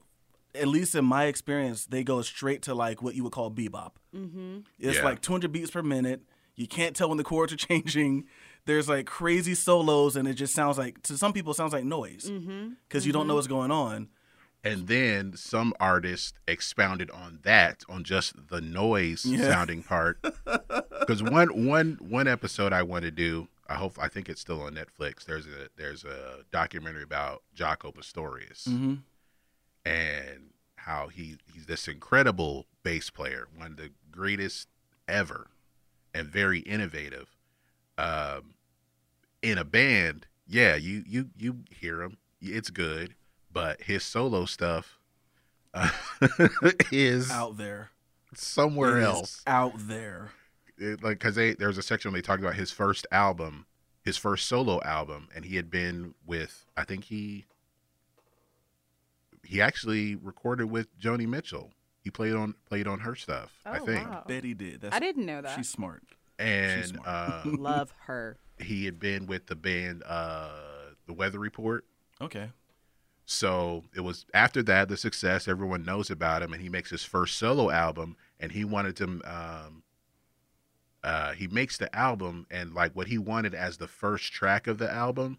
at 0.55 0.67
least 0.67 0.95
in 0.95 1.05
my 1.05 1.25
experience 1.25 1.85
they 1.85 2.03
go 2.03 2.21
straight 2.23 2.63
to 2.63 2.73
like 2.73 3.01
what 3.03 3.13
you 3.15 3.23
would 3.23 3.31
call 3.33 3.51
bebop. 3.51 3.91
Mm-hmm. 4.15 4.59
it's 4.79 4.97
Yeah. 4.97 5.03
like 5.03 5.21
200 5.21 5.51
beats 5.51 5.71
per 5.71 5.83
minute. 5.83 6.21
You 6.55 6.67
can't 6.67 6.95
tell 6.95 7.07
when 7.09 7.17
the 7.17 7.23
chords 7.23 7.53
are 7.53 7.57
changing. 7.69 8.25
There's 8.65 8.89
like 8.89 9.05
crazy 9.05 9.55
solos 9.55 10.15
and 10.15 10.27
it 10.27 10.33
just 10.33 10.53
sounds 10.53 10.77
like 10.77 11.01
to 11.03 11.17
some 11.17 11.33
people 11.33 11.51
it 11.51 11.55
sounds 11.55 11.71
like 11.73 11.85
noise 11.85 12.23
because 12.23 12.31
Mm-hmm. 12.31 13.07
you 13.07 13.13
don't 13.13 13.27
know 13.27 13.35
what's 13.35 13.47
going 13.47 13.71
on 13.71 14.09
And 14.63 14.87
then 14.87 15.35
some 15.35 15.73
artists 15.79 16.33
expounded 16.47 17.09
on 17.11 17.39
that, 17.43 17.83
on 17.87 18.03
just 18.03 18.49
the 18.49 18.59
noise 18.61 19.25
Yeah. 19.25 19.49
sounding 19.51 19.83
part. 19.83 20.19
Because 20.99 21.23
one 21.23 21.65
one 21.65 21.97
one 22.01 22.27
episode 22.27 22.71
I 22.71 22.83
want 22.83 23.03
to 23.03 23.09
do, 23.09 23.47
I 23.67 23.75
hope 23.75 23.97
I 23.99 24.09
think 24.09 24.29
it's 24.29 24.41
still 24.41 24.61
on 24.61 24.75
Netflix. 24.75 25.25
There's 25.25 25.47
a 25.47 25.69
there's 25.75 26.03
a 26.03 26.43
documentary 26.51 27.01
about 27.01 27.41
Jaco 27.55 27.91
Pastorius 27.95 28.67
mm-hmm. 28.69 28.95
and 29.85 30.51
how 30.75 31.07
he 31.07 31.37
he's 31.51 31.65
this 31.65 31.87
incredible 31.87 32.67
bass 32.83 33.09
player, 33.09 33.47
one 33.55 33.71
of 33.71 33.77
the 33.77 33.89
greatest 34.11 34.67
ever, 35.07 35.47
and 36.13 36.27
very 36.27 36.59
innovative. 36.59 37.35
Um, 37.97 38.53
in 39.41 39.57
a 39.57 39.63
band, 39.65 40.27
yeah, 40.47 40.75
you 40.75 41.03
you 41.07 41.29
you 41.35 41.59
hear 41.71 42.03
him, 42.03 42.17
it's 42.39 42.69
good, 42.69 43.15
but 43.61 43.81
his 43.81 44.03
solo 44.03 44.45
stuff 44.45 44.97
uh, 45.73 45.89
is 46.91 47.29
out 47.31 47.57
there 47.57 47.91
somewhere 48.33 48.97
It 48.97 49.01
is 49.01 49.05
else. 49.07 49.41
out 49.47 49.73
there 49.77 50.31
It, 50.77 51.03
like 51.03 51.19
because 51.19 51.35
they 51.35 51.53
there's 51.53 51.77
a 51.77 51.83
section 51.83 52.11
where 52.11 52.21
they 52.21 52.25
talk 52.25 52.39
about 52.39 52.55
his 52.55 52.71
first 52.71 53.05
album, 53.11 53.65
his 54.03 54.17
first 54.17 54.47
solo 54.47 54.81
album, 54.83 55.27
and 55.35 55.45
he 55.45 55.55
had 55.57 55.69
been 55.69 56.13
with 56.25 56.65
I 56.77 56.83
think 56.83 57.05
he 57.05 57.45
he 59.43 59.61
actually 59.61 60.15
recorded 60.15 60.65
with 60.69 60.97
Joni 60.99 61.27
Mitchell. 61.27 61.71
He 62.01 62.09
played 62.11 62.33
on 62.33 62.55
played 62.67 62.87
on 62.87 62.99
her 62.99 63.15
stuff, 63.15 63.51
I 63.65 63.79
Oh, 63.79 63.85
think, 63.85 64.07
wow. 64.09 64.23
betty 64.27 64.53
did 64.53 64.81
that's 64.81 64.95
I 64.95 64.99
didn't 64.99 65.25
know 65.25 65.41
that. 65.41 65.55
she's 65.55 65.69
smart 65.69 66.03
and 66.37 66.85
smart. 66.87 67.07
uh, 67.07 67.41
Love 67.45 67.93
her. 68.05 68.37
he 68.57 68.85
had 68.85 68.99
been 68.99 69.25
with 69.27 69.47
the 69.47 69.55
band 69.55 70.03
uh, 70.05 70.49
The 71.07 71.13
Weather 71.13 71.39
Report. 71.39 71.85
okay 72.21 72.49
So 73.31 73.83
it 73.95 73.99
was 73.99 74.25
after 74.33 74.63
that, 74.63 74.89
the 74.89 74.97
success, 74.97 75.47
everyone 75.47 75.83
knows 75.83 76.09
about 76.09 76.41
him, 76.41 76.51
and 76.51 76.63
he 76.63 76.67
makes 76.67 76.89
his 76.89 77.03
first 77.03 77.37
solo 77.37 77.69
album, 77.69 78.17
and 78.39 78.51
he 78.51 78.65
wanted 78.65 78.95
to 78.97 79.03
um, 79.23 79.83
uh, 81.03 81.33
he 81.33 81.47
makes 81.47 81.77
the 81.77 81.95
album 81.95 82.47
and 82.49 82.73
like 82.73 82.95
what 82.95 83.05
he 83.05 83.19
wanted 83.19 83.53
as 83.53 83.77
the 83.77 83.87
first 83.87 84.33
track 84.33 84.65
of 84.65 84.79
the 84.79 84.91
album. 84.91 85.37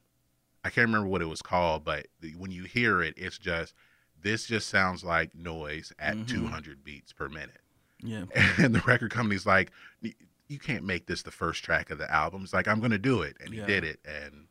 I 0.64 0.70
can't 0.70 0.86
remember 0.86 1.08
what 1.08 1.20
it 1.20 1.26
was 1.26 1.42
called, 1.42 1.84
but 1.84 2.06
when 2.36 2.52
you 2.52 2.62
hear 2.62 3.02
it, 3.02 3.14
it's 3.16 3.38
just 3.38 3.74
this 4.22 4.46
just 4.46 4.68
sounds 4.68 5.02
like 5.02 5.34
noise 5.34 5.92
at 5.98 6.16
Mhm. 6.16 6.26
200 6.28 6.84
beats 6.84 7.12
per 7.12 7.28
minute. 7.28 7.60
Yeah. 8.00 8.26
And 8.58 8.72
the 8.72 8.82
record 8.86 9.10
company's 9.10 9.46
like, 9.46 9.72
you 10.00 10.58
can't 10.60 10.84
make 10.84 11.06
this 11.06 11.22
the 11.22 11.32
first 11.32 11.64
track 11.64 11.90
of 11.90 11.98
the 11.98 12.08
album. 12.08 12.44
It's 12.44 12.52
like, 12.52 12.68
I'm 12.68 12.78
going 12.78 12.92
to 12.92 12.98
do 12.98 13.22
it. 13.22 13.36
And 13.40 13.52
he 13.52 13.58
Yeah. 13.58 13.66
did 13.66 13.82
it. 13.82 13.98
And 14.04 14.46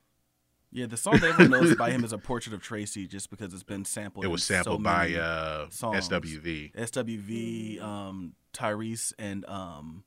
Yeah, 0.71 0.85
the 0.85 0.97
song 0.97 1.13
that 1.19 1.31
everyone 1.31 1.51
knows 1.51 1.75
by 1.75 1.89
him 1.89 2.03
is 2.05 2.13
a 2.13 2.17
portrait 2.17 2.53
of 2.53 2.61
Tracy, 2.61 3.07
just 3.07 3.29
because 3.29 3.53
it's 3.53 3.63
been 3.63 3.85
sampled. 3.85 4.23
it 4.23 4.27
was 4.27 4.41
in 4.49 4.55
so 4.55 4.63
sampled 4.63 4.83
by 4.83 5.13
uh, 5.15 5.67
songs. 5.69 6.07
SWV. 6.07 6.73
SWV, 6.73 7.81
um, 7.81 8.33
Tyrese, 8.53 9.13
and 9.17 9.45
um. 9.47 10.03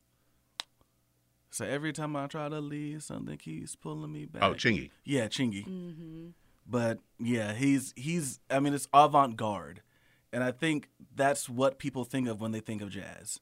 So 1.50 1.66
every 1.66 1.92
time 1.92 2.16
I 2.16 2.28
try 2.28 2.48
to 2.48 2.60
leave, 2.60 3.02
something 3.02 3.36
keeps 3.36 3.76
pulling 3.76 4.10
me 4.12 4.24
back. 4.24 4.42
Oh, 4.42 4.54
Chingy. 4.54 4.90
Yeah, 5.04 5.26
Chingy. 5.26 5.66
Mm-hmm. 5.66 6.28
But 6.66 6.98
yeah, 7.18 7.52
he's 7.52 7.92
he's. 7.96 8.38
I 8.48 8.60
mean, 8.60 8.72
it's 8.72 8.88
avant 8.94 9.36
garde, 9.36 9.82
and 10.32 10.44
I 10.44 10.52
think 10.52 10.88
that's 11.14 11.48
what 11.48 11.78
people 11.78 12.04
think 12.04 12.28
of 12.28 12.40
when 12.40 12.52
they 12.52 12.60
think 12.60 12.82
of 12.82 12.90
jazz. 12.90 13.40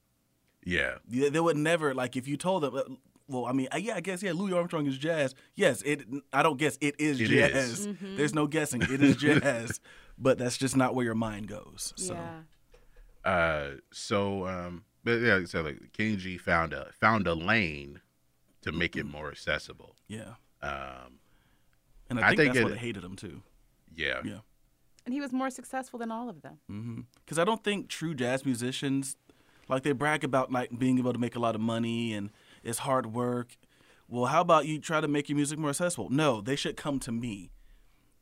Yeah. 0.63 0.95
They, 1.07 1.29
they 1.29 1.39
would 1.39 1.57
never 1.57 1.93
like 1.93 2.15
if 2.15 2.27
you 2.27 2.37
told 2.37 2.63
them. 2.63 2.97
Well, 3.31 3.45
I 3.45 3.53
mean, 3.53 3.67
uh, 3.73 3.77
yeah, 3.77 3.95
I 3.95 4.01
guess 4.01 4.21
yeah. 4.21 4.33
Louis 4.33 4.53
Armstrong 4.53 4.85
is 4.87 4.97
jazz. 4.97 5.33
Yes, 5.55 5.81
it. 5.83 6.03
I 6.33 6.43
don't 6.43 6.57
guess 6.57 6.77
it 6.81 6.95
is 6.99 7.19
It 7.21 7.27
jazz. 7.27 7.79
is. 7.79 7.87
Mhm. 7.87 8.17
There's 8.17 8.33
no 8.33 8.45
guessing. 8.47 8.81
It 8.81 9.01
is 9.01 9.15
jazz, 9.15 9.79
but 10.17 10.37
that's 10.37 10.57
just 10.57 10.75
not 10.75 10.93
where 10.95 11.05
your 11.05 11.15
mind 11.15 11.47
goes. 11.47 11.93
So 11.95 12.13
Yeah. 12.13 12.41
Uh, 13.23 13.77
so, 13.91 14.47
um, 14.47 14.83
but 15.03 15.21
yeah, 15.21 15.45
so 15.45 15.61
like 15.61 15.93
Kenny 15.93 16.15
G 16.17 16.37
found 16.37 16.73
a 16.73 16.91
found 16.99 17.27
a 17.27 17.33
lane 17.35 18.01
to 18.61 18.71
make 18.71 18.95
it 18.95 19.05
more 19.05 19.29
accessible. 19.31 19.95
yeah, 20.07 20.35
Um, 20.61 21.19
and 22.09 22.19
I 22.19 22.23
I 22.23 22.27
think, 22.29 22.37
think 22.39 22.53
that's 22.53 22.63
why 22.63 22.69
it- 22.71 22.73
they 22.73 22.79
hated 22.79 23.03
him 23.03 23.15
too. 23.15 23.41
yeah. 23.95 24.21
Yeah. 24.23 24.39
And 25.05 25.13
he 25.15 25.19
was 25.21 25.31
more 25.33 25.49
successful 25.49 25.97
than 25.97 26.11
all 26.11 26.29
of 26.29 26.43
them. 26.43 27.07
Because 27.25 27.39
I 27.39 27.43
don't 27.43 27.63
think 27.63 27.89
true 27.89 28.13
jazz 28.13 28.45
musicians, 28.45 29.17
like 29.67 29.81
they 29.81 29.93
brag 29.93 30.23
about 30.23 30.51
like 30.51 30.77
being 30.77 30.99
able 30.99 31.11
to 31.13 31.17
make 31.19 31.35
a 31.35 31.39
lot 31.39 31.55
of 31.55 31.61
money 31.61 32.13
and 32.13 32.29
it's 32.63 32.79
hard 32.79 33.13
work. 33.13 33.55
Well, 34.07 34.25
how 34.25 34.41
about 34.41 34.65
you 34.65 34.79
try 34.79 34.99
to 35.01 35.07
make 35.07 35.29
your 35.29 35.37
music 35.37 35.57
more 35.57 35.69
accessible? 35.69 36.09
No, 36.09 36.41
they 36.41 36.55
should 36.55 36.75
come 36.77 36.99
to 36.99 37.11
me. 37.11 37.51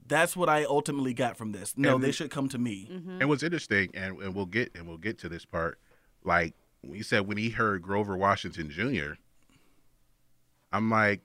That's 0.06 0.36
what 0.36 0.50
I 0.50 0.64
ultimately 0.64 1.14
got 1.14 1.38
from 1.38 1.52
this. 1.52 1.74
No, 1.78 1.96
And- 1.96 2.04
they 2.04 2.12
should 2.12 2.32
come 2.32 2.50
to 2.50 2.58
me. 2.58 2.88
Mm-hmm. 2.92 3.22
And 3.22 3.30
what's 3.30 3.44
interesting, 3.44 3.90
and, 3.94 4.18
and 4.22 4.36
we'll 4.36 4.46
get 4.48 4.72
and 4.76 4.88
we'll 4.88 4.98
get 4.98 5.18
to 5.20 5.30
this 5.30 5.46
part, 5.46 5.80
like 6.24 6.54
when 6.82 6.96
he 6.96 7.04
said 7.04 7.28
when 7.28 7.38
he 7.38 7.50
heard 7.50 7.82
Grover 7.82 8.16
Washington 8.18 8.70
Jr., 8.70 9.14
I'm 10.72 10.90
like, 10.90 11.22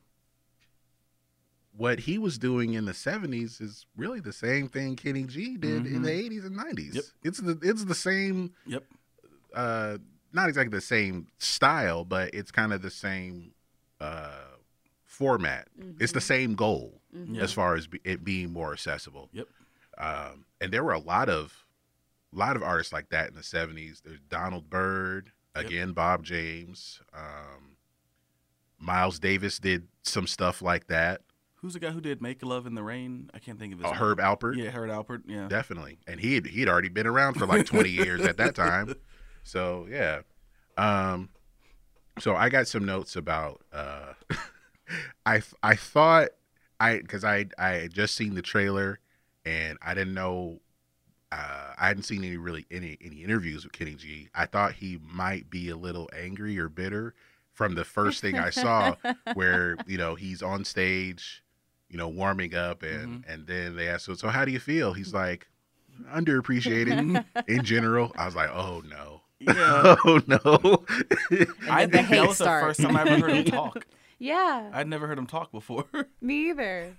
what 1.76 1.98
he 2.00 2.18
was 2.18 2.38
doing 2.38 2.74
in 2.74 2.84
the 2.84 2.92
'70s 2.92 3.60
is 3.60 3.86
really 3.96 4.20
the 4.20 4.32
same 4.32 4.68
thing 4.68 4.96
Kenny 4.96 5.24
G 5.24 5.56
did 5.56 5.86
in 5.86 6.02
the 6.02 6.10
'80s 6.10 6.46
and 6.46 6.56
'90s. 6.56 6.72
Mm-hmm. 6.74 6.94
Yep. 6.96 7.04
It's 7.24 7.38
the 7.40 7.58
it's 7.62 7.84
the 7.84 7.94
same, 7.94 8.52
Yep. 8.66 8.84
uh, 9.54 9.98
not 10.34 10.48
exactly 10.48 10.76
the 10.76 10.80
same 10.82 11.28
style, 11.38 12.04
but 12.04 12.34
it's 12.34 12.50
kind 12.50 12.72
of 12.72 12.82
the 12.82 12.90
same 12.90 13.52
uh, 14.00 14.30
format. 15.04 15.68
It's 16.00 16.12
the 16.12 16.20
same 16.20 16.54
goal 16.54 17.00
Yeah. 17.12 17.42
as 17.42 17.52
far 17.52 17.76
as 17.76 17.86
be, 17.86 18.00
it 18.04 18.24
being 18.24 18.52
more 18.52 18.72
accessible. 18.72 19.30
Yep. 19.32 19.46
Um, 19.96 20.44
and 20.60 20.72
there 20.72 20.82
were 20.84 20.92
a 20.92 20.98
lot 20.98 21.28
of 21.28 21.64
lot 22.32 22.56
of 22.56 22.62
artists 22.64 22.92
like 22.92 23.10
that 23.10 23.28
in 23.28 23.34
the 23.36 23.42
70s. 23.42 24.02
There's 24.02 24.18
Donald 24.28 24.68
Byrd, 24.68 25.30
Yep. 25.56 25.64
again 25.66 25.92
Bob 25.92 26.24
James, 26.24 27.00
um, 27.14 27.76
Miles 28.78 29.18
Davis 29.20 29.58
did 29.60 29.86
some 30.02 30.26
stuff 30.26 30.60
like 30.60 30.88
that. 30.88 31.20
Who's 31.56 31.74
the 31.74 31.80
guy 31.80 31.90
who 31.92 32.00
did 32.00 32.20
"Make 32.20 32.44
Love 32.44 32.66
in 32.66 32.74
the 32.74 32.82
Rain"? 32.82 33.30
I 33.32 33.38
can't 33.38 33.58
think 33.58 33.72
of 33.72 33.78
his. 33.78 33.86
Uh, 33.86 33.90
name. 33.92 33.98
Herb 34.00 34.18
Alpert, 34.18 34.56
Yeah, 34.56 34.70
Herb 34.70 34.90
Alpert. 34.90 35.22
Yeah. 35.26 35.48
definitely. 35.48 35.98
And 36.06 36.20
he 36.20 36.34
had, 36.34 36.46
he'd 36.46 36.68
already 36.68 36.88
been 36.90 37.06
around 37.06 37.34
for 37.34 37.46
like 37.46 37.64
20 37.64 37.88
years 38.04 38.20
at 38.22 38.36
that 38.36 38.54
time. 38.54 38.94
So, 39.44 39.86
yeah. 39.88 40.22
Um 40.76 41.28
so 42.18 42.34
I 42.36 42.48
got 42.48 42.68
some 42.68 42.84
notes 42.84 43.16
about 43.16 43.62
uh 43.72 44.14
I 45.26 45.42
I 45.62 45.76
thought 45.76 46.30
I 46.80 46.98
cuz 46.98 47.24
I 47.24 47.46
I 47.58 47.70
had 47.70 47.94
just 47.94 48.14
seen 48.14 48.34
the 48.34 48.42
trailer 48.42 48.98
and 49.44 49.78
I 49.82 49.94
didn't 49.94 50.14
know 50.14 50.60
uh, 51.34 51.74
I 51.76 51.88
hadn't 51.88 52.04
seen 52.04 52.22
any 52.22 52.36
really 52.36 52.64
any 52.70 52.96
any 53.04 53.24
interviews 53.24 53.64
with 53.64 53.72
Kenny 53.72 53.94
G. 53.94 54.28
I 54.34 54.46
thought 54.46 54.74
he 54.74 55.00
might 55.02 55.50
be 55.50 55.68
a 55.68 55.76
little 55.76 56.08
angry 56.16 56.58
or 56.58 56.68
bitter 56.68 57.14
from 57.52 57.74
the 57.74 57.84
first 57.84 58.20
thing 58.20 58.38
I 58.38 58.50
saw, 58.50 58.94
where 59.34 59.76
you 59.86 59.98
know 59.98 60.14
he's 60.14 60.42
on 60.42 60.64
stage, 60.64 61.42
you 61.88 61.98
know, 61.98 62.08
warming 62.08 62.54
up, 62.54 62.84
and 62.84 63.24
and 63.26 63.48
then 63.48 63.74
they 63.74 63.88
ask, 63.88 64.06
so, 64.06 64.14
so 64.14 64.28
how 64.28 64.44
do 64.44 64.52
you 64.52 64.60
feel? 64.60 64.92
He's 64.92 65.12
like, 65.12 65.48
underappreciated 66.12 67.24
in 67.48 67.64
general. 67.64 68.12
I 68.16 68.26
was 68.26 68.36
like, 68.36 68.50
oh 68.50 68.82
no, 68.88 69.22
Yeah. 69.40 69.96
oh 70.04 70.20
no. 70.26 70.84
I 71.70 71.86
then 71.86 71.90
the 71.90 71.90
think 71.90 71.90
that 71.90 72.04
hate 72.04 72.28
was 72.28 72.38
the 72.38 72.44
first 72.44 72.80
time 72.80 72.96
I 72.96 73.02
ever 73.02 73.18
heard 73.28 73.30
him 73.36 73.44
talk. 73.46 73.86
Yeah. 74.20 74.70
I'd 74.72 74.88
never 74.88 75.06
heard 75.08 75.18
him 75.18 75.26
talk 75.26 75.50
before. 75.50 75.84
Me 76.22 76.48
either. 76.50 76.96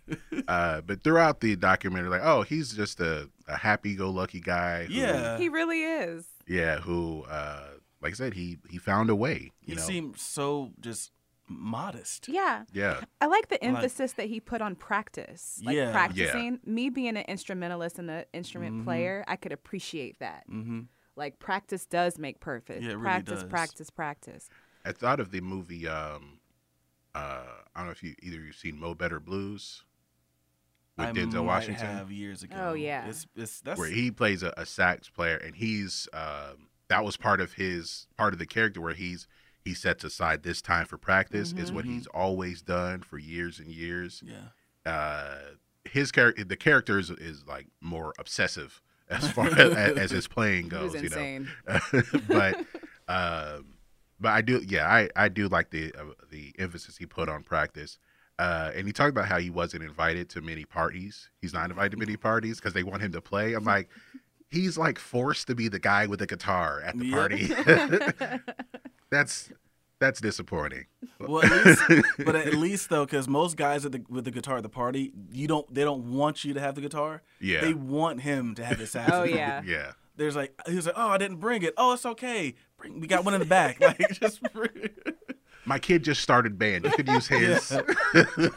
uh, 0.50 0.82
but 0.82 1.02
throughout 1.02 1.40
the 1.40 1.56
documentary, 1.56 2.10
like, 2.10 2.22
oh, 2.24 2.42
he's 2.44 2.74
just 2.74 3.00
a, 3.00 3.30
a 3.48 3.56
happy-go-lucky 3.56 4.42
guy. 4.42 4.84
Who, 4.84 4.94
Yeah. 4.94 5.38
He 5.38 5.48
really 5.50 5.82
is. 5.82 6.28
yeah. 6.46 6.80
Who, 6.82 7.24
uh, 7.24 7.68
like 8.02 8.12
I 8.12 8.16
said, 8.16 8.34
he 8.34 8.58
he 8.70 8.78
found 8.78 9.10
a 9.10 9.16
way. 9.16 9.54
You 9.62 9.74
he 9.74 9.76
know, 9.76 9.82
seemed 9.82 10.18
so 10.20 10.72
just 10.82 11.12
modest. 11.48 12.28
Yeah. 12.28 12.64
yeah, 12.74 13.02
I 13.22 13.28
like 13.28 13.48
the 13.48 13.64
I 13.64 13.70
like- 13.70 13.78
emphasis 13.78 14.14
that 14.14 14.28
he 14.28 14.40
put 14.40 14.62
on 14.62 14.76
practice. 14.76 15.60
Like 15.64 15.76
Yeah. 15.76 15.86
Yeah. 15.86 15.92
practicing. 15.94 16.60
Me 16.66 16.90
being 16.90 17.18
an 17.18 17.24
instrumentalist 17.28 17.98
and 17.98 18.12
an 18.12 18.26
instrument 18.34 18.82
Mhm. 18.82 18.84
player, 18.84 19.24
I 19.28 19.36
could 19.38 19.54
appreciate 19.54 20.20
that. 20.20 20.44
Mm-hmm. 20.52 20.82
Like 21.16 21.40
practice 21.40 21.86
does 21.86 22.18
make 22.18 22.40
perfect. 22.40 22.82
Yeah, 22.84 22.90
it 22.92 22.94
really 22.94 23.04
practice, 23.04 23.42
does. 23.42 23.50
practice, 23.50 23.90
practice. 23.90 24.50
I 24.86 24.92
thought 24.92 25.20
of 25.20 25.32
the 25.32 25.42
movie. 25.42 25.88
Um, 25.88 26.40
uh, 27.14 27.44
I 27.76 27.80
don't 27.80 27.86
know 27.86 27.92
if 27.92 28.04
you 28.04 28.14
either 28.22 28.38
you've 28.38 28.56
seen 28.56 28.80
Mo 28.80 28.94
Better 28.94 29.20
Blues 29.20 29.84
with 30.98 31.08
I 31.08 31.12
Denzel 31.14 31.34
might 31.36 31.42
Washington, 31.46 31.86
have 31.88 32.12
years 32.12 32.44
ago. 32.44 32.56
Oh, 32.60 32.74
yeah. 32.74 33.08
It's, 33.08 33.26
it's 33.36 33.62
that's 33.62 33.80
where 33.80 33.90
he 33.90 34.12
plays 34.12 34.44
a, 34.44 34.54
a 34.58 34.66
sax 34.66 35.10
player, 35.10 35.38
and 35.38 35.56
he's 35.56 36.08
um, 36.14 36.68
that 36.90 37.04
was 37.06 37.18
part 37.18 37.40
of 37.42 37.54
his 37.54 38.08
part 38.18 38.34
of 38.34 38.40
the 38.40 38.46
character 38.46 38.82
where 38.82 38.94
he's 38.94 39.28
he 39.64 39.74
sets 39.74 40.04
aside 40.04 40.44
this 40.44 40.62
time 40.62 40.86
for 40.86 40.98
practice 40.98 41.52
is 41.58 41.72
what 41.72 41.86
Mhm. 41.86 41.90
he's 41.96 42.08
always 42.08 42.62
done 42.62 43.02
for 43.02 43.18
years 43.18 43.60
and 43.60 43.70
years. 43.70 44.22
yeah. 44.24 44.50
Uh, 44.92 45.38
his 45.86 46.12
character, 46.12 46.44
the 46.44 46.56
character 46.56 47.00
is, 47.00 47.10
is 47.10 47.46
like 47.48 47.68
more 47.82 48.14
obsessive 48.20 48.82
as 49.10 49.30
far 49.32 49.48
as, 49.48 49.98
as 49.98 50.12
his 50.12 50.28
playing 50.28 50.68
goes. 50.70 50.94
You 50.96 51.10
know, 51.10 51.46
but 52.28 52.58
um, 53.08 53.66
but 54.20 54.30
I 54.32 54.42
do 54.42 54.64
yeah 54.68 54.88
I 54.88 55.10
I 55.16 55.30
do 55.30 55.48
like 55.48 55.70
the 55.72 55.94
uh, 55.98 56.06
the 56.32 56.54
emphasis 56.60 56.98
he 56.98 57.06
put 57.06 57.30
on 57.30 57.44
practice. 57.44 57.98
Uh, 58.38 58.70
and 58.76 58.86
he 58.86 58.92
talked 58.92 59.12
about 59.12 59.28
how 59.28 59.38
he 59.40 59.50
wasn't 59.50 59.82
invited 59.82 60.30
to 60.30 60.42
many 60.42 60.66
parties. 60.66 61.30
He's 61.42 61.54
not 61.54 61.70
invited 61.70 61.92
to 61.92 61.98
many 61.98 62.18
parties 62.18 62.60
because 62.60 62.74
they 62.74 62.84
want 62.84 63.02
him 63.02 63.14
to 63.14 63.22
play. 63.22 63.54
I'm 63.54 63.64
like, 63.64 63.90
he's 64.50 64.78
like 64.78 65.00
forced 65.00 65.48
to 65.48 65.56
be 65.56 65.70
the 65.70 65.80
guy 65.80 66.06
with 66.08 66.20
the 66.20 66.28
guitar 66.28 66.82
at 66.84 66.98
the 66.98 67.06
Yep. 67.06 67.14
party. 67.16 68.42
that's 69.10 69.52
that's 70.00 70.20
disappointing. 70.22 70.86
Well, 71.20 71.44
at 71.46 71.66
least, 71.66 72.06
but 72.26 72.36
at 72.36 72.54
least 72.54 72.90
though, 72.90 73.06
because 73.06 73.28
most 73.28 73.58
guys 73.58 73.86
at 73.86 73.92
the, 73.92 74.04
with 74.10 74.26
the 74.26 74.32
guitar 74.32 74.58
at 74.58 74.64
the 74.64 74.70
party, 74.70 75.14
you 75.32 75.48
don't 75.48 75.72
they 75.74 75.84
don't 75.84 76.14
want 76.14 76.44
you 76.44 76.54
to 76.54 76.60
have 76.60 76.76
the 76.76 76.82
guitar. 76.82 77.22
Yeah. 77.40 77.62
They 77.62 77.74
want 77.74 78.22
him 78.22 78.56
to 78.56 78.66
have 78.66 78.78
the 78.78 78.88
saxophone. 78.88 79.22
Oh 79.22 79.24
yeah. 79.24 79.62
Yeah. 79.66 79.92
There's 80.18 80.36
like 80.36 80.54
he 80.68 80.76
was 80.76 80.86
like, 80.86 80.96
oh, 80.98 81.10
I 81.10 81.18
didn't 81.18 81.38
bring 81.38 81.62
it. 81.64 81.74
Oh, 81.78 81.94
it's 81.94 82.06
okay. 82.06 82.56
Bring, 82.78 83.00
we 83.02 83.08
got 83.08 83.26
one 83.26 83.34
in 83.34 83.42
the 83.42 83.46
back. 83.46 83.82
Like 83.82 84.00
just 84.12 84.42
bring- 84.54 84.90
My 85.66 85.78
kid 85.80 86.04
just 86.04 86.22
started 86.22 86.58
band. 86.58 86.86
You 86.86 86.92
could 86.92 87.08
use 87.08 87.28
his. 87.28 87.72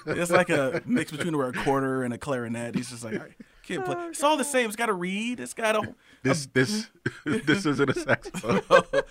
it's 0.07 0.31
like 0.31 0.51
a 0.51 0.83
mix 0.87 1.11
between 1.11 1.35
a 1.35 1.39
recorder 1.39 2.05
and 2.05 2.15
a 2.15 2.19
clarinet. 2.19 2.75
He's 2.77 2.91
just 2.91 3.03
like, 3.03 3.15
all 3.15 3.21
right, 3.21 3.35
kid, 3.69 3.85
play. 3.85 3.95
It's 4.09 4.23
all 4.23 4.37
the 4.37 4.45
same. 4.45 4.67
It's 4.67 4.77
got 4.77 4.89
a 4.89 4.93
reed. 4.93 5.41
It's 5.41 5.55
got 5.55 5.77
a. 5.77 5.95
This 6.23 6.47
this 6.53 6.89
this 7.25 7.67
isn't 7.67 7.91
a 7.91 7.95
saxophone. 7.95 8.63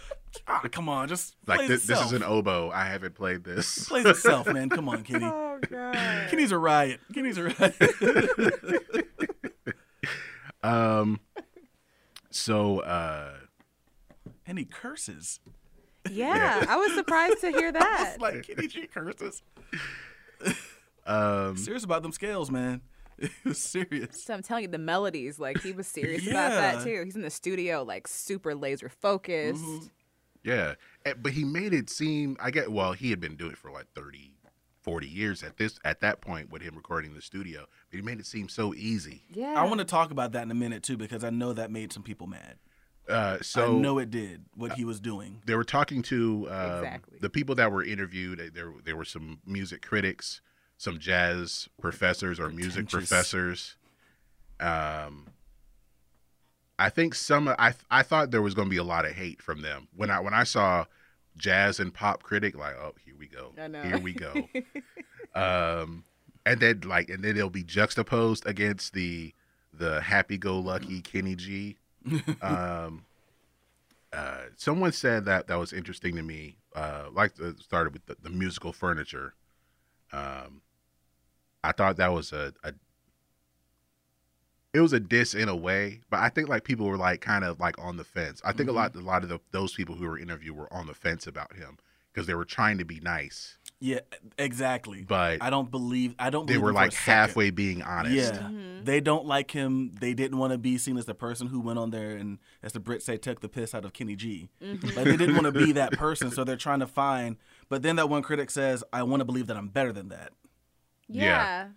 Ah, 0.46 0.62
come 0.72 0.88
on, 0.88 1.08
just 1.08 1.36
Like 1.48 1.58
plays 1.58 1.70
this, 1.70 1.86
this 1.86 2.00
is 2.00 2.12
an 2.14 2.22
oboe. 2.22 2.70
I 2.72 2.86
haven't 2.86 3.16
played 3.16 3.44
this. 3.44 3.88
plays 3.88 4.06
itself, 4.06 4.46
man. 4.46 4.70
Come 4.70 4.88
on, 4.88 5.04
Kenny. 5.04 5.26
Oh 5.26 5.58
god. 5.68 5.96
Kenny's 6.30 6.52
a 6.52 6.58
riot. 6.60 7.00
Kenny's 7.12 7.38
a 7.40 7.46
riot. 7.46 9.08
Um. 10.62 11.20
So 12.30 12.80
uh, 12.82 13.32
and 14.46 14.60
he 14.60 14.66
curses. 14.66 15.40
Yeah, 16.12 16.66
I 16.70 16.76
was 16.76 16.94
surprised 16.94 17.42
to 17.42 17.52
hear 17.52 17.72
that. 17.72 18.12
It's 18.14 18.22
like 18.22 18.46
Kenny 18.46 18.68
G 18.68 18.86
curses. 18.86 19.42
um, 21.08 21.58
Serious 21.58 21.84
about 21.84 22.04
them 22.04 22.12
scales, 22.12 22.52
man. 22.52 22.82
He 23.44 23.50
was 23.50 23.58
serious. 23.60 24.24
So 24.24 24.34
I'm 24.34 24.42
telling 24.44 24.64
you, 24.64 24.70
the 24.70 24.78
melodies, 24.78 25.40
like 25.40 25.62
he 25.62 25.72
was 25.72 25.88
serious 25.88 26.28
about 26.28 26.50
that 26.52 26.84
too. 26.84 27.02
He's 27.04 27.16
in 27.16 27.22
the 27.24 27.30
studio, 27.30 27.84
like 27.84 28.08
super 28.08 28.54
laser 28.56 28.90
focused. 28.90 29.64
Mm-hmm. 29.64 29.86
Yeah, 30.44 30.76
Eh, 31.06 31.14
but 31.18 31.34
he 31.34 31.44
made 31.44 31.74
it 31.74 31.90
seem. 31.90 32.38
I 32.40 32.52
get. 32.52 32.72
Well, 32.72 32.94
he 32.94 33.10
had 33.10 33.20
been 33.20 33.36
doing 33.36 33.52
it 33.54 33.58
for 33.58 33.72
like 33.72 33.88
30, 33.96 34.32
40 34.82 35.08
years 35.08 35.44
at 35.44 35.58
this 35.58 35.80
at 35.84 36.00
that 36.02 36.22
point 36.22 36.52
with 36.52 36.62
him 36.62 36.76
recording 36.76 37.10
in 37.12 37.16
the 37.16 37.22
studio. 37.22 37.66
But 37.90 37.98
he 37.98 38.02
made 38.02 38.20
it 38.20 38.26
seem 38.26 38.48
so 38.48 38.74
easy. 38.74 39.24
Yeah. 39.34 39.56
I 39.58 39.64
want 39.66 39.80
to 39.80 39.86
talk 39.86 40.12
about 40.12 40.32
that 40.34 40.44
in 40.44 40.52
a 40.52 40.56
minute 40.56 40.84
too 40.84 40.96
because 40.96 41.24
I 41.24 41.30
know 41.32 41.54
that 41.54 41.72
made 41.72 41.92
some 41.92 42.04
people 42.04 42.28
mad. 42.28 42.56
Uh, 43.10 43.38
so 43.42 43.76
I 43.78 43.80
know 43.80 44.00
it 44.00 44.12
did 44.12 44.44
what 44.56 44.74
he 44.74 44.84
was 44.86 45.00
doing. 45.00 45.42
they 45.46 45.56
were 45.56 45.64
talking 45.64 46.02
to 46.04 46.46
um, 46.52 46.72
Exactly. 46.80 47.18
the 47.22 47.30
people 47.30 47.56
that 47.56 47.72
were 47.72 47.82
interviewed. 47.84 48.40
eh, 48.42 48.50
There, 48.54 48.74
there 48.84 48.98
were 48.98 49.06
some 49.06 49.40
music 49.46 49.82
critics, 49.82 50.42
some 50.78 51.00
jazz 51.00 51.68
professors 51.82 52.40
or 52.40 52.50
music 52.50 52.90
professors. 52.90 53.76
Um, 54.60 55.28
I 56.80 56.90
think 56.90 57.16
some. 57.16 57.48
I 57.48 57.74
I 57.90 58.04
thought 58.04 58.32
there 58.32 58.42
was 58.42 58.54
going 58.54 58.68
to 58.68 58.72
be 58.72 58.78
a 58.78 58.84
lot 58.84 59.06
of 59.06 59.12
hate 59.12 59.42
from 59.42 59.62
them 59.62 59.88
when 59.96 60.10
I 60.10 60.20
when 60.20 60.34
I 60.34 60.44
saw 60.44 60.86
jazz 61.38 61.80
and 61.80 61.94
pop 61.94 62.24
critic 62.24 62.58
like, 62.58 62.76
oh, 62.76 62.94
here 63.04 63.16
we 63.18 63.28
go, 63.28 63.54
I 63.58 63.68
know. 63.68 63.82
here 63.84 63.98
we 64.00 64.14
go. 64.14 64.34
um, 65.36 66.04
and 66.46 66.60
then 66.60 66.82
like, 66.86 67.10
and 67.10 67.24
then 67.24 67.36
they'll 67.36 67.50
be 67.50 67.64
juxtaposed 67.64 68.46
against 68.46 68.94
the 68.94 69.34
the 69.74 70.02
happy-go-lucky 70.02 71.02
Kenny 71.02 71.36
G. 71.36 71.78
Um, 72.42 73.04
uh, 74.14 74.44
someone 74.56 74.94
said 74.94 75.26
that 75.26 75.48
that 75.48 75.60
was 75.60 75.74
interesting 75.74 76.16
to 76.16 76.24
me. 76.24 76.56
Uh, 76.74 77.06
like 77.12 77.36
the, 77.36 77.56
started 77.60 77.92
with 77.92 78.06
the, 78.06 78.16
the 78.22 78.30
musical 78.30 78.72
furniture. 78.72 79.34
Um, 80.14 80.62
I 81.68 81.72
thought 81.74 81.98
that 81.98 82.14
was 82.14 82.32
a, 82.32 82.54
a 82.64 82.74
it 84.74 84.82
was 84.82 84.94
a 84.94 85.00
diss 85.00 85.34
in 85.34 85.50
a 85.50 85.56
way, 85.56 86.02
but 86.10 86.20
I 86.20 86.30
think 86.30 86.50
like 86.50 86.64
people 86.64 86.88
were 86.88 86.98
like 86.98 87.22
kind 87.22 87.44
of 87.44 87.60
like 87.60 87.78
on 87.80 87.98
the 87.98 88.04
fence. 88.04 88.42
I 88.46 88.52
think 88.52 88.70
a 88.70 88.72
mm-hmm. 88.72 88.78
lot 88.78 88.96
a 88.96 89.00
lot 89.00 89.24
of 89.24 89.30
the, 89.30 89.40
those 89.52 89.74
people 89.74 89.96
who 89.96 90.06
were 90.06 90.18
interviewed 90.18 90.56
were 90.56 90.72
on 90.72 90.88
the 90.88 90.94
fence 90.94 91.28
about 91.28 91.56
him 91.56 91.78
because 92.14 92.26
they 92.26 92.34
were 92.34 92.46
trying 92.46 92.80
to 92.80 92.86
be 92.86 93.00
nice, 93.00 93.58
Yeah, 93.80 94.00
exactly. 94.40 95.04
but 95.04 95.38
I 95.42 95.52
don't 95.52 95.70
believe 95.70 96.16
I 96.18 96.32
don't. 96.32 96.48
they 96.48 96.54
believe 96.54 96.64
were 96.64 96.70
him 96.70 96.76
for 96.76 96.82
a 96.82 96.86
like 96.86 96.94
halfway 96.94 97.52
being 97.52 97.84
honest. 97.84 98.16
Yeah, 98.16 98.40
mm-hmm. 98.40 98.86
they 98.86 99.02
don't 99.02 99.28
like 99.28 99.52
him. 99.52 99.92
They 100.00 100.16
didn't 100.16 100.40
want 100.40 100.52
to 100.52 100.58
be 100.58 100.80
seen 100.80 100.98
as 100.98 101.06
the 101.06 101.14
person 101.14 101.48
who 101.48 101.60
went 101.60 101.78
on 101.78 101.92
there 101.92 102.12
and, 102.12 102.40
as 102.64 102.72
the 102.72 102.80
Brits 102.80 103.04
say, 103.04 103.18
took 103.18 103.42
the 103.42 103.50
piss 103.50 103.76
out 103.76 103.86
of 103.86 103.94
Kenny 103.94 104.16
G. 104.16 104.50
Mm-hmm. 104.64 104.88
Like 104.98 105.06
they 105.06 105.18
didn't 105.18 105.36
want 105.36 105.46
to 105.46 105.52
be 105.52 105.74
that 105.74 105.92
person, 106.00 106.32
so 106.32 106.44
they're 106.44 106.56
trying 106.56 106.80
to 106.80 106.88
find. 106.88 107.38
But 107.70 107.84
then 107.84 107.98
that 107.98 108.10
one 108.10 108.24
critic 108.24 108.50
says, 108.50 108.84
"I 108.92 109.04
want 109.04 109.22
to 109.22 109.26
believe 109.26 109.46
that 109.46 109.58
I'm 109.58 109.68
better 109.68 109.92
than 109.92 110.10
that," 110.10 110.34
yeah. 111.08 111.24
Yeah. 111.24 111.68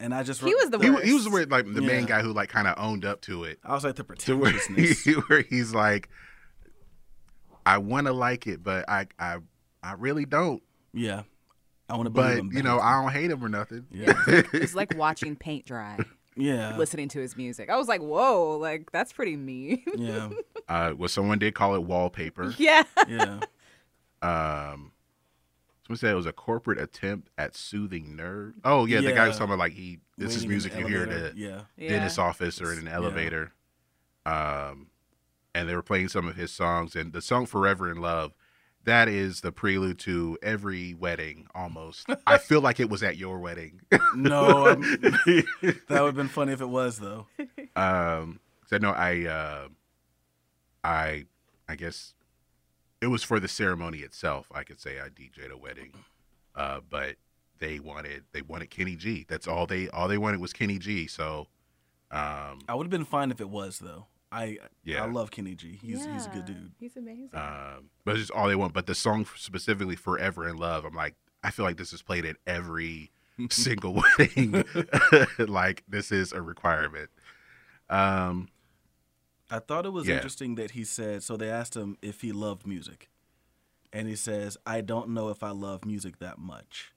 and 0.00 0.14
I 0.14 0.22
just 0.22 0.40
He 0.40 0.54
was 0.54 0.70
the 0.70 0.78
He, 0.78 0.90
worst. 0.90 1.04
he 1.06 1.12
was 1.14 1.28
where, 1.28 1.46
like 1.46 1.66
the 1.72 1.82
main 1.82 2.06
guy 2.06 2.22
who 2.22 2.32
like 2.32 2.48
kind 2.48 2.66
of 2.68 2.74
owned 2.78 3.04
up 3.04 3.20
to 3.22 3.44
it. 3.44 3.58
I 3.64 3.72
was 3.74 3.84
like 3.84 3.96
the 3.96 4.04
to 4.18 4.36
where, 4.36 4.52
pretentiousness. 4.52 5.24
where 5.28 5.42
he's 5.42 5.74
like, 5.74 6.08
I 7.66 7.78
want 7.78 8.06
to 8.06 8.12
like 8.12 8.46
it, 8.46 8.62
but 8.62 8.88
I, 8.88 9.06
I, 9.18 9.36
I 9.82 9.92
really 9.94 10.24
don't. 10.24 10.62
yeah, 10.92 11.22
I 11.88 11.94
want 11.96 12.06
to 12.06 12.10
But 12.10 12.38
him. 12.38 12.50
you 12.52 12.62
know, 12.62 12.78
I 12.80 13.00
don't 13.02 13.12
hate 13.12 13.30
him 13.30 13.44
or 13.44 13.48
nothing. 13.48 13.86
Yeah. 13.90 14.12
It's 14.52 14.74
like 14.74 14.96
watching 14.96 15.36
paint 15.36 15.66
dry, 15.66 15.98
yeah, 16.36 16.76
listening 16.76 17.08
to 17.10 17.20
his 17.20 17.36
music. 17.36 17.68
I 17.70 17.76
was 17.76 17.86
like, 17.88 18.00
whoa, 18.00 18.56
like 18.58 18.90
that's 18.92 19.12
pretty 19.12 19.36
mean. 19.36 19.82
yeah, 19.96 20.30
uh, 20.68 20.94
well, 20.96 21.08
someone 21.08 21.38
did 21.38 21.54
call 21.54 21.74
it 21.74 21.82
wallpaper. 21.82 22.54
yeah. 22.58 22.84
yeah. 23.08 23.40
Um, 24.22 24.92
someone 25.90 25.98
said 25.98 26.12
it 26.12 26.16
was 26.16 26.26
a 26.26 26.32
corporate 26.32 26.78
attempt 26.78 27.30
at 27.36 27.56
soothing 27.56 28.14
nerve. 28.14 28.54
Oh 28.64 28.86
yeah, 28.86 29.00
the 29.00 29.12
guy 29.12 29.26
was 29.26 29.36
talking 29.36 29.52
about 29.54 29.58
like 29.58 29.72
he 29.72 29.98
this 30.16 30.36
is 30.36 30.42
Waiting 30.42 30.44
in 30.44 30.50
music 30.50 30.78
you 30.78 30.86
hear 30.86 31.02
at 31.02 31.08
elevator. 31.08 31.32
the 31.32 31.38
Yeah, 31.40 31.60
Yeah. 31.76 31.88
dentist 31.90 32.18
office 32.18 32.60
or 32.60 32.72
in 32.72 32.78
an 32.80 32.86
Yeah. 32.86 32.92
elevator. 32.94 33.52
Um, 34.24 34.88
and 35.54 35.68
they 35.68 35.74
were 35.74 35.82
playing 35.82 36.08
some 36.08 36.28
of 36.28 36.36
his 36.36 36.52
songs, 36.52 36.94
and 36.94 37.12
the 37.12 37.20
song 37.20 37.46
"Forever 37.46 37.90
in 37.90 37.96
Love." 38.00 38.32
That 38.84 39.08
is 39.08 39.40
the 39.42 39.50
prelude 39.52 39.98
to 40.00 40.38
every 40.42 40.94
wedding 40.94 41.46
almost. 41.54 42.06
I 42.26 42.38
feel 42.38 42.60
like 42.60 42.78
it 42.80 42.88
was 42.88 43.02
at 43.02 43.16
your 43.16 43.38
wedding. 43.40 43.80
no, 44.14 44.66
I'm- 44.68 44.80
that 44.82 45.76
would 45.88 45.98
have 46.06 46.14
been 46.14 46.28
funny 46.28 46.52
if 46.52 46.60
it 46.60 46.68
was 46.68 46.98
though. 46.98 47.26
um 47.76 48.38
so 48.66 48.78
no 48.78 48.90
i 48.92 49.24
uh 49.26 49.68
i 50.84 51.24
i 51.68 51.74
guess 51.76 52.14
it 53.00 53.06
was 53.08 53.22
for 53.22 53.40
the 53.40 53.48
ceremony 53.48 53.98
itself 53.98 54.46
i 54.54 54.62
could 54.62 54.80
say 54.80 55.00
i 55.00 55.08
dj'd 55.08 55.50
a 55.50 55.56
wedding 55.56 55.92
uh 56.54 56.80
but 56.88 57.16
they 57.58 57.78
wanted 57.80 58.24
they 58.32 58.42
wanted 58.42 58.70
kenny 58.70 58.96
g 58.96 59.24
that's 59.28 59.46
all 59.46 59.66
they 59.66 59.88
all 59.90 60.08
they 60.08 60.18
wanted 60.18 60.40
was 60.40 60.52
kenny 60.52 60.78
g 60.78 61.06
so 61.06 61.46
um 62.12 62.58
I 62.68 62.74
would 62.74 62.84
have 62.86 62.90
been 62.90 63.04
fine 63.04 63.30
if 63.30 63.40
it 63.40 63.48
was 63.48 63.78
though. 63.78 64.06
I 64.32 64.58
Yeah. 64.82 65.04
I 65.04 65.06
love 65.06 65.30
Kenny 65.30 65.54
G. 65.54 65.78
He's 65.80 66.04
he's 66.06 66.26
a 66.26 66.30
good 66.30 66.44
dude. 66.44 66.72
He's 66.80 66.96
amazing. 66.96 67.30
um 67.34 67.90
but 68.04 68.12
it's 68.16 68.22
just 68.22 68.32
all 68.32 68.48
they 68.48 68.56
want 68.56 68.72
but 68.72 68.86
the 68.86 68.96
song 68.96 69.24
specifically 69.36 69.94
forever 69.94 70.48
in 70.48 70.56
love 70.56 70.84
i'm 70.84 70.94
like 70.94 71.14
i 71.44 71.50
feel 71.52 71.64
like 71.64 71.76
this 71.76 71.92
is 71.92 72.02
played 72.02 72.24
at 72.26 72.36
every 72.48 73.12
single 73.50 74.02
wedding 74.18 74.64
like 75.38 75.84
this 75.88 76.10
is 76.10 76.32
a 76.32 76.42
requirement 76.42 77.10
um 77.88 78.48
I 79.50 79.58
thought 79.58 79.84
it 79.86 79.90
was 79.90 80.06
Yeah. 80.06 80.16
interesting 80.16 80.54
that 80.56 80.72
he 80.72 80.84
said. 80.84 81.22
So 81.22 81.36
they 81.36 81.50
asked 81.50 81.74
him 81.76 81.96
if 82.02 82.20
he 82.20 82.32
loved 82.32 82.66
music, 82.66 83.10
and 83.92 84.08
he 84.08 84.16
says, 84.16 84.56
"I 84.64 84.80
don't 84.80 85.10
know 85.10 85.28
if 85.30 85.42
I 85.42 85.50
love 85.50 85.84
music 85.84 86.18
that 86.18 86.38
much." 86.38 86.92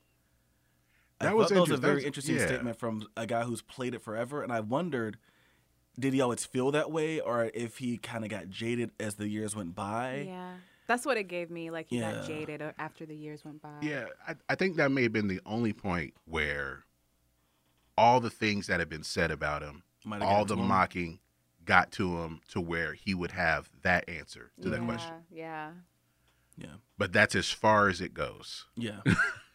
I 1.20 1.26
That 1.26 1.30
thought 1.32 1.38
was 1.38 1.50
that 1.50 1.60
was 1.62 1.70
a 1.72 1.78
very 1.78 1.94
that's- 1.96 2.06
interesting 2.08 2.36
yeah. 2.36 2.46
statement 2.48 2.78
from 2.78 3.08
a 3.16 3.26
guy 3.26 3.44
who's 3.44 3.62
played 3.62 3.94
it 3.96 4.02
forever, 4.02 4.44
and 4.44 4.52
I 4.52 4.60
wondered, 4.60 5.18
did 5.98 6.14
he 6.14 6.22
always 6.22 6.44
feel 6.46 6.72
that 6.72 6.92
way, 6.92 7.20
or 7.20 7.50
if 7.54 7.78
he 7.78 7.98
kind 7.98 8.24
of 8.26 8.30
got 8.30 8.50
jaded 8.50 8.92
as 9.00 9.16
the 9.16 9.28
years 9.28 9.56
went 9.56 9.74
by? 9.76 10.22
yeah. 10.28 10.58
That's 10.86 11.06
what 11.06 11.16
it 11.16 11.30
gave 11.30 11.50
me. 11.50 11.72
Like 11.72 11.88
he 11.90 12.00
Yeah. 12.00 12.12
got 12.16 12.28
jaded 12.28 12.62
after 12.78 13.06
the 13.06 13.16
years 13.16 13.46
went 13.46 13.62
by. 13.62 13.80
Yeah, 13.82 14.08
I, 14.28 14.36
I 14.50 14.56
think 14.56 14.76
that 14.76 14.92
may 14.92 15.04
have 15.04 15.14
been 15.14 15.28
the 15.30 15.40
only 15.46 15.72
point 15.72 16.14
where 16.26 16.84
all 17.98 18.20
the 18.20 18.30
things 18.30 18.68
that 18.68 18.80
have 18.82 18.90
been 18.90 19.04
said 19.04 19.32
about 19.32 19.62
him, 19.62 19.84
Might 20.04 20.22
have 20.22 20.28
all 20.30 20.44
the 20.46 20.58
him. 20.58 20.68
mocking, 20.68 21.20
got 21.66 21.92
to 21.94 22.20
him 22.22 22.42
to 22.50 22.60
where 22.62 22.94
he 22.94 23.14
would 23.14 23.32
have 23.32 23.70
that 23.84 24.08
answer 24.10 24.52
to 24.62 24.70
that 24.70 24.84
question. 24.84 25.14
Yeah. 25.32 25.72
Yeah, 26.58 26.76
But 27.00 27.12
that's 27.14 27.34
as 27.36 27.50
far 27.50 27.90
as 27.90 28.00
it 28.00 28.14
goes. 28.14 28.68
yeah, 28.76 29.00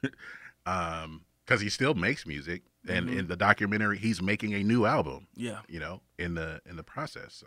Um, 0.66 1.24
because 1.44 1.60
he 1.60 1.68
still 1.70 1.94
makes 1.94 2.26
music, 2.26 2.62
and 2.89 3.06
Mm-hmm. 3.09 3.18
in 3.20 3.26
the 3.28 3.36
documentary, 3.36 3.98
he's 3.98 4.20
making 4.20 4.52
a 4.55 4.62
new 4.64 4.85
album. 4.85 5.28
yeah. 5.35 5.60
you 5.68 5.78
know, 5.80 6.02
in 6.18 6.35
the 6.35 6.60
in 6.66 6.76
the 6.76 6.82
process. 6.82 7.35
So, 7.35 7.47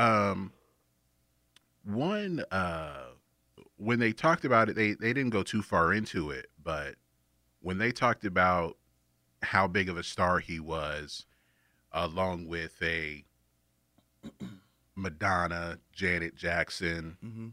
um, 0.00 0.52
one 1.84 2.44
uh, 2.50 3.06
when 3.76 3.98
they 3.98 4.12
talked 4.12 4.44
about 4.44 4.68
it, 4.68 4.76
they 4.76 4.92
they 4.94 5.12
didn't 5.12 5.30
go 5.30 5.42
too 5.42 5.62
far 5.62 5.92
into 5.92 6.30
it, 6.30 6.46
but 6.62 6.96
when 7.60 7.78
they 7.78 7.92
talked 7.92 8.24
about 8.24 8.76
how 9.42 9.66
big 9.66 9.88
of 9.88 9.96
a 9.96 10.02
star 10.02 10.38
he 10.38 10.60
was, 10.60 11.26
along 11.92 12.46
with 12.46 12.76
a 12.82 13.24
Madonna, 14.94 15.78
Janet 15.92 16.34
Jackson, 16.36 17.16
hmm 17.20 17.48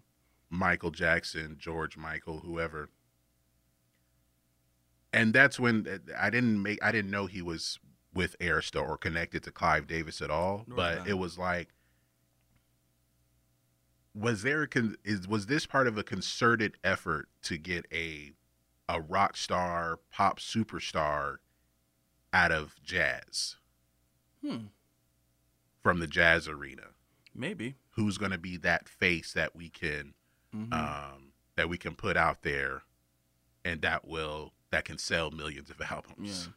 Michael 0.51 0.89
Jackson, 0.89 1.57
George 1.59 1.95
Michael, 1.95 2.39
whoever. 2.39 2.89
And 5.13 5.31
that's 5.31 5.59
when 5.59 5.87
uh, 5.87 5.97
I 6.19 6.31
didn't 6.31 6.61
make 6.61 6.83
I 6.83 6.91
didn't 6.91 7.11
know 7.11 7.27
he 7.27 7.41
was 7.43 7.79
with 8.13 8.35
Arista 8.39 8.81
or 8.81 8.97
connected 8.97 9.43
to 9.43 9.51
Clive 9.51 9.85
Davis 9.85 10.21
at 10.21 10.31
all, 10.31 10.63
Nor 10.67 10.75
but 10.75 11.07
it 11.07 11.13
was 11.19 11.37
like 11.37 11.69
was 14.15 14.41
there 14.41 14.63
a 14.63 14.67
con- 14.67 14.97
is 15.03 15.27
was 15.27 15.45
this 15.45 15.65
part 15.65 15.87
of 15.87 15.97
a 15.97 16.03
concerted 16.03 16.77
effort 16.83 17.29
to 17.43 17.57
get 17.57 17.85
a 17.93 18.31
a 18.87 18.99
rock 18.99 19.37
star, 19.37 19.99
pop 20.11 20.39
superstar 20.39 21.37
out 22.33 22.51
of 22.51 22.75
jazz 22.83 23.55
Hmm. 24.43 24.65
From 25.81 25.99
the 25.99 26.07
jazz 26.07 26.47
arena? 26.47 26.87
Maybe. 27.35 27.75
Who's 27.91 28.17
going 28.17 28.31
to 28.31 28.37
be 28.37 28.57
that 28.57 28.87
face 28.89 29.33
that 29.33 29.55
we 29.55 29.69
can 29.69 30.13
Mhm. 30.55 30.73
um, 30.73 31.33
that 31.55 31.69
we 31.69 31.77
can 31.77 31.93
put 31.95 32.17
out 32.17 32.41
there, 32.43 32.83
and 33.63 33.81
that 33.81 34.07
will 34.07 34.53
that 34.71 34.85
can 34.85 34.97
sell 34.97 35.29
millions 35.31 35.69
of 35.69 35.79
albums. 35.91 36.47
Yeah. 36.47 36.53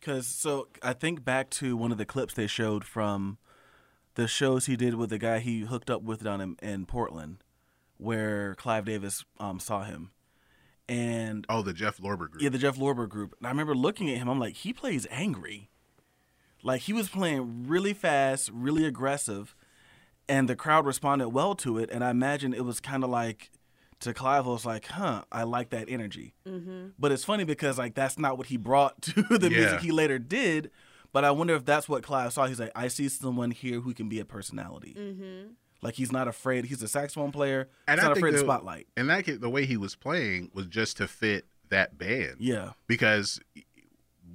Cause 0.00 0.26
so 0.28 0.68
I 0.82 0.92
think 0.92 1.24
back 1.24 1.50
to 1.50 1.76
one 1.76 1.90
of 1.90 1.98
the 1.98 2.06
clips 2.06 2.34
they 2.34 2.46
showed 2.46 2.84
from 2.84 3.38
the 4.14 4.28
shows 4.28 4.66
he 4.66 4.76
did 4.76 4.94
with 4.94 5.10
the 5.10 5.18
guy 5.18 5.40
he 5.40 5.60
hooked 5.62 5.90
up 5.90 6.02
with 6.02 6.22
down 6.22 6.40
in, 6.40 6.56
in 6.62 6.86
Portland, 6.86 7.42
where 7.96 8.54
Clive 8.54 8.84
Davis 8.84 9.24
um, 9.40 9.58
saw 9.58 9.82
him, 9.84 10.12
and 10.88 11.44
Oh, 11.48 11.62
the 11.62 11.72
Jeff 11.72 11.98
Lorber 11.98 12.30
group. 12.30 12.40
yeah, 12.42 12.48
the 12.50 12.58
Jeff 12.58 12.76
Lorber 12.76 13.08
group. 13.08 13.34
And 13.38 13.46
I 13.46 13.50
remember 13.50 13.74
looking 13.74 14.08
at 14.10 14.18
him. 14.18 14.28
I'm 14.28 14.38
like, 14.38 14.54
he 14.54 14.72
plays 14.72 15.06
angry, 15.10 15.70
like 16.68 16.82
he 16.82 16.92
was 16.92 17.08
playing 17.08 17.66
really 17.66 17.92
fast, 17.92 18.50
really 18.52 18.84
aggressive, 18.84 19.54
and 20.28 20.48
the 20.48 20.54
crowd 20.56 20.86
responded 20.86 21.30
well 21.30 21.54
to 21.56 21.78
it. 21.78 21.90
And 21.90 22.04
I 22.04 22.10
imagine 22.10 22.54
it 22.54 22.64
was 22.64 22.78
kind 22.80 23.02
of 23.02 23.10
like 23.10 23.50
to 24.00 24.14
Clive 24.14 24.46
it 24.46 24.50
was 24.50 24.64
like, 24.64 24.86
huh, 24.86 25.24
I 25.32 25.42
like 25.42 25.70
that 25.70 25.86
energy. 25.88 26.34
Mm-hmm. 26.46 26.88
But 26.98 27.10
it's 27.10 27.24
funny 27.24 27.42
because 27.44 27.78
like 27.78 27.94
that's 27.94 28.18
not 28.18 28.38
what 28.38 28.46
he 28.46 28.56
brought 28.56 29.02
to 29.02 29.22
the 29.38 29.50
Yeah. 29.50 29.58
music 29.58 29.80
he 29.80 29.90
later 29.90 30.18
did. 30.20 30.70
But 31.12 31.24
I 31.24 31.30
wonder 31.32 31.54
if 31.56 31.64
that's 31.64 31.88
what 31.88 32.02
Clive 32.02 32.32
saw. 32.32 32.46
He's 32.46 32.60
like, 32.60 32.70
I 32.76 32.88
see 32.88 33.08
someone 33.08 33.50
here 33.50 33.80
who 33.80 33.94
can 33.94 34.08
be 34.08 34.20
a 34.20 34.24
personality. 34.26 34.94
Mm-hmm. 34.96 35.48
Like 35.80 35.94
he's 35.94 36.12
not 36.12 36.28
afraid. 36.28 36.66
He's 36.66 36.82
a 36.82 36.88
saxophone 36.88 37.32
player. 37.32 37.68
And 37.88 37.98
he's 37.98 38.04
I 38.04 38.08
not 38.08 38.14
think 38.16 38.22
afraid 38.22 38.34
of 38.34 38.40
the- 38.40 38.46
spotlight. 38.46 38.86
And 38.96 39.08
that 39.08 39.40
the 39.40 39.48
way 39.50 39.64
he 39.64 39.76
was 39.76 39.96
playing 39.96 40.50
was 40.52 40.66
just 40.66 40.98
to 40.98 41.08
fit 41.08 41.46
that 41.70 41.96
band. 41.98 42.36
Yeah. 42.40 42.72
Because 42.86 43.40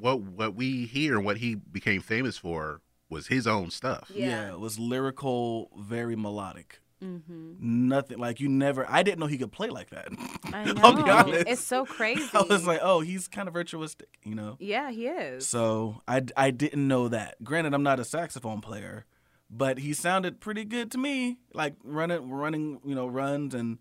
what 0.03 0.19
what 0.19 0.53
we 0.53 0.85
hear, 0.85 1.15
and 1.15 1.25
what 1.25 1.38
he 1.38 1.55
became 1.55 2.01
famous 2.01 2.38
for, 2.38 2.81
was 3.09 3.27
his 3.27 3.47
own 3.47 3.71
stuff. 3.71 4.11
Yeah. 4.13 4.51
it 4.51 4.59
was 4.59 4.77
lyrical, 4.77 5.69
very 5.80 6.17
melodic. 6.17 6.81
Mm-hmm. 7.01 7.88
Nothing 7.88 8.17
like 8.17 8.41
you 8.41 8.49
never. 8.49 8.85
I 8.89 9.01
didn't 9.03 9.19
know 9.19 9.27
he 9.27 9.38
could 9.38 9.53
play 9.53 9.69
like 9.69 9.91
that. 9.91 10.09
I 10.53 10.65
know. 10.65 10.73
I'll 10.84 11.01
be 11.01 11.09
honest. 11.09 11.47
It's 11.47 11.63
so 11.63 11.85
crazy. 11.85 12.30
I 12.34 12.41
was 12.41 12.67
like, 12.67 12.80
oh, 12.81 12.99
he's 12.99 13.30
kind 13.30 13.47
of 13.47 13.53
virtuistic, 13.53 14.07
you 14.23 14.35
know. 14.35 14.57
yeah, 14.59 14.91
he 14.91 15.07
is. 15.07 15.47
So 15.47 16.01
I, 16.05 16.23
I 16.35 16.51
didn't 16.51 16.85
know 16.85 17.07
that. 17.07 17.41
Granted, 17.41 17.73
I'm 17.73 17.84
not 17.84 17.99
a 17.99 18.05
saxophone 18.05 18.59
player, 18.59 19.05
but 19.49 19.77
he 19.80 19.93
sounded 19.93 20.41
pretty 20.41 20.65
good 20.65 20.91
to 20.91 20.97
me, 20.97 21.38
like 21.53 21.75
running, 21.84 22.30
running, 22.30 22.81
you 22.85 22.95
know, 22.95 23.07
runs 23.07 23.53
and 23.53 23.80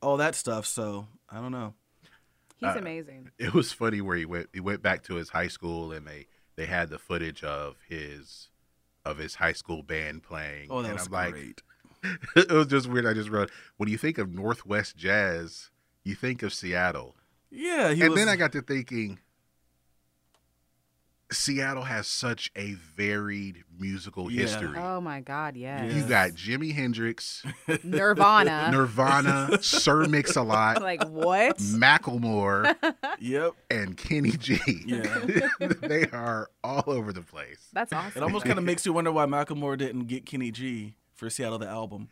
all 0.00 0.16
that 0.18 0.36
stuff. 0.36 0.64
So 0.66 1.08
I 1.28 1.40
don't 1.40 1.52
know. 1.52 1.74
He's 2.58 2.70
Uh, 2.74 2.78
amazing. 2.78 3.30
It 3.38 3.52
was 3.54 3.72
funny 3.72 4.00
where 4.00 4.16
he 4.16 4.24
went 4.24 4.48
he 4.52 4.60
went 4.60 4.82
back 4.82 5.02
to 5.04 5.14
his 5.16 5.30
high 5.30 5.48
school 5.48 5.92
and 5.92 6.06
they 6.06 6.26
they 6.56 6.66
had 6.66 6.88
the 6.90 6.98
footage 6.98 7.44
of 7.44 7.76
his 7.88 8.48
of 9.04 9.18
his 9.18 9.36
high 9.36 9.52
school 9.52 9.82
band 9.82 10.22
playing. 10.22 10.68
Oh, 10.70 10.82
that 10.82 10.88
and 10.88 10.98
was 10.98 11.06
I'm 11.06 11.12
like, 11.12 11.32
great. 11.32 11.62
it 12.36 12.50
was 12.50 12.66
just 12.68 12.86
weird. 12.88 13.06
I 13.06 13.12
just 13.14 13.28
wrote 13.30 13.50
when 13.76 13.88
you 13.88 13.98
think 13.98 14.18
of 14.18 14.32
Northwest 14.32 14.96
jazz, 14.96 15.70
you 16.04 16.14
think 16.14 16.42
of 16.42 16.52
Seattle. 16.54 17.16
Yeah, 17.50 17.92
he 17.92 18.00
and 18.02 18.10
was. 18.10 18.18
then 18.20 18.28
I 18.28 18.36
got 18.36 18.52
to 18.52 18.62
thinking 18.62 19.18
Seattle 21.32 21.82
has 21.82 22.06
such 22.06 22.52
a 22.56 22.74
varied 22.96 23.64
musical 23.78 24.30
Yeah. 24.30 24.42
history. 24.42 24.78
Oh 24.78 25.00
my 25.00 25.20
God, 25.20 25.56
yes. 25.56 25.92
You 25.92 26.02
got 26.04 26.30
Jimi 26.30 26.72
Hendrix, 26.72 27.42
Nirvana. 27.82 28.68
Nirvana, 28.72 29.60
Sir 29.62 30.06
Mix-a-Lot, 30.06 30.82
like 30.82 31.02
what? 31.08 31.58
Macklemore, 31.58 32.74
yep. 33.18 33.52
and 33.70 33.96
Kenny 33.96 34.30
G. 34.32 34.58
Yeah. 34.86 35.18
they 35.80 36.04
are 36.10 36.48
all 36.62 36.84
over 36.86 37.12
the 37.12 37.22
place. 37.22 37.68
That's 37.72 37.92
awesome. 37.92 38.12
It 38.22 38.22
almost 38.22 38.44
kind 38.44 38.58
of 38.58 38.64
makes 38.64 38.86
you 38.86 38.92
wonder 38.92 39.10
why 39.10 39.26
Macklemore 39.26 39.76
didn't 39.76 40.06
get 40.06 40.26
Kenny 40.26 40.50
G 40.52 40.94
for 41.14 41.28
Seattle 41.30 41.58
the 41.58 41.68
album. 41.68 42.08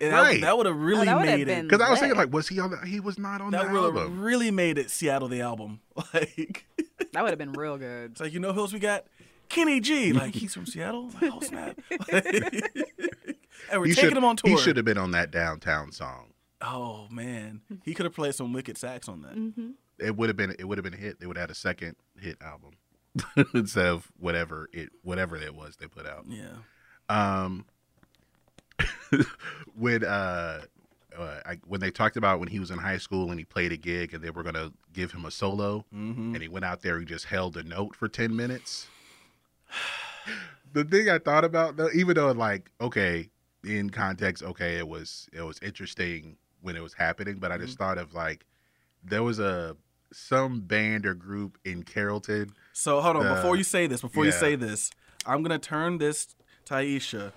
And 0.00 0.12
Right. 0.12 0.40
That, 0.40 0.44
oh, 0.44 0.46
that 0.46 0.56
would 0.56 0.66
have 0.66 0.76
really 0.80 1.08
Oh, 1.08 1.18
that 1.18 1.26
made 1.26 1.46
been 1.46 1.58
it. 1.58 1.62
Because 1.68 1.80
I 1.80 1.90
was 1.90 1.98
thinking, 1.98 2.16
like, 2.16 2.32
was 2.32 2.46
he 2.48 2.60
on? 2.60 2.70
The, 2.70 2.78
he 2.86 3.00
was 3.00 3.18
not 3.18 3.40
on 3.40 3.50
That 3.50 3.66
the 3.66 3.72
would 3.72 3.82
have 3.84 3.96
album. 3.96 4.20
really 4.20 4.50
made 4.52 4.78
it 4.78 4.90
Seattle 4.90 5.28
the 5.28 5.40
album. 5.40 5.80
Like 6.14 6.64
that 7.12 7.22
would 7.22 7.30
have 7.30 7.38
been 7.38 7.52
real 7.52 7.76
good. 7.78 8.12
it's 8.12 8.20
like 8.20 8.32
you 8.32 8.40
know 8.40 8.52
who 8.52 8.60
else 8.60 8.72
we 8.72 8.78
got? 8.78 9.04
Kenny 9.48 9.80
G. 9.80 10.12
Like 10.12 10.34
he's 10.34 10.52
from 10.54 10.66
Seattle. 10.66 11.10
Like, 11.20 11.32
oh 11.32 11.40
snap! 11.40 11.78
and 12.12 13.80
we're 13.80 13.86
He 13.86 13.94
taking 13.94 14.10
should- 14.10 14.16
him 14.16 14.24
on 14.24 14.36
tour. 14.36 14.50
He 14.50 14.56
should 14.58 14.76
have 14.76 14.84
been 14.84 14.98
on 14.98 15.12
that 15.12 15.30
downtown 15.30 15.92
song. 15.92 16.32
Oh 16.60 17.06
man, 17.10 17.60
he 17.84 17.94
could 17.94 18.04
have 18.04 18.14
played 18.14 18.34
some 18.34 18.52
wicked 18.52 18.76
sax 18.76 19.08
on 19.08 19.22
that. 19.22 19.34
Mm-hmm. 19.36 19.70
It 20.00 20.16
would 20.16 20.28
have 20.28 20.36
been. 20.36 20.54
It 20.58 20.64
would 20.64 20.76
have 20.78 20.84
been 20.84 20.94
a 20.94 20.98
hit. 20.98 21.20
They 21.20 21.26
would 21.26 21.36
have 21.36 21.44
had 21.44 21.50
a 21.50 21.54
second 21.54 21.96
hit 22.20 22.36
album 22.42 22.72
instead 23.54 23.86
of 23.86 24.10
whatever 24.18 24.68
it 24.72 24.90
whatever 25.02 25.36
it 25.36 25.54
was 25.54 25.76
they 25.76 25.86
put 25.86 26.06
out. 26.06 26.24
Yeah. 26.28 26.48
Um, 27.08 27.64
when 29.76 30.04
uh, 30.04 30.62
uh 31.18 31.40
I, 31.44 31.58
when 31.66 31.80
they 31.80 31.90
talked 31.90 32.16
about 32.16 32.38
when 32.40 32.48
he 32.48 32.60
was 32.60 32.70
in 32.70 32.78
high 32.78 32.98
school 32.98 33.30
and 33.30 33.38
he 33.38 33.44
played 33.44 33.72
a 33.72 33.76
gig 33.76 34.14
and 34.14 34.22
they 34.22 34.30
were 34.30 34.42
gonna 34.42 34.72
give 34.92 35.12
him 35.12 35.24
a 35.24 35.30
solo 35.30 35.84
Mm-hmm. 35.94 36.34
and 36.34 36.42
he 36.42 36.48
went 36.48 36.64
out 36.64 36.82
there 36.82 36.96
and 36.96 37.06
just 37.06 37.26
held 37.26 37.56
a 37.56 37.62
note 37.62 37.94
for 37.96 38.08
ten 38.08 38.34
minutes. 38.36 38.86
the 40.72 40.84
thing 40.84 41.08
I 41.08 41.18
thought 41.18 41.44
about 41.44 41.76
though, 41.76 41.90
even 41.94 42.14
though 42.14 42.30
like 42.32 42.70
okay, 42.80 43.30
in 43.64 43.90
context, 43.90 44.42
okay, 44.42 44.76
it 44.78 44.88
was 44.88 45.28
it 45.32 45.42
was 45.42 45.58
interesting 45.60 46.36
when 46.60 46.76
it 46.76 46.82
was 46.82 46.94
happening, 46.94 47.36
but 47.38 47.52
I 47.52 47.58
just 47.58 47.74
Mm-hmm. 47.74 47.84
thought 47.84 47.98
of 47.98 48.14
like 48.14 48.44
there 49.02 49.22
was 49.22 49.38
a 49.38 49.76
some 50.12 50.60
band 50.60 51.04
or 51.06 51.14
group 51.14 51.58
in 51.64 51.82
Carrollton. 51.82 52.52
So 52.72 53.00
hold 53.00 53.16
on, 53.16 53.26
Uh, 53.26 53.34
before 53.34 53.56
you 53.56 53.64
say 53.64 53.86
this, 53.86 54.00
before 54.00 54.24
you 54.24 54.32
say 54.32 54.54
this, 54.56 54.90
I'm 55.26 55.42
gonna 55.42 55.58
turn 55.58 55.98
this 55.98 56.34
to 56.66 56.74
Aisha, 56.74 57.32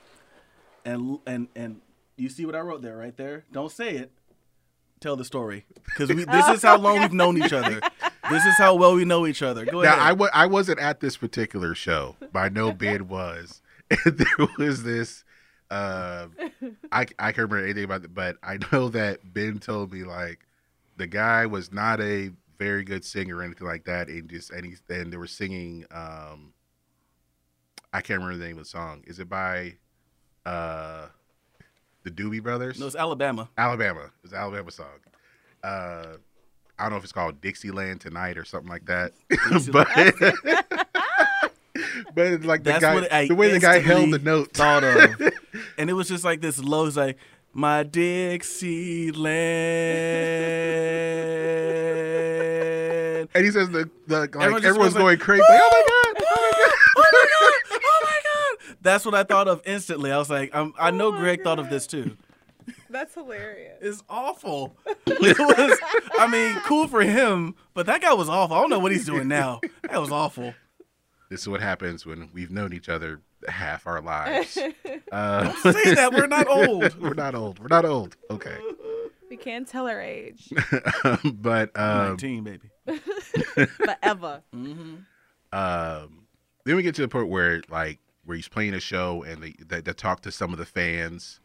and 0.85 1.19
and 1.27 1.47
and 1.55 1.81
you 2.22 2.30
see 2.30 2.45
what 2.45 2.56
I 2.56 2.60
wrote 2.60 2.81
there, 2.81 2.98
right 2.98 3.15
there. 3.15 3.45
Don't 3.52 3.72
say 3.72 3.95
it. 3.95 4.11
Tell 4.99 5.15
the 5.15 5.26
story, 5.26 5.65
because 5.85 6.10
this 6.10 6.48
is 6.49 6.61
how 6.61 6.77
long 6.77 6.99
we've 6.99 7.11
known 7.11 7.35
each 7.41 7.53
other. 7.53 7.81
This 8.30 8.45
is 8.45 8.56
how 8.60 8.76
well 8.76 8.93
we 8.93 9.03
know 9.03 9.26
each 9.26 9.41
other. 9.41 9.65
Go 9.65 9.81
Now 9.81 9.93
ahead. 9.93 9.99
I 9.99 10.10
w- 10.10 10.31
I 10.31 10.45
wasn't 10.45 10.77
at 10.80 10.99
this 10.99 11.18
particular 11.18 11.73
show, 11.73 12.15
but 12.31 12.39
I 12.39 12.49
know 12.49 12.72
Ben 12.72 13.07
was. 13.07 13.61
And 14.06 14.18
there 14.18 14.48
was 14.57 14.84
this. 14.84 15.23
Uh, 15.72 16.27
I 16.91 17.02
I 17.19 17.31
can't 17.34 17.38
remember 17.39 17.64
anything 17.64 17.84
about 17.85 18.06
it, 18.06 18.14
but 18.14 18.38
I 18.43 18.57
know 18.72 18.89
that 18.89 19.34
Ben 19.34 19.57
told 19.60 19.91
me 19.91 20.03
like 20.03 20.45
the 20.98 21.07
guy 21.07 21.45
was 21.48 21.73
not 21.73 21.99
a 21.99 22.30
very 22.60 22.84
good 22.84 23.03
singer 23.03 23.38
or 23.38 23.43
anything 23.43 23.65
like 23.68 23.85
that, 23.85 24.07
and 24.07 24.30
just 24.30 24.52
and 24.52 24.65
he 24.65 24.76
and 24.93 25.11
they 25.11 25.18
were 25.18 25.27
singing. 25.27 25.85
Um, 25.91 26.53
I 27.91 28.02
can't 28.02 28.22
remember 28.22 28.38
the 28.38 28.45
name 28.45 28.57
of 28.60 28.64
the 28.65 28.69
song. 28.69 29.03
Is 29.07 29.19
it 29.19 29.27
by 29.27 29.76
uh, 30.45 31.07
the 32.03 32.11
Doobie 32.11 32.41
Brothers? 32.41 32.80
no, 32.80 32.88
it's 32.88 32.95
Alabama. 32.95 33.49
Alabama. 33.57 34.10
It's 34.23 34.34
an 34.34 34.40
Alabama 34.40 34.72
song. 34.72 34.88
Uh, 35.64 36.06
I 36.80 36.84
don't 36.84 36.91
know 36.91 36.98
if 36.98 37.03
it's 37.03 37.14
called 37.14 37.41
Dixieland 37.41 38.02
Tonight 38.02 38.38
or 38.38 38.45
something 38.45 38.69
like 38.69 38.86
that. 38.88 39.14
but 39.72 39.88
but 42.15 42.28
it's 42.28 42.45
like 42.45 42.64
the 42.64 42.72
That's 42.72 42.84
guy, 42.84 43.28
the 43.28 43.36
way 43.36 43.52
the 43.52 43.60
guy 43.60 43.80
held 43.80 44.11
the 44.11 44.19
note. 44.19 44.53
Thought 44.53 44.84
of, 44.84 45.22
and 45.78 45.90
it 45.90 45.94
was 45.94 46.07
just 46.07 46.23
like 46.23 46.41
this 46.41 46.57
low. 46.60 46.86
It's 46.88 46.98
like 46.98 47.18
my 47.53 47.84
Dixie 47.84 49.11
land. 49.11 49.30
and 53.36 53.45
he 53.45 53.52
says 53.52 53.69
the, 53.69 53.90
the 54.07 54.22
like 54.22 54.36
Everyone 54.36 54.61
just 54.61 54.69
everyone's 54.69 54.94
goes 54.94 55.03
like, 55.03 55.06
going 55.19 55.19
crazy. 55.19 55.44
Like! 55.48 55.61
Oh 55.61 55.69
my 55.72 55.84
god! 55.88 56.15
oh 56.98 56.98
my 56.98 57.26
god! 57.30 57.53
Oh 57.84 57.99
my 58.03 58.19
god! 58.23 58.57
That's 58.81 59.05
what 59.05 59.13
I 59.15 59.23
thought 59.23 59.47
of 59.47 59.61
instantly. 59.65 60.11
I 60.11 60.17
was 60.17 60.29
like, 60.29 60.53
I'm, 60.55 60.73
I 60.79 60.91
know 60.91 61.11
Greg 61.11 61.43
thought 61.43 61.59
of 61.59 61.69
this 61.69 61.85
too. 61.87 62.17
That's 62.89 63.13
hilarious. 63.13 63.77
It's 63.81 64.03
awful. 64.09 64.75
It 65.07 65.37
was, 65.37 65.77
I 66.17 66.27
mean, 66.27 66.55
cool 66.65 66.87
for 66.87 67.01
him, 67.01 67.53
but 67.75 67.85
that 67.85 68.01
guy 68.01 68.13
was 68.13 68.27
awful. 68.29 68.55
I 68.55 68.61
don't 68.61 68.69
know 68.71 68.79
what 68.79 68.91
he's 68.91 69.05
doing 69.05 69.27
now. 69.27 69.59
That 69.83 69.99
was 70.01 70.11
awful. 70.11 70.53
This 71.29 71.41
is 71.41 71.47
what 71.49 71.61
happens 71.61 72.05
when 72.05 72.29
we've 72.33 72.49
known 72.51 72.73
each 72.73 72.89
other 72.89 73.21
half 73.47 73.85
our 73.87 74.01
lives. 74.01 74.57
Uh, 75.11 75.51
Say 75.71 75.93
that 75.95 76.13
we're 76.13 76.25
not 76.27 76.47
old. 76.49 76.97
we're 77.01 77.13
not 77.13 77.35
old. 77.35 77.59
We're 77.59 77.67
not 77.67 77.83
old. 77.83 78.15
Okay, 78.29 78.55
We 79.29 79.35
can't 79.35 79.67
tell 79.67 79.87
our 79.89 79.99
age. 80.01 80.47
but 81.33 81.77
um, 81.77 82.17
19, 82.17 82.43
baby. 82.45 82.69
Forever. 83.67 84.41
um, 84.53 86.25
then 86.65 86.75
we 86.75 86.81
get 86.83 86.95
to 86.95 87.01
the 87.01 87.07
point 87.09 87.27
where 87.27 87.61
like 87.69 87.99
where 88.26 88.35
he's 88.35 88.48
playing 88.48 88.73
a 88.73 88.80
show 88.80 89.23
and 89.23 89.41
they, 89.43 89.56
they, 89.65 89.81
they 89.81 89.93
talk 89.93 90.22
to 90.22 90.31
some 90.31 90.52
of 90.53 90.60
the 90.60 90.65
fans 90.65 91.39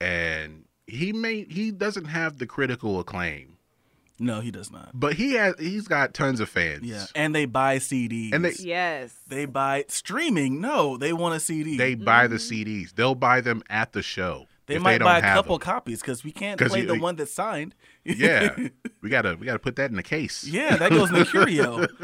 and 0.00 0.64
he 0.86 1.12
may 1.12 1.44
he 1.44 1.70
doesn't 1.70 2.06
have 2.06 2.38
the 2.38 2.46
critical 2.46 2.98
acclaim 2.98 3.58
No, 4.18 4.40
he 4.40 4.50
does 4.50 4.70
not. 4.70 4.90
but 4.94 5.14
he 5.14 5.34
has 5.34 5.54
he's 5.58 5.86
got 5.88 6.14
tons 6.14 6.40
of 6.40 6.48
fans 6.48 6.82
Yeah, 6.84 7.04
and 7.14 7.34
they 7.34 7.44
buy 7.44 7.76
CDs. 7.78 8.32
And 8.32 8.44
they- 8.44 8.54
Yes. 8.58 9.14
they 9.28 9.44
buy 9.44 9.84
streaming. 9.88 10.60
No, 10.60 10.96
they 10.96 11.12
want 11.12 11.34
a 11.36 11.40
CD. 11.40 11.76
they 11.76 11.94
buy 11.94 12.26
the 12.26 12.36
mm-hmm. 12.36 12.68
cds 12.68 12.94
they'll 12.94 13.14
buy 13.14 13.40
them 13.40 13.62
at 13.68 13.92
the 13.92 14.02
show 14.02 14.46
they 14.66 14.76
if 14.76 14.82
might 14.82 14.98
don't 14.98 15.06
buy 15.06 15.18
a 15.18 15.22
couple 15.22 15.58
them. 15.58 15.64
copies 15.64 16.00
because 16.00 16.22
we 16.24 16.32
can't 16.32 16.58
play 16.60 16.80
you- 16.80 16.86
the 16.86 16.98
one 16.98 17.16
that's 17.16 17.32
signed. 17.32 17.74
yeah 18.04 18.56
we 19.02 19.10
gotta 19.10 19.36
we 19.38 19.44
gotta 19.46 19.58
put 19.58 19.76
that 19.76 19.90
in 19.90 19.96
the 19.96 20.02
case 20.02 20.44
yeah, 20.44 20.76
that 20.76 20.90
goes 20.90 21.08
in 21.10 21.16
the 21.16 21.24
curio. 21.26 21.86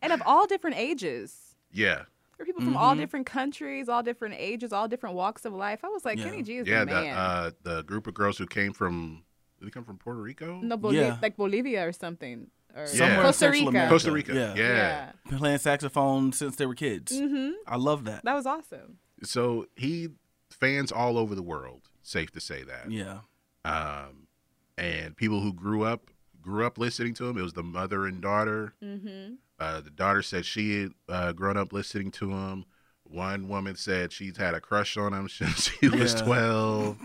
And 0.00 0.12
of 0.12 0.22
all 0.24 0.46
different 0.46 0.76
ages. 0.76 1.34
yeah 1.72 2.02
There 2.38 2.44
are 2.44 2.46
people 2.46 2.62
from 2.62 2.76
all 2.76 2.94
different 2.94 3.26
countries, 3.26 3.88
all 3.88 4.02
different 4.02 4.36
ages, 4.38 4.72
all 4.72 4.86
different 4.88 5.16
walks 5.16 5.44
of 5.44 5.52
life. 5.52 5.80
I 5.84 5.88
was 5.88 6.04
like, 6.04 6.18
Yeah. 6.18 6.24
Kenny 6.30 6.42
G 6.42 6.58
is 6.58 6.68
yeah 6.68 6.84
the 6.84 6.94
the 6.94 7.00
man. 7.02 7.16
uh 7.16 7.50
the 7.64 7.82
group 7.82 8.06
of 8.06 8.14
girls 8.14 8.38
who 8.38 8.46
came 8.46 8.72
from 8.72 9.24
did 9.58 9.66
they 9.66 9.70
come 9.72 9.84
from 9.84 9.98
puerto 9.98 10.20
rico 10.22 10.60
no, 10.62 10.76
Boli- 10.76 10.98
Yeah. 10.98 11.18
like 11.20 11.36
Bolivia 11.36 11.86
or 11.86 11.92
something. 11.92 12.48
Or 12.76 12.86
Somewhere 12.86 13.16
in 13.16 13.22
Costa 13.22 13.50
Rica. 13.50 13.68
America. 13.68 13.90
costa 13.92 14.12
rica 14.12 14.34
Yeah. 14.34 14.54
yeah. 14.54 15.12
Yeah. 15.30 15.38
Playing 15.38 15.58
saxophone 15.58 16.32
since 16.32 16.54
they 16.56 16.66
were 16.66 16.74
kids. 16.76 17.12
Mm-hmm. 17.12 17.50
I 17.66 17.76
love 17.76 18.04
that. 18.04 18.24
That 18.24 18.34
was 18.34 18.46
awesome. 18.46 18.98
so 19.24 19.66
he 19.74 20.08
fans 20.50 20.92
all 20.92 21.18
over 21.18 21.34
the 21.34 21.42
world 21.42 21.88
safe 22.02 22.30
to 22.32 22.40
say 22.40 22.62
that 22.62 22.90
Yeah. 22.90 23.20
um, 23.64 24.28
and 24.76 25.16
people 25.16 25.40
who 25.40 25.52
grew 25.52 25.82
up 25.84 26.10
grew 26.40 26.64
up 26.64 26.78
listening 26.78 27.14
to 27.14 27.26
him. 27.28 27.36
It 27.36 27.42
was 27.42 27.54
the 27.54 27.64
mother 27.64 28.06
and 28.06 28.20
daughter. 28.22 28.74
Mm-hmm. 28.82 29.34
Uh, 29.58 29.80
the 29.80 29.90
daughter 29.90 30.22
said 30.22 30.44
she 30.46 30.82
had 30.82 30.92
uh, 31.08 31.32
grown 31.32 31.56
up 31.56 31.72
listening 31.72 32.10
to 32.12 32.30
him. 32.30 32.64
One 33.04 33.48
woman 33.48 33.74
said 33.74 34.12
she's 34.12 34.36
had 34.36 34.54
a 34.54 34.60
crush 34.60 34.96
on 34.96 35.12
him 35.14 35.28
since 35.30 35.70
she 35.70 35.88
was 35.88 36.14
Yeah. 36.14 36.20
twelve. 36.22 36.98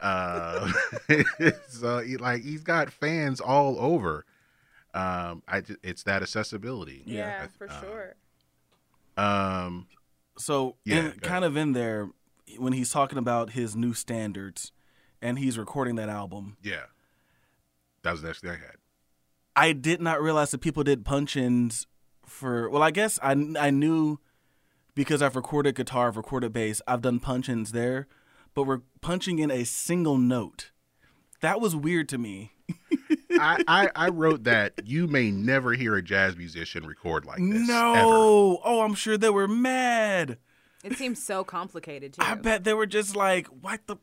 Uh, 0.00 0.72
so 1.68 1.98
he, 1.98 2.16
like 2.16 2.42
he's 2.42 2.62
got 2.62 2.90
fans 2.90 3.40
all 3.40 3.78
over. 3.80 4.24
Um, 4.94 5.42
I 5.46 5.62
it's 5.82 6.02
that 6.04 6.22
accessibility. 6.22 7.02
Yeah, 7.04 7.42
I- 7.44 7.48
for 7.58 7.68
uh, 7.70 7.80
sure. 7.80 8.14
Um, 9.16 9.86
So 10.38 10.76
Yeah, 10.84 10.96
in, 10.96 11.02
go 11.02 11.08
ahead. 11.08 11.22
kind 11.22 11.44
of 11.44 11.56
in 11.56 11.72
there, 11.72 12.10
when 12.58 12.72
he's 12.72 12.90
talking 12.90 13.18
about 13.18 13.50
his 13.50 13.76
new 13.76 13.92
standards, 13.92 14.72
and 15.20 15.38
he's 15.38 15.58
recording 15.58 15.96
that 15.96 16.08
album. 16.08 16.56
Yeah, 16.62 16.84
that 18.02 18.12
was 18.12 18.22
the 18.22 18.28
next 18.28 18.40
thing 18.40 18.50
I 18.50 18.54
had. 18.54 18.76
I 19.56 19.72
did 19.72 20.00
not 20.00 20.22
realize 20.22 20.52
that 20.52 20.58
people 20.60 20.82
did 20.84 21.04
punch-ins 21.04 21.86
for. 22.30 22.68
Well, 22.70 22.82
I 22.82 22.90
guess 22.90 23.18
I 23.22 23.32
I 23.58 23.70
knew 23.70 24.18
because 24.94 25.22
I've 25.22 25.36
recorded 25.36 25.74
guitar, 25.74 26.08
I've 26.08 26.16
recorded 26.16 26.52
bass, 26.52 26.82
I've 26.86 27.02
done 27.02 27.20
punch-ins 27.20 27.72
there, 27.72 28.06
but 28.54 28.64
we're 28.64 28.80
punching 29.00 29.38
in 29.38 29.50
a 29.50 29.64
single 29.64 30.18
note. 30.18 30.70
That 31.40 31.60
was 31.60 31.74
weird 31.74 32.08
to 32.10 32.18
me. 32.18 32.52
I, 33.32 33.62
I, 33.66 33.88
I 33.96 34.08
wrote 34.08 34.44
that 34.44 34.86
you 34.86 35.06
may 35.06 35.30
never 35.30 35.72
hear 35.72 35.96
a 35.96 36.02
jazz 36.02 36.36
musician 36.36 36.86
record 36.86 37.24
like 37.24 37.38
this. 37.38 37.68
no. 37.68 37.94
ever. 37.94 38.60
Oh, 38.64 38.82
I'm 38.82 38.94
sure 38.94 39.16
they 39.16 39.30
were 39.30 39.48
mad. 39.48 40.38
It 40.84 40.96
seems 40.96 41.22
so 41.22 41.44
complicated 41.44 42.14
too. 42.14 42.22
I 42.22 42.34
bet 42.34 42.64
they 42.64 42.74
were 42.74 42.86
just 42.86 43.14
like, 43.14 43.46
"What 43.48 43.86
the? 43.86 43.96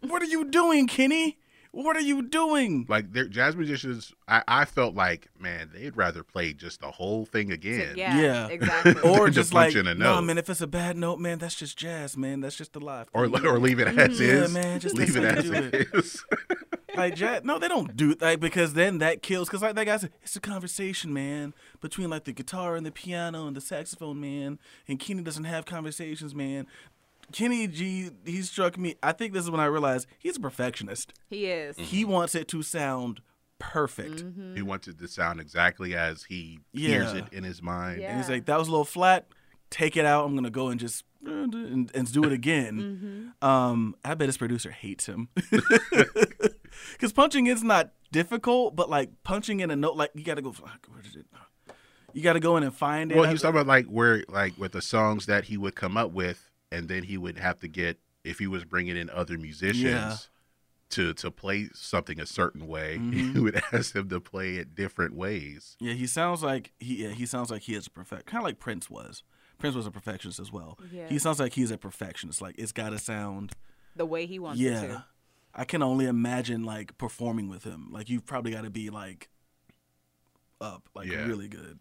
What 0.00 0.22
are 0.22 0.26
you 0.26 0.44
doing, 0.44 0.86
Kenny? 0.86 1.38
What 1.74 1.96
are 1.96 2.00
you 2.00 2.22
doing?" 2.22 2.86
Like 2.88 3.12
they're 3.12 3.26
jazz 3.28 3.56
musicians, 3.56 4.12
I, 4.28 4.42
I 4.48 4.64
felt 4.64 4.94
like 4.94 5.28
man, 5.38 5.70
they'd 5.74 5.96
rather 5.96 6.22
play 6.22 6.52
just 6.52 6.80
the 6.80 6.90
whole 6.90 7.26
thing 7.26 7.50
again. 7.52 7.94
yeah, 7.96 8.18
Yeah. 8.20 8.46
exactly. 8.48 8.94
Or 9.04 9.26
To 9.26 9.32
just 9.32 9.52
punch 9.52 9.74
like, 9.74 9.80
in 9.80 9.86
a 9.88 9.94
no, 9.94 10.14
note." 10.16 10.22
man. 10.22 10.38
If 10.38 10.48
it's 10.48 10.60
a 10.60 10.66
bad 10.66 10.96
note, 10.96 11.18
man, 11.18 11.38
that's 11.38 11.54
just 11.56 11.76
jazz, 11.76 12.16
man. 12.16 12.40
That's 12.40 12.56
just 12.56 12.72
the 12.72 12.80
life. 12.80 13.08
Or 13.12 13.24
or 13.24 13.58
leave 13.58 13.80
it 13.80 13.88
mm, 13.88 13.98
as 13.98 14.20
Yeah, 14.20 14.26
is. 14.44 14.52
man, 14.54 14.80
just 14.80 14.96
leave 14.96 15.16
it 15.16 15.20
that's 15.20 15.46
as 15.46 15.50
how 15.50 15.60
you 15.60 15.70
do 15.70 15.76
it 15.78 15.88
is. 15.94 16.24
like 16.96 17.16
jazz. 17.16 17.42
No, 17.44 17.58
they 17.58 17.68
don't 17.68 17.96
do 17.96 18.14
like 18.20 18.40
because 18.40 18.74
then 18.74 18.98
that 18.98 19.22
kills. 19.22 19.48
Because 19.48 19.62
like 19.62 19.74
that 19.74 19.84
guy 19.86 19.96
said, 19.96 20.10
it's 20.22 20.36
a 20.36 20.40
conversation, 20.40 21.12
man, 21.12 21.52
between 21.80 22.08
like 22.10 22.24
the 22.24 22.32
guitar 22.32 22.76
and 22.76 22.86
the 22.86 22.92
piano 22.92 23.46
and 23.46 23.56
the 23.56 23.60
saxophone, 23.60 24.20
man. 24.20 24.58
And 24.88 24.98
Kenny 25.00 25.22
doesn't 25.22 25.44
have 25.44 25.64
conversations, 25.66 26.34
man. 26.34 26.66
Kenny 27.32 27.66
G, 27.66 28.10
he 28.24 28.42
struck 28.42 28.78
me. 28.78 28.96
I 29.02 29.12
think 29.12 29.32
this 29.32 29.44
is 29.44 29.50
when 29.50 29.60
I 29.60 29.66
realized 29.66 30.06
he's 30.18 30.36
a 30.36 30.40
perfectionist. 30.40 31.12
he 31.28 31.46
is. 31.46 31.76
He 31.76 32.04
wants 32.04 32.34
it 32.34 32.48
to 32.48 32.62
sound 32.62 33.20
perfect. 33.58 34.24
Mm-hmm. 34.24 34.56
he 34.56 34.62
wants 34.62 34.88
it 34.88 34.98
to 34.98 35.08
sound 35.08 35.40
exactly 35.40 35.94
as 35.94 36.24
he 36.24 36.60
hears 36.72 37.12
it 37.12 37.24
in 37.32 37.44
his 37.44 37.62
mind. 37.62 38.00
Yeah. 38.00 38.10
And 38.10 38.18
he's 38.18 38.28
like, 38.28 38.46
that 38.46 38.58
was 38.58 38.68
a 38.68 38.70
little 38.70 38.84
flat. 38.84 39.26
Take 39.70 39.96
it 39.96 40.04
out. 40.04 40.24
I'm 40.24 40.34
gonna 40.34 40.50
go 40.50 40.68
and 40.68 40.78
just 40.78 41.04
and, 41.26 41.90
and 41.94 42.12
do 42.12 42.24
it 42.24 42.32
again. 42.32 43.32
Mm-hmm. 43.40 43.48
Um, 43.48 43.96
I 44.04 44.14
bet 44.14 44.28
his 44.28 44.36
producer 44.36 44.70
hates 44.70 45.06
him 45.06 45.28
because 46.92 47.12
punching 47.12 47.46
is 47.46 47.62
not 47.62 47.92
difficult, 48.12 48.76
but 48.76 48.90
like 48.90 49.10
punching 49.24 49.60
in 49.60 49.70
a 49.70 49.76
note, 49.76 49.96
like 49.96 50.10
you 50.14 50.24
got 50.24 50.34
to 50.34 50.42
go. 50.42 50.50
Where 50.52 51.02
did 51.02 51.16
it? 51.16 51.26
You 52.12 52.22
got 52.22 52.34
to 52.34 52.40
go 52.40 52.56
in 52.56 52.62
and 52.62 52.74
find 52.74 53.10
it. 53.10 53.16
Well, 53.16 53.26
he 53.26 53.32
was 53.32 53.42
talking 53.42 53.60
about 53.60 53.66
like 53.66 53.86
where 53.86 54.24
like 54.28 54.56
with 54.58 54.72
the 54.72 54.82
songs 54.82 55.26
that 55.26 55.44
he 55.44 55.56
would 55.56 55.74
come 55.74 55.96
up 55.96 56.12
with, 56.12 56.50
and 56.74 56.88
then 56.88 57.02
he 57.04 57.16
would 57.18 57.38
have 57.38 57.58
to 57.60 57.68
get 57.68 57.98
if 58.24 58.38
he 58.38 58.46
was 58.46 58.64
bringing 58.64 58.96
in 58.96 59.10
other 59.10 59.36
musicians 59.38 59.84
Yeah. 59.84 60.16
to 60.90 61.14
to 61.14 61.30
play 61.30 61.68
something 61.74 62.18
a 62.20 62.26
certain 62.26 62.66
way, 62.66 62.96
Mm-hmm. 63.00 63.32
he 63.34 63.40
would 63.40 63.62
ask 63.72 63.92
them 63.92 64.08
to 64.08 64.20
play 64.20 64.56
it 64.56 64.74
different 64.74 65.14
ways. 65.14 65.76
yeah, 65.80 65.92
he 65.94 66.06
sounds 66.06 66.42
like 66.42 66.72
he. 66.78 67.04
Yeah, 67.04 67.10
he 67.10 67.26
sounds 67.26 67.50
like 67.50 67.62
he 67.62 67.74
is 67.74 67.86
a 67.86 67.90
perfect, 67.90 68.26
kind 68.26 68.40
of 68.42 68.44
like 68.44 68.58
Prince 68.58 68.88
was. 68.90 69.22
Prince 69.58 69.76
was 69.76 69.86
a 69.86 69.90
perfectionist 69.90 70.40
as 70.40 70.50
well. 70.52 70.78
Yeah. 70.92 71.08
He 71.08 71.18
sounds 71.18 71.38
like 71.40 71.52
he's 71.54 71.70
a 71.70 71.78
perfectionist. 71.78 72.42
Like 72.42 72.56
it's 72.58 72.72
got 72.72 72.90
to 72.90 72.98
sound. 72.98 73.52
The 73.96 74.04
way 74.06 74.26
he 74.26 74.38
wants 74.40 74.60
it 74.60 74.64
Yeah, 74.64 74.80
to. 74.86 75.04
I 75.54 75.64
can 75.64 75.80
only 75.82 76.06
imagine 76.06 76.64
like 76.64 76.98
performing 76.98 77.48
with 77.48 77.62
him. 77.64 77.88
Like 77.92 78.10
you've 78.10 78.26
probably 78.26 78.50
got 78.50 78.64
to 78.64 78.70
be 78.70 78.90
like 78.90 79.28
up, 80.60 80.88
like 80.94 81.08
Yeah. 81.08 81.26
really 81.26 81.48
good. 81.48 81.78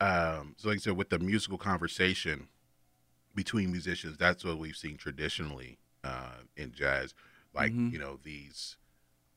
Um, 0.00 0.54
so 0.56 0.68
like 0.68 0.76
I 0.76 0.80
said, 0.80 0.96
with 0.96 1.10
the 1.10 1.18
musical 1.18 1.58
conversation 1.58 2.48
between 3.34 3.70
musicians, 3.70 4.16
that's 4.16 4.44
what 4.44 4.58
we've 4.58 4.76
seen 4.76 4.96
traditionally 4.96 5.78
uh, 6.04 6.38
in 6.56 6.72
jazz. 6.72 7.14
Like 7.54 7.72
Mm-hmm. 7.72 7.94
you 7.94 7.98
know 7.98 8.18
these 8.22 8.76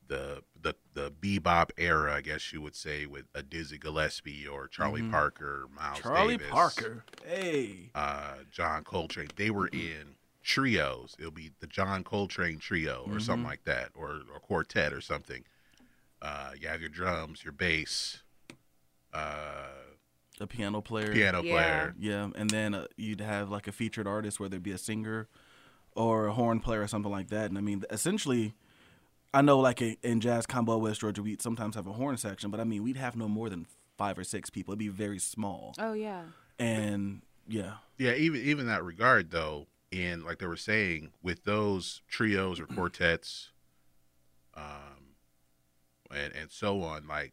the 0.06 0.42
the 0.60 0.74
the 0.92 1.10
bebop 1.10 1.70
era, 1.78 2.14
I 2.14 2.20
guess 2.20 2.52
you 2.52 2.60
would 2.60 2.76
say, 2.76 3.06
with 3.06 3.24
a 3.34 3.42
Dizzy 3.42 3.78
Gillespie 3.78 4.46
or 4.46 4.68
Charlie 4.68 5.02
Parker, 5.02 5.66
Miles 5.74 5.98
Mm-hmm. 6.00 6.08
Charlie 6.08 6.36
Davis, 6.36 6.50
Parker, 6.52 7.04
hey, 7.24 7.90
uh, 7.94 8.34
John 8.50 8.84
Coltrane. 8.84 9.28
They 9.36 9.50
were 9.50 9.68
in 9.68 10.16
trios. 10.42 11.14
It'll 11.18 11.30
be 11.30 11.50
the 11.60 11.66
John 11.66 12.04
Coltrane 12.04 12.58
trio 12.58 13.02
or 13.06 13.08
Mm-hmm. 13.08 13.18
something 13.20 13.44
like 13.44 13.64
that, 13.64 13.90
or 13.94 14.20
or 14.32 14.40
quartet 14.40 14.92
or 14.92 15.00
something. 15.00 15.44
Uh, 16.22 16.50
you 16.60 16.68
have 16.68 16.80
your 16.80 16.88
drums, 16.90 17.44
your 17.44 17.52
bass, 17.52 18.22
uh, 19.12 19.68
a 20.40 20.46
piano 20.46 20.80
player. 20.80 21.12
piano 21.12 21.42
Yeah. 21.42 21.50
player. 21.52 21.94
Yeah, 21.98 22.30
and 22.34 22.50
then 22.50 22.74
uh, 22.74 22.86
you'd 22.96 23.20
have 23.20 23.50
like 23.50 23.68
a 23.68 23.72
featured 23.72 24.06
artist, 24.06 24.40
whether 24.40 24.56
it 24.56 24.62
be 24.62 24.72
a 24.72 24.78
singer 24.78 25.28
or 25.96 26.26
a 26.26 26.32
horn 26.32 26.60
player 26.60 26.82
or 26.82 26.88
something 26.88 27.12
like 27.12 27.28
that. 27.28 27.46
And 27.46 27.56
I 27.58 27.60
mean, 27.60 27.84
essentially, 27.90 28.54
I 29.32 29.42
know 29.42 29.58
like 29.60 29.80
in, 29.80 29.96
in 30.02 30.20
jazz 30.20 30.46
combo 30.46 30.76
West 30.78 31.00
Georgia, 31.00 31.22
we 31.22 31.36
sometimes 31.40 31.76
have 31.76 31.86
a 31.86 31.92
horn 31.92 32.16
section, 32.16 32.50
but 32.50 32.60
I 32.60 32.64
mean, 32.64 32.82
we'd 32.82 32.96
have 32.96 33.16
no 33.16 33.28
more 33.28 33.48
than 33.48 33.66
five 33.96 34.18
or 34.18 34.24
six 34.24 34.50
people. 34.50 34.72
It'd 34.72 34.78
be 34.80 34.88
very 34.88 35.18
small. 35.18 35.74
Oh 35.78 35.92
yeah. 35.92 36.22
And 36.58 37.22
yeah, 37.46 37.74
Yeah, 37.98 38.14
even 38.14 38.40
even 38.40 38.66
that 38.66 38.82
regard 38.82 39.30
though, 39.30 39.66
in 39.90 40.24
like 40.24 40.38
they 40.38 40.46
were 40.46 40.56
saying, 40.56 41.12
with 41.22 41.44
those 41.44 42.02
trios 42.08 42.58
or 42.58 42.66
quartets, 42.66 43.50
um, 44.54 45.14
and 46.10 46.32
and 46.34 46.50
so 46.50 46.82
on, 46.82 47.06
like 47.06 47.32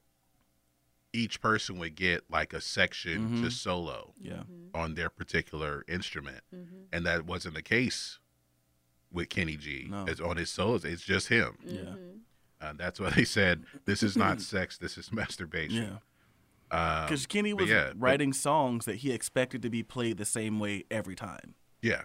each 1.13 1.41
person 1.41 1.77
would 1.79 1.95
get 1.95 2.23
like 2.29 2.53
a 2.53 2.61
section 2.61 3.41
to 3.41 3.51
solo 3.51 4.13
yeah, 4.21 4.43
on 4.73 4.95
their 4.95 5.09
particular 5.09 5.83
instrument, 5.87 6.41
and 6.93 7.05
that 7.05 7.25
wasn't 7.25 7.55
the 7.55 7.61
case 7.61 8.19
with 9.11 9.27
Kenny 9.29 9.57
G. 9.57 9.87
No. 9.89 10.05
It's 10.07 10.21
on 10.21 10.37
his 10.37 10.49
solos. 10.49 10.85
It's 10.85 11.03
just 11.03 11.27
him. 11.27 11.57
yeah, 11.65 11.95
Uh, 12.61 12.73
that's 12.77 12.99
why 12.99 13.09
they 13.09 13.25
said 13.25 13.65
this 13.85 14.03
is 14.03 14.15
not 14.15 14.39
sex. 14.53 14.77
This 14.77 14.97
is 14.97 15.11
masturbation. 15.11 15.83
yeah. 15.83 15.97
Um, 17.01 17.05
Because 17.07 17.25
Kenny 17.25 17.53
was 17.53 17.69
yeah, 17.69 17.87
but- 17.89 17.99
writing 17.99 18.31
songs 18.31 18.85
that 18.85 18.97
he 18.97 19.11
expected 19.11 19.61
to 19.63 19.69
be 19.69 19.83
played 19.83 20.17
the 20.17 20.23
same 20.25 20.59
way 20.59 20.85
every 20.89 21.15
time. 21.15 21.55
yeah. 21.81 22.03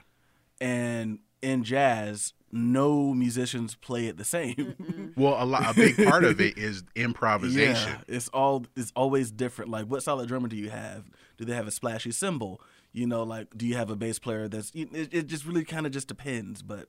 And 0.60 1.18
in 1.42 1.62
jazz, 1.64 2.32
no 2.52 3.12
musicians 3.12 3.74
play 3.74 4.06
it 4.06 4.16
the 4.16 4.24
same. 4.24 5.12
Well, 5.16 5.36
a 5.42 5.44
lot, 5.44 5.70
a 5.70 5.74
big 5.74 5.96
part 6.04 6.24
of 6.24 6.40
it 6.40 6.56
is 6.58 6.84
improvisation. 6.94 7.88
Yeah, 8.08 8.14
it's 8.16 8.28
all 8.28 8.66
it's 8.76 8.92
always 8.94 9.30
different. 9.30 9.70
Like, 9.70 9.86
what 9.86 10.02
solid 10.02 10.28
drummer 10.28 10.48
do 10.48 10.56
you 10.56 10.70
have? 10.70 11.10
Do 11.38 11.44
they 11.44 11.54
have 11.54 11.66
a 11.66 11.70
splashy 11.70 12.10
cymbal? 12.12 12.60
You 12.92 13.06
know, 13.06 13.22
like, 13.24 13.48
do 13.56 13.66
you 13.66 13.74
have 13.76 13.90
a 13.90 13.96
bass 13.96 14.18
player 14.18 14.48
that's? 14.48 14.70
It, 14.74 14.88
it 15.12 15.26
just 15.26 15.44
really 15.44 15.64
kind 15.64 15.86
of 15.86 15.92
just 15.92 16.08
depends. 16.08 16.62
But 16.62 16.88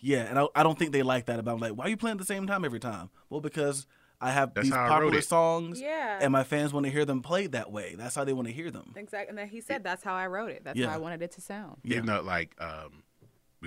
yeah, 0.00 0.22
and 0.24 0.38
I, 0.38 0.46
I 0.54 0.62
don't 0.62 0.78
think 0.78 0.92
they 0.92 1.02
like 1.02 1.26
that 1.26 1.38
about. 1.38 1.60
Like, 1.60 1.72
why 1.72 1.84
are 1.86 1.88
you 1.88 1.96
playing 1.96 2.16
at 2.16 2.18
the 2.18 2.26
same 2.26 2.46
time 2.46 2.64
every 2.64 2.80
time? 2.80 3.10
Well, 3.30 3.40
because 3.40 3.86
I 4.20 4.30
have 4.32 4.54
That's 4.54 4.66
these 4.66 4.74
how 4.74 4.80
I 4.84 4.88
wrote 4.88 5.04
popular 5.06 5.20
songs, 5.22 5.80
Yeah. 5.80 6.18
and 6.20 6.32
my 6.32 6.42
fans 6.44 6.72
want 6.72 6.84
to 6.86 6.92
hear 6.92 7.04
them 7.04 7.20
played 7.22 7.52
that 7.52 7.70
way. 7.70 7.94
That's 7.96 8.14
how 8.14 8.24
they 8.24 8.32
want 8.32 8.48
to 8.48 8.54
hear 8.54 8.70
them. 8.70 8.92
Exactly. 8.96 9.28
And 9.28 9.38
then 9.38 9.48
he 9.48 9.60
said 9.60 9.82
that's 9.84 10.02
how 10.02 10.14
I 10.14 10.26
wrote 10.26 10.50
it. 10.50 10.62
That's 10.64 10.78
Yeah. 10.78 10.88
how 10.88 10.94
I 10.94 10.98
wanted 10.98 11.22
it 11.22 11.32
to 11.32 11.40
sound. 11.40 11.76
Yeah. 11.84 11.96
Even 11.96 12.06
though, 12.06 12.22
like, 12.22 12.54
um, 12.58 13.02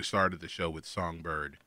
we 0.00 0.04
started 0.04 0.40
the 0.40 0.48
show 0.48 0.70
with 0.70 0.86
Songbird, 0.86 1.58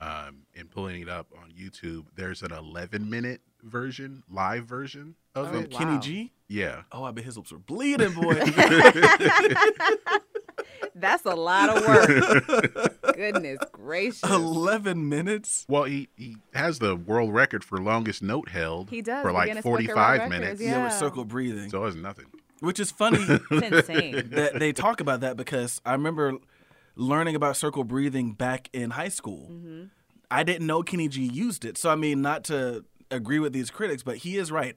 um, 0.00 0.46
and 0.56 0.70
pulling 0.70 1.02
it 1.02 1.10
up 1.10 1.26
on 1.36 1.50
YouTube. 1.52 2.06
There's 2.16 2.40
an 2.40 2.50
11 2.50 3.10
minute 3.10 3.42
version, 3.62 4.22
live 4.30 4.64
version 4.64 5.14
of 5.34 5.54
Oh, 5.54 5.58
it. 5.58 5.70
wow. 5.70 5.78
Kenny 5.78 5.98
G. 5.98 6.32
Yeah, 6.48 6.84
Oh, 6.90 7.04
I 7.04 7.10
bet 7.10 7.24
his 7.24 7.36
lips 7.36 7.52
were 7.52 7.58
bleeding, 7.58 8.14
boy. 8.14 8.34
That's 10.94 11.26
a 11.26 11.34
lot 11.34 11.68
of 11.68 11.86
work. 11.86 13.02
Goodness 13.14 13.58
gracious. 13.72 14.22
Eleven 14.30 15.10
minutes. 15.10 15.66
Well, 15.68 15.84
he, 15.84 16.08
he 16.16 16.38
has 16.54 16.78
the 16.78 16.96
world 16.96 17.34
record 17.34 17.62
for 17.62 17.76
longest 17.78 18.22
note 18.22 18.48
held. 18.48 18.88
He 18.88 19.02
does, 19.02 19.22
for 19.22 19.32
like 19.32 19.48
Guinness 19.48 19.64
45 19.64 20.30
minutes. 20.30 20.40
Records, 20.44 20.60
Yeah, 20.62 20.84
with 20.84 20.92
Yeah. 20.92 20.98
circle 20.98 21.26
breathing, 21.26 21.68
So 21.68 21.84
it's 21.84 21.96
nothing. 21.96 22.24
which 22.60 22.80
is 22.80 22.90
funny. 22.90 23.18
It's 23.50 23.50
insane. 23.50 24.30
that 24.30 24.58
they 24.58 24.72
talk 24.72 25.00
about 25.00 25.20
that 25.20 25.36
because 25.36 25.82
I 25.84 25.92
remember 25.92 26.38
learning 26.94 27.34
about 27.36 27.56
circle 27.56 27.84
breathing 27.84 28.32
back 28.32 28.68
in 28.72 28.90
high 28.90 29.08
school. 29.08 29.50
I 30.30 30.42
didn't 30.42 30.66
know 30.66 30.82
Kenny 30.82 31.08
G 31.08 31.22
used 31.22 31.64
it. 31.64 31.76
So 31.78 31.90
I 31.90 31.94
mean, 31.96 32.22
not 32.22 32.44
to 32.44 32.84
agree 33.10 33.38
with 33.38 33.52
these 33.52 33.70
critics, 33.70 34.02
but 34.02 34.18
he 34.18 34.36
is 34.38 34.50
right. 34.50 34.76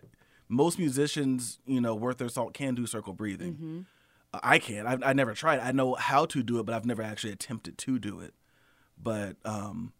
Most 0.49 0.77
musicians, 0.77 1.59
you 1.65 1.81
know, 1.81 1.95
worth 1.95 2.17
their 2.17 2.29
salt 2.29 2.53
can 2.53 2.75
do 2.75 2.85
circle 2.85 3.13
breathing. 3.13 3.85
Uh, 4.33 4.39
I 4.43 4.59
can't. 4.59 4.87
I, 4.87 5.09
I 5.09 5.13
never 5.13 5.33
tried. 5.33 5.59
I 5.59 5.71
know 5.71 5.95
how 5.95 6.25
to 6.27 6.43
do 6.43 6.59
it, 6.59 6.65
but 6.65 6.75
I've 6.75 6.85
never 6.85 7.01
actually 7.01 7.33
attempted 7.33 7.77
to 7.79 7.97
do 7.99 8.19
it. 8.19 8.33
But 9.01 9.37
um, 9.45 9.93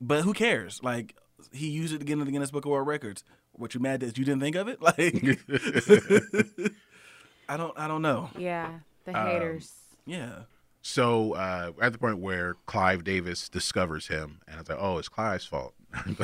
but 0.00 0.22
who 0.22 0.32
cares? 0.34 0.80
Like 0.82 1.16
he 1.52 1.68
used 1.70 1.94
it 1.94 2.02
again 2.02 2.18
in 2.20 2.26
the 2.26 2.32
Guinness 2.32 2.50
Book 2.50 2.64
of 2.64 2.70
World 2.70 2.86
Records. 2.86 3.24
What 3.52 3.74
you 3.74 3.80
mad 3.80 4.00
that 4.00 4.16
you 4.18 4.24
didn't 4.24 4.40
think 4.40 4.56
of 4.56 4.68
it? 4.68 4.80
Like 4.82 4.96
I 7.48 7.56
don't. 7.56 7.76
I 7.78 7.88
don't 7.88 8.02
know. 8.02 8.30
Yeah. 8.36 8.70
The 9.04 9.18
Um, 9.18 9.26
haters. 9.26 9.72
Yeah. 10.06 10.40
So 10.82 11.34
uh, 11.34 11.72
at 11.80 11.92
the 11.92 11.98
point 11.98 12.18
where 12.18 12.56
Clive 12.66 13.04
Davis 13.04 13.48
discovers 13.48 14.08
him, 14.08 14.40
and 14.46 14.56
I 14.56 14.58
was 14.60 14.68
like, 14.68 14.78
"Oh, 14.80 14.98
it's 14.98 15.08
Clive's 15.08 15.46
fault." 15.46 15.74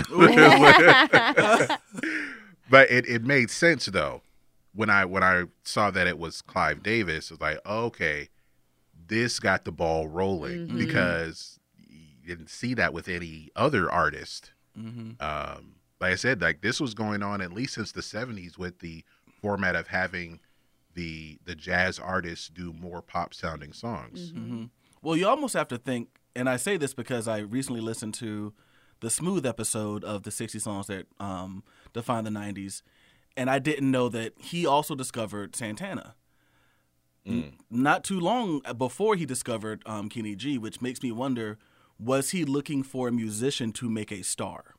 but 2.71 2.91
it, 2.91 3.09
it 3.09 3.23
made 3.25 3.51
sense 3.51 3.87
though 3.87 4.23
when 4.75 4.91
I 4.91 5.05
when 5.05 5.23
I 5.23 5.45
saw 5.63 5.91
that 5.91 6.07
it 6.07 6.19
was 6.19 6.43
Clive 6.43 6.83
Davis. 6.83 7.31
Was 7.31 7.41
like, 7.41 7.59
okay, 7.65 8.29
this 9.07 9.41
got 9.41 9.65
the 9.65 9.73
ball 9.73 10.09
rolling 10.09 10.67
because 10.77 11.59
you 11.77 12.29
didn't 12.29 12.51
see 12.51 12.75
that 12.75 12.93
with 12.93 13.09
any 13.09 13.51
other 13.57 13.91
artist. 13.91 14.53
Mm-hmm. 14.79 15.21
Um, 15.21 15.75
like 16.01 16.13
I 16.13 16.17
said, 16.17 16.41
like 16.41 16.61
this 16.61 16.81
was 16.81 16.95
going 16.95 17.23
on 17.23 17.41
at 17.41 17.53
least 17.53 17.75
since 17.75 17.93
the 17.93 18.01
'70s 18.01 18.59
with 18.59 18.81
the 18.81 19.05
format 19.41 19.77
of 19.77 19.89
having 19.89 20.41
the 20.99 21.39
the 21.45 21.55
jazz 21.55 21.99
artists 21.99 22.49
do 22.49 22.73
more 22.73 23.01
pop 23.03 23.33
sounding 23.33 23.73
songs. 23.73 24.33
hmm 24.35 24.65
Well, 25.01 25.17
you 25.17 25.29
almost 25.29 25.55
have 25.55 25.69
to 25.69 25.79
think, 25.79 26.09
and 26.35 26.49
I 26.49 26.57
say 26.57 26.77
this 26.77 26.93
because 26.93 27.29
I 27.29 27.39
recently 27.39 27.81
listened 27.81 28.15
to 28.15 28.53
the 29.01 29.11
Smooth 29.11 29.47
episode 29.47 30.03
of 30.03 30.25
the 30.25 30.33
60 30.33 30.59
songs 30.59 30.89
that 30.89 31.07
um, 31.21 31.63
define 31.93 32.25
the 32.25 32.31
90s, 32.31 32.83
and 33.37 33.49
I 33.49 33.61
didn't 33.61 33.91
know 33.93 34.09
that 34.09 34.33
he 34.39 34.67
also 34.67 34.97
discovered 34.97 35.55
Santana. 35.55 36.17
N- 37.25 37.53
Not 37.71 38.03
too 38.03 38.19
long 38.19 38.61
before 38.77 39.15
he 39.15 39.25
discovered 39.25 39.83
um, 39.87 40.09
Kenny 40.09 40.35
G, 40.35 40.59
which 40.59 40.81
makes 40.83 41.01
me 41.03 41.13
wonder 41.13 41.59
was 42.01 42.31
he 42.31 42.45
looking 42.45 42.83
for 42.83 43.07
a 43.09 43.13
musician 43.13 43.71
to 43.73 43.89
make 43.89 44.11
a 44.11 44.23
star? 44.23 44.75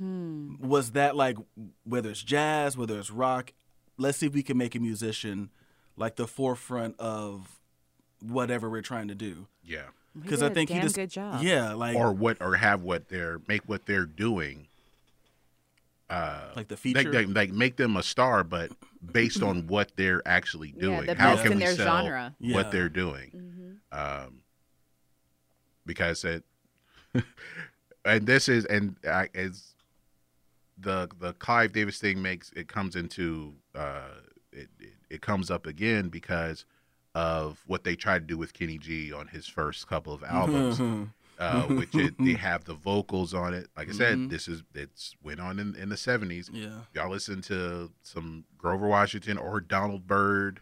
Was 0.00 0.92
that 0.92 1.16
like, 1.16 1.36
whether 1.84 2.10
it's 2.10 2.22
jazz, 2.22 2.76
whether 2.76 2.98
it's 2.98 3.10
rock, 3.10 3.52
let's 3.98 4.18
see 4.18 4.26
if 4.26 4.32
we 4.32 4.42
can 4.42 4.56
make 4.56 4.74
a 4.74 4.78
musician 4.80 5.50
like 5.96 6.16
the 6.16 6.26
forefront 6.26 6.98
of 6.98 7.58
whatever 8.20 8.70
we're 8.70 8.82
trying 8.82 9.08
to 9.08 9.14
do. 9.14 9.46
Yeah, 9.64 9.82
Because 10.18 10.42
I 10.42 10.48
think 10.48 10.70
he 10.70 10.74
damn 10.76 10.82
just 10.84 10.94
good 10.96 11.10
job. 11.10 11.42
yeah, 11.42 11.72
like 11.74 11.96
or 11.96 12.12
what, 12.12 12.38
or 12.40 12.56
have 12.56 12.82
what 12.82 13.08
they're 13.08 13.40
make 13.48 13.62
what 13.68 13.86
they're 13.86 14.06
doing. 14.06 14.66
Uh, 16.10 16.48
like 16.56 16.68
the 16.68 16.74
like, 16.74 16.80
feature. 16.80 17.12
like, 17.12 17.28
like 17.28 17.50
make 17.52 17.76
them 17.76 17.96
a 17.96 18.02
star, 18.02 18.42
but 18.42 18.70
based 19.12 19.42
on 19.42 19.66
what 19.66 19.92
they're 19.96 20.22
actually 20.26 20.72
doing. 20.72 20.92
Yeah, 20.92 20.96
doing. 21.02 21.16
the 21.16 21.22
How 21.22 21.30
best 21.32 21.42
can 21.42 21.52
in 21.52 21.58
we 21.58 21.64
their 21.64 21.74
sell 21.74 21.98
genre. 21.98 22.34
Yeah. 22.40 22.54
what 22.54 22.70
they're 22.72 22.88
doing? 22.88 23.78
Um, 23.92 24.40
because 25.84 26.24
it, 26.24 26.44
and 28.04 28.26
this 28.26 28.48
is 28.48 28.64
and 28.66 28.96
I, 29.06 29.28
as 29.34 29.74
the 30.80 31.08
the 31.18 31.32
Clive 31.34 31.72
Davis 31.72 31.98
thing 31.98 32.20
makes 32.22 32.50
it 32.56 32.68
comes 32.68 32.94
into 32.96 33.54
uh, 33.74 34.08
it, 34.52 34.68
it 34.80 34.92
it 35.10 35.20
comes 35.22 35.50
up 35.50 35.66
again 35.66 36.08
because 36.08 36.64
of 37.14 37.62
what 37.66 37.84
they 37.84 37.96
tried 37.96 38.20
to 38.20 38.26
do 38.26 38.36
with 38.38 38.52
Kenny 38.52 38.78
G 38.78 39.12
on 39.12 39.28
his 39.28 39.46
first 39.46 39.88
couple 39.88 40.12
of 40.12 40.22
albums. 40.22 40.80
uh, 41.38 41.62
which 41.62 41.94
it, 41.94 42.14
they 42.18 42.32
have 42.34 42.64
the 42.64 42.74
vocals 42.74 43.32
on 43.32 43.54
it. 43.54 43.68
Like 43.76 43.88
I 43.88 43.92
said, 43.92 44.18
Mhm. 44.18 44.28
this 44.30 44.48
is 44.48 44.62
it's 44.74 45.14
went 45.22 45.38
on 45.40 45.58
in, 45.60 45.74
in 45.76 45.88
the 45.88 45.96
seventies. 45.96 46.50
yeah. 46.52 46.80
Y'all 46.94 47.10
listen 47.10 47.40
to 47.42 47.90
some 48.02 48.44
Grover 48.56 48.88
Washington 48.88 49.38
or 49.38 49.60
Donald 49.60 50.06
Byrd. 50.06 50.60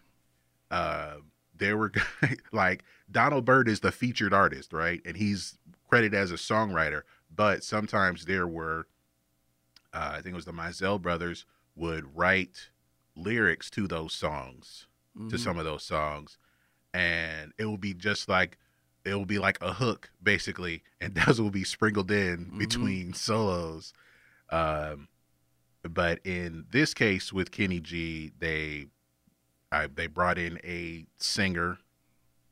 Uh, 0.70 1.16
there 1.56 1.76
were 1.78 1.92
like 2.52 2.84
Donald 3.10 3.44
Byrd 3.46 3.68
is 3.68 3.80
the 3.80 3.92
featured 3.92 4.34
artist, 4.34 4.72
right? 4.72 5.00
And 5.06 5.16
he's 5.16 5.56
credited 5.88 6.14
as 6.18 6.30
a 6.30 6.34
songwriter. 6.34 7.02
But 7.34 7.64
sometimes 7.64 8.24
there 8.26 8.46
were, 8.46 8.86
uh, 9.96 10.10
I 10.12 10.20
think 10.20 10.32
it 10.34 10.34
was 10.34 10.44
the 10.44 10.52
Mizell 10.52 11.00
brothers 11.00 11.46
would 11.74 12.16
write 12.16 12.70
lyrics 13.16 13.70
to 13.70 13.86
those 13.88 14.12
songs, 14.14 14.86
to 15.30 15.36
Mhm. 15.36 15.38
some 15.38 15.58
of 15.58 15.64
those 15.64 15.84
songs, 15.84 16.38
and 16.92 17.52
it 17.58 17.64
will 17.64 17.78
be 17.78 17.94
just 17.94 18.28
like 18.28 18.58
it 19.04 19.14
will 19.14 19.24
be 19.24 19.38
like 19.38 19.58
a 19.62 19.72
hook 19.72 20.10
basically, 20.22 20.82
and 21.00 21.14
those 21.26 21.40
will 21.40 21.50
be 21.50 21.64
sprinkled 21.64 22.10
in 22.10 22.46
Mhm. 22.50 22.58
between 22.58 23.12
solos. 23.14 23.92
Um, 24.50 25.08
but 25.82 26.18
in 26.26 26.66
this 26.70 26.92
case 26.94 27.32
with 27.32 27.50
Kenny 27.50 27.80
G, 27.80 28.32
they 28.38 28.86
I, 29.72 29.86
they 29.88 30.06
brought 30.08 30.38
in 30.38 30.58
a 30.64 31.06
singer 31.16 31.78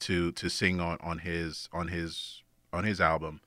to 0.00 0.32
to 0.32 0.48
sing 0.48 0.80
on 0.80 0.98
on 1.00 1.18
his 1.18 1.68
on 1.72 1.88
his 1.88 2.42
on 2.72 2.84
his 2.84 3.00
album, 3.00 3.40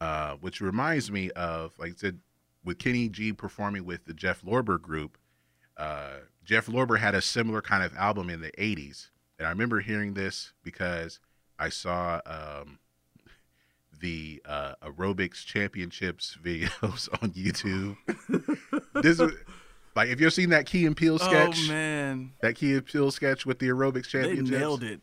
uh, 0.00 0.36
which 0.36 0.60
reminds 0.60 1.10
me 1.10 1.30
of 1.32 1.78
like 1.78 1.92
I 1.92 1.96
said 1.96 2.20
with 2.66 2.78
Kenny 2.78 3.08
G 3.08 3.32
performing 3.32 3.86
with 3.86 4.04
the 4.04 4.12
Jeff 4.12 4.42
Lorber 4.42 4.80
group. 4.80 5.16
Uh, 5.76 6.16
Jeff 6.44 6.66
Lorber 6.66 6.98
had 6.98 7.14
a 7.14 7.22
similar 7.22 7.62
kind 7.62 7.82
of 7.82 7.94
album 7.96 8.28
in 8.28 8.40
the 8.40 8.50
'80s, 8.58 9.08
and 9.38 9.46
I 9.46 9.50
remember 9.50 9.80
hearing 9.80 10.14
this 10.14 10.52
because 10.62 11.20
I 11.58 11.68
saw 11.70 12.20
um, 12.26 12.78
the 14.00 14.42
uh, 14.44 14.74
aerobics 14.82 15.44
championships 15.44 16.36
videos 16.44 17.08
on 17.22 17.30
YouTube. 17.30 17.96
this 18.94 19.20
is 19.20 19.32
like 19.94 20.08
if 20.08 20.20
you've 20.20 20.32
seen 20.32 20.50
that 20.50 20.66
Key 20.66 20.86
and 20.86 20.96
Peele 20.96 21.18
sketch, 21.18 21.58
Oh 21.64 21.68
man, 21.72 22.32
that 22.42 22.56
Key 22.56 22.74
and 22.74 22.84
Peele 22.84 23.10
sketch 23.10 23.46
with 23.46 23.58
the 23.58 23.68
aerobics 23.68 24.08
championships? 24.08 24.50
they 24.50 24.58
nailed 24.58 24.82
it. 24.82 25.00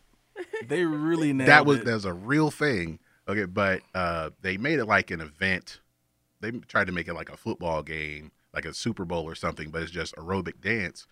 They 0.67 0.83
really 0.83 1.31
nailed 1.33 1.47
that 1.49 1.65
was 1.65 1.79
it. 1.79 1.85
that 1.85 1.93
was 1.93 2.05
a 2.05 2.13
real 2.13 2.49
thing. 2.51 2.99
Okay, 3.27 3.45
but 3.45 3.81
uh, 3.93 4.31
they 4.41 4.57
made 4.57 4.79
it 4.79 4.85
like 4.85 5.11
an 5.11 5.21
event. 5.21 5.79
They 6.43 6.51
tried 6.51 6.87
to 6.87 6.93
make 6.93 7.07
it 7.07 7.13
like 7.13 7.31
a 7.31 7.37
football 7.37 7.81
game, 7.83 8.31
like 8.53 8.65
a 8.65 8.73
Super 8.73 9.05
Bowl 9.05 9.23
or 9.23 9.33
something, 9.33 9.69
but 9.69 9.81
it's 9.81 9.91
just 9.91 10.13
aerobic 10.15 10.61
dance. 10.61 11.07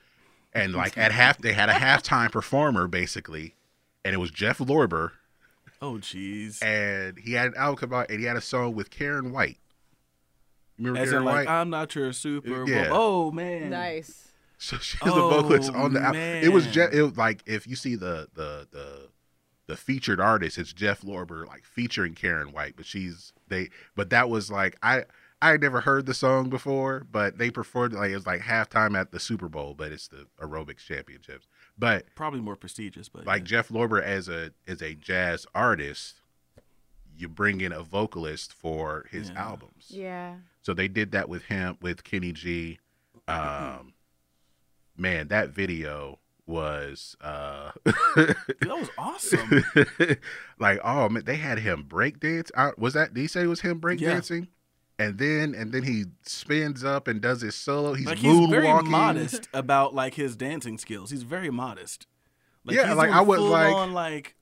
And 0.53 0.73
like 0.73 0.97
at 0.97 1.13
half, 1.13 1.37
they 1.37 1.53
had 1.53 1.69
a 1.69 1.73
halftime 1.73 2.31
performer 2.31 2.87
basically, 2.87 3.55
and 4.03 4.13
it 4.13 4.17
was 4.17 4.29
Jeff 4.31 4.57
Lorber, 4.57 5.11
oh 5.81 5.93
jeez. 5.93 6.61
and 6.61 7.17
he 7.17 7.33
had 7.33 7.47
an 7.47 7.53
album 7.55 7.77
come 7.77 7.93
out, 7.93 8.09
and 8.09 8.19
he 8.19 8.25
had 8.25 8.35
a 8.35 8.41
song 8.41 8.75
with 8.75 8.89
Karyn 8.89 9.31
White. 9.31 9.57
Remember 10.77 10.99
As 10.99 11.09
Karyn 11.09 11.17
in, 11.17 11.23
like, 11.23 11.47
White? 11.47 11.47
I'm 11.47 11.69
not 11.69 11.95
your 11.95 12.11
super. 12.11 12.67
Yeah. 12.67 12.89
Bowl. 12.89 13.27
Oh 13.27 13.31
man. 13.31 13.69
Nice. 13.69 14.27
So 14.57 14.77
she's 14.77 15.01
was 15.01 15.13
the 15.13 15.21
vocalist 15.21 15.71
Oh, 15.73 15.83
on 15.83 15.93
the 15.93 16.01
album. 16.01 16.19
It 16.21 16.51
was. 16.51 16.67
Jeff. 16.67 16.89
Oh, 16.93 16.97
it 16.97 17.01
was 17.01 17.17
like 17.17 17.41
if 17.45 17.65
you 17.65 17.75
see 17.75 17.95
the 17.95 18.27
the 18.35 18.67
the 18.71 19.07
the 19.67 19.77
featured 19.77 20.19
artist, 20.19 20.57
it's 20.57 20.73
Jeff 20.73 21.01
Lorber 21.01 21.47
like 21.47 21.63
featuring 21.63 22.13
Karyn 22.13 22.51
White, 22.53 22.73
but 22.75 22.85
she's 22.85 23.31
they. 23.47 23.69
But 23.95 24.09
that 24.09 24.29
was 24.29 24.51
like 24.51 24.77
I 24.83 25.05
I 25.41 25.49
had 25.51 25.61
never 25.61 25.81
heard 25.81 26.05
the 26.05 26.13
song 26.13 26.49
before, 26.49 27.05
but 27.11 27.37
they 27.39 27.49
performed 27.49 27.93
like 27.93 28.11
it 28.11 28.15
was 28.15 28.27
like 28.27 28.41
halftime 28.41 28.95
at 28.99 29.11
the 29.11 29.19
Super 29.19 29.49
Bowl, 29.49 29.73
but 29.73 29.91
it's 29.91 30.07
the 30.07 30.27
aerobics 30.39 30.85
championships. 30.85 31.47
But 31.77 32.05
Probably 32.15 32.41
more 32.41 32.55
prestigious, 32.55 33.09
but 33.09 33.25
like 33.25 33.41
yeah. 33.41 33.45
Jeff 33.45 33.69
Lorber 33.69 34.01
as 34.03 34.29
a 34.29 34.51
as 34.67 34.81
a 34.83 34.93
jazz 34.93 35.45
artist, 35.55 36.21
you 37.17 37.27
bring 37.27 37.61
in 37.61 37.71
a 37.71 37.81
vocalist 37.81 38.53
for 38.53 39.07
his 39.09 39.29
Yeah. 39.29 39.41
albums. 39.47 39.87
Yeah. 39.89 40.35
So 40.61 40.73
they 40.75 40.87
did 40.87 41.11
that 41.13 41.27
with 41.27 41.43
him 41.45 41.77
with 41.81 42.03
Kenny 42.03 42.31
G. 42.33 42.77
Um, 43.27 43.93
man, 44.97 45.27
that 45.29 45.49
video 45.49 46.19
was 46.45 47.15
uh, 47.21 47.71
that 47.85 48.35
was 48.61 48.89
awesome. 48.97 49.63
like 50.59 50.79
oh 50.83 51.09
man, 51.09 51.23
they 51.25 51.37
had 51.37 51.57
him 51.59 51.83
break 51.83 52.19
dance. 52.19 52.51
Out 52.55 52.77
was 52.77 52.93
that? 52.93 53.13
Did 53.13 53.21
he 53.21 53.27
say 53.27 53.41
it 53.43 53.47
was 53.47 53.61
him 53.61 53.79
break 53.79 53.99
Yeah. 53.99 54.13
Dancing? 55.01 55.09
And 55.09 55.53
then 55.53 55.61
and 55.61 55.71
then 55.71 55.83
he 55.83 56.05
spins 56.23 56.83
up 56.83 57.07
and 57.07 57.21
does 57.21 57.41
his 57.41 57.55
solo. 57.55 57.93
He's 57.93 58.05
like 58.05 58.17
he's 58.17 58.49
very 58.49 58.67
modest 58.83 59.47
about 59.53 59.93
like 59.93 60.13
his 60.15 60.35
dancing 60.35 60.77
skills. 60.77 61.09
He's 61.11 61.23
very 61.23 61.49
modest. 61.49 62.07
Yeah, 62.65 62.87
he's 62.87 62.95
like, 62.97 63.09
I 63.11 63.21
was 63.21 63.39
like- 63.41 63.73
on, 63.73 63.93
like 63.93 64.35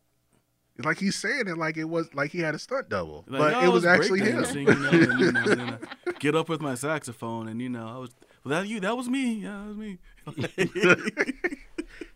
Like 0.83 0.97
he's 0.99 1.15
saying 1.15 1.47
it 1.47 1.57
like 1.57 1.77
it 1.77 1.85
was 1.85 2.13
like 2.13 2.31
he 2.31 2.39
had 2.39 2.53
a 2.55 2.59
stunt 2.59 2.89
double, 2.89 3.23
Like, 3.27 3.39
but 3.39 3.51
no, 3.51 3.59
it 3.59 3.65
I 3.65 3.69
was 3.69 3.85
actually 3.85 4.21
breakdancing, 4.21 4.67
him. 4.67 4.67
You 4.67 4.75
know, 4.75 4.89
and, 4.89 5.19
you 5.19 5.31
know, 5.31 5.39
and 5.41 5.59
then 5.61 5.79
get 6.19 6.35
up 6.35 6.49
with 6.49 6.61
my 6.61 6.75
saxophone, 6.75 7.47
and 7.47 7.61
you 7.61 7.69
know, 7.69 7.87
I 7.87 7.97
was. 7.97 8.09
Well, 8.43 8.61
that 8.61 8.67
you? 8.69 8.79
That 8.79 8.95
was 8.95 9.09
me. 9.09 9.33
Yeah, 9.43 9.63
that 9.65 9.67
was 9.67 9.77
me. 9.77 9.97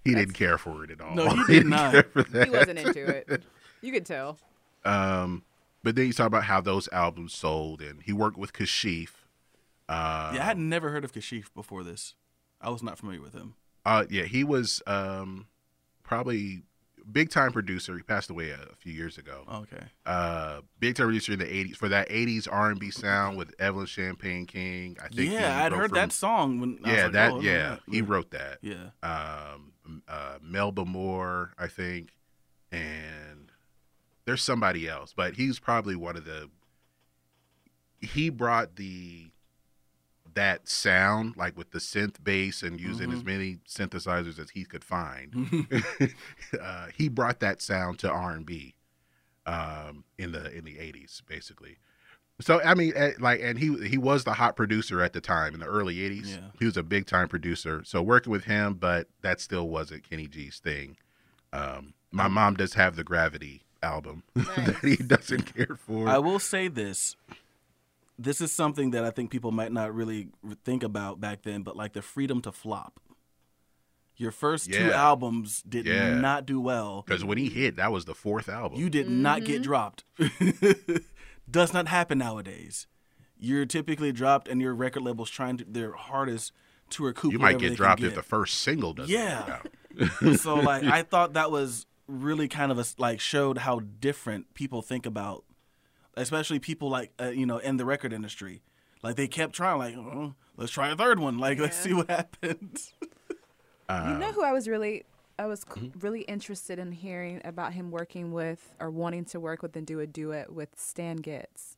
He 0.06 0.14
didn't 0.14 0.34
care 0.34 0.58
for 0.58 0.84
it 0.84 0.92
at 0.92 1.00
all. 1.02 1.16
No, 1.16 1.30
he 1.30 1.36
did 1.48 1.48
didn't 1.48 1.70
not. 1.70 1.92
care 1.94 2.04
for 2.04 2.24
that. 2.24 2.48
He 2.48 2.52
wasn't 2.54 2.80
into 2.80 3.08
it. 3.08 3.44
You 3.82 3.92
could 3.94 4.06
tell. 4.06 4.38
Um, 4.84 5.44
but 5.84 5.96
then 5.96 6.08
you 6.08 6.14
talk 6.14 6.28
about 6.28 6.46
how 6.46 6.62
those 6.62 6.88
albums 6.92 7.34
sold, 7.34 7.82
and 7.82 8.02
he 8.04 8.14
worked 8.14 8.38
with 8.38 8.54
Kashif. 8.54 9.10
Uh, 9.90 10.32
yeah, 10.36 10.42
I 10.42 10.46
had 10.46 10.58
never 10.58 10.90
heard 10.92 11.04
of 11.04 11.12
Kashif 11.12 11.54
before 11.54 11.84
this. 11.84 12.16
I 12.62 12.70
was 12.70 12.82
not 12.82 12.98
familiar 12.98 13.22
with 13.22 13.34
him. 13.34 13.56
Uh, 13.86 14.06
yeah, 14.10 14.24
he 14.24 14.44
was 14.46 14.82
um, 14.88 15.48
probably 16.04 16.64
big 17.12 17.30
time 17.30 17.52
producer. 17.52 17.98
He 17.98 18.02
passed 18.04 18.30
away 18.30 18.52
a, 18.52 18.60
a 18.72 18.76
few 18.78 18.94
years 18.94 19.18
ago. 19.18 19.44
Okay. 19.52 19.84
Uh, 20.06 20.62
big 20.80 20.96
time 20.96 21.08
producer 21.08 21.34
in 21.34 21.40
the 21.40 21.46
'80s 21.46 21.76
for 21.76 21.90
that 21.90 22.08
'80s 22.08 22.48
R&B 22.50 22.92
sound 22.92 23.38
with 23.38 23.54
Evelyn 23.60 23.86
Champagne 23.88 24.46
King. 24.46 24.96
I 25.04 25.10
think. 25.10 25.20
he 25.20 25.34
Yeah, 25.34 25.66
I'd 25.66 25.74
heard 25.74 25.90
from- 25.90 25.98
that 25.98 26.14
song 26.14 26.62
when. 26.62 26.80
I 26.86 26.88
was 26.90 26.98
Yeah, 26.98 27.04
like, 27.04 27.12
that. 27.14 27.32
oh, 27.34 27.40
yeah, 27.42 27.78
he 27.90 28.02
wrote 28.02 28.32
that. 28.32 28.60
Yeah. 28.62 28.92
Um, 29.04 29.74
uh, 30.08 30.38
Melba 30.42 30.86
Moore, 30.86 31.52
I 31.60 31.68
think, 31.68 32.12
and 32.72 33.43
there's 34.26 34.42
somebody 34.42 34.88
else, 34.88 35.14
but 35.16 35.36
he's 35.36 35.60
probably 35.60 35.96
one 35.96 36.16
of 36.18 36.26
the. 36.26 36.50
He 38.00 38.30
brought 38.30 38.76
the 38.76 39.28
that 40.36 40.68
sound 40.68 41.38
like 41.38 41.56
with 41.56 41.72
the 41.72 41.80
synth 41.80 42.24
bass 42.24 42.64
and 42.64 42.80
using 42.82 43.10
Mm-hmm. 43.10 43.18
as 43.18 43.24
many 43.24 43.58
synthesizers 43.70 44.40
as 44.40 44.50
he 44.50 44.66
could 44.66 44.84
find. 44.84 45.68
uh, 46.62 46.88
he 46.96 47.08
brought 47.08 47.40
that 47.42 47.62
sound 47.62 48.00
to 48.00 48.10
R 48.10 48.32
and 48.32 48.46
B 48.46 48.76
um, 49.46 50.04
in 50.18 50.32
the 50.32 50.52
in 50.56 50.66
the 50.66 50.76
'80s, 50.76 51.22
basically. 51.28 51.78
So 52.42 52.62
I 52.64 52.74
mean, 52.74 52.94
eh, 52.96 53.12
like, 53.20 53.42
and 53.44 53.60
he 53.60 53.88
he 53.88 53.98
was 53.98 54.24
the 54.24 54.34
hot 54.34 54.56
producer 54.56 55.02
at 55.02 55.14
the 55.14 55.22
time 55.22 55.54
in 55.54 55.60
the 55.60 55.68
early 55.68 55.96
'80s. 55.98 56.32
Yeah. 56.32 56.38
He 56.60 56.66
was 56.66 56.78
a 56.78 56.84
big 56.84 57.06
time 57.06 57.28
producer. 57.28 57.84
So 57.86 58.02
working 58.02 58.32
with 58.32 58.46
him, 58.46 58.74
but 58.74 59.08
that 59.22 59.40
still 59.40 59.70
wasn't 59.70 60.10
Kenny 60.10 60.28
G's 60.28 60.60
thing. 60.60 60.98
Um, 61.54 61.94
my 62.12 62.28
mom 62.28 62.56
does 62.56 62.74
have 62.74 62.96
the 62.96 63.04
Gravity 63.04 63.63
album 63.84 64.24
that 64.36 64.78
he 64.82 64.96
doesn't 64.96 65.54
care 65.54 65.78
for. 65.78 66.08
I 66.08 66.18
will 66.18 66.40
say 66.40 66.68
this. 66.68 67.16
This 68.18 68.42
is 68.42 68.52
something 68.52 68.92
that 68.92 69.04
I 69.04 69.10
think 69.10 69.32
people 69.32 69.52
might 69.52 69.72
not 69.72 69.94
really 69.94 70.30
think 70.64 70.84
about 70.84 71.20
back 71.20 71.42
then, 71.44 71.64
but 71.64 71.76
like 71.76 71.94
the 71.94 72.02
freedom 72.02 72.42
to 72.42 72.52
flop. 72.52 73.00
Your 74.16 74.32
first 74.32 74.72
two 74.72 74.92
albums 74.92 75.64
did 75.68 75.86
Yeah. 75.88 76.14
not 76.14 76.46
do 76.46 76.62
well. 76.62 77.04
Because 77.06 77.26
when 77.26 77.38
he 77.40 77.50
hit, 77.50 77.76
that 77.78 77.92
was 77.92 78.06
the 78.06 78.14
fourth 78.14 78.48
album. 78.48 78.80
You 78.80 78.90
did 78.90 79.10
not 79.10 79.44
get 79.44 79.56
mm-hmm. 79.56 79.64
dropped. 79.64 80.04
Does 81.50 81.74
not 81.74 81.88
happen 81.88 82.20
nowadays. 82.20 82.88
You're 83.38 83.66
typically 83.66 84.12
dropped, 84.12 84.48
and 84.48 84.62
your 84.62 84.74
record 84.74 85.04
label's 85.04 85.30
trying 85.30 85.58
to, 85.58 85.66
their 85.66 85.94
hardest 85.94 86.54
to 86.92 87.04
recoup. 87.06 87.32
You 87.34 87.40
might 87.40 87.58
get 87.58 87.70
they 87.70 87.76
dropped 87.76 88.02
can 88.02 88.10
if 88.10 88.16
the 88.16 88.22
first 88.22 88.60
single 88.60 88.94
doesn't 88.94 89.14
Yeah. 89.14 89.40
work 89.40 89.68
out. 90.30 90.36
so 90.40 90.56
like 90.56 90.84
I 90.86 91.02
thought 91.02 91.34
that 91.34 91.52
was 91.52 91.86
really 92.08 92.48
kind 92.48 92.72
of 92.72 92.80
a, 92.80 92.86
like 92.98 93.20
showed 93.20 93.60
how 93.60 93.80
different 93.80 94.54
people 94.54 94.82
think 94.82 95.06
about, 95.06 95.44
especially 96.16 96.60
people 96.60 96.90
like 96.90 97.12
uh, 97.20 97.30
you 97.30 97.46
know 97.46 97.58
in 97.58 97.78
the 97.78 97.86
record 97.86 98.14
industry. 98.14 98.62
Like 99.02 99.16
they 99.16 99.28
kept 99.28 99.54
trying, 99.54 99.78
like 99.80 99.96
oh, 99.98 100.34
let's 100.58 100.72
try 100.72 100.90
a 100.90 100.96
third 100.96 101.20
one. 101.20 101.38
Like 101.38 101.60
let's 101.60 101.78
see 101.78 101.94
what 101.94 102.10
happens. 102.10 102.94
you 103.02 104.18
know 104.18 104.32
who 104.34 104.44
I 104.44 104.52
was 104.54 104.68
really 104.68 105.04
I 105.38 105.46
was 105.46 105.66
c- 105.76 105.92
really 106.00 106.22
interested 106.22 106.80
in 106.80 106.92
hearing 106.92 107.42
about 107.44 107.74
him 107.74 107.92
working 107.92 108.32
with 108.32 108.74
or 108.80 108.90
wanting 108.90 109.26
to 109.26 109.40
work 109.40 109.62
with 109.62 109.76
and 109.76 109.86
do 109.86 110.00
a 110.00 110.08
duet 110.08 110.54
with 110.54 110.70
Stan 110.78 111.18
Getz. 111.18 111.78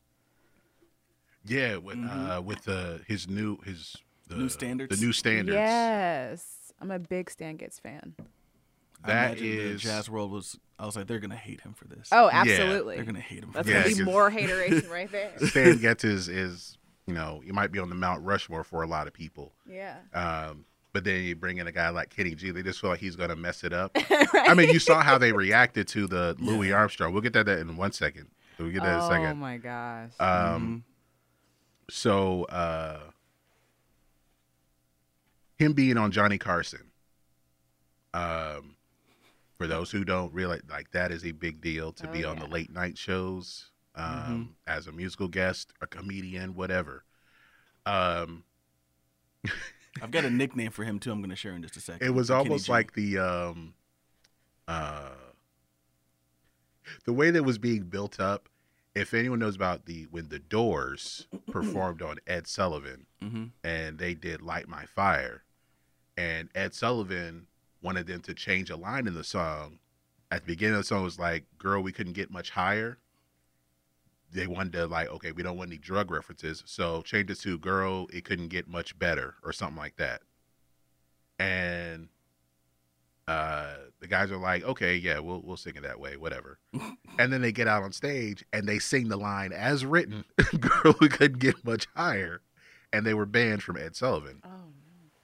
Yeah, 1.47 1.77
with 1.77 1.97
uh, 1.97 2.41
with 2.43 2.63
the 2.63 3.01
his 3.07 3.27
new 3.27 3.57
his 3.61 3.95
the, 4.27 4.33
Mm-hmm. 4.33 4.41
New 4.43 4.49
standards? 4.49 4.99
The 4.99 5.05
new 5.05 5.13
standards. 5.13 5.55
Yes, 5.55 6.73
I'm 6.81 6.89
a 6.89 6.97
big 6.97 7.29
Stan 7.29 7.57
Getz 7.57 7.77
fan. 7.79 8.15
I 9.05 9.07
That 9.07 9.37
imagine 9.37 9.67
the 9.73 9.77
Jazz 9.77 10.09
World 10.09 10.31
was. 10.31 10.57
I 10.77 10.85
was 10.85 10.95
like, 10.95 11.07
they're 11.07 11.19
gonna 11.19 11.35
hate 11.35 11.61
him 11.61 11.73
for 11.73 11.87
this. 11.87 12.09
Oh, 12.11 12.25
Yeah, 12.27 12.41
absolutely. 12.41 12.95
they're 12.97 13.05
gonna 13.05 13.19
hate 13.19 13.43
him. 13.43 13.51
For 13.51 13.63
That's 13.63 13.69
Yeah, 13.69 13.83
gonna 13.83 13.95
be 13.95 14.03
more 14.03 14.29
hateration 14.29 14.89
right 14.89 15.09
there. 15.11 15.31
Stan 15.47 15.77
Getz 15.77 16.03
is 16.03 16.27
is 16.27 16.77
you 17.07 17.13
know 17.13 17.41
you 17.45 17.53
might 17.53 17.71
be 17.71 17.79
on 17.79 17.89
the 17.89 17.95
Mount 17.95 18.23
Rushmore 18.25 18.63
for 18.63 18.81
a 18.83 18.87
lot 18.87 19.07
of 19.07 19.13
people. 19.13 19.53
Yeah. 19.69 19.97
Um, 20.13 20.65
but 20.91 21.03
then 21.03 21.23
you 21.23 21.35
bring 21.35 21.57
in 21.57 21.67
a 21.67 21.71
guy 21.71 21.89
like 21.89 22.09
Kenny 22.09 22.35
G, 22.35 22.51
they 22.51 22.63
just 22.63 22.79
feel 22.81 22.89
like 22.89 22.99
he's 22.99 23.15
gonna 23.15 23.35
mess 23.35 23.63
it 23.63 23.73
up. 23.73 23.91
I 24.33 24.53
mean, 24.53 24.69
you 24.69 24.79
saw 24.79 25.01
how 25.01 25.17
they 25.17 25.31
reacted 25.33 25.87
to 25.89 26.07
the 26.07 26.35
Louis 26.39 26.71
Armstrong. 26.73 27.13
We'll 27.13 27.21
get 27.21 27.33
to 27.33 27.43
that 27.43 27.59
in 27.59 27.77
one 27.77 27.91
second. 27.91 28.27
We'll 28.57 28.71
get 28.71 28.83
that 28.83 28.93
in 28.97 28.99
a 29.01 29.07
second. 29.07 29.25
Oh 29.31 29.35
my 29.35 29.57
gosh. 29.57 30.11
Um, 30.19 30.83
so 31.89 32.45
uh, 32.45 32.99
him 35.57 35.73
being 35.73 35.97
on 35.97 36.11
Johnny 36.11 36.37
Carson. 36.37 36.91
Um, 38.13 38.74
for 39.57 39.67
those 39.67 39.91
who 39.91 40.03
don't 40.03 40.33
realize, 40.33 40.61
like 40.69 40.91
that 40.91 41.11
is 41.11 41.25
a 41.25 41.31
big 41.31 41.61
deal 41.61 41.91
to 41.93 42.09
Oh, 42.09 42.11
be 42.11 42.23
on 42.23 42.39
the 42.39 42.45
late 42.47 42.71
night 42.71 42.97
shows, 42.97 43.71
um, 43.95 44.55
as 44.67 44.87
a 44.87 44.91
musical 44.91 45.27
guest, 45.27 45.71
a 45.81 45.87
comedian, 45.87 46.55
whatever. 46.55 47.03
Um, 47.85 48.43
I've 50.01 50.11
got 50.11 50.25
a 50.25 50.29
nickname 50.29 50.71
for 50.71 50.83
him 50.83 50.99
too. 50.99 51.11
I'm 51.11 51.21
gonna 51.21 51.35
share 51.35 51.53
in 51.53 51.61
just 51.61 51.77
a 51.77 51.79
second. 51.79 52.05
it 52.05 52.11
was 52.11 52.27
Kenny 52.27 52.39
almost 52.39 52.67
like 52.67 52.93
the 52.93 53.17
um, 53.19 53.73
uh, 54.67 55.09
the 57.05 57.13
way 57.13 57.31
that 57.31 57.43
was 57.43 57.57
being 57.57 57.83
built 57.83 58.19
up. 58.19 58.49
If 58.93 59.13
anyone 59.13 59.39
knows 59.39 59.55
about 59.55 59.85
the 59.85 60.03
when 60.11 60.29
the 60.29 60.39
Doors 60.39 61.27
performed 61.51 62.01
on 62.01 62.17
Ed 62.27 62.47
Sullivan, 62.47 63.05
Mhm. 63.21 63.51
and 63.63 63.97
they 63.99 64.13
did 64.13 64.41
"Light 64.41 64.67
My 64.67 64.85
Fire," 64.85 65.43
and 66.17 66.49
Ed 66.55 66.73
Sullivan 66.73 67.47
wanted 67.85 68.07
them 68.07 68.21
to 68.21 68.33
change 68.33 68.69
a 68.71 68.75
line 68.75 69.07
in 69.07 69.13
the 69.13 69.23
song. 69.23 69.77
At 70.31 70.41
the 70.41 70.47
beginning 70.47 70.73
of 70.73 70.79
the 70.81 70.85
song, 70.85 71.01
it 71.01 71.03
was 71.03 71.19
like, 71.19 71.45
"Girl, 71.59 71.81
we 71.81 71.91
couldn't 71.91 72.13
get 72.13 72.31
much 72.31 72.49
higher." 72.49 72.97
They 74.33 74.47
wanted 74.47 74.73
to 74.73 74.87
like, 74.87 75.07
okay, 75.09 75.31
we 75.31 75.43
don't 75.43 75.55
want 75.55 75.69
any 75.69 75.77
drug 75.77 76.09
references, 76.11 76.63
so 76.65 77.03
change 77.03 77.29
it 77.29 77.39
to 77.41 77.59
"Girl, 77.59 78.07
it 78.11 78.25
couldn't 78.25 78.47
get 78.47 78.67
much 78.67 78.97
better" 78.97 79.35
or 79.43 79.53
something 79.53 79.77
like 79.77 79.97
that. 79.97 80.23
And 81.37 82.09
uh, 83.27 83.75
the 83.99 84.07
guys 84.07 84.31
are 84.31 84.37
like, 84.37 84.63
"Okay, 84.63 84.95
yeah, 84.95 85.19
we'll 85.19 85.41
we'll 85.43 85.55
sing 85.55 85.75
it 85.75 85.83
that 85.83 85.99
way, 85.99 86.17
whatever." 86.17 86.57
and 87.19 87.31
then 87.31 87.41
they 87.41 87.51
get 87.51 87.67
out 87.67 87.83
on 87.83 87.91
stage 87.91 88.43
and 88.51 88.67
they 88.67 88.79
sing 88.79 89.09
the 89.09 89.17
line 89.17 89.53
as 89.53 89.85
written, 89.85 90.25
"Girl, 90.59 90.95
we 90.99 91.07
couldn't 91.07 91.39
get 91.39 91.63
much 91.63 91.87
higher," 91.95 92.41
and 92.91 93.05
they 93.05 93.13
were 93.13 93.27
banned 93.27 93.61
from 93.61 93.77
Ed 93.77 93.95
Sullivan. 93.95 94.41
oh 94.43 94.74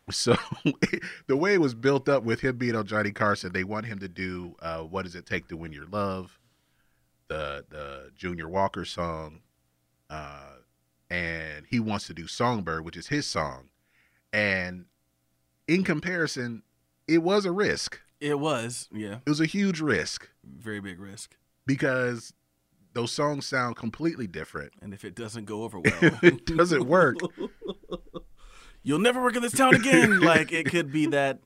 So 0.10 0.36
the 1.28 1.38
way 1.38 1.54
it 1.54 1.62
was 1.62 1.74
built 1.74 2.10
up 2.10 2.24
with 2.24 2.42
him 2.42 2.58
being 2.58 2.76
on 2.76 2.86
Johnny 2.88 3.12
Carson, 3.12 3.54
they 3.54 3.64
want 3.64 3.86
him 3.86 4.00
to 4.00 4.08
do 4.08 4.56
uh, 4.62 4.80
"What 4.80 5.04
Does 5.06 5.16
It 5.16 5.26
Take 5.26 5.48
to 5.50 5.58
Win 5.58 5.72
Your 5.72 5.86
Love," 5.86 6.40
the 7.28 7.66
the 7.70 8.12
Junior 8.16 8.50
Walker 8.50 8.84
song, 8.84 9.42
uh, 10.10 10.54
and 11.10 11.66
he 11.70 11.80
wants 11.80 12.08
to 12.08 12.14
do 12.14 12.28
"Songbird," 12.28 12.84
which 12.84 12.98
is 12.98 13.08
his 13.08 13.26
song. 13.28 13.70
And 14.34 14.86
in 15.68 15.84
comparison, 15.84 16.64
it 17.08 17.20
was 17.20 17.46
a 17.46 17.52
risk. 17.52 18.00
it 18.20 18.40
was. 18.40 18.90
Yeah, 18.92 19.18
It 19.26 19.30
was 19.30 19.42
a 19.42 19.46
huge 19.46 19.80
risk 19.82 20.30
very 20.44 20.80
big 20.80 21.00
risk. 21.00 21.36
because 21.66 22.34
those 22.94 23.12
songs 23.12 23.46
sound 23.46 23.76
completely 23.78 24.28
different. 24.28 24.74
And 24.82 24.94
if 24.94 25.06
it 25.06 25.16
doesn't 25.16 25.46
go 25.46 25.64
over 25.64 25.80
well, 26.02 26.20
it 26.22 26.46
doesn't 26.46 26.86
work. 26.86 27.18
you'll 28.84 29.00
never 29.00 29.22
work 29.22 29.36
in 29.36 29.42
this 29.42 29.54
town 29.54 29.76
again. 29.76 30.20
like 30.22 30.52
it 30.52 30.66
could 30.68 30.92
be 30.92 31.06
that. 31.08 31.40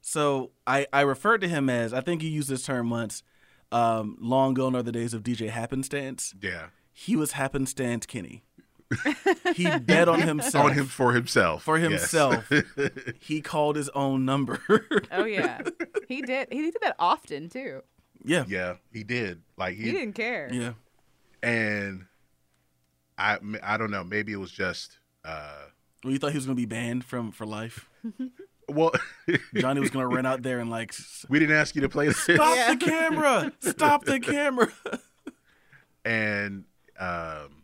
So 0.00 0.52
I 0.66 0.86
I 0.92 1.02
referred 1.02 1.40
to 1.42 1.48
him 1.48 1.68
as 1.68 1.92
I 1.92 2.00
think 2.00 2.22
you 2.22 2.30
used 2.30 2.48
this 2.48 2.64
term 2.64 2.90
once. 2.90 3.22
Um, 3.70 4.16
long 4.20 4.54
gone 4.54 4.74
are 4.74 4.82
the 4.82 4.92
days 4.92 5.12
of 5.12 5.22
DJ 5.22 5.50
Happenstance. 5.50 6.34
Yeah, 6.40 6.68
He 6.92 7.16
was 7.16 7.32
Happenstance 7.32 8.06
Kenny. 8.06 8.42
he 9.54 9.68
bet 9.80 10.08
on 10.08 10.22
himself. 10.22 10.64
on 10.64 10.72
him 10.72 10.86
for 10.86 11.12
himself. 11.12 11.62
For 11.64 11.76
Yes. 11.76 11.90
himself. 12.00 12.50
he 13.20 13.42
called 13.42 13.76
his 13.76 13.90
own 13.90 14.24
number. 14.24 14.60
Oh 15.12 15.26
yeah. 15.26 15.60
he 16.08 16.22
did. 16.22 16.48
He 16.50 16.62
did 16.62 16.76
that 16.80 16.96
often 16.98 17.50
too. 17.50 17.82
yeah. 18.24 18.44
yeah, 18.48 18.76
he 18.90 19.04
did. 19.04 19.42
Like 19.58 19.76
He 19.76 19.90
didn't 19.92 20.14
care. 20.14 20.48
Yeah. 20.50 20.72
and 21.42 22.06
I 23.18 23.36
I 23.62 23.76
don't 23.76 23.90
know. 23.90 24.04
Maybe 24.04 24.32
it 24.32 24.36
was 24.40 24.50
just 24.52 24.98
uh, 25.24 25.64
Well, 26.04 26.12
you 26.12 26.18
thought 26.18 26.30
he 26.32 26.36
was 26.38 26.46
gonna 26.46 26.54
be 26.56 26.66
banned 26.66 27.04
from 27.04 27.32
for 27.32 27.44
life. 27.46 27.88
well, 28.68 28.92
Johnny 29.54 29.80
was 29.80 29.90
gonna 29.90 30.06
run 30.08 30.26
out 30.26 30.42
there 30.42 30.60
and 30.60 30.70
like 30.70 30.94
we 31.28 31.38
didn't 31.38 31.56
ask 31.56 31.74
you 31.74 31.80
to 31.82 31.88
play 31.88 32.06
this, 32.08 32.18
stop 32.18 32.78
the 32.78 32.84
camera, 32.84 33.52
stop 33.60 34.04
the 34.04 34.20
camera. 34.20 34.68
and 36.04 36.64
um, 36.98 37.62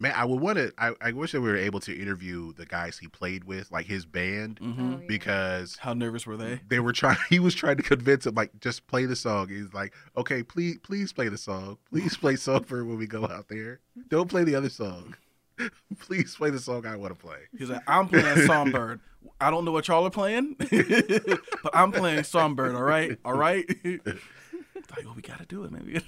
man, 0.00 0.12
I 0.16 0.24
would 0.24 0.40
want 0.40 0.58
to. 0.58 0.72
I, 0.78 0.92
I 1.00 1.12
wish 1.12 1.32
that 1.32 1.40
we 1.40 1.48
were 1.48 1.56
able 1.56 1.80
to 1.80 1.96
interview 1.96 2.52
the 2.54 2.66
guys 2.66 2.98
he 2.98 3.08
played 3.08 3.44
with, 3.44 3.70
like 3.70 3.86
his 3.86 4.04
band, 4.06 4.58
Mm-hmm. 4.60 4.94
Oh, 4.94 4.98
yeah. 5.00 5.06
because 5.06 5.76
How 5.80 5.92
nervous 5.94 6.26
were 6.26 6.36
they? 6.36 6.60
they 6.68 6.80
were 6.80 6.92
trying. 6.92 7.18
He 7.28 7.38
was 7.38 7.54
trying 7.54 7.76
to 7.76 7.82
convince 7.82 8.26
him, 8.26 8.34
like, 8.34 8.58
just 8.60 8.86
play 8.86 9.04
the 9.06 9.16
song. 9.16 9.48
He's 9.48 9.72
like, 9.72 9.92
okay, 10.16 10.42
please, 10.42 10.78
please 10.82 11.12
play 11.12 11.28
the 11.28 11.38
song. 11.38 11.78
Please 11.90 12.16
play 12.16 12.36
Songbird 12.36 12.86
when 12.86 12.98
we 12.98 13.06
go 13.06 13.24
out 13.24 13.46
there. 13.48 13.80
Don't 14.08 14.28
play 14.28 14.44
the 14.44 14.54
other 14.54 14.70
song. 14.70 15.14
Please 16.00 16.34
play 16.34 16.50
the 16.50 16.58
song 16.58 16.86
I 16.86 16.96
want 16.96 17.18
to 17.18 17.20
play. 17.20 17.38
He's 17.58 17.70
like, 17.70 17.82
I'm 17.86 18.08
playing 18.08 18.46
Songbird. 18.46 19.00
I 19.40 19.50
don't 19.50 19.64
know 19.64 19.72
what 19.72 19.88
y'all 19.88 20.06
are 20.06 20.10
playing, 20.10 20.56
but 20.58 21.74
I'm 21.74 21.92
playing 21.92 22.24
Songbird. 22.24 22.74
All 22.74 22.82
right, 22.82 23.18
all 23.24 23.36
right. 23.36 23.66
like, 23.84 25.04
well, 25.04 25.14
we 25.14 25.22
gotta 25.22 25.46
do 25.46 25.64
it, 25.64 25.72
maybe. 25.72 26.00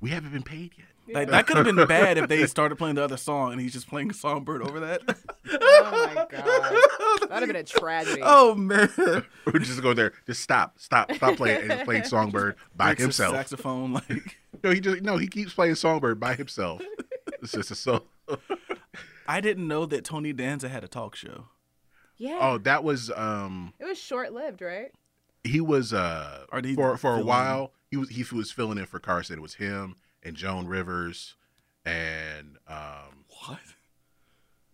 We 0.00 0.10
haven't 0.10 0.32
been 0.32 0.42
paid 0.42 0.72
yet. 0.78 1.14
like 1.14 1.28
that 1.28 1.46
could 1.46 1.56
have 1.58 1.66
been 1.66 1.86
bad 1.86 2.16
if 2.16 2.28
they 2.28 2.46
started 2.46 2.76
playing 2.76 2.94
the 2.94 3.04
other 3.04 3.18
song 3.18 3.52
and 3.52 3.60
he's 3.60 3.72
just 3.72 3.86
playing 3.88 4.12
Songbird 4.12 4.62
over 4.62 4.80
that. 4.80 5.02
Oh 5.52 6.12
my 6.14 6.26
god. 6.30 7.28
That'd 7.28 7.30
have 7.30 7.46
been 7.46 7.56
a 7.56 7.62
tragedy. 7.64 8.22
oh 8.24 8.54
man, 8.54 8.88
We're 9.46 9.58
just 9.58 9.82
going 9.82 9.96
there. 9.96 10.12
Just 10.26 10.40
stop, 10.42 10.78
stop, 10.78 11.12
stop 11.12 11.36
playing. 11.36 11.62
And 11.62 11.72
he's 11.72 11.82
playing 11.82 12.04
Songbird 12.04 12.56
by 12.74 12.94
himself. 12.94 13.34
saxophone, 13.34 13.92
like. 13.92 14.38
No, 14.62 14.70
he 14.70 14.80
just 14.80 15.02
no. 15.02 15.16
He 15.16 15.26
keeps 15.26 15.52
playing 15.54 15.74
Songbird 15.74 16.18
by 16.20 16.34
himself. 16.34 16.82
It's 17.42 17.52
just 17.52 17.70
a 17.70 17.74
so. 17.74 18.04
I 19.26 19.40
didn't 19.40 19.68
know 19.68 19.86
that 19.86 20.04
Tony 20.04 20.32
Danza 20.32 20.68
had 20.68 20.82
a 20.84 20.88
talk 20.88 21.14
show. 21.16 21.46
Yeah. 22.16 22.38
Oh, 22.40 22.58
that 22.58 22.84
was 22.84 23.10
um. 23.10 23.72
It 23.78 23.84
was 23.86 23.98
short 23.98 24.32
lived, 24.32 24.60
right? 24.62 24.92
He 25.44 25.60
was 25.60 25.92
uh 25.94 26.44
Or 26.52 26.60
for 26.62 26.96
for 26.96 27.12
a 27.12 27.14
fill 27.16 27.20
in? 27.20 27.26
while. 27.26 27.72
He 27.90 27.96
was 27.96 28.08
he 28.10 28.24
was 28.34 28.50
filling 28.52 28.78
in 28.78 28.86
for 28.86 28.98
Carson. 28.98 29.38
It 29.38 29.42
was 29.42 29.54
him 29.54 29.96
and 30.22 30.36
Joan 30.36 30.66
Rivers, 30.66 31.34
and 31.84 32.58
um 32.68 33.24
What? 33.46 33.58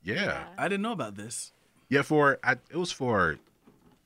yeah 0.03 0.45
I 0.59 0.69
didn't 0.69 0.83
know 0.83 0.93
about 0.93 1.15
this. 1.17 1.53
yeah 1.89 2.03
for 2.03 2.39
I 2.45 2.53
it 2.71 2.77
was 2.77 2.93
for 2.93 3.39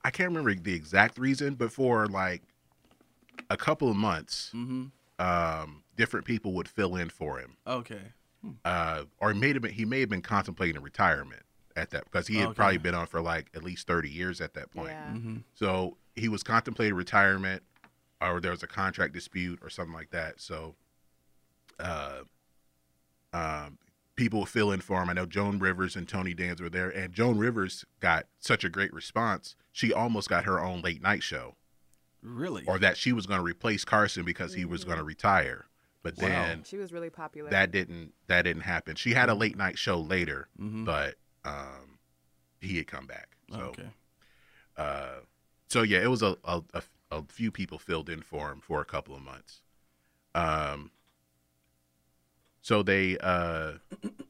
I 0.04 0.10
can't 0.10 0.28
remember 0.28 0.54
the 0.54 0.74
exact 0.74 1.18
reason, 1.18 1.54
but 1.54 1.72
for 1.72 2.06
like 2.06 2.42
a 3.48 3.56
couple 3.56 3.90
of 3.90 3.96
months, 3.96 4.50
Mm-hmm. 4.54 4.86
um, 5.24 5.82
different 5.96 6.24
people 6.26 6.52
would 6.54 6.68
fill 6.68 6.96
in 6.96 7.10
for 7.10 7.38
him. 7.38 7.56
Okay. 7.66 8.00
Uh, 8.64 9.04
or 9.20 9.32
he 9.32 9.38
may 9.38 9.52
have 9.52 9.62
been 9.62 9.72
he 9.72 9.84
may 9.84 10.00
have 10.00 10.08
been 10.08 10.22
contemplating 10.22 10.80
retirement 10.82 11.42
at 11.76 11.90
that 11.90 12.04
because 12.04 12.26
he 12.26 12.36
had 12.36 12.48
Okay. 12.48 12.54
probably 12.56 12.78
been 12.78 12.94
on 12.94 13.06
for 13.06 13.20
like 13.20 13.48
at 13.54 13.62
least 13.62 13.86
thirty 13.86 14.08
years 14.10 14.40
at 14.40 14.54
that 14.54 14.70
point. 14.70 14.88
Yeah. 14.90 15.12
Mm-hmm. 15.12 15.36
So 15.54 15.96
he 16.16 16.28
was 16.28 16.42
contemplating 16.42 16.94
retirement, 16.94 17.62
or 18.20 18.40
there 18.40 18.50
was 18.50 18.62
a 18.62 18.66
contract 18.66 19.12
dispute 19.14 19.58
or 19.62 19.70
something 19.70 19.94
like 19.94 20.10
that. 20.10 20.40
So, 20.40 20.74
uh, 21.78 22.20
um, 23.32 23.78
people 24.16 24.40
would 24.40 24.48
fill 24.48 24.72
in 24.72 24.80
for 24.80 25.00
him. 25.02 25.08
I 25.08 25.12
know 25.12 25.26
Joan 25.26 25.58
Rivers 25.58 25.96
and 25.96 26.08
Tony 26.08 26.34
Danza 26.34 26.64
were 26.64 26.70
there, 26.70 26.90
and 26.90 27.12
Joan 27.12 27.38
Rivers 27.38 27.84
got 28.00 28.26
such 28.38 28.64
a 28.64 28.68
great 28.68 28.92
response. 28.92 29.56
She 29.72 29.92
almost 29.92 30.28
got 30.28 30.44
her 30.44 30.60
own 30.60 30.82
late 30.82 31.00
night 31.00 31.22
show, 31.22 31.54
Really? 32.22 32.64
or 32.66 32.78
that 32.78 32.96
she 32.96 33.12
was 33.12 33.26
going 33.26 33.38
to 33.38 33.44
replace 33.44 33.84
Carson 33.84 34.24
because 34.24 34.54
he 34.54 34.64
was 34.64 34.84
going 34.84 34.98
to 34.98 35.04
retire. 35.04 35.66
But 36.02 36.16
Wow. 36.18 36.44
then 36.46 36.64
She 36.64 36.76
was 36.78 36.92
really 36.92 37.10
popular. 37.10 37.50
that 37.50 37.70
didn't 37.70 38.14
that 38.26 38.42
didn't 38.42 38.62
happen. 38.62 38.96
She 38.96 39.12
had 39.12 39.28
a 39.28 39.34
late 39.34 39.56
night 39.56 39.78
show 39.78 40.00
later, 40.00 40.48
Mhm. 40.58 40.84
but 40.84 41.16
um, 41.44 41.98
he 42.60 42.76
had 42.78 42.86
come 42.86 43.06
back. 43.06 43.36
So, 43.50 43.58
okay. 43.58 43.90
uh, 44.76 45.20
so 45.68 45.82
yeah, 45.82 45.98
it 46.02 46.08
was 46.10 46.22
a, 46.22 46.36
a 46.44 46.62
a 46.74 46.82
a 47.10 47.22
few 47.28 47.50
people 47.50 47.78
filled 47.78 48.08
in 48.08 48.22
for 48.22 48.50
him 48.52 48.60
for 48.60 48.80
a 48.80 48.84
couple 48.84 49.14
of 49.14 49.20
months. 49.22 49.62
Um, 50.34 50.90
so 52.62 52.82
they 52.82 53.18
uh, 53.18 53.74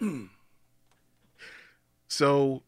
so 2.09 2.63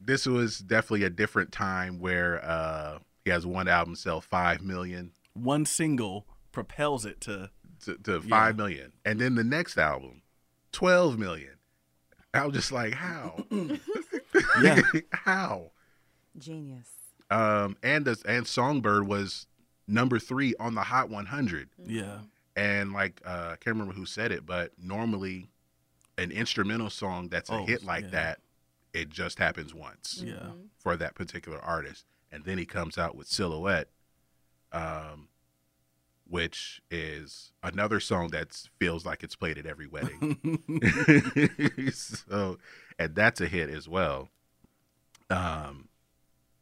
this 0.00 0.26
was 0.26 0.58
definitely 0.60 1.04
a 1.04 1.10
different 1.10 1.52
time 1.52 1.98
where 1.98 2.42
uh, 2.44 2.98
he 3.24 3.30
has 3.30 3.44
one 3.46 3.68
album 3.68 3.94
sell 3.96 4.20
five 4.20 4.62
million 4.62 5.12
One 5.34 5.66
single 5.66 6.26
propels 6.52 7.04
it 7.04 7.20
to. 7.22 7.50
To, 7.84 7.96
to 7.96 8.20
five 8.22 8.56
million, 8.56 8.92
and 9.04 9.20
then 9.20 9.34
the 9.34 9.44
next 9.44 9.78
album, 9.78 10.22
twelve 10.72 11.18
million. 11.18 11.54
I 12.32 12.46
was 12.46 12.54
just 12.54 12.72
like, 12.72 12.94
how? 12.94 13.44
Yeah. 14.62 14.80
how? 15.12 15.72
Genius. 16.38 16.88
Um, 17.30 17.76
and 17.82 18.04
the, 18.04 18.20
and 18.26 18.46
Songbird 18.46 19.06
was 19.06 19.46
number 19.88 20.18
three 20.20 20.54
on 20.60 20.74
the 20.76 20.82
Hot 20.82 21.10
100. 21.10 21.68
Yeah. 21.84 22.18
And 22.56 22.92
like, 22.92 23.20
uh, 23.24 23.50
I 23.52 23.56
can't 23.56 23.74
remember 23.76 23.92
who 23.94 24.06
said 24.06 24.30
it, 24.32 24.46
but 24.46 24.70
normally, 24.80 25.48
an 26.18 26.30
instrumental 26.30 26.90
song 26.90 27.28
that's 27.28 27.50
a 27.50 27.54
Oh, 27.54 27.66
hit 27.66 27.84
like 27.84 28.04
yeah. 28.04 28.10
that, 28.10 28.38
it 28.92 29.08
just 29.08 29.38
happens 29.38 29.74
once 29.74 30.22
Yeah. 30.24 30.50
for 30.78 30.96
that 30.96 31.14
particular 31.14 31.58
artist, 31.58 32.04
and 32.30 32.44
then 32.44 32.58
he 32.58 32.66
comes 32.66 32.96
out 32.98 33.16
with 33.16 33.26
Silhouette, 33.26 33.88
um, 34.72 35.28
which 36.30 36.80
is 36.90 37.52
another 37.62 37.98
song 37.98 38.28
that 38.28 38.56
feels 38.78 39.04
like 39.04 39.22
it's 39.24 39.34
played 39.34 39.58
at 39.58 39.66
every 39.66 39.88
wedding. 39.88 40.38
so, 41.92 42.56
and 42.98 43.14
that's 43.14 43.40
a 43.40 43.46
hit 43.46 43.68
as 43.68 43.88
well. 43.88 44.28
Um, 45.28 45.88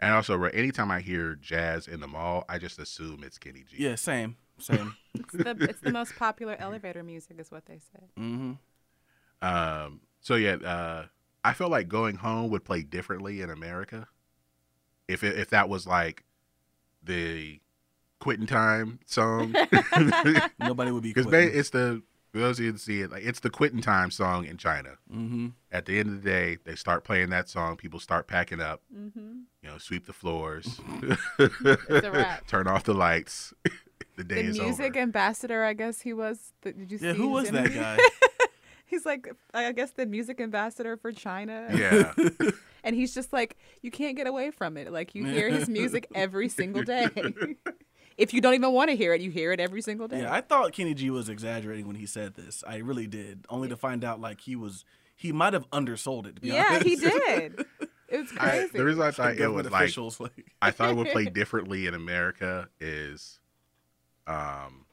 and 0.01 0.15
also, 0.15 0.43
anytime 0.45 0.90
I 0.90 1.01
hear 1.01 1.35
jazz 1.35 1.86
in 1.86 2.01
the 2.01 2.07
mall, 2.07 2.45
I 2.49 2.59
just 2.59 2.78
assume 2.78 3.23
it's 3.23 3.39
Kenny 3.39 3.65
G. 3.69 3.77
Yeah. 3.78 3.95
Same. 3.95 4.36
Same. 4.59 4.97
It's 5.15 5.32
the, 5.32 5.57
it's 5.69 5.81
the 5.81 5.90
most 5.90 6.15
popular 6.16 6.57
elevator 6.61 7.03
music, 7.03 7.40
is 7.40 7.51
what 7.51 7.66
they 7.66 7.81
say. 7.81 8.05
mm-hmm. 8.16 8.53
Um, 9.43 10.01
so 10.20 10.36
yeah, 10.36 10.55
uh, 10.55 11.07
I 11.45 11.55
feel 11.55 11.69
like 11.69 11.89
Going 11.89 12.16
Home 12.16 12.51
would 12.51 12.65
play 12.65 12.82
differently 12.82 13.40
in 13.40 13.51
America. 13.51 14.07
If 15.09 15.24
it, 15.24 15.36
if 15.36 15.51
that 15.51 15.69
was 15.69 15.89
like 15.89 16.24
the 17.03 17.61
quitting 18.20 18.47
time 18.47 18.99
song, 19.07 19.55
Nobody 20.61 20.90
would 20.90 21.03
be. 21.03 21.11
because 21.11 21.27
quitting. 21.27 21.59
it's 21.59 21.70
the 21.70 22.03
for 22.32 22.40
those 22.40 22.59
of 22.59 22.65
you 22.66 22.73
who 22.73 22.78
see 22.78 23.01
it, 23.01 23.11
like 23.11 23.24
it's 23.24 23.40
the 23.40 23.49
quitting 23.51 23.81
time 23.81 24.11
song 24.11 24.45
in 24.45 24.57
China. 24.59 24.90
Mm-hmm. 25.11 25.49
At 25.73 25.86
the 25.86 25.99
end 25.99 26.11
of 26.11 26.23
the 26.23 26.28
day, 26.31 26.59
they 26.65 26.74
start 26.74 27.03
playing 27.05 27.31
that 27.31 27.49
song. 27.49 27.77
People 27.77 28.01
start 28.01 28.27
packing 28.28 28.61
up. 28.61 28.82
Mm-hmm. 28.95 29.39
You 29.62 29.69
know, 29.70 29.78
sweep 29.78 30.07
the 30.07 30.12
floors, 30.12 30.78
It's 31.39 32.07
a 32.07 32.11
wrap. 32.11 32.47
turn 32.47 32.66
off 32.66 32.85
the 32.85 32.93
lights. 32.95 33.55
the 34.16 34.24
day 34.24 34.43
The 34.43 34.49
is 34.51 34.59
music 34.61 34.93
over. 34.93 34.99
ambassador, 35.01 35.65
I 35.65 35.73
guess 35.73 36.01
he 36.03 36.12
was. 36.12 36.53
The, 36.62 36.73
did 36.74 36.93
you 36.93 36.99
Yeah. 37.01 37.12
see 37.12 37.19
Who 37.19 37.36
his 37.39 37.51
was 37.53 37.53
that 37.53 37.73
guy? 37.74 37.99
He's 38.85 39.05
like, 39.05 39.31
I 39.53 39.73
guess 39.73 39.90
the 39.93 40.07
music 40.07 40.40
ambassador 40.40 40.97
for 40.97 41.12
China. 41.12 41.69
Yeah, 41.74 42.12
And 42.82 42.97
he's 42.97 43.15
just 43.15 43.35
like, 43.35 43.57
you 43.82 43.90
can't 43.90 44.16
get 44.16 44.27
away 44.27 44.51
from 44.51 44.77
it. 44.78 44.90
Like 44.93 45.15
you 45.15 45.24
hear 45.27 45.51
his 45.51 45.69
music 45.69 46.07
every 46.15 46.49
single 46.49 46.82
day. 46.82 47.09
If 48.19 48.35
you 48.35 48.40
don't 48.40 48.55
even 48.55 48.73
want 48.73 48.90
to 48.90 48.97
hear 48.97 49.15
it, 49.15 49.20
you 49.20 49.31
hear 49.31 49.53
it 49.53 49.61
every 49.61 49.81
single 49.81 50.09
day. 50.09 50.23
Yeah, 50.23 50.35
I 50.35 50.40
thought 50.40 50.73
Kenny 50.73 50.93
G 50.93 51.09
was 51.09 51.28
exaggerating 51.28 51.86
when 51.86 51.97
he 51.97 52.05
said 52.05 52.35
this. 52.35 52.65
I 52.66 52.78
really 52.78 53.07
did. 53.07 53.47
Only 53.49 53.69
to 53.69 53.77
find 53.77 54.05
out 54.05 54.20
like 54.20 54.40
he 54.40 54.57
was 54.57 54.85
he 55.16 55.32
might 55.32 55.53
have 55.53 55.70
undersold 55.70 56.27
it. 56.27 56.35
To 56.36 56.43
be 56.43 56.49
yeah, 56.49 56.66
honest. 56.69 56.86
he 56.86 56.97
did. 56.97 57.65
It 58.11 58.20
was 58.23 58.32
I, 58.40 58.49
crazy. 58.49 58.78
the 58.78 58.85
reason 58.86 59.03
I 59.03 59.11
thought 59.11 59.32
it 59.32 59.36
Government 59.36 59.70
was 59.70 60.19
like 60.19 60.19
like 60.19 60.47
I 60.62 60.70
thought 60.70 60.89
it 60.89 60.97
would 60.97 61.09
play 61.09 61.24
differently 61.27 61.86
in 61.86 61.93
America 61.93 62.66
is 62.81 63.39
um 64.27 64.86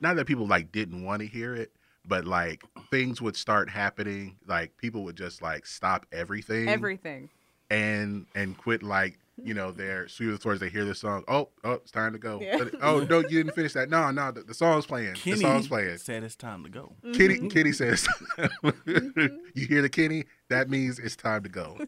not 0.00 0.16
that 0.16 0.26
people 0.26 0.48
like 0.48 0.72
didn't 0.72 1.04
want 1.04 1.20
to 1.20 1.28
hear 1.28 1.54
it, 1.54 1.70
but 2.04 2.24
like 2.24 2.64
things 2.90 3.22
would 3.22 3.36
start 3.36 3.70
happening, 3.70 4.38
like 4.44 4.76
people 4.76 5.04
would 5.04 5.16
just 5.16 5.40
like 5.40 5.66
stop 5.66 6.04
everything 6.10 6.68
Everything. 6.68 7.30
and 7.70 8.26
and 8.34 8.58
quit 8.58 8.82
like 8.82 9.20
you 9.42 9.54
know, 9.54 9.72
they're 9.72 10.06
sweet 10.08 10.40
towards 10.40 10.60
they 10.60 10.68
hear 10.68 10.84
the 10.84 10.94
song. 10.94 11.24
Oh, 11.26 11.48
oh, 11.64 11.72
it's 11.72 11.90
time 11.90 12.12
to 12.12 12.18
go. 12.18 12.40
Yeah. 12.40 12.64
Oh 12.82 13.00
no, 13.08 13.18
you 13.20 13.42
didn't 13.42 13.54
finish 13.54 13.72
that. 13.72 13.88
No, 13.90 14.10
no, 14.10 14.30
the, 14.30 14.42
the 14.42 14.54
song's 14.54 14.86
playing. 14.86 15.14
Kenny 15.14 15.36
the 15.36 15.42
song's 15.42 15.68
playing. 15.68 15.98
said 15.98 16.22
it's 16.22 16.36
time 16.36 16.62
to 16.64 16.70
go. 16.70 16.94
Kitty, 17.12 17.48
Kitty 17.48 17.72
says, 17.72 18.06
"You 18.86 19.66
hear 19.66 19.82
the 19.82 19.88
Kenny? 19.90 20.24
That 20.50 20.70
means 20.70 20.98
it's 20.98 21.16
time 21.16 21.42
to 21.42 21.48
go." 21.48 21.78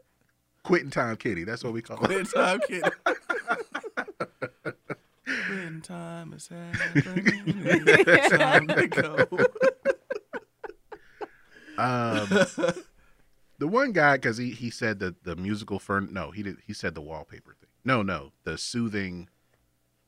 Quitting 0.64 0.90
time, 0.90 1.16
Kitty. 1.16 1.44
That's 1.44 1.64
what 1.64 1.72
we 1.72 1.82
call 1.82 1.96
it. 1.96 2.06
Quitting 2.06 2.26
time, 2.26 2.60
kid. 2.68 2.84
Quitting 5.24 5.80
time 5.82 6.32
is 6.34 6.48
happening. 6.48 7.42
It's 7.46 8.36
time 8.36 8.68
to 8.68 8.86
go. 8.86 9.26
Um, 11.78 12.28
the 13.62 13.68
one 13.68 13.92
guy, 13.92 14.16
because 14.16 14.38
he, 14.38 14.50
he 14.50 14.70
said 14.70 14.98
that 14.98 15.22
the 15.22 15.36
musical 15.36 15.78
fern. 15.78 16.08
No, 16.12 16.32
he 16.32 16.42
did. 16.42 16.56
He 16.66 16.72
said 16.72 16.96
the 16.96 17.00
wallpaper 17.00 17.54
thing. 17.60 17.68
No, 17.84 18.02
no, 18.02 18.32
the 18.42 18.58
soothing, 18.58 19.28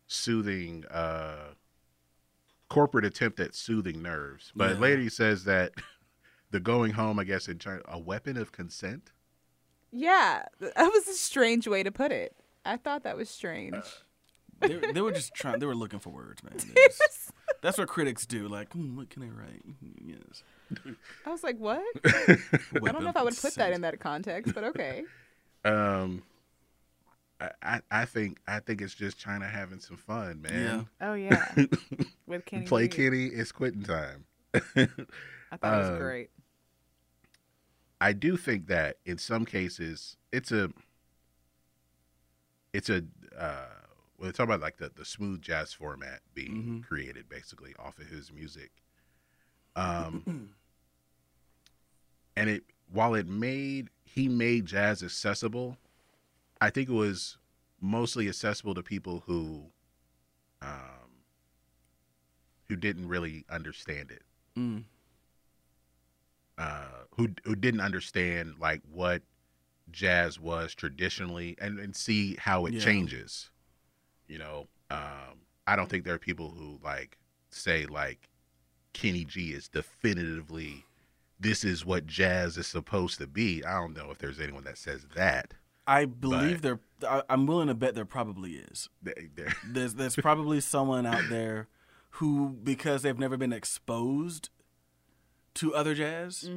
soothing, 0.09 0.85
uh, 0.91 1.55
corporate 2.69 3.05
attempt 3.05 3.39
at 3.39 3.55
soothing 3.55 4.03
nerves. 4.03 4.53
But 4.57 4.73
Yeah. 4.73 4.79
later 4.81 5.03
he 5.03 5.09
says 5.09 5.45
that 5.45 5.73
the 6.51 6.59
going 6.59 6.93
home, 6.95 7.19
I 7.21 7.25
guess 7.25 7.47
in 7.47 7.59
China, 7.61 7.81
a 7.87 7.99
weapon 7.99 8.37
of 8.37 8.51
consent. 8.51 9.13
Yeah, 9.93 10.47
that 10.59 10.77
was 10.93 11.07
a 11.07 11.13
strange 11.15 11.69
way 11.69 11.85
to 11.85 11.93
put 11.93 12.11
it. 12.11 12.35
I 12.65 12.77
thought 12.77 13.05
that 13.05 13.17
was 13.17 13.31
strange. 13.31 13.77
They, 14.61 14.75
they 14.93 15.01
were 15.01 15.13
just 15.13 15.33
trying. 15.35 15.61
They 15.61 15.67
were 15.67 15.75
looking 15.77 16.01
for 16.01 16.11
words, 16.11 16.43
man. 16.43 16.55
They 16.59 16.83
just- 16.89 17.31
that's 17.61 17.79
what 17.79 17.87
critics 17.89 18.27
do. 18.27 18.49
Like, 18.49 18.73
hmm, 18.73 18.97
what 18.97 19.09
can 19.11 19.23
I 19.23 19.29
write? 19.29 19.63
Hmm, 19.63 20.11
Yes. 20.11 20.43
I 21.25 21.31
was 21.31 21.43
like, 21.43 21.59
what? 21.59 21.83
I 22.87 22.93
don't 22.93 23.05
know 23.05 23.11
if 23.11 23.17
I 23.17 23.23
would 23.23 23.37
put 23.37 23.57
that 23.57 23.73
in 23.73 23.83
that 23.83 24.01
context, 24.01 24.55
but 24.55 24.65
okay. 24.65 25.05
Um, 25.65 26.23
I, 27.41 27.51
I, 27.63 27.81
I 27.91 28.05
think 28.05 28.39
I 28.47 28.61
think 28.61 28.81
it's 28.81 28.95
just 28.95 29.19
China 29.19 29.47
having 29.47 29.81
some 29.81 29.97
fun, 29.97 30.41
man. 30.41 30.87
Oh 31.01 31.15
yeah, 31.15 31.55
with 32.27 32.45
Kenny. 32.45 32.67
Play 32.67 32.89
G. 32.89 32.89
Kitty, 32.89 33.27
it's 33.29 33.53
quitting 33.53 33.83
time. 33.83 34.25
I 35.51 35.57
thought 35.57 35.75
it 35.75 35.79
was 35.79 35.91
Um, 35.91 35.99
great. 35.99 36.31
I 38.01 38.13
do 38.13 38.37
think 38.37 38.67
that 38.69 38.99
in 39.05 39.19
some 39.19 39.45
cases 39.45 40.17
it's 40.33 40.53
a 40.53 40.71
it's 42.73 42.91
a 42.91 43.03
uh 43.39 43.67
when 44.17 44.29
they 44.29 44.33
talk 44.33 44.45
about 44.45 44.61
like 44.61 44.77
the, 44.77 44.91
the 44.95 45.05
smooth 45.05 45.43
jazz 45.43 45.73
format 45.73 46.21
being 46.35 46.85
created 46.87 47.29
basically 47.29 47.75
off 47.79 47.99
of 47.99 48.07
his 48.07 48.33
music. 48.33 48.71
Um 49.77 50.23
and 52.37 52.49
it 52.51 52.65
while 52.91 53.15
it 53.15 53.27
made 53.27 53.89
he 54.05 54.29
made 54.29 54.67
jazz 54.67 55.03
accessible, 55.03 55.77
I 56.61 56.71
think 56.71 56.89
it 56.89 56.93
was 56.93 57.39
mostly 57.81 58.29
accessible 58.29 58.75
to 58.75 58.83
people 58.83 59.23
who 59.27 59.67
um 60.63 61.25
who 62.69 62.77
didn't 62.77 63.09
really 63.09 63.45
understand 63.51 64.11
it 64.11 64.23
Mm. 64.57 64.85
uh, 66.59 67.05
who 67.17 67.31
who 67.45 67.57
didn't 67.57 67.81
understand 67.81 68.55
like 68.61 68.81
what 68.91 69.23
jazz 69.91 70.39
was 70.39 70.75
traditionally 70.75 71.57
and, 71.61 71.79
and 71.81 71.95
see 71.97 72.37
how 72.37 72.67
it 72.67 72.75
Yeah. 72.75 72.81
changes. 72.81 73.51
You 74.29 74.39
know, 74.39 74.69
um, 74.91 75.43
I 75.67 75.75
don't 75.77 75.89
think 75.91 76.05
there 76.05 76.15
are 76.15 76.19
people 76.19 76.51
who 76.51 76.79
like 76.83 77.19
say 77.51 77.85
like 77.87 78.29
Kenny 78.95 79.25
G 79.27 79.51
is 79.53 79.69
definitively 79.69 80.87
this 81.39 81.63
is 81.65 81.85
what 81.85 82.07
jazz 82.07 82.57
is 82.57 82.67
supposed 82.67 83.19
to 83.19 83.27
be. 83.27 83.63
I 83.65 83.75
don't 83.75 83.95
know 83.95 84.11
if 84.11 84.17
there's 84.19 84.41
anyone 84.41 84.65
that 84.65 84.79
says 84.79 85.05
that. 85.15 85.53
I 85.87 86.07
believe 86.07 86.63
there. 86.63 86.81
I, 87.07 87.23
I'm 87.29 87.45
willing 87.47 87.69
to 87.69 87.75
bet 87.75 87.95
there 87.95 88.07
probably 88.07 88.53
is. 88.53 88.89
They- 89.03 89.29
they're- 89.35 89.53
There's 89.69 89.95
there's 89.95 90.17
probably 90.17 90.61
someone 90.61 91.05
out 91.05 91.25
there 91.29 91.69
who, 92.19 92.51
because 92.63 93.03
they've 93.03 93.19
never 93.19 93.37
been 93.37 93.53
exposed 93.53 94.49
to 95.55 95.75
other 95.75 95.95
jazz, 95.95 96.49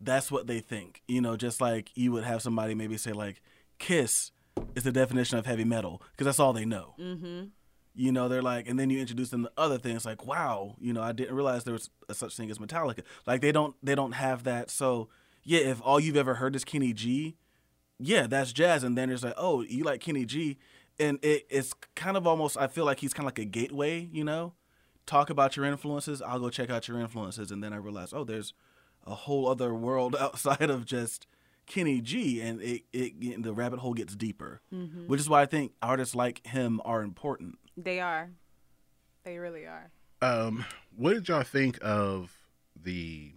that's 0.00 0.30
what 0.30 0.46
they 0.46 0.60
think. 0.60 1.02
You 1.08 1.20
know, 1.20 1.36
just 1.36 1.60
like 1.60 1.90
you 1.94 2.12
would 2.12 2.24
have 2.24 2.40
somebody 2.42 2.74
maybe 2.74 2.96
say 2.96 3.12
like, 3.12 3.42
"Kiss 3.78 4.30
is 4.74 4.84
the 4.84 4.92
definition 4.92 5.38
of 5.38 5.46
heavy 5.46 5.64
metal," 5.64 6.00
because 6.12 6.24
that's 6.26 6.40
all 6.40 6.52
they 6.52 6.64
know. 6.64 6.94
Mm-hmm. 6.98 7.44
You 7.96 8.12
know, 8.12 8.28
they're 8.28 8.42
like, 8.42 8.68
and 8.68 8.78
then 8.78 8.90
you 8.90 9.00
introduce 9.00 9.30
them 9.30 9.44
to 9.44 9.50
other 9.56 9.78
things 9.78 10.04
like, 10.04 10.26
wow, 10.26 10.76
you 10.78 10.92
know, 10.92 11.02
I 11.02 11.12
didn't 11.12 11.34
realize 11.34 11.64
there 11.64 11.72
was 11.72 11.88
a 12.10 12.14
such 12.14 12.36
thing 12.36 12.50
as 12.50 12.58
Metallica. 12.58 13.02
Like 13.26 13.40
they 13.40 13.52
don't 13.52 13.74
they 13.82 13.94
don't 13.94 14.12
have 14.12 14.44
that. 14.44 14.70
So 14.70 15.08
yeah, 15.44 15.60
if 15.60 15.80
all 15.82 15.98
you've 15.98 16.16
ever 16.16 16.34
heard 16.34 16.54
is 16.54 16.64
Kenny 16.64 16.92
G, 16.92 17.36
yeah, 17.98 18.26
that's 18.26 18.52
jazz. 18.52 18.84
And 18.84 18.96
then 18.98 19.10
it's 19.10 19.22
like, 19.24 19.34
oh, 19.36 19.62
you 19.62 19.82
like 19.84 20.00
Kenny 20.00 20.24
G, 20.26 20.58
and 20.98 21.18
it, 21.22 21.46
it's 21.48 21.72
kind 21.94 22.16
of 22.16 22.26
almost 22.26 22.56
I 22.58 22.66
feel 22.66 22.84
like 22.84 23.00
he's 23.00 23.14
kind 23.14 23.24
of 23.24 23.28
like 23.28 23.38
a 23.38 23.44
gateway. 23.46 24.08
You 24.12 24.24
know, 24.24 24.52
talk 25.06 25.30
about 25.30 25.56
your 25.56 25.64
influences. 25.64 26.20
I'll 26.20 26.40
go 26.40 26.50
check 26.50 26.68
out 26.70 26.88
your 26.88 27.00
influences, 27.00 27.50
and 27.50 27.62
then 27.64 27.72
I 27.72 27.76
realize, 27.76 28.12
oh, 28.12 28.24
there's 28.24 28.52
a 29.06 29.14
whole 29.14 29.48
other 29.48 29.74
world 29.74 30.14
outside 30.20 30.68
of 30.68 30.84
just 30.84 31.26
Kenny 31.66 32.00
G, 32.02 32.40
and 32.42 32.60
it, 32.60 32.82
it 32.92 33.42
the 33.42 33.54
rabbit 33.54 33.78
hole 33.78 33.94
gets 33.94 34.14
deeper, 34.14 34.60
Mhm. 34.74 35.06
which 35.06 35.20
is 35.20 35.28
why 35.30 35.42
I 35.42 35.46
think 35.46 35.72
artists 35.80 36.14
like 36.14 36.46
him 36.46 36.80
are 36.84 37.02
important. 37.02 37.58
They 37.76 38.00
are. 38.00 38.30
They 39.24 39.38
really 39.38 39.66
are. 39.66 39.90
Um, 40.22 40.64
what 40.96 41.14
did 41.14 41.28
y'all 41.28 41.42
think 41.42 41.78
of 41.82 42.32
the? 42.80 43.32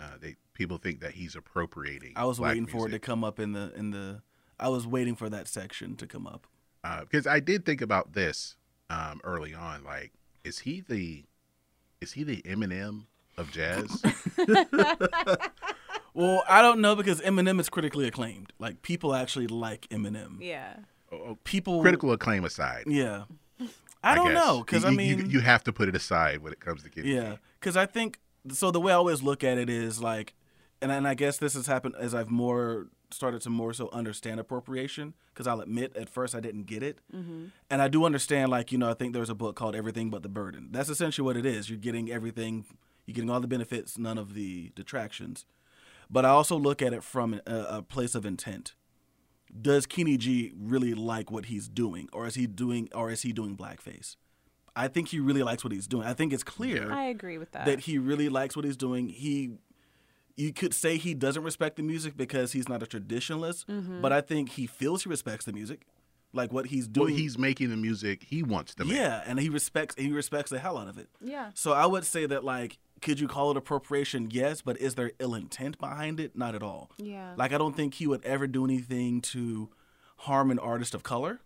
Uh, 0.00 0.16
they 0.20 0.36
people 0.54 0.78
think 0.78 1.00
that 1.00 1.12
he's 1.12 1.36
appropriating. 1.36 2.12
I 2.16 2.24
was 2.24 2.38
black 2.38 2.50
waiting 2.50 2.66
for 2.66 2.88
it 2.88 2.90
to 2.90 2.98
come 2.98 3.22
up 3.24 3.38
in 3.38 3.52
the 3.52 3.72
in 3.76 3.90
the. 3.90 4.22
I 4.58 4.68
was 4.68 4.86
waiting 4.86 5.14
for 5.14 5.28
that 5.28 5.48
section 5.48 5.96
to 5.96 6.06
come 6.06 6.26
up. 6.26 6.46
because 7.00 7.26
I 7.26 7.40
did 7.40 7.64
think 7.64 7.80
about 7.80 8.12
this 8.12 8.56
um, 8.90 9.20
early 9.24 9.54
on. 9.54 9.84
Like, 9.84 10.12
is 10.44 10.60
he 10.60 10.80
the 10.80 11.24
is 12.00 12.12
he 12.12 12.24
the 12.24 12.42
Eminem 12.42 13.06
of 13.36 13.50
jazz? 13.50 14.02
Well, 16.12 16.42
I 16.48 16.60
don't 16.60 16.80
know 16.80 16.96
because 16.96 17.20
Eminem 17.20 17.60
is 17.60 17.68
critically 17.68 18.06
acclaimed. 18.08 18.52
Like 18.58 18.82
people 18.82 19.14
actually 19.14 19.46
like 19.46 19.88
Eminem. 19.90 20.38
Yeah. 20.40 20.74
People 21.44 21.80
Critical 21.82 22.12
acclaim 22.12 22.44
aside, 22.44 22.84
Yeah. 22.86 23.24
I, 24.02 24.14
don't 24.14 24.32
guess. 24.32 24.44
know 24.46 24.60
because 24.64 24.84
I 24.86 24.90
mean 24.90 25.18
you, 25.18 25.24
you 25.26 25.40
have 25.40 25.62
to 25.64 25.72
put 25.74 25.86
it 25.88 25.94
aside 25.94 26.38
when 26.38 26.52
it 26.54 26.60
comes 26.60 26.82
to 26.84 26.88
Kenny. 26.88 27.12
Yeah, 27.14 27.36
because 27.58 27.76
I 27.76 27.84
think 27.84 28.18
so. 28.50 28.70
The 28.70 28.80
way 28.80 28.92
I 28.92 28.96
always 28.96 29.22
look 29.22 29.44
at 29.44 29.58
it 29.58 29.68
is 29.68 30.00
like, 30.00 30.32
and 30.80 30.90
and 30.90 31.06
I 31.06 31.12
guess 31.12 31.36
this 31.36 31.52
has 31.52 31.66
happened 31.66 31.96
as 31.98 32.14
I've 32.14 32.30
more 32.30 32.86
started 33.10 33.42
to 33.42 33.50
more 33.50 33.74
so 33.74 33.90
understand 33.92 34.40
appropriation. 34.40 35.12
Because 35.34 35.46
I'll 35.46 35.60
admit, 35.60 35.94
at 35.96 36.08
first 36.08 36.34
I 36.34 36.40
didn't 36.40 36.64
get 36.64 36.82
it, 36.82 37.00
Mhm. 37.14 37.50
and 37.68 37.82
I 37.82 37.88
do 37.88 38.04
understand. 38.06 38.50
Like 38.50 38.72
you 38.72 38.78
know, 38.78 38.88
I 38.90 38.94
think 38.94 39.12
there's 39.12 39.28
a 39.28 39.34
book 39.34 39.54
called 39.56 39.76
Everything 39.76 40.08
But 40.08 40.22
the 40.22 40.30
Burden. 40.30 40.68
That's 40.70 40.88
essentially 40.88 41.26
what 41.26 41.36
it 41.36 41.44
is. 41.44 41.68
You're 41.68 41.78
getting 41.78 42.10
everything. 42.10 42.64
You're 43.04 43.14
getting 43.14 43.28
all 43.28 43.40
the 43.40 43.48
benefits, 43.48 43.98
none 43.98 44.16
of 44.16 44.32
the 44.32 44.72
detractions. 44.74 45.44
But 46.08 46.24
I 46.24 46.30
also 46.30 46.56
look 46.56 46.80
at 46.80 46.94
it 46.94 47.02
from 47.04 47.34
a, 47.46 47.66
a 47.68 47.82
place 47.82 48.14
of 48.14 48.24
intent. 48.24 48.72
Does 49.60 49.86
Kenny 49.86 50.16
G 50.16 50.52
really 50.56 50.94
like 50.94 51.30
what 51.30 51.46
he's 51.46 51.68
doing, 51.68 52.08
or 52.12 52.26
is 52.26 52.34
he 52.34 52.46
doing, 52.46 52.88
or 52.94 53.10
is 53.10 53.22
he 53.22 53.32
doing 53.32 53.56
blackface? 53.56 54.16
I 54.76 54.86
think 54.88 55.08
he 55.08 55.18
really 55.18 55.42
likes 55.42 55.64
what 55.64 55.72
he's 55.72 55.88
doing. 55.88 56.06
I 56.06 56.14
think 56.14 56.32
it's 56.32 56.44
clear 56.44 56.92
I 56.92 57.04
agree 57.06 57.38
with 57.38 57.50
that. 57.52 57.66
that 57.66 57.80
he 57.80 57.98
really 57.98 58.28
likes 58.28 58.54
what 58.54 58.64
he's 58.64 58.76
doing. 58.76 59.08
He, 59.08 59.50
you 60.36 60.52
could 60.52 60.72
say 60.72 60.96
he 60.96 61.12
doesn't 61.14 61.42
respect 61.42 61.76
the 61.76 61.82
music 61.82 62.16
because 62.16 62.52
he's 62.52 62.68
not 62.68 62.82
a 62.82 62.86
traditionalist, 62.86 63.66
Mhm. 63.66 64.00
but 64.00 64.12
I 64.12 64.20
think 64.20 64.50
he 64.50 64.66
feels 64.66 65.02
he 65.02 65.10
respects 65.10 65.44
the 65.44 65.52
music, 65.52 65.84
like 66.32 66.52
what 66.52 66.66
he's 66.66 66.84
Well, 66.86 67.06
doing. 67.06 67.16
he's 67.16 67.36
making 67.36 67.70
the 67.70 67.76
music 67.76 68.22
he 68.28 68.42
wants 68.44 68.74
to 68.76 68.84
make. 68.84 68.94
yeah, 68.94 69.24
and 69.26 69.40
he 69.40 69.48
respects 69.48 69.96
he 69.98 70.12
respects 70.12 70.50
the 70.50 70.60
hell 70.60 70.78
out 70.78 70.86
of 70.86 70.96
it. 70.96 71.08
Yeah. 71.20 71.50
So 71.54 71.72
I 71.72 71.86
would 71.86 72.04
say 72.04 72.24
that 72.26 72.44
like, 72.44 72.78
could 73.00 73.18
you 73.20 73.28
call 73.28 73.50
it 73.50 73.56
appropriation? 73.56 74.28
Yes, 74.30 74.60
but 74.62 74.76
is 74.78 74.94
there 74.94 75.12
ill 75.18 75.34
intent 75.34 75.78
behind 75.78 76.20
it? 76.20 76.36
Not 76.36 76.54
at 76.54 76.62
all. 76.62 76.90
Yeah. 76.98 77.34
Like 77.36 77.52
I 77.52 77.58
don't 77.58 77.74
think 77.76 77.94
he 77.94 78.06
would 78.06 78.24
ever 78.24 78.46
do 78.46 78.64
anything 78.64 79.20
to 79.22 79.70
harm 80.18 80.50
an 80.50 80.58
artist 80.58 80.94
of 80.94 81.02
color. 81.02 81.40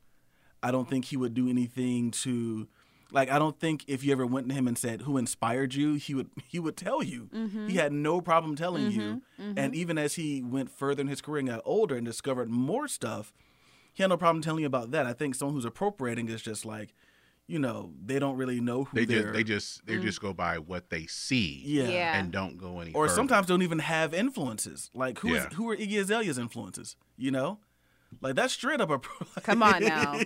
I 0.63 0.71
don't 0.71 0.89
think 0.89 1.07
he 1.07 1.17
would 1.17 1.35
do 1.35 1.49
anything 1.49 2.11
to 2.23 2.67
like 3.13 3.31
I 3.31 3.39
don't 3.39 3.59
think 3.61 3.85
if 3.87 4.03
you 4.03 4.11
ever 4.13 4.27
went 4.27 4.49
to 4.49 4.55
him 4.55 4.67
and 4.67 4.77
said 4.77 5.03
who 5.03 5.17
inspired 5.17 5.75
you, 5.75 5.95
he 5.95 6.15
would 6.15 6.31
he 6.49 6.59
would 6.59 6.77
tell 6.77 7.03
you. 7.03 7.29
Mhm. 7.33 7.71
He 7.71 7.77
had 7.77 7.93
no 7.93 8.21
problem 8.21 8.57
telling 8.57 8.91
you. 8.91 9.23
Mhm, 9.41 9.55
And 9.57 9.75
even 9.75 9.99
as 9.99 10.15
he 10.15 10.43
went 10.43 10.71
further 10.71 11.03
in 11.03 11.09
his 11.09 11.21
career 11.21 11.39
and 11.41 11.49
got 11.49 11.61
older 11.65 11.95
and 11.97 12.05
discovered 12.05 12.49
more 12.51 12.89
stuff, 12.89 13.33
he 13.93 14.03
had 14.03 14.09
no 14.09 14.17
problem 14.17 14.43
telling 14.43 14.63
you 14.63 14.67
about 14.67 14.91
that. 14.91 15.07
I 15.07 15.13
think 15.13 15.35
someone 15.37 15.55
who's 15.55 15.65
appropriating 15.65 16.29
is 16.29 16.43
just 16.43 16.65
like, 16.65 16.95
you 17.47 17.59
know, 17.59 17.93
they 18.05 18.19
don't 18.19 18.37
really 18.37 18.61
know 18.61 18.85
who 18.85 18.97
They 18.97 19.05
they're 19.05 19.23
just 19.23 19.33
they 19.35 19.45
just 19.45 19.87
they 19.87 19.99
just 19.99 20.19
mm. 20.19 20.23
go 20.23 20.33
by 20.33 20.59
what 20.59 20.91
they 20.91 21.07
see, 21.07 21.63
Yeah. 21.65 21.89
Yeah. 21.89 22.19
and 22.19 22.33
don't 22.33 22.57
go 22.57 22.81
any. 22.81 22.93
or 22.93 23.05
further. 23.07 23.15
sometimes 23.17 23.47
don't 23.47 23.63
even 23.63 23.81
have 23.81 24.15
influences. 24.15 24.91
Like 24.95 25.19
who 25.19 25.35
Yeah. 25.35 25.49
who 25.51 25.69
are 25.71 25.77
Iggy 25.77 25.99
Azalea's 26.01 26.39
influences? 26.39 26.97
You 27.17 27.31
know, 27.31 27.59
like 28.23 28.35
that's 28.35 28.53
straight 28.55 28.81
up 28.81 28.91
a. 28.91 28.99
Come 29.43 29.63
on 29.63 29.83
now. 29.85 30.21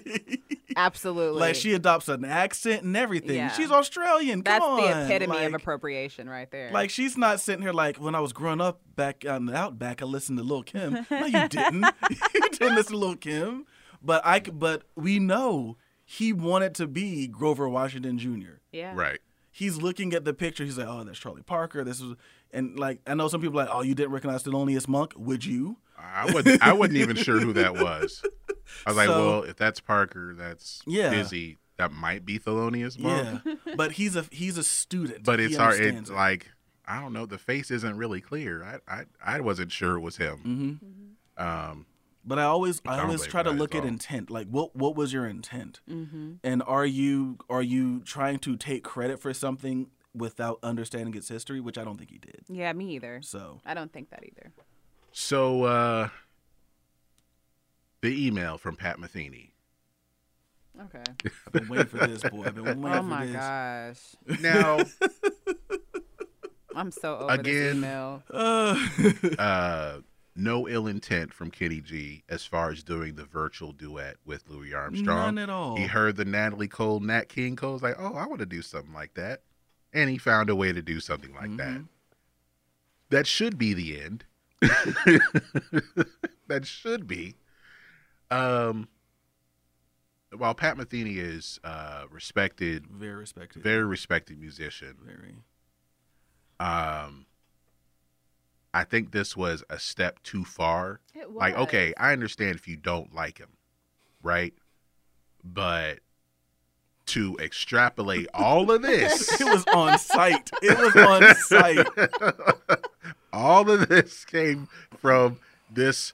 Absolutely. 0.77 1.41
Like 1.41 1.55
she 1.57 1.73
adopts 1.75 2.09
an 2.09 2.25
accent 2.25 2.83
and 2.83 2.97
everything. 2.97 3.37
Yeah. 3.37 3.51
She's 3.51 3.71
Australian. 3.71 4.43
Come 4.43 4.53
That's 4.53 4.65
on. 4.65 4.77
the 4.81 5.05
epitome 5.07 5.35
like, 5.39 5.49
of 5.49 5.55
appropriation 5.55 6.29
right 6.29 6.49
there. 6.51 6.71
Like 6.71 6.91
she's 6.91 7.17
not 7.17 7.41
sitting 7.41 7.63
here 7.63 7.73
like 7.73 7.97
when 7.97 8.15
I 8.15 8.21
was 8.21 8.33
growing 8.33 8.61
up 8.61 8.81
back 8.95 9.25
on 9.29 9.47
the 9.47 9.57
outback, 9.57 10.03
I 10.03 10.05
listened 10.05 10.39
to 10.39 10.45
Lil 10.45 10.63
Kim. 10.63 11.05
No, 11.11 11.27
you 11.27 11.49
didn't. 11.49 11.85
you 12.11 12.41
didn't 12.51 12.77
listen 12.77 12.93
to 12.93 12.99
Lil 12.99 13.17
Kim. 13.17 13.67
But 14.03 14.25
I. 14.25 14.39
c- 14.41 14.53
But 14.53 14.83
we 14.95 15.19
know 15.19 15.77
he 16.11 16.33
wanted 16.33 16.75
to 16.77 16.87
be 16.87 17.29
Grover 17.29 17.69
Washington 17.69 18.17
Jr. 18.19 18.61
Yeah. 18.73 18.95
Right. 18.95 19.19
He's 19.51 19.77
looking 19.77 20.15
at 20.15 20.25
the 20.25 20.33
picture. 20.33 20.65
He's 20.65 20.79
like, 20.79 20.89
oh, 20.89 21.05
that's 21.05 21.19
Charlie 21.19 21.43
Parker. 21.43 21.85
This 21.85 22.01
is, 22.01 22.15
and 22.51 22.79
like 22.79 23.01
I 23.07 23.13
know 23.13 23.29
some 23.29 23.43
people 23.43 23.61
are 23.61 23.65
like, 23.67 23.75
oh, 23.75 23.83
you 23.83 23.95
didn't 23.95 24.13
recognize 24.13 24.43
Thelonious 24.43 24.89
Monk? 24.89 25.13
Would 25.19 25.45
you? 25.45 25.77
I 25.99 26.33
wasn't 26.33 26.63
I 26.63 26.73
wasn't 26.73 26.97
even 26.97 27.15
sure 27.17 27.39
who 27.41 27.53
that 27.53 27.75
was. 27.75 28.23
I 28.87 28.91
was 28.91 28.97
like, 28.97 29.09
well, 29.11 29.43
if 29.43 29.57
that's 29.57 29.81
Parker, 29.81 30.35
that's 30.35 30.81
Yeah. 30.87 31.11
Dizzy. 31.11 31.59
That 31.77 31.93
might 31.93 32.25
be 32.25 32.39
Thelonious 32.39 32.99
Monk. 32.99 33.43
Yeah, 33.45 33.55
but 33.77 33.93
he's 33.93 34.17
a 34.17 34.25
he's 34.31 34.57
a 34.57 34.65
student. 34.65 35.25
But 35.25 35.41
it's 35.41 35.57
hard. 35.57 35.79
It's 35.79 36.09
it. 36.09 36.15
like 36.15 36.51
I 36.87 37.03
don't 37.03 37.13
know. 37.13 37.27
The 37.27 37.37
face 37.39 37.71
isn't 37.71 37.99
really 37.99 38.23
clear. 38.23 38.65
I 38.65 38.79
I, 38.89 39.05
I 39.23 39.41
wasn't 39.41 39.73
sure 39.73 39.97
it 39.97 40.01
was 40.01 40.17
him. 40.17 41.19
Mhm. 41.39 41.45
Um, 41.45 41.87
But 42.29 42.39
I 42.39 42.43
always 42.45 42.83
I 42.87 42.97
Sounds 42.97 43.05
always 43.05 43.27
try 43.27 43.43
to 43.43 43.51
look 43.51 43.75
at 43.75 43.85
intent. 43.87 44.29
Like 44.31 44.49
what 44.49 44.77
what 44.77 44.95
was 44.95 45.13
your 45.15 45.27
intent? 45.27 45.81
Mm-hmm. 45.89 46.35
And 46.45 46.63
are 46.67 46.85
you 46.85 47.39
are 47.49 47.63
you 47.63 48.01
trying 48.01 48.39
to 48.41 48.55
take 48.57 48.85
credit 48.85 49.19
for 49.19 49.33
something 49.33 49.89
without 50.15 50.59
understanding 50.63 51.15
its 51.15 51.29
history, 51.29 51.61
which 51.61 51.79
I 51.79 51.85
don't 51.85 51.97
think 51.97 52.11
he 52.11 52.19
did. 52.19 52.43
Yeah, 52.49 52.73
me 52.75 52.95
either. 52.97 53.21
So 53.23 53.61
I 53.65 53.73
don't 53.73 53.93
think 53.93 54.11
that 54.11 54.25
either. 54.25 54.53
so 55.11 55.65
uh, 55.65 56.09
the 58.03 58.27
email 58.27 58.59
from 58.59 58.77
Pat 58.77 58.99
Metheny. 58.99 59.51
Okay. 60.81 61.03
I've 61.47 61.53
been 61.53 61.69
waiting 61.69 61.87
for 61.87 62.07
this, 62.07 62.23
boy. 62.23 62.45
I've 62.45 62.55
been 62.55 62.65
waiting 62.65 62.85
Oh 62.85 62.97
for 62.99 63.03
my 63.05 63.27
this. 63.27 64.17
gosh. 64.29 64.41
Now 64.41 64.79
I'm 66.77 66.91
so 66.91 67.17
over 67.19 67.37
this 67.43 67.47
again, 67.47 67.77
email. 67.79 68.23
uh, 69.39 69.99
no 70.39 70.69
ill 70.69 70.87
intent 70.87 71.35
from 71.35 71.51
Kenny 71.51 71.81
G 71.81 72.23
as 72.29 72.45
far 72.47 72.71
as 72.71 72.83
doing 72.83 73.17
the 73.17 73.25
virtual 73.25 73.73
duet 73.73 74.17
with 74.25 74.49
Louis 74.49 74.73
Armstrong. 74.73 75.35
None 75.35 75.39
at 75.39 75.51
all. 75.51 75.77
He 75.77 75.85
heard 75.87 76.17
the 76.17 76.25
Natalie 76.25 76.69
Cole, 76.69 77.01
Nat 77.01 77.29
King 77.29 77.57
Cole's 77.57 77.83
like, 77.83 77.97
oh, 77.99 78.15
I 78.15 78.27
want 78.27 78.39
to 78.41 78.47
do 78.47 78.63
something 78.63 78.95
like 78.95 79.15
that, 79.15 79.43
and 79.93 80.09
he 80.09 80.17
found 80.19 80.49
a 80.49 80.57
way 80.57 80.73
to 80.73 80.81
do 80.81 81.01
something 81.01 81.35
like 81.35 81.57
that. 81.57 81.69
Mm-hmm. 81.69 81.83
That 83.11 83.27
should 83.27 83.59
be 83.59 83.75
the 83.75 84.01
end. 84.01 84.25
that 86.49 86.65
should 86.65 87.07
be. 87.07 87.35
Um, 88.31 88.89
while 90.37 90.55
Pat 90.55 90.77
Metheny 90.77 91.17
is 91.17 91.59
uh, 91.65 92.05
respected, 92.11 92.87
Very 92.87 93.15
respected. 93.17 93.63
very 93.63 93.85
respected 93.85 94.39
musician, 94.39 94.95
Very. 95.05 95.37
um, 96.61 97.25
I 98.75 98.85
think 98.85 99.13
this 99.13 99.37
was 99.37 99.65
a 99.71 99.79
step 99.79 100.23
too 100.23 100.45
far. 100.45 101.01
It 101.15 101.29
was. 101.29 101.39
Like, 101.39 101.57
okay, 101.57 101.95
I 101.99 102.13
understand 102.13 102.57
if 102.57 102.69
you 102.69 102.77
don't 102.77 103.15
like 103.15 103.39
him, 103.39 103.51
right? 104.23 104.55
But 105.43 106.01
to 107.07 107.37
extrapolate 107.41 108.29
all 108.35 108.71
of 108.71 108.83
this, 108.83 109.29
It 109.41 109.45
was 109.45 109.65
on 109.75 109.99
site. 109.99 110.51
It 110.63 110.79
was 110.79 110.95
on 110.97 111.35
site. 111.37 111.89
all 113.33 113.71
of 113.71 113.89
this 113.89 114.25
came 114.25 114.69
from 114.99 115.39
this 115.71 116.13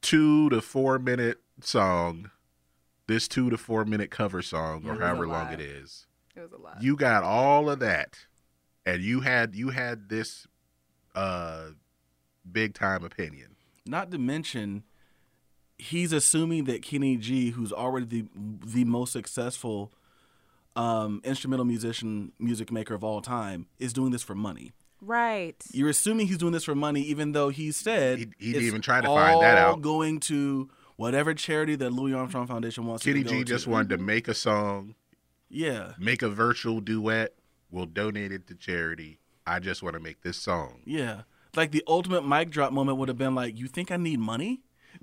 two 0.00 0.48
to 0.50 0.60
four 0.60 0.98
minute 0.98 1.38
song, 1.60 2.30
this 3.08 3.26
two 3.26 3.50
to 3.50 3.58
four 3.58 3.84
minute 3.84 4.10
cover 4.10 4.42
song, 4.42 4.84
It 4.84 4.90
or 4.90 5.00
however 5.00 5.26
long 5.26 5.52
it 5.52 5.60
is. 5.60 6.06
It 6.36 6.40
was 6.40 6.52
a 6.52 6.58
lot. 6.58 6.82
You 6.82 6.96
got 6.96 7.24
all 7.24 7.68
of 7.68 7.80
that, 7.80 8.18
and 8.86 9.02
you 9.02 9.20
had 9.20 9.54
you 9.56 9.70
had 9.70 10.08
this 10.08 10.46
uh 11.14 11.68
big 12.50 12.74
time 12.74 13.04
opinion. 13.04 13.56
Not 13.86 14.10
to 14.12 14.18
mention, 14.18 14.84
he's 15.78 16.12
assuming 16.12 16.64
that 16.64 16.82
Kenny 16.82 17.16
G, 17.16 17.50
who's 17.50 17.72
already 17.72 18.06
the 18.06 18.24
the 18.64 18.84
most 18.84 19.12
successful 19.12 19.92
um, 20.74 21.20
instrumental 21.24 21.66
musician, 21.66 22.32
music 22.38 22.72
maker 22.72 22.94
of 22.94 23.04
all 23.04 23.20
time, 23.20 23.66
is 23.78 23.92
doing 23.92 24.10
this 24.10 24.22
for 24.22 24.34
money. 24.34 24.72
right. 25.02 25.56
You're 25.72 25.90
assuming 25.90 26.28
he's 26.28 26.38
doing 26.38 26.52
this 26.52 26.64
for 26.64 26.74
money, 26.74 27.02
even 27.02 27.32
though 27.32 27.48
he 27.50 27.72
said 27.72 28.18
He- 28.18 28.28
he 28.38 28.52
didn't 28.52 28.68
even 28.68 28.80
try 28.82 29.00
to 29.00 29.06
find 29.06 29.42
that 29.42 29.58
out. 29.58 29.82
Going 29.82 30.20
to 30.20 30.70
whatever 30.96 31.34
charity 31.34 31.74
that 31.76 31.90
Louis 31.92 32.14
Armstrong 32.14 32.46
Foundation 32.46 32.86
wants. 32.86 33.04
you 33.04 33.12
Kenny 33.12 33.24
to 33.24 33.30
go 33.30 33.36
G 33.38 33.44
just 33.44 33.64
to. 33.64 33.70
wanted 33.70 33.90
to 33.90 33.98
make 33.98 34.28
a 34.28 34.34
song, 34.34 34.94
Yeah, 35.50 35.92
make 35.98 36.22
a 36.22 36.30
virtual 36.30 36.80
duet. 36.80 37.34
We'll 37.70 37.86
donate 37.86 38.32
it 38.32 38.46
to 38.46 38.54
charity. 38.54 39.18
I 39.46 39.58
just 39.58 39.82
want 39.82 39.94
to 39.94 40.00
make 40.00 40.22
this 40.22 40.36
song. 40.36 40.80
yeah. 40.84 41.22
Like 41.54 41.70
the 41.70 41.84
ultimate 41.86 42.26
mic 42.26 42.48
drop 42.48 42.72
moment 42.72 42.96
would 42.96 43.08
have 43.08 43.18
been 43.18 43.34
like, 43.34 43.58
"You 43.58 43.68
think 43.68 43.90
I 43.90 43.98
need 43.98 44.18
money? 44.18 44.62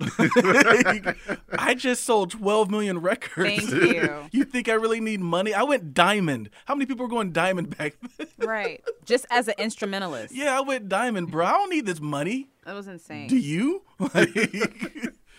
I 1.58 1.74
just 1.76 2.04
sold 2.04 2.30
12 2.30 2.70
million 2.70 3.00
records. 3.00 3.68
Thank 3.68 3.70
you. 3.70 4.24
you 4.32 4.44
think 4.44 4.68
I 4.68 4.72
really 4.72 5.00
need 5.00 5.20
money? 5.20 5.52
I 5.54 5.62
went 5.62 5.94
diamond. 5.94 6.50
How 6.64 6.74
many 6.74 6.86
people 6.86 7.04
were 7.06 7.10
going 7.10 7.32
diamond 7.32 7.76
back 7.76 7.94
then? 8.18 8.26
Right. 8.38 8.82
Just 9.04 9.26
as 9.30 9.48
an 9.48 9.54
instrumentalist. 9.58 10.34
yeah, 10.34 10.56
I 10.56 10.60
went 10.60 10.88
diamond, 10.88 11.30
bro. 11.30 11.44
I 11.46 11.52
don't 11.52 11.70
need 11.70 11.86
this 11.86 12.00
money. 12.00 12.48
That 12.64 12.74
was 12.74 12.88
insane. 12.88 13.28
Do 13.28 13.36
you? 13.36 13.82
Like, 13.98 14.34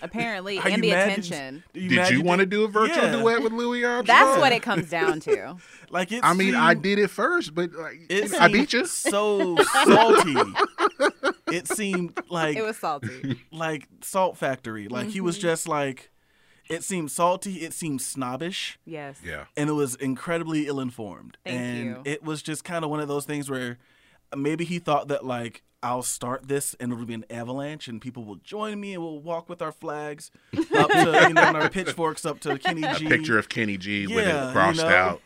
Apparently, 0.01 0.57
are 0.59 0.67
and 0.67 0.83
the 0.83 0.89
mad? 0.91 1.09
attention. 1.09 1.63
Do 1.73 1.87
Did 1.87 2.09
you 2.09 2.21
want 2.21 2.39
to 2.39 2.45
do 2.45 2.63
a 2.63 2.67
virtual 2.67 3.03
Yeah. 3.03 3.11
duet 3.11 3.41
with 3.43 3.53
Louis 3.53 3.83
Armstrong? 3.83 4.05
That's 4.05 4.39
what 4.39 4.51
it 4.51 4.61
comes 4.61 4.89
down 4.89 5.19
to. 5.21 5.57
Like 5.91 6.13
it 6.13 6.23
I 6.23 6.33
mean, 6.33 6.55
I 6.55 6.73
did 6.73 6.99
it 6.99 7.09
first, 7.09 7.53
but 7.53 7.73
like, 7.73 7.99
It 8.09 8.33
I 8.33 8.47
beat 8.47 8.71
seemed 8.71 8.73
you. 8.73 8.85
So 8.85 9.57
salty. 9.57 10.35
it 11.51 11.67
seemed 11.67 12.17
like 12.29 12.55
It 12.55 12.63
was 12.63 12.77
salty. 12.77 13.41
like 13.51 13.89
Salt 14.01 14.37
Factory. 14.37 14.87
Like 14.87 15.09
he 15.09 15.19
was 15.19 15.35
mm-hmm. 15.35 15.41
just 15.47 15.67
like. 15.67 16.09
It 16.69 16.85
seemed 16.85 17.11
salty. 17.11 17.55
It 17.55 17.73
seemed 17.73 18.01
snobbish. 18.01 18.79
Yes. 18.85 19.19
Yeah. 19.25 19.45
and 19.57 19.69
it 19.69 19.73
was 19.73 19.95
incredibly 19.95 20.67
ill 20.67 20.79
informed. 20.79 21.37
Thank 21.43 21.59
and 21.59 21.85
you. 21.85 22.01
it 22.05 22.23
was 22.23 22.41
just 22.41 22.63
kind 22.63 22.85
of 22.85 22.89
one 22.89 23.01
of 23.01 23.09
those 23.09 23.25
things 23.25 23.49
where 23.49 23.77
maybe 24.33 24.63
he 24.63 24.79
thought 24.79 25.09
that 25.09 25.25
like 25.25 25.61
I'll 25.83 26.03
start 26.03 26.47
this 26.47 26.75
and 26.79 26.91
it'll 26.93 27.05
be 27.05 27.13
an 27.15 27.25
avalanche 27.29 27.87
and 27.87 27.99
people 27.99 28.23
will 28.23 28.35
join 28.35 28.79
me 28.79 28.93
and 28.93 29.01
we'll 29.03 29.19
walk 29.19 29.49
with 29.49 29.61
our 29.61 29.71
flags 29.71 30.29
up 30.77 30.89
to 30.91 31.25
you 31.27 31.33
know 31.33 31.41
and 31.41 31.57
our 31.57 31.69
pitchforks 31.69 32.25
up 32.25 32.39
to 32.41 32.57
Kenny 32.59 32.83
A 32.83 32.95
G. 32.95 33.07
picture 33.07 33.39
of 33.39 33.49
Kenny 33.49 33.77
G 33.77 34.05
with 34.07 34.27
Yeah, 34.27 34.43
it 34.43 34.47
you 34.47 34.51
crossed 34.53 34.77
know. 34.77 34.87
out. 34.87 35.21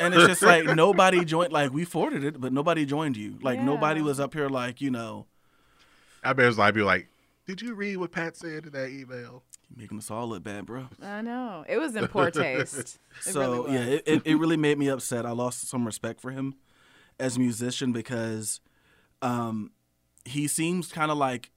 and 0.00 0.14
it's 0.14 0.26
just 0.26 0.42
like 0.42 0.64
nobody 0.64 1.24
joined 1.24 1.52
like 1.52 1.72
we 1.72 1.84
forwarded 1.84 2.24
it 2.24 2.40
but 2.40 2.52
nobody 2.52 2.86
joined 2.86 3.16
you. 3.18 3.38
Like 3.42 3.60
nobody 3.60 4.00
was 4.00 4.18
up 4.18 4.32
here 4.34 4.48
like, 4.48 4.80
you 4.80 4.90
know, 4.90 5.26
I 6.24 6.32
bet 6.32 6.46
it 6.46 6.48
was 6.48 6.58
like, 6.58 6.74
be 6.74 6.82
like, 6.82 7.08
did 7.46 7.60
you 7.62 7.74
read 7.74 7.96
what 7.98 8.10
Pat 8.12 8.36
said 8.36 8.66
in 8.66 8.72
that 8.72 8.88
email? 8.90 9.42
making 9.76 9.98
us 9.98 10.10
all 10.10 10.26
look 10.26 10.42
bad, 10.42 10.64
bro. 10.64 10.88
I 11.02 11.20
know. 11.20 11.62
It 11.68 11.76
was 11.76 11.94
in 11.94 12.08
poor 12.08 12.30
taste. 12.32 12.74
It 12.78 12.98
so 13.20 13.64
really 13.66 13.74
yeah, 13.74 13.84
it, 13.84 14.02
it, 14.06 14.22
it 14.24 14.36
really 14.36 14.56
made 14.56 14.78
me 14.78 14.88
upset. 14.88 15.26
I 15.26 15.32
lost 15.32 15.68
some 15.68 15.84
respect 15.84 16.20
for 16.22 16.30
him 16.30 16.54
as 17.20 17.36
a 17.36 17.40
musician 17.40 17.92
because 17.92 18.60
um, 19.20 19.70
he 20.28 20.46
seems 20.48 20.92
kind 20.92 21.10
of 21.10 21.18
like 21.18 21.50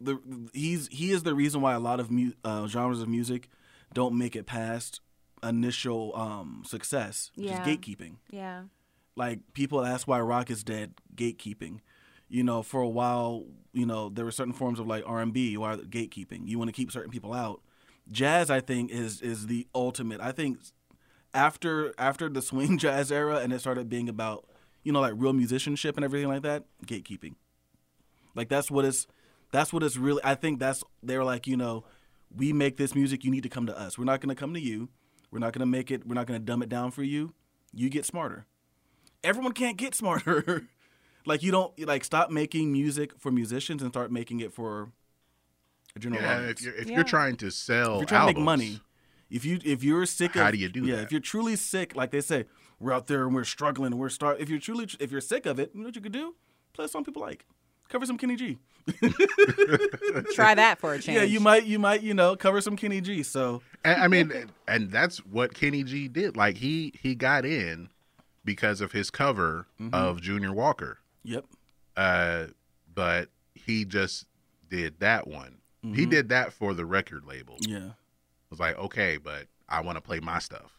the 0.00 0.18
he's 0.52 0.88
he 0.88 1.10
is 1.10 1.22
the 1.22 1.34
reason 1.34 1.60
why 1.60 1.74
a 1.74 1.80
lot 1.80 2.00
of 2.00 2.10
mu- 2.10 2.32
uh, 2.44 2.66
genres 2.66 3.00
of 3.02 3.08
music 3.08 3.48
don't 3.92 4.16
make 4.16 4.34
it 4.36 4.46
past 4.46 5.00
initial 5.42 6.14
um, 6.16 6.62
success, 6.66 7.30
which 7.34 7.46
Yeah. 7.46 7.62
is 7.62 7.66
gatekeeping. 7.68 8.16
Yeah. 8.30 8.62
Like 9.16 9.40
people 9.52 9.84
ask 9.84 10.08
why 10.08 10.20
rock 10.20 10.50
is 10.50 10.64
dead, 10.64 10.94
gatekeeping. 11.14 11.80
You 12.28 12.42
know, 12.42 12.62
for 12.62 12.80
a 12.80 12.88
while, 12.88 13.44
you 13.72 13.86
know, 13.86 14.08
there 14.08 14.24
were 14.24 14.32
certain 14.32 14.54
forms 14.54 14.80
of 14.80 14.86
like 14.86 15.04
R 15.06 15.20
and 15.20 15.32
B, 15.32 15.50
You 15.50 15.60
why 15.60 15.76
gatekeeping. 15.76 16.48
You 16.48 16.58
want 16.58 16.68
to 16.68 16.72
keep 16.72 16.90
certain 16.90 17.10
people 17.10 17.32
out. 17.32 17.60
Jazz, 18.10 18.50
I 18.50 18.60
think, 18.60 18.90
is 18.90 19.20
is 19.20 19.46
the 19.46 19.66
ultimate. 19.74 20.20
I 20.20 20.32
think 20.32 20.58
after 21.32 21.92
after 21.98 22.28
the 22.28 22.42
swing 22.42 22.78
jazz 22.84 23.12
era 23.12 23.36
and 23.36 23.52
it 23.52 23.60
started 23.60 23.88
being 23.88 24.08
about, 24.08 24.46
you 24.82 24.92
know, 24.92 25.00
like 25.00 25.14
real 25.16 25.32
musicianship 25.32 25.96
and 25.96 26.04
everything 26.04 26.28
like 26.28 26.42
that, 26.42 26.64
gatekeeping. 26.86 27.34
Like 28.34 28.48
that's 28.48 28.70
what 28.70 28.84
it's 28.84 29.06
that's 29.52 29.72
what 29.72 29.82
it's 29.82 29.96
really 29.96 30.20
I 30.24 30.34
think 30.34 30.58
that's 30.58 30.82
they're 31.02 31.24
like, 31.24 31.46
you 31.46 31.56
know, 31.56 31.84
we 32.34 32.52
make 32.52 32.76
this 32.76 32.94
music, 32.94 33.24
you 33.24 33.30
need 33.30 33.42
to 33.44 33.48
come 33.48 33.66
to 33.66 33.78
us. 33.78 33.96
We're 33.98 34.04
not 34.04 34.20
gonna 34.20 34.34
come 34.34 34.54
to 34.54 34.60
you. 34.60 34.88
We're 35.30 35.38
not 35.38 35.52
gonna 35.52 35.66
make 35.66 35.90
it 35.90 36.06
we're 36.06 36.14
not 36.14 36.26
gonna 36.26 36.38
dumb 36.40 36.62
it 36.62 36.68
down 36.68 36.90
for 36.90 37.02
you. 37.02 37.32
You 37.72 37.88
get 37.90 38.04
smarter. 38.04 38.46
Everyone 39.22 39.52
can't 39.52 39.76
get 39.76 39.94
smarter. 39.94 40.66
like 41.26 41.42
you 41.42 41.50
don't 41.50 41.78
like 41.86 42.04
stop 42.04 42.30
making 42.30 42.72
music 42.72 43.12
for 43.18 43.30
musicians 43.32 43.82
and 43.82 43.90
start 43.92 44.10
making 44.12 44.40
it 44.40 44.52
for 44.52 44.90
a 45.96 45.98
general 45.98 46.22
Yeah, 46.22 46.36
audience. 46.38 46.60
if 46.60 46.66
you're 46.66 46.74
if 46.74 46.88
Yeah. 46.88 46.94
you're 46.96 47.04
trying 47.04 47.36
to 47.36 47.50
sell, 47.50 47.94
If 47.94 48.00
you're 48.00 48.06
trying 48.06 48.28
to 48.28 48.34
make 48.34 48.44
money, 48.44 48.80
if 49.30 49.44
you 49.44 49.58
if 49.64 49.82
you're 49.84 50.06
sick 50.06 50.34
of 50.36 50.42
How 50.42 50.50
do 50.50 50.58
you 50.58 50.68
do 50.68 50.84
yeah, 50.84 50.96
that? 50.96 51.02
if 51.04 51.12
you're 51.12 51.20
truly 51.20 51.56
sick, 51.56 51.94
like 51.96 52.10
they 52.10 52.20
say, 52.20 52.44
we're 52.80 52.92
out 52.92 53.06
there 53.06 53.24
and 53.26 53.34
we're 53.34 53.44
struggling 53.44 53.92
and 53.92 54.00
we're 54.00 54.08
start. 54.08 54.40
If 54.40 54.48
you're 54.50 54.58
truly 54.60 54.88
if 55.00 55.10
you're 55.12 55.20
sick 55.20 55.46
of 55.46 55.58
it, 55.58 55.70
you 55.74 55.80
know 55.80 55.86
what 55.86 55.96
you 55.96 56.02
could 56.02 56.12
do? 56.12 56.34
Play 56.72 56.84
a 56.86 56.88
song 56.88 57.04
people 57.04 57.22
like. 57.22 57.46
Cover 57.88 58.06
some 58.06 58.18
Kenny 58.18 58.36
G. 58.36 58.58
Try 60.34 60.54
that 60.54 60.78
for 60.78 60.94
a 60.94 60.98
change. 60.98 61.16
Yeah, 61.18 61.22
you 61.24 61.40
might 61.40 61.64
you 61.64 61.78
might 61.78 62.02
you 62.02 62.14
know 62.14 62.36
cover 62.36 62.60
some 62.60 62.76
Kenny 62.76 63.00
G. 63.00 63.22
So 63.22 63.62
And, 63.84 64.00
I 64.02 64.08
mean, 64.08 64.30
and- 64.32 64.52
and 64.66 64.90
that's 64.90 65.18
what 65.18 65.54
Kenny 65.54 65.82
G 65.84 66.08
did. 66.08 66.36
Like 66.36 66.56
he 66.56 66.92
he 67.00 67.14
got 67.14 67.44
in 67.44 67.88
because 68.44 68.80
of 68.80 68.92
his 68.92 69.10
cover 69.10 69.66
Mm-hmm. 69.80 69.94
of 69.94 70.20
Junior 70.20 70.52
Walker. 70.52 70.98
yep, 71.22 71.44
Uh, 71.96 72.46
but 72.94 73.28
he 73.54 73.84
just 73.84 74.26
did 74.68 75.00
that 75.00 75.26
one. 75.26 75.58
Mm-hmm. 75.84 75.94
He 75.94 76.06
did 76.06 76.28
that 76.30 76.52
for 76.52 76.74
the 76.74 76.84
record 76.86 77.24
label. 77.26 77.56
It 77.60 77.68
yeah, 77.68 77.90
was 78.50 78.58
like, 78.60 78.78
okay, 78.78 79.16
but 79.18 79.46
I 79.68 79.80
want 79.80 79.96
to 79.96 80.00
play 80.02 80.20
my 80.20 80.38
stuff. 80.38 80.78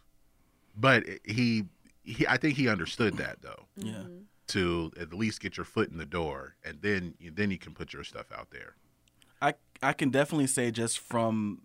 But 0.77 1.03
he, 1.23 1.63
he, 2.03 2.25
I 2.27 2.37
think 2.37 2.55
he 2.57 2.67
understood 2.69 3.17
that 3.17 3.41
though. 3.41 3.65
yeah. 3.77 4.03
To 4.49 4.91
at 4.99 5.11
least 5.11 5.41
get 5.41 5.57
your 5.57 5.65
foot 5.65 5.89
in 5.89 5.97
the 5.97 6.05
door, 6.05 6.55
and 6.63 6.79
then 6.81 7.15
then 7.33 7.49
you 7.49 7.57
can 7.57 7.73
put 7.73 7.93
your 7.93 8.03
stuff 8.03 8.27
out 8.31 8.51
there. 8.51 8.75
I 9.41 9.55
I 9.81 9.93
can 9.93 10.09
definitely 10.09 10.47
say 10.47 10.71
just 10.71 10.99
from 10.99 11.63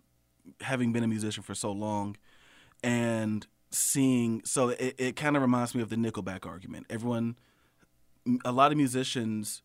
having 0.61 0.91
been 0.91 1.03
a 1.03 1.07
musician 1.07 1.43
for 1.43 1.53
so 1.53 1.71
long 1.71 2.17
and 2.83 3.45
seeing 3.69 4.41
so 4.45 4.69
it, 4.69 4.95
it 4.97 5.15
kind 5.15 5.35
of 5.35 5.41
reminds 5.41 5.75
me 5.75 5.81
of 5.81 5.89
the 5.89 5.95
Nickelback 5.95 6.45
argument. 6.45 6.87
Everyone 6.89 7.37
a 8.45 8.51
lot 8.51 8.71
of 8.71 8.77
musicians 8.77 9.61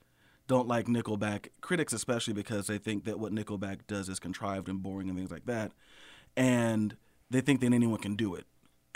don't 0.47 0.69
like 0.69 0.87
Nickelback, 0.87 1.49
critics 1.61 1.93
especially 1.93 2.35
because 2.35 2.67
they 2.67 2.79
think 2.79 3.05
that 3.05 3.19
what 3.19 3.33
Nickelback 3.33 3.81
does 3.87 4.09
is 4.09 4.21
contrived 4.21 4.69
and 4.69 4.83
boring 4.83 5.09
and 5.09 5.19
things 5.19 5.31
like 5.31 5.47
that. 5.47 5.73
And 6.37 6.97
they 7.31 7.41
think 7.41 7.61
that 7.61 7.73
anyone 7.73 7.99
can 7.99 8.15
do 8.15 8.35
it. 8.35 8.47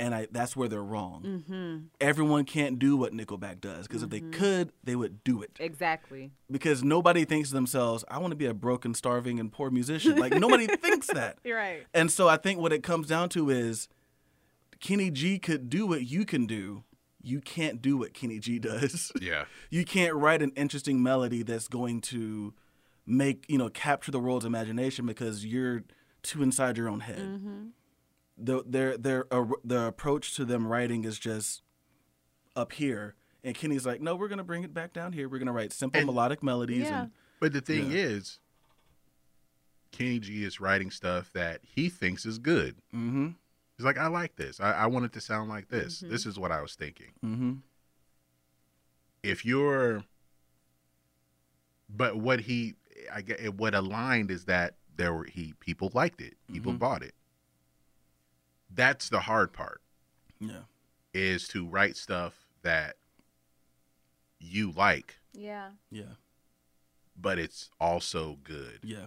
And 0.01 0.14
I, 0.14 0.28
that's 0.31 0.56
where 0.56 0.66
they're 0.66 0.82
wrong. 0.82 1.22
Mm-hmm. 1.22 1.77
Everyone 2.01 2.44
can't 2.44 2.78
do 2.78 2.97
what 2.97 3.12
Nickelback 3.12 3.60
does 3.60 3.86
because 3.86 4.02
if 4.02 4.09
they 4.09 4.20
mm-hmm. 4.20 4.31
could, 4.31 4.72
they 4.82 4.97
would 4.97 5.22
do 5.24 5.43
it 5.43 5.51
Exactly. 5.60 6.32
because 6.51 6.82
nobody 6.82 7.27
thinks 7.27 7.51
to 7.51 7.55
themselves, 7.55 8.02
I 8.09 8.18
want 8.18 8.31
to 8.32 8.36
be 8.36 8.47
a 8.47 8.55
broken, 8.55 8.94
starving, 8.94 9.39
and 9.39 9.52
poor 9.52 9.70
musician. 9.70 10.16
Like 10.16 10.32
nobody 10.32 10.66
thinks 10.77 11.09
that. 11.09 11.39
You're 11.44 11.59
right. 11.59 11.86
And 11.93 12.10
so 12.10 12.28
I 12.28 12.39
think 12.39 12.60
what 12.60 12.72
it 12.72 12.82
comes 12.82 13.09
down 13.09 13.28
to 13.31 13.51
is 13.51 13.89
Kenny 14.81 15.10
G 15.10 15.39
could 15.39 15.68
do 15.68 15.86
what 15.86 16.06
you 16.06 16.24
can 16.24 16.47
do. 16.47 16.85
You 17.22 17.43
can't 17.43 17.82
do 17.82 17.98
what 17.98 18.14
Kenny 18.14 18.39
G 18.39 18.59
does. 18.59 19.12
Yeah. 19.20 19.44
You 19.68 19.85
can't 19.85 20.14
write 20.14 20.40
an 20.40 20.52
interesting 20.56 21.02
melody 21.02 21.43
that's 21.43 21.68
going 21.68 22.01
to 22.02 22.55
make, 23.06 23.44
you 23.48 23.59
know, 23.59 23.68
capture 23.68 24.10
the 24.10 24.18
world's 24.18 24.47
imagination 24.47 25.05
because 25.05 25.44
you're 25.44 25.82
too 26.22 26.43
inside 26.43 26.78
your 26.78 26.89
own 26.89 27.01
head. 27.01 27.18
Mm-hmm. 27.18 27.66
The 28.43 28.62
their 28.67 28.97
their 28.97 29.27
uh, 29.33 29.47
the 29.65 29.87
approach 29.87 30.35
to 30.37 30.45
them 30.45 30.67
writing 30.67 31.05
is 31.05 31.19
just 31.19 31.62
up 32.57 32.73
here. 32.73 33.15
And 33.45 33.55
Kenny's 33.55 33.87
like, 33.87 34.01
no, 34.01 34.17
we're 34.17 34.29
gonna 34.29 34.45
bring 34.45 34.65
it 34.65 34.73
back 34.75 34.93
down 34.93 35.12
here. 35.12 35.29
We're 35.29 35.39
gonna 35.39 35.53
write 35.53 35.73
simple 35.73 35.99
And- 35.99 36.07
melodic 36.07 36.43
melodies. 36.43 36.85
Yeah. 36.85 37.03
And 37.03 37.11
But 37.39 37.53
the 37.53 37.61
thing 37.61 37.91
Yeah. 37.91 37.99
is, 37.99 38.39
Kenny 39.93 40.19
G 40.19 40.45
is 40.45 40.61
writing 40.61 40.91
stuff 40.91 41.33
that 41.33 41.61
he 41.65 41.89
thinks 41.89 42.25
is 42.27 42.39
good. 42.39 42.77
mm-hmm, 42.95 43.29
He's 43.77 43.85
like, 43.87 43.97
I 43.99 44.09
like 44.09 44.37
this. 44.37 44.61
I, 44.61 44.73
I 44.73 44.87
want 44.87 45.07
it 45.07 45.12
to 45.15 45.21
sound 45.23 45.49
like 45.49 45.69
this. 45.69 46.01
This 46.01 46.27
is 46.27 46.39
what 46.39 46.53
I 46.53 46.61
was 46.61 46.75
thinking. 46.75 47.12
mm-hmm, 47.25 47.53
If 49.23 49.45
you're, 49.45 50.05
but 51.89 52.17
what 52.17 52.41
he, 52.41 52.75
I 53.12 53.23
get, 53.23 53.55
what 53.55 53.75
aligned 53.75 54.31
is 54.31 54.45
that 54.45 54.75
there 54.97 55.12
were 55.15 55.25
he 55.25 55.55
people 55.61 55.91
liked 55.95 56.21
it, 56.21 56.35
people 56.53 56.73
bought 56.75 57.03
it. 57.03 57.15
That's 58.72 59.09
the 59.09 59.20
hard 59.20 59.52
part 59.52 59.80
yeah, 60.40 60.62
is 61.12 61.48
to 61.48 61.66
write 61.66 61.97
stuff 61.97 62.34
that 62.62 62.97
you 64.38 64.70
like, 64.70 65.18
Yeah. 65.32 65.70
yeah, 65.90 66.14
but 67.20 67.38
it's 67.38 67.70
also 67.80 68.38
good. 68.44 68.80
yeah. 68.82 69.06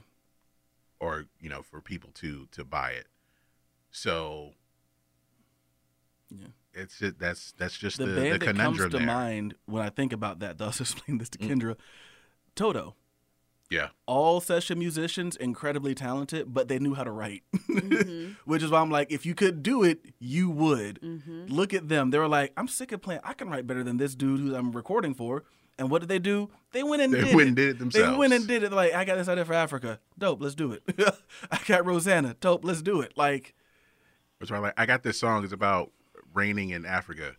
or 0.99 1.26
you 1.40 1.49
know 1.49 1.61
for 1.61 1.81
people 1.81 2.11
to 2.14 2.48
to 2.52 2.64
buy 2.64 2.91
it 2.91 3.07
so 3.91 4.53
Yeah. 6.30 6.48
it's 6.73 6.98
just, 6.99 7.19
that's 7.19 7.52
that's 7.57 7.77
just 7.77 7.98
The 7.98 8.06
the, 8.06 8.15
band 8.15 8.26
the 8.26 8.31
that 8.31 8.45
comes 8.45 8.57
conundrum 8.57 8.91
to 8.91 8.98
there 8.98 9.06
mind 9.06 9.56
when 9.65 9.84
I 9.84 9.90
think 9.90 10.14
about 10.14 10.40
that, 10.40 10.57
thus 10.57 10.80
explain 10.85 11.18
this 11.19 11.30
to 11.30 11.40
mm. 11.40 11.49
Kendra, 11.49 11.76
Toto. 12.56 12.95
Yeah 13.74 13.90
All 14.06 14.40
session 14.40 14.78
musicians, 14.80 15.36
incredibly 15.36 15.94
talented, 15.95 16.54
but 16.54 16.68
they 16.68 16.80
knew 16.80 16.94
how 16.94 17.04
to 17.04 17.12
write. 17.12 17.44
Mm-hmm. 17.74 18.34
Which 18.45 18.62
is 18.62 18.70
why 18.70 18.80
I'm 18.82 18.91
like, 18.91 19.12
if 19.12 19.26
you 19.26 19.34
could 19.34 19.64
do 19.64 19.84
it, 19.84 20.00
you 20.20 20.50
would. 20.50 21.02
Mm-hmm. 21.02 21.45
Look 21.48 21.74
at 21.74 21.90
them. 21.90 22.12
They 22.12 22.20
were 22.20 22.28
like, 22.28 22.54
I'm 22.56 22.68
sick 22.68 22.91
of 22.91 23.02
playing. 23.02 23.22
I 23.24 23.34
can 23.34 23.50
write 23.50 23.66
better 23.66 23.84
than 23.84 23.98
this 23.98 24.14
dude 24.16 24.40
who 24.40 24.56
I'm 24.56 24.72
recording 24.72 25.14
for. 25.16 25.44
And 25.80 25.90
what 25.90 26.00
did 26.02 26.08
they 26.10 26.20
do? 26.20 26.50
They 26.72 26.84
went 26.84 27.02
and 27.02 27.12
They 27.14 27.22
did 27.22 27.36
went 27.36 27.41
it. 27.41 27.48
and 27.48 27.56
did 27.56 27.70
it 27.70 27.80
themselves. 27.80 28.12
They 28.12 28.16
went 28.18 28.34
and 28.34 28.48
did 28.48 28.62
it. 28.64 28.72
Like 28.72 28.94
I 28.94 29.06
got 29.06 29.18
this 29.18 29.28
idea 29.28 29.44
for 29.45 29.54
Africa. 29.56 30.00
Dope. 30.20 30.40
Let's 30.41 30.54
do 30.56 30.72
it. 30.72 30.84
I 31.52 31.60
got 31.66 31.86
Rosanna. 31.86 32.36
Dope. 32.40 32.64
Let's 32.64 32.84
do 32.84 33.02
it. 33.02 33.14
Like 33.18 33.56
It's 34.40 34.52
why 34.52 34.60
like 34.60 34.74
I 34.78 34.86
got 34.86 35.02
this 35.02 35.18
song. 35.20 35.44
It's 35.44 35.54
about 35.54 35.91
raining 36.34 36.70
in 36.70 36.86
Africa. 36.86 37.36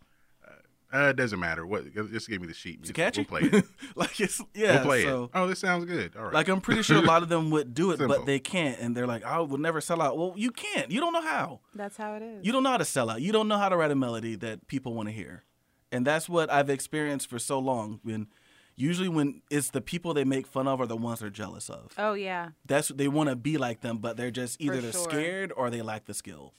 Uh, 0.95 1.09
it 1.09 1.17
doesn't 1.17 1.41
matter. 1.41 1.67
What? 1.67 1.93
Just 1.93 2.29
give 2.29 2.41
me 2.41 2.47
the 2.47 2.55
sheet. 2.55 2.81
Is 2.85 2.91
it 2.91 2.97
music. 2.97 2.97
catchy? 2.97 3.27
We'll 3.29 3.41
play 3.41 3.59
it. 3.59 3.65
like 3.97 4.21
it's 4.21 4.41
yeah. 4.55 4.77
we'll 4.77 4.85
play 4.85 5.03
so, 5.03 5.25
it. 5.25 5.31
Oh, 5.35 5.49
this 5.49 5.59
sounds 5.59 5.85
good. 5.87 6.15
All 6.17 6.25
right. 6.27 6.35
Like 6.35 6.49
I'm 6.49 6.61
pretty 6.61 6.83
sure 6.83 6.99
a 6.99 7.01
lot 7.01 7.25
of 7.25 7.29
them 7.29 7.51
would 7.51 7.75
do 7.75 7.91
it, 7.91 7.99
Simple. 7.99 8.17
but 8.17 8.27
they 8.27 8.39
can't, 8.39 8.79
and 8.79 8.97
they're 8.97 9.07
like, 9.07 9.25
"I 9.25 9.41
would 9.41 9.61
never 9.61 9.81
sell 9.81 10.01
out." 10.01 10.17
Well, 10.17 10.35
you 10.37 10.53
can't. 10.53 10.93
You 10.93 11.01
don't 11.01 11.13
know 11.13 11.23
how. 11.23 11.61
That's 11.75 11.97
how 11.97 12.15
it 12.15 12.23
is. 12.23 12.47
You 12.47 12.53
don't 12.53 12.63
know 12.63 12.71
how 12.71 12.77
to 12.77 12.85
sell 12.85 13.11
out. 13.11 13.21
You 13.21 13.33
don't 13.33 13.49
know 13.49 13.59
how 13.59 13.69
to 13.69 13.77
write 13.77 13.91
a 13.91 13.97
melody 13.97 14.37
that 14.37 14.69
people 14.69 14.95
want 14.95 15.09
to 15.09 15.13
hear, 15.13 15.43
and 15.91 16.07
that's 16.07 16.29
what 16.29 16.51
I've 16.53 16.71
experienced 16.71 17.29
for 17.29 17.41
so 17.41 17.59
long. 17.59 17.99
When 18.05 18.29
usually 18.77 19.09
when 19.09 19.43
it's 19.51 19.71
the 19.71 19.81
people 19.81 20.15
they 20.15 20.25
make 20.25 20.47
fun 20.47 20.67
of 20.67 20.81
are 20.81 20.87
the 20.87 20.97
ones 20.97 21.21
they're 21.21 21.31
jealous 21.31 21.69
of. 21.71 21.93
oh 21.99 22.15
yeah. 22.15 22.51
That's 22.67 22.89
they 22.89 23.09
want 23.09 23.29
to 23.29 23.37
be 23.37 23.57
like 23.59 23.81
them, 23.81 23.99
but 23.99 24.17
they're 24.17 24.31
just 24.31 24.61
either 24.61 24.81
they're 24.81 24.93
scared 24.93 25.53
or 25.57 25.71
they 25.71 25.83
lack 25.83 26.07
the 26.07 26.15
skill. 26.15 26.55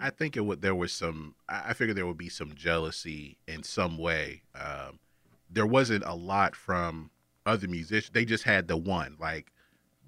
I 0.00 0.10
think 0.10 0.36
it 0.36 0.40
would. 0.40 0.62
There 0.62 0.74
was 0.74 0.92
some. 0.92 1.34
I 1.48 1.70
I 1.70 1.72
figured 1.74 1.96
there 1.96 2.06
would 2.06 2.18
be 2.18 2.28
some 2.28 2.54
jealousy 2.54 3.38
in 3.48 3.62
some 3.62 3.98
way. 3.98 4.42
Um, 4.54 4.98
there 5.50 5.66
wasn't 5.66 6.04
a 6.04 6.14
lot 6.14 6.54
from 6.56 7.10
other 7.44 7.68
musicians. 7.68 8.10
They 8.12 8.24
just 8.24 8.44
had 8.44 8.68
the 8.68 8.76
one. 8.76 9.16
Like 9.20 9.52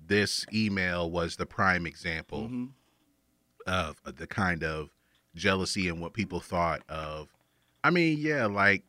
this 0.07 0.47
email 0.53 1.11
was 1.11 1.37
the 1.37 1.47
prime 1.47 1.87
example 1.87 2.51
of 3.67 4.01
the 4.05 4.27
kind 4.27 4.65
of 4.65 4.91
jealousy 5.35 5.89
and 5.89 6.01
what 6.01 6.13
people 6.15 6.41
thought 6.41 6.83
of. 6.89 7.29
I 7.85 7.91
mean, 7.91 8.19
yeah, 8.19 8.47
like 8.47 8.83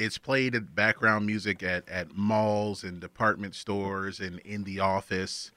it's 0.00 0.16
played 0.16 0.54
at 0.54 0.74
background 0.74 1.26
music 1.26 1.62
at 1.62 1.86
at 1.88 2.16
malls 2.16 2.82
and 2.82 3.00
department 3.00 3.54
stores 3.54 4.18
and 4.18 4.38
in 4.40 4.64
the 4.64 4.80
office. 4.80 5.50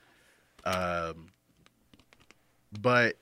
Um, 0.66 1.32
but 2.80 3.16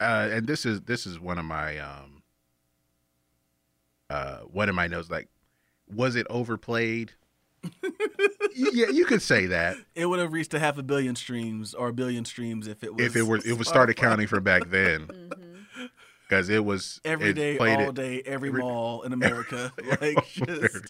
uh, 0.00 0.28
and 0.32 0.46
this 0.46 0.66
is 0.66 0.80
this 0.82 1.06
is 1.06 1.20
one 1.20 1.38
of 1.38 1.44
my 1.44 1.78
um 1.78 2.22
uh 4.10 4.38
one 4.40 4.68
of 4.68 4.74
my 4.74 4.86
notes 4.88 5.10
like 5.10 5.28
was 5.94 6.16
it 6.16 6.26
overplayed 6.28 7.12
yeah 8.56 8.88
you 8.88 9.04
could 9.04 9.22
say 9.22 9.46
that 9.46 9.76
It 9.94 10.06
would 10.06 10.18
have 10.18 10.32
reached 10.32 10.52
a 10.54 10.58
half 10.58 10.76
a 10.78 10.82
billion 10.82 11.14
streams 11.14 11.72
or 11.74 11.88
a 11.88 11.92
billion 11.92 12.24
streams 12.24 12.66
if 12.66 12.82
it 12.82 12.94
was 12.94 13.06
if 13.06 13.16
it 13.16 13.22
were 13.22 13.36
it 13.44 13.56
was 13.56 13.68
started 13.68 13.96
Spotify. 13.96 14.00
counting 14.00 14.26
from 14.26 14.42
back 14.42 14.68
then 14.70 15.08
because 16.32 16.48
it 16.48 16.64
was 16.64 16.98
every 17.04 17.28
it 17.28 17.34
day, 17.34 17.58
all 17.58 17.66
it- 17.90 17.94
day, 17.94 18.22
every, 18.24 18.48
every- 18.48 18.62
mall 18.62 19.02
in 19.02 19.12
America, 19.18 19.70
like 20.00 20.16
just 20.32 20.86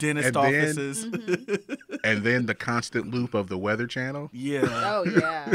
dentist 0.00 0.26
And 0.26 0.34
then- 0.34 0.36
offices. 0.36 1.04
and 2.04 2.24
then 2.24 2.46
the 2.46 2.56
constant 2.56 3.12
loop 3.12 3.34
of 3.34 3.48
the 3.48 3.56
weather 3.56 3.86
channel 3.86 4.30
yeah, 4.32 4.62
Oh 4.64 5.04
yeah. 5.04 5.54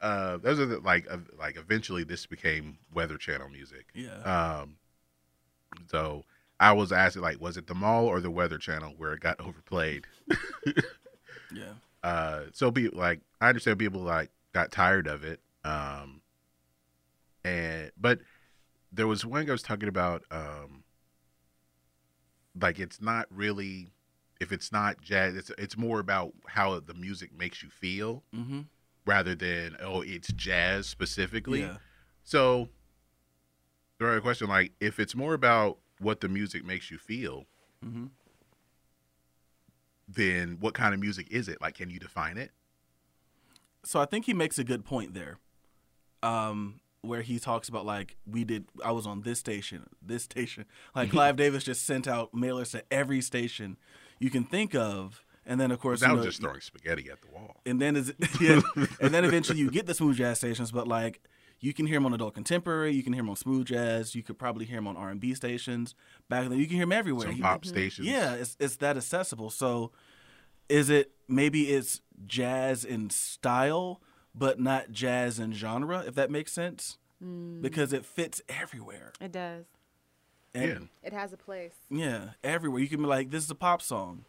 uh 0.00 0.36
those 0.36 0.60
are 0.60 0.66
the, 0.66 0.78
like 0.80 1.06
uh, 1.10 1.16
like 1.36 1.56
eventually 1.56 2.04
this 2.04 2.26
became 2.26 2.78
weather 2.94 3.16
channel 3.18 3.48
music 3.48 3.86
yeah. 3.92 4.18
Um, 4.60 4.76
so 5.90 6.24
I 6.60 6.72
was 6.72 6.90
asking, 6.92 7.20
like, 7.22 7.38
was 7.40 7.56
it 7.58 7.66
the 7.66 7.74
mall 7.74 8.06
or 8.06 8.18
the 8.18 8.30
Weather 8.30 8.56
Channel 8.56 8.94
where 8.96 9.12
it 9.12 9.20
got 9.20 9.38
overplayed? 9.42 10.06
yeah. 11.52 11.74
Uh, 12.02 12.44
so 12.54 12.70
be 12.70 12.88
like, 12.88 13.20
I 13.42 13.50
understand 13.50 13.78
people 13.78 14.00
like 14.00 14.30
got 14.54 14.72
tired 14.72 15.06
of 15.06 15.22
it. 15.22 15.40
Um, 15.64 16.22
and 17.46 17.90
but 17.96 18.18
there 18.92 19.06
was 19.06 19.24
one 19.24 19.44
guy 19.46 19.52
was 19.52 19.62
talking 19.62 19.88
about, 19.88 20.22
um, 20.30 20.82
like 22.60 22.78
it's 22.78 23.00
not 23.00 23.26
really, 23.30 23.92
if 24.40 24.52
it's 24.52 24.72
not 24.72 25.00
jazz, 25.00 25.34
it's 25.36 25.50
it's 25.58 25.76
more 25.76 26.00
about 26.00 26.32
how 26.46 26.78
the 26.80 26.94
music 26.94 27.36
makes 27.36 27.62
you 27.62 27.70
feel 27.70 28.22
Mm-hmm. 28.34 28.62
rather 29.04 29.34
than 29.34 29.76
oh 29.80 30.00
it's 30.02 30.32
jazz 30.32 30.86
specifically. 30.86 31.60
Yeah. 31.60 31.76
So, 32.24 32.68
the 33.98 34.06
a 34.16 34.20
question, 34.20 34.48
like, 34.48 34.72
if 34.80 34.98
it's 34.98 35.14
more 35.14 35.34
about 35.34 35.78
what 36.00 36.20
the 36.20 36.28
music 36.28 36.64
makes 36.64 36.90
you 36.90 36.98
feel, 36.98 37.46
Mhm. 37.84 38.10
then 40.08 40.56
what 40.60 40.74
kind 40.74 40.92
of 40.94 41.00
music 41.00 41.28
is 41.30 41.48
it? 41.48 41.60
Like, 41.60 41.74
can 41.76 41.90
you 41.90 41.98
define 41.98 42.36
it? 42.38 42.50
So 43.84 44.00
I 44.00 44.04
think 44.06 44.24
he 44.26 44.34
makes 44.34 44.58
a 44.58 44.64
good 44.64 44.84
point 44.84 45.14
there, 45.14 45.38
um, 46.22 46.80
where 47.06 47.22
he 47.22 47.38
talks 47.38 47.68
about 47.68 47.86
like 47.86 48.16
we 48.26 48.44
did. 48.44 48.66
I 48.84 48.92
was 48.92 49.06
on 49.06 49.22
this 49.22 49.38
station, 49.38 49.86
this 50.02 50.24
station. 50.24 50.64
Like 50.94 51.10
Clive 51.10 51.36
Davis 51.36 51.64
just 51.64 51.84
sent 51.86 52.06
out 52.08 52.32
mailers 52.34 52.70
to 52.72 52.82
every 52.90 53.20
station 53.20 53.76
you 54.18 54.30
can 54.30 54.44
think 54.44 54.74
of, 54.74 55.24
and 55.44 55.60
then 55.60 55.70
of 55.70 55.78
course 55.80 56.00
That 56.00 56.10
you 56.10 56.16
was 56.16 56.24
know, 56.24 56.30
just 56.30 56.40
throwing 56.40 56.60
spaghetti 56.60 57.10
at 57.10 57.20
the 57.22 57.28
wall. 57.28 57.56
and 57.66 57.80
then 57.80 57.96
is 57.96 58.12
yeah, 58.40 58.60
and 59.00 59.12
then 59.14 59.24
eventually 59.24 59.58
you 59.58 59.70
get 59.70 59.86
the 59.86 59.94
smooth 59.94 60.16
jazz 60.16 60.38
stations, 60.38 60.72
but 60.72 60.88
like 60.88 61.20
you 61.60 61.72
can 61.72 61.86
hear 61.86 61.96
him 61.96 62.04
on 62.06 62.12
adult 62.14 62.34
contemporary, 62.34 62.92
you 62.92 63.02
can 63.02 63.12
hear 63.14 63.20
him 63.22 63.30
on 63.30 63.36
smooth 63.36 63.66
jazz, 63.66 64.14
you 64.14 64.22
could 64.22 64.38
probably 64.38 64.64
hear 64.66 64.78
him 64.78 64.86
on 64.86 64.96
R 64.96 65.08
and 65.10 65.20
B 65.20 65.34
stations. 65.34 65.94
Back 66.28 66.48
then, 66.48 66.58
you 66.58 66.66
can 66.66 66.74
hear 66.76 66.82
him 66.84 66.92
everywhere. 66.92 67.26
Some 67.28 67.36
He- 67.36 67.42
pop 67.42 67.64
stations. 67.64 68.06
yeah, 68.06 68.34
it's 68.34 68.56
it's 68.60 68.76
that 68.76 68.96
accessible. 68.96 69.50
So, 69.50 69.90
is 70.68 70.90
it 70.90 71.12
maybe 71.28 71.70
it's 71.70 72.00
jazz 72.26 72.84
in 72.84 73.08
style, 73.10 74.00
but 74.36 74.60
not 74.60 74.92
jazz 74.92 75.38
in 75.38 75.52
genre? 75.52 76.04
If 76.06 76.14
that 76.14 76.30
makes 76.30 76.52
sense, 76.52 76.98
mm. 77.24 77.60
because 77.62 77.92
it 77.92 78.04
fits 78.04 78.42
everywhere. 78.48 79.12
It 79.20 79.32
does. 79.32 79.64
And- 80.54 80.88
yeah. 81.02 81.08
It 81.08 81.12
has 81.12 81.32
a 81.32 81.36
place. 81.36 81.74
yeah, 81.90 82.30
everywhere. 82.44 82.80
You 82.80 82.88
can 82.88 83.00
be 83.00 83.06
like, 83.06 83.30
this 83.30 83.44
is 83.44 83.50
a 83.50 83.54
pop 83.54 83.82
song 83.82 84.24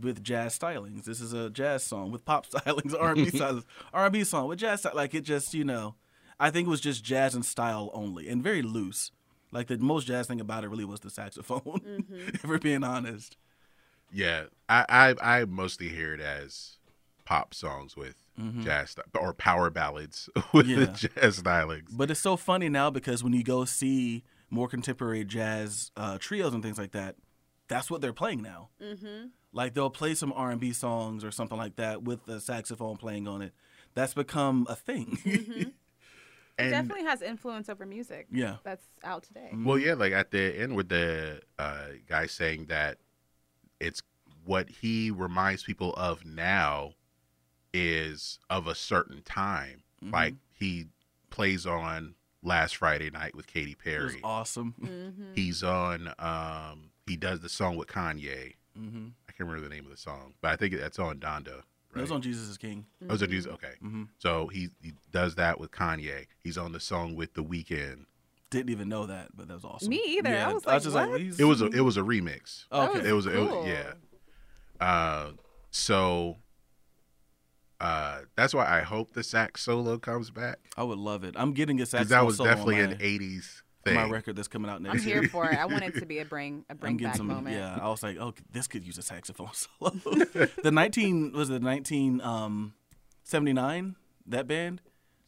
with 0.00 0.22
jazz 0.22 0.56
stylings. 0.58 1.04
This 1.04 1.20
is 1.20 1.32
a 1.32 1.50
jazz 1.50 1.82
song 1.82 2.10
with 2.12 2.24
pop 2.24 2.46
stylings, 2.50 2.94
R 2.98 3.12
and 3.12 3.24
B 3.24 3.30
stylings, 3.38 3.64
R 3.92 4.04
and 4.04 4.12
B 4.12 4.24
song 4.24 4.48
with 4.48 4.58
jazz. 4.60 4.80
Sty- 4.80 4.92
like 4.92 5.14
it 5.14 5.22
just, 5.22 5.54
you 5.54 5.64
know, 5.64 5.94
I 6.40 6.50
think 6.50 6.68
it 6.68 6.70
was 6.70 6.80
just 6.80 7.02
jazz 7.04 7.34
and 7.34 7.44
style 7.44 7.90
only, 7.92 8.28
and 8.28 8.42
very 8.42 8.62
loose. 8.62 9.10
Like 9.50 9.66
the 9.66 9.78
most 9.78 10.06
jazz 10.06 10.26
thing 10.26 10.40
about 10.40 10.62
it 10.62 10.68
really 10.68 10.84
was 10.84 11.00
the 11.00 11.10
saxophone. 11.10 11.60
Mm-hmm. 11.88 12.28
if 12.34 12.44
we're 12.44 12.58
being 12.58 12.84
honest. 12.84 13.36
Yeah. 14.12 14.44
I, 14.68 15.14
I, 15.20 15.40
I 15.40 15.44
mostly 15.46 15.88
hear 15.88 16.14
it 16.14 16.20
as 16.20 16.77
pop 17.28 17.52
songs 17.52 17.94
with 17.94 18.14
jazz 18.62 18.96
or 19.20 19.34
power 19.34 19.68
ballads 19.68 20.30
with 20.54 20.66
Mm-hmm. 20.66 20.80
Yeah. 20.80 20.86
jazz 21.20 21.42
stylings. 21.42 21.88
But 21.92 22.10
it's 22.10 22.20
so 22.20 22.38
funny 22.38 22.70
now 22.70 22.88
because 22.88 23.22
when 23.22 23.34
you 23.34 23.42
go 23.44 23.66
see 23.66 24.24
more 24.48 24.66
contemporary 24.66 25.26
jazz 25.26 25.90
uh, 25.94 26.16
trios 26.18 26.54
and 26.54 26.62
things 26.62 26.78
like 26.78 26.92
that, 26.92 27.16
that's 27.68 27.90
what 27.90 28.00
they're 28.00 28.14
playing 28.14 28.40
now. 28.40 28.70
Mm-hmm. 28.82 29.26
Like 29.52 29.74
they'll 29.74 29.90
play 29.90 30.14
some 30.14 30.32
R 30.32 30.50
and 30.50 30.58
B 30.58 30.72
songs 30.72 31.22
or 31.22 31.30
something 31.30 31.58
like 31.58 31.76
that 31.76 32.02
with 32.02 32.24
the 32.24 32.40
saxophone 32.40 32.96
playing 32.96 33.28
on 33.28 33.42
it. 33.42 33.52
That's 33.92 34.14
become 34.14 34.66
a 34.70 34.74
thing. 34.74 35.18
It 35.26 35.68
And 36.60 36.70
definitely 36.70 37.04
has 37.04 37.20
influence 37.20 37.68
over 37.68 37.84
music. 37.84 38.26
Yeah. 38.32 38.56
That's 38.64 38.84
out 39.04 39.22
today. 39.22 39.50
Well, 39.54 39.78
yeah, 39.78 39.94
like 39.94 40.12
at 40.12 40.30
the 40.30 40.58
end 40.58 40.74
with 40.74 40.88
the 40.88 41.42
uh, 41.58 41.88
guy 42.08 42.26
saying 42.26 42.66
that 42.66 42.96
it's 43.78 44.02
what 44.44 44.70
he 44.70 45.10
reminds 45.10 45.62
people 45.62 45.92
of 45.94 46.24
now 46.24 46.94
is 47.74 48.38
of 48.50 48.66
a 48.66 48.74
certain 48.74 49.22
time. 49.22 49.82
Mm-hmm. 50.02 50.14
Like 50.14 50.34
he 50.54 50.86
plays 51.30 51.66
on 51.66 52.14
Last 52.42 52.76
Friday 52.76 53.10
Night 53.10 53.34
with 53.34 53.46
Katy 53.46 53.72
it 53.84 53.98
was 54.02 54.12
Perry. 54.12 54.20
awesome. 54.24 55.32
He's 55.34 55.62
on. 55.62 56.12
Um, 56.18 56.90
he 57.06 57.16
does 57.16 57.40
the 57.40 57.48
song 57.48 57.76
with 57.76 57.88
Kanye. 57.88 58.54
hmm 58.76 59.08
I 59.28 59.32
can't 59.32 59.48
remember 59.48 59.60
the 59.68 59.74
name 59.74 59.84
of 59.84 59.90
the 59.90 59.96
song, 59.96 60.34
but 60.40 60.50
I 60.52 60.56
think 60.56 60.74
that's 60.78 60.98
on 60.98 61.18
Donda. 61.18 61.62
It 61.96 62.02
was 62.02 62.12
on 62.12 62.20
Jesus 62.22 62.48
is 62.48 62.58
King. 62.58 62.84
Oh, 63.08 63.14
is 63.14 63.22
it 63.22 63.30
Jesus? 63.30 63.50
Okay. 63.54 63.72
Mm-hmm. 63.82 64.04
So 64.18 64.46
he, 64.48 64.68
he 64.82 64.92
does 65.10 65.34
that 65.36 65.58
with 65.58 65.70
Kanye. 65.72 66.26
He's 66.44 66.58
on 66.58 66.72
the 66.72 66.78
song 66.80 67.16
with 67.16 67.32
The 67.34 67.42
Weeknd. 67.42 68.04
Didn't 68.50 68.70
even 68.70 68.88
know 68.88 69.06
that, 69.06 69.28
but 69.34 69.48
that 69.48 69.54
was 69.54 69.64
awesome. 69.64 69.88
Me 69.88 70.00
either. 70.06 70.28
I 70.28 70.32
Yeah, 70.32 70.52
was 70.52 70.66
like, 70.66 70.82
just 70.82 70.94
what? 70.94 71.20
he's- 71.20 71.40
It 71.40 71.44
was 71.44 71.60
a 71.62 71.66
it 71.66 71.80
was 71.80 71.96
a 71.96 72.02
remix. 72.02 72.66
Oh, 72.70 72.88
okay. 72.90 73.08
It 73.08 73.12
was, 73.12 73.26
it 73.26 73.36
was 73.38 73.48
cool. 73.50 73.66
yeah. 73.66 73.92
Uh, 74.80 75.30
so 75.70 76.36
uh, 77.80 78.20
that's 78.36 78.52
why 78.54 78.66
I 78.66 78.82
hope 78.82 79.12
the 79.12 79.22
sax 79.22 79.62
solo 79.62 79.98
comes 79.98 80.30
back 80.30 80.58
I 80.76 80.82
would 80.82 80.98
love 80.98 81.24
it. 81.24 81.34
I'm 81.38 81.52
getting 81.52 81.76
a 81.76 81.84
because 81.84 81.90
saxophone 81.90 82.18
that 82.18 82.26
was 82.26 82.38
definitely 82.38 82.80
on 82.82 82.92
an 82.92 82.98
'80s 82.98 83.62
thing. 83.84 83.94
my 83.94 84.08
record 84.08 84.34
that's 84.36 84.48
coming 84.48 84.70
out 84.70 84.82
next. 84.82 84.90
I'm 84.90 84.96
next 84.96 85.04
here 85.06 85.28
for 85.28 85.48
it. 85.50 85.56
I 85.58 85.64
want 85.66 85.84
it 85.84 85.94
to 85.94 86.06
be 86.14 86.18
a 86.18 86.24
bring 86.24 86.64
a 86.68 86.72
I'm 86.72 86.76
bring 86.78 86.96
back 86.96 87.14
some. 87.16 87.28
moment. 87.28 87.54
Yeah, 87.56 87.78
I 87.80 87.88
was 87.88 88.02
like, 88.02 88.16
oh, 88.18 88.34
this 88.52 88.66
could 88.66 88.84
use 88.84 88.98
a 88.98 89.02
saxophone 89.02 89.50
solo. 89.52 89.90
the 90.62 90.70
19 90.72 91.32
was 91.32 91.50
it 91.50 91.62
19 91.62 92.20
um 92.20 92.74
79 93.24 93.94
that 94.26 94.46
band. 94.46 94.80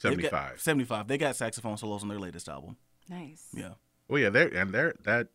They've 0.02 0.12
got- 0.18 0.30
75. 0.30 0.60
75. 0.60 1.08
They 1.08 1.18
got 1.18 1.36
saxophone 1.36 1.76
solos 1.76 2.02
on 2.02 2.08
their 2.08 2.18
latest 2.18 2.48
album. 2.48 2.76
Nice. 3.08 3.44
Yeah, 3.52 3.74
Well, 4.08 4.20
yeah, 4.20 4.30
there 4.30 4.48
and 4.48 4.72
there 4.72 4.94
that 5.04 5.28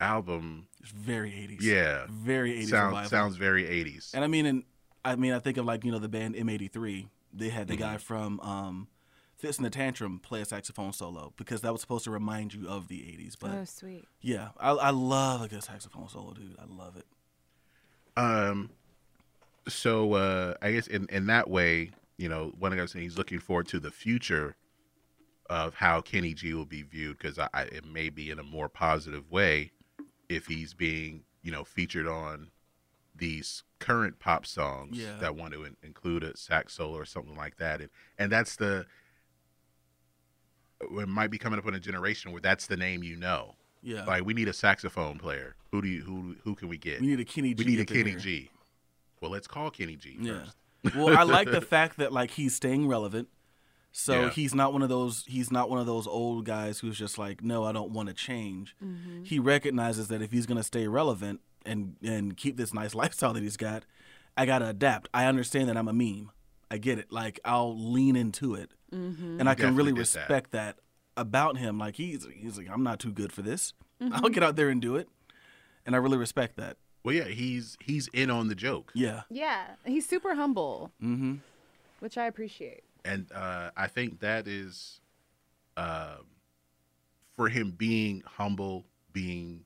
album, 0.00 0.66
it's 0.80 0.90
very 0.90 1.30
80s. 1.30 1.62
yeah, 1.62 2.06
very 2.10 2.52
80s 2.64 2.68
sounds 2.68 3.08
sounds 3.10 3.36
very 3.36 3.64
'80s. 3.64 4.12
And 4.14 4.22
I 4.24 4.26
mean, 4.26 4.46
and 4.46 4.64
I 5.04 5.16
mean, 5.16 5.32
I 5.32 5.38
think 5.38 5.56
of 5.56 5.64
like 5.66 5.84
you 5.84 5.92
know 5.92 5.98
the 5.98 6.08
band 6.08 6.34
M83. 6.34 7.08
They 7.32 7.48
had 7.48 7.66
the 7.68 7.74
Mm-hmm. 7.74 7.82
guy 7.82 7.96
from 7.98 8.40
um, 8.40 8.88
Fitz 9.36 9.58
and 9.58 9.66
the 9.66 9.70
Tantrum 9.70 10.20
play 10.20 10.40
a 10.40 10.44
saxophone 10.44 10.92
solo 10.92 11.32
because 11.36 11.60
that 11.62 11.72
was 11.72 11.80
supposed 11.80 12.04
to 12.04 12.10
remind 12.10 12.54
you 12.54 12.68
of 12.68 12.86
the 12.88 12.98
80s. 13.00 13.34
But 13.38 13.50
oh, 13.50 13.64
sweet. 13.64 14.04
yeah, 14.20 14.50
I, 14.58 14.70
I 14.70 14.90
love 14.90 15.42
a 15.42 15.48
good 15.48 15.62
saxophone 15.64 16.08
solo, 16.08 16.32
dude. 16.32 16.56
I 16.58 16.64
love 16.72 16.96
it. 16.96 17.06
Um, 18.16 18.70
so 19.68 20.12
uh, 20.14 20.54
I 20.62 20.72
guess 20.72 20.86
in 20.86 21.06
in 21.10 21.26
that 21.26 21.50
way, 21.50 21.90
you 22.16 22.28
know, 22.28 22.52
one 22.58 22.72
of 22.72 22.78
the 22.78 22.86
things 22.86 23.02
he's 23.02 23.18
looking 23.18 23.40
forward 23.40 23.66
to 23.68 23.80
the 23.80 23.90
future 23.90 24.56
of 25.50 25.74
how 25.74 26.00
Kenny 26.00 26.32
G 26.34 26.54
will 26.54 26.64
be 26.64 26.82
viewed 26.82 27.18
because 27.18 27.38
I, 27.38 27.48
I, 27.52 27.62
it 27.62 27.84
may 27.84 28.08
be 28.08 28.30
in 28.30 28.38
a 28.38 28.42
more 28.42 28.68
positive 28.68 29.30
way 29.30 29.72
if 30.28 30.46
he's 30.46 30.72
being 30.72 31.24
you 31.42 31.50
know 31.52 31.64
featured 31.64 32.06
on 32.06 32.48
these 33.14 33.62
current 33.78 34.18
pop 34.18 34.44
songs 34.46 34.98
Yeah. 34.98 35.16
that 35.20 35.36
want 35.36 35.52
to 35.54 35.64
in- 35.64 35.76
include 35.82 36.22
a 36.24 36.36
sax 36.36 36.74
solo 36.74 36.96
or 36.98 37.04
something 37.04 37.36
like 37.36 37.56
that, 37.58 37.80
and 37.80 37.90
and 38.18 38.30
that's 38.32 38.56
the 38.56 38.86
uh, 40.82 40.98
it 41.00 41.08
might 41.08 41.30
be 41.30 41.38
coming 41.38 41.58
up 41.58 41.66
in 41.66 41.74
a 41.74 41.80
generation 41.80 42.32
where 42.32 42.40
that's 42.40 42.66
the 42.66 42.76
name 42.76 43.02
you 43.02 43.16
know. 43.16 43.54
Yeah. 43.82 44.04
Like 44.04 44.24
we 44.24 44.34
need 44.34 44.48
a 44.48 44.52
saxophone 44.52 45.18
player. 45.18 45.56
Who 45.70 45.82
do 45.82 45.88
you 45.88 46.02
who 46.02 46.36
who 46.44 46.54
can 46.54 46.68
we 46.68 46.78
get? 46.78 47.00
We 47.00 47.08
need 47.08 47.20
a 47.20 47.24
Kenny 47.24 47.54
G. 47.54 47.58
We 47.58 47.64
G 47.64 47.70
need 47.76 47.80
a 47.80 47.84
Kenny 47.86 48.10
here. 48.10 48.18
G. 48.18 48.50
Well, 49.20 49.30
let's 49.30 49.46
call 49.46 49.70
Kenny 49.70 49.96
G 49.96 50.16
Yeah. 50.20 50.44
first. 50.84 50.96
well, 50.96 51.16
I 51.16 51.22
like 51.22 51.50
the 51.50 51.60
fact 51.74 51.98
that 51.98 52.12
like 52.12 52.32
he's 52.32 52.54
staying 52.54 52.88
relevant. 52.88 53.28
So 53.92 54.22
Yeah. 54.24 54.30
he's 54.30 54.54
not 54.54 54.72
one 54.72 54.82
of 54.82 54.88
those 54.88 55.24
he's 55.26 55.52
not 55.52 55.68
one 55.70 55.78
of 55.80 55.86
those 55.86 56.06
old 56.06 56.44
guys 56.46 56.80
who's 56.80 56.98
just 56.98 57.18
like, 57.18 57.42
no, 57.44 57.64
I 57.64 57.72
don't 57.72 57.90
want 57.90 58.08
to 58.08 58.14
change. 58.14 58.74
Mm-hmm. 58.82 59.24
He 59.24 59.38
recognizes 59.38 60.08
that 60.08 60.22
if 60.22 60.32
he's 60.32 60.46
gonna 60.46 60.64
stay 60.64 60.88
relevant 60.88 61.40
and 61.64 61.96
and 62.02 62.36
keep 62.36 62.56
this 62.56 62.72
nice 62.74 62.94
lifestyle 63.02 63.32
that 63.34 63.42
he's 63.42 63.56
got, 63.56 63.84
I 64.36 64.46
gotta 64.46 64.68
adapt. 64.68 65.08
I 65.14 65.26
understand 65.26 65.68
that 65.68 65.76
I'm 65.76 65.88
a 65.88 65.92
meme. 65.92 66.30
I 66.70 66.78
get 66.78 66.98
it. 66.98 67.12
Like 67.12 67.40
I'll 67.44 67.76
lean 67.78 68.16
into 68.16 68.54
it, 68.54 68.70
and 68.90 69.48
I 69.48 69.54
can 69.54 69.76
really 69.76 69.92
get 69.92 70.06
that. 70.08 70.18
respect 70.20 70.50
that. 70.52 70.76
about 71.16 71.56
him. 71.58 71.78
Like 71.78 71.96
he's 71.96 72.26
he's 72.34 72.58
like, 72.58 72.68
I'm 72.70 72.82
not 72.82 72.98
too 72.98 73.12
good 73.12 73.32
for 73.32 73.42
this. 73.42 73.72
I'll 74.12 74.28
get 74.28 74.42
out 74.42 74.56
there 74.56 74.68
and 74.70 74.80
do 74.82 74.96
it, 74.96 75.08
and 75.86 75.94
I 75.94 75.98
really 75.98 76.16
respect 76.18 76.56
that. 76.56 76.76
Well, 77.04 77.14
yeah, 77.14 77.24
he's 77.28 77.76
he's 77.80 78.08
in 78.08 78.30
on 78.30 78.48
the 78.48 78.54
joke, 78.54 78.90
Yeah. 78.94 79.22
Yeah, 79.30 79.62
he's 79.84 80.08
super 80.08 80.34
humble, 80.34 80.90
Mm-hmm. 81.02 81.34
which 82.00 82.16
I 82.18 82.26
appreciate. 82.26 82.82
and 83.04 83.30
uh, 83.32 83.70
I 83.76 83.86
think 83.88 84.20
that 84.20 84.48
is, 84.48 85.00
um, 85.76 86.26
for 87.36 87.48
him 87.50 87.72
being 87.76 88.22
humble, 88.26 88.86
being 89.12 89.64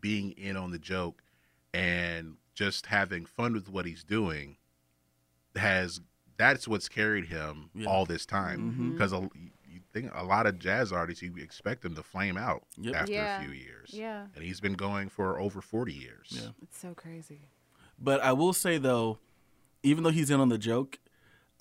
being 0.00 0.30
in 0.32 0.56
on 0.56 0.70
the 0.70 0.78
joke, 0.78 1.22
and 1.76 2.36
just 2.54 2.86
having 2.86 3.26
fun 3.26 3.52
with 3.52 3.68
what 3.68 3.84
he's 3.86 4.02
doing, 4.04 4.56
has 5.54 6.00
that's 6.36 6.68
what's 6.68 6.88
carried 6.88 7.26
him 7.26 7.70
Yeah. 7.74 7.86
all 7.88 8.04
this 8.04 8.26
time. 8.26 8.72
Mm-hmm. 8.72 8.92
Because 8.92 9.12
a 9.12 9.28
you 9.68 9.80
think 9.92 10.10
a 10.14 10.24
lot 10.24 10.46
of 10.46 10.58
jazz 10.58 10.90
artists, 10.92 11.22
you 11.22 11.34
expect 11.36 11.82
them 11.82 11.94
to 11.94 12.02
flame 12.02 12.36
out 12.36 12.62
Yep. 12.78 12.94
after 12.94 13.12
Yeah. 13.12 13.40
a 13.40 13.44
few 13.44 13.52
years, 13.52 13.90
Yeah, 13.92 14.26
and 14.34 14.42
he's 14.44 14.60
been 14.60 14.74
going 14.74 15.08
for 15.08 15.38
over 15.40 15.60
forty 15.60 15.92
years. 15.94 16.28
Yeah. 16.30 16.50
it's 16.62 16.78
so 16.78 16.94
crazy. 16.94 17.48
But 17.98 18.20
I 18.22 18.32
will 18.32 18.52
say 18.52 18.78
though, 18.78 19.18
even 19.82 20.04
though 20.04 20.10
he's 20.10 20.30
in 20.30 20.40
on 20.40 20.48
the 20.50 20.58
joke, 20.58 20.98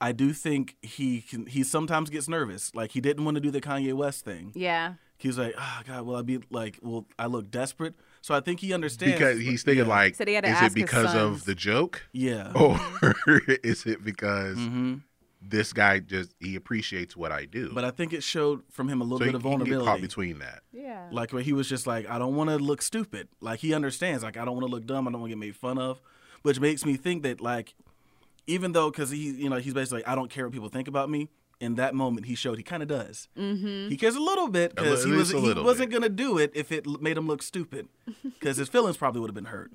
I 0.01 0.11
do 0.11 0.33
think 0.33 0.75
he 0.81 1.21
can. 1.21 1.45
He 1.45 1.63
sometimes 1.63 2.09
gets 2.09 2.27
nervous. 2.27 2.73
Like 2.75 2.91
he 2.91 2.99
didn't 3.01 3.23
want 3.23 3.35
to 3.35 3.41
do 3.41 3.51
the 3.51 3.61
Kanye 3.61 3.93
West 3.93 4.25
thing. 4.25 4.51
Yeah, 4.53 4.95
He 5.17 5.29
was 5.29 5.37
like, 5.37 5.55
oh 5.57 5.81
God, 5.87 6.05
will 6.05 6.17
I 6.17 6.21
be 6.21 6.39
like? 6.49 6.79
Will 6.81 7.07
I 7.17 7.27
look 7.27 7.49
desperate?" 7.49 7.95
So 8.25 8.33
I 8.33 8.39
think 8.39 8.59
he 8.59 8.73
understands 8.73 9.19
Because 9.19 9.39
he's 9.39 9.61
thinking 9.61 9.85
yeah. 9.85 9.91
like, 9.91 10.15
Said 10.15 10.27
he 10.27 10.35
is 10.35 10.61
it 10.63 10.73
because 10.73 11.13
of 11.13 11.45
the 11.45 11.53
joke, 11.53 12.07
yeah, 12.11 12.51
or 12.55 12.79
is 13.63 13.85
it 13.85 14.03
because 14.03 14.57
hmm 14.57 14.95
this 15.47 15.73
guy 15.73 15.99
just 15.99 16.33
he 16.39 16.55
appreciates 16.55 17.15
what 17.15 17.31
I 17.31 17.45
do? 17.45 17.71
But 17.71 17.85
I 17.85 17.91
think 17.91 18.13
it 18.13 18.23
showed 18.23 18.63
from 18.71 18.89
him 18.89 18.99
a 18.99 19.03
little 19.03 19.19
so 19.19 19.25
bit 19.25 19.29
he, 19.29 19.35
of 19.35 19.43
he 19.43 19.49
can 19.49 19.59
get 19.59 19.67
caught 19.67 19.69
vulnerability. 19.69 20.01
between 20.01 20.39
that. 20.39 20.61
yeah. 20.73 21.07
Like 21.11 21.33
where 21.33 21.43
he 21.43 21.53
was 21.53 21.69
just 21.69 21.85
like, 21.85 22.09
I 22.09 22.17
don't 22.17 22.35
want 22.35 22.49
to 22.49 22.57
look 22.57 22.81
stupid. 22.81 23.27
Like 23.41 23.59
he 23.59 23.75
understands. 23.75 24.23
Like 24.23 24.37
I 24.37 24.45
don't 24.45 24.55
want 24.55 24.65
to 24.65 24.71
look 24.71 24.87
dumb. 24.87 25.07
I 25.07 25.11
don't 25.11 25.21
want 25.21 25.29
to 25.29 25.35
get 25.35 25.39
made 25.39 25.55
fun 25.55 25.77
of. 25.77 26.01
Which 26.41 26.59
makes 26.59 26.83
me 26.83 26.97
think 26.97 27.21
that 27.21 27.41
like, 27.41 27.75
even 28.47 28.71
though 28.71 28.89
because 28.89 29.11
he, 29.11 29.29
you 29.33 29.51
know, 29.51 29.57
he's 29.57 29.75
basically 29.75 29.99
like, 29.99 30.07
I 30.07 30.15
don't 30.15 30.31
care 30.31 30.45
what 30.45 30.51
people 30.53 30.69
think 30.69 30.87
about 30.87 31.11
me. 31.11 31.29
In 31.61 31.75
that 31.75 31.95
moment, 31.95 32.25
he 32.25 32.35
showed 32.35 32.57
he 32.57 32.63
kind 32.63 32.83
of 32.83 32.89
does. 32.89 33.29
Mm-hmm. 33.37 33.87
He 33.89 33.95
cares 33.95 34.15
a 34.15 34.19
little 34.19 34.49
bit 34.49 34.75
because 34.75 35.05
he 35.05 35.11
was 35.11 35.29
he 35.31 35.53
wasn't 35.53 35.89
bit. 35.89 35.95
gonna 36.01 36.09
do 36.09 36.37
it 36.37 36.51
if 36.53 36.71
it 36.71 36.85
made 37.01 37.17
him 37.17 37.27
look 37.27 37.41
stupid, 37.41 37.87
because 38.23 38.57
his 38.57 38.67
feelings 38.67 38.97
probably 38.97 39.21
would 39.21 39.29
have 39.29 39.35
been 39.35 39.45
hurt. 39.45 39.71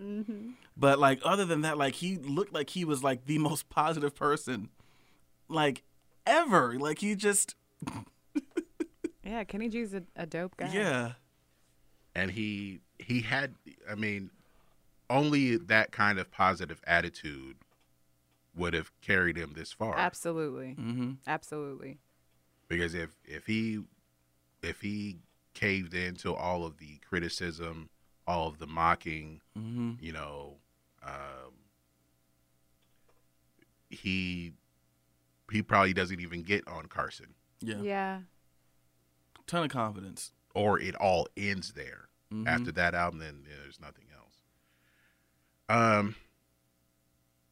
But 0.76 0.98
like 0.98 1.20
other 1.24 1.44
than 1.46 1.62
that, 1.62 1.78
like 1.78 1.94
he 1.94 2.16
looked 2.16 2.52
like 2.52 2.70
he 2.70 2.84
was 2.84 3.02
like 3.02 3.24
the 3.26 3.38
most 3.48 3.70
positive 3.70 4.14
person, 4.14 4.68
like 5.48 5.82
ever. 6.26 6.78
Like 6.78 6.98
he 6.98 7.14
just 7.14 7.54
Yeah, 9.24 9.44
Kenny 9.44 9.68
G's 9.68 9.94
a, 9.94 10.02
a 10.16 10.26
dope 10.26 10.56
guy. 10.56 10.70
yeah. 10.72 11.12
and 12.14 12.30
he 12.32 12.80
he 12.98 13.20
had 13.22 13.54
i 13.88 13.94
mean 13.94 14.30
only 15.08 15.56
that 15.56 15.92
kind 15.92 16.18
of 16.18 16.30
positive 16.30 16.80
attitude 16.86 17.56
would 18.56 18.74
have 18.74 18.90
carried 19.00 19.36
him 19.36 19.52
this 19.54 19.72
far 19.72 19.96
absolutely, 19.98 20.74
Mm-hmm. 20.78 21.12
absolutely. 21.26 21.98
because 22.68 22.94
if 22.94 23.10
if 23.24 23.46
he 23.46 23.80
if 24.62 24.80
he 24.80 25.18
caved 25.54 25.94
into 25.94 26.34
all 26.34 26.64
of 26.64 26.78
the 26.78 26.98
criticism 27.08 27.88
all 28.26 28.46
of 28.48 28.58
the 28.58 28.66
mocking 28.66 29.40
Mm-hmm. 29.58 29.92
you 30.00 30.12
know 30.12 30.56
um 31.02 31.52
he 33.88 34.52
he 35.50 35.62
probably 35.62 35.92
doesn't 35.92 36.20
even 36.20 36.42
get 36.42 36.66
on 36.68 36.86
carson 36.86 37.34
Yeah. 37.60 37.80
Yeah, 37.82 38.20
Ton 39.46 39.64
of 39.64 39.70
confidence. 39.70 40.32
or 40.54 40.78
it 40.80 40.94
all 40.96 41.26
ends 41.36 41.72
there 41.72 42.08
Mhm. 42.32 42.46
after 42.46 42.72
that 42.72 42.94
album 42.94 43.18
then 43.20 43.44
yeah, 43.48 43.56
there's 43.62 43.80
nothing 43.80 44.06
else 44.14 44.42
um 45.68 46.14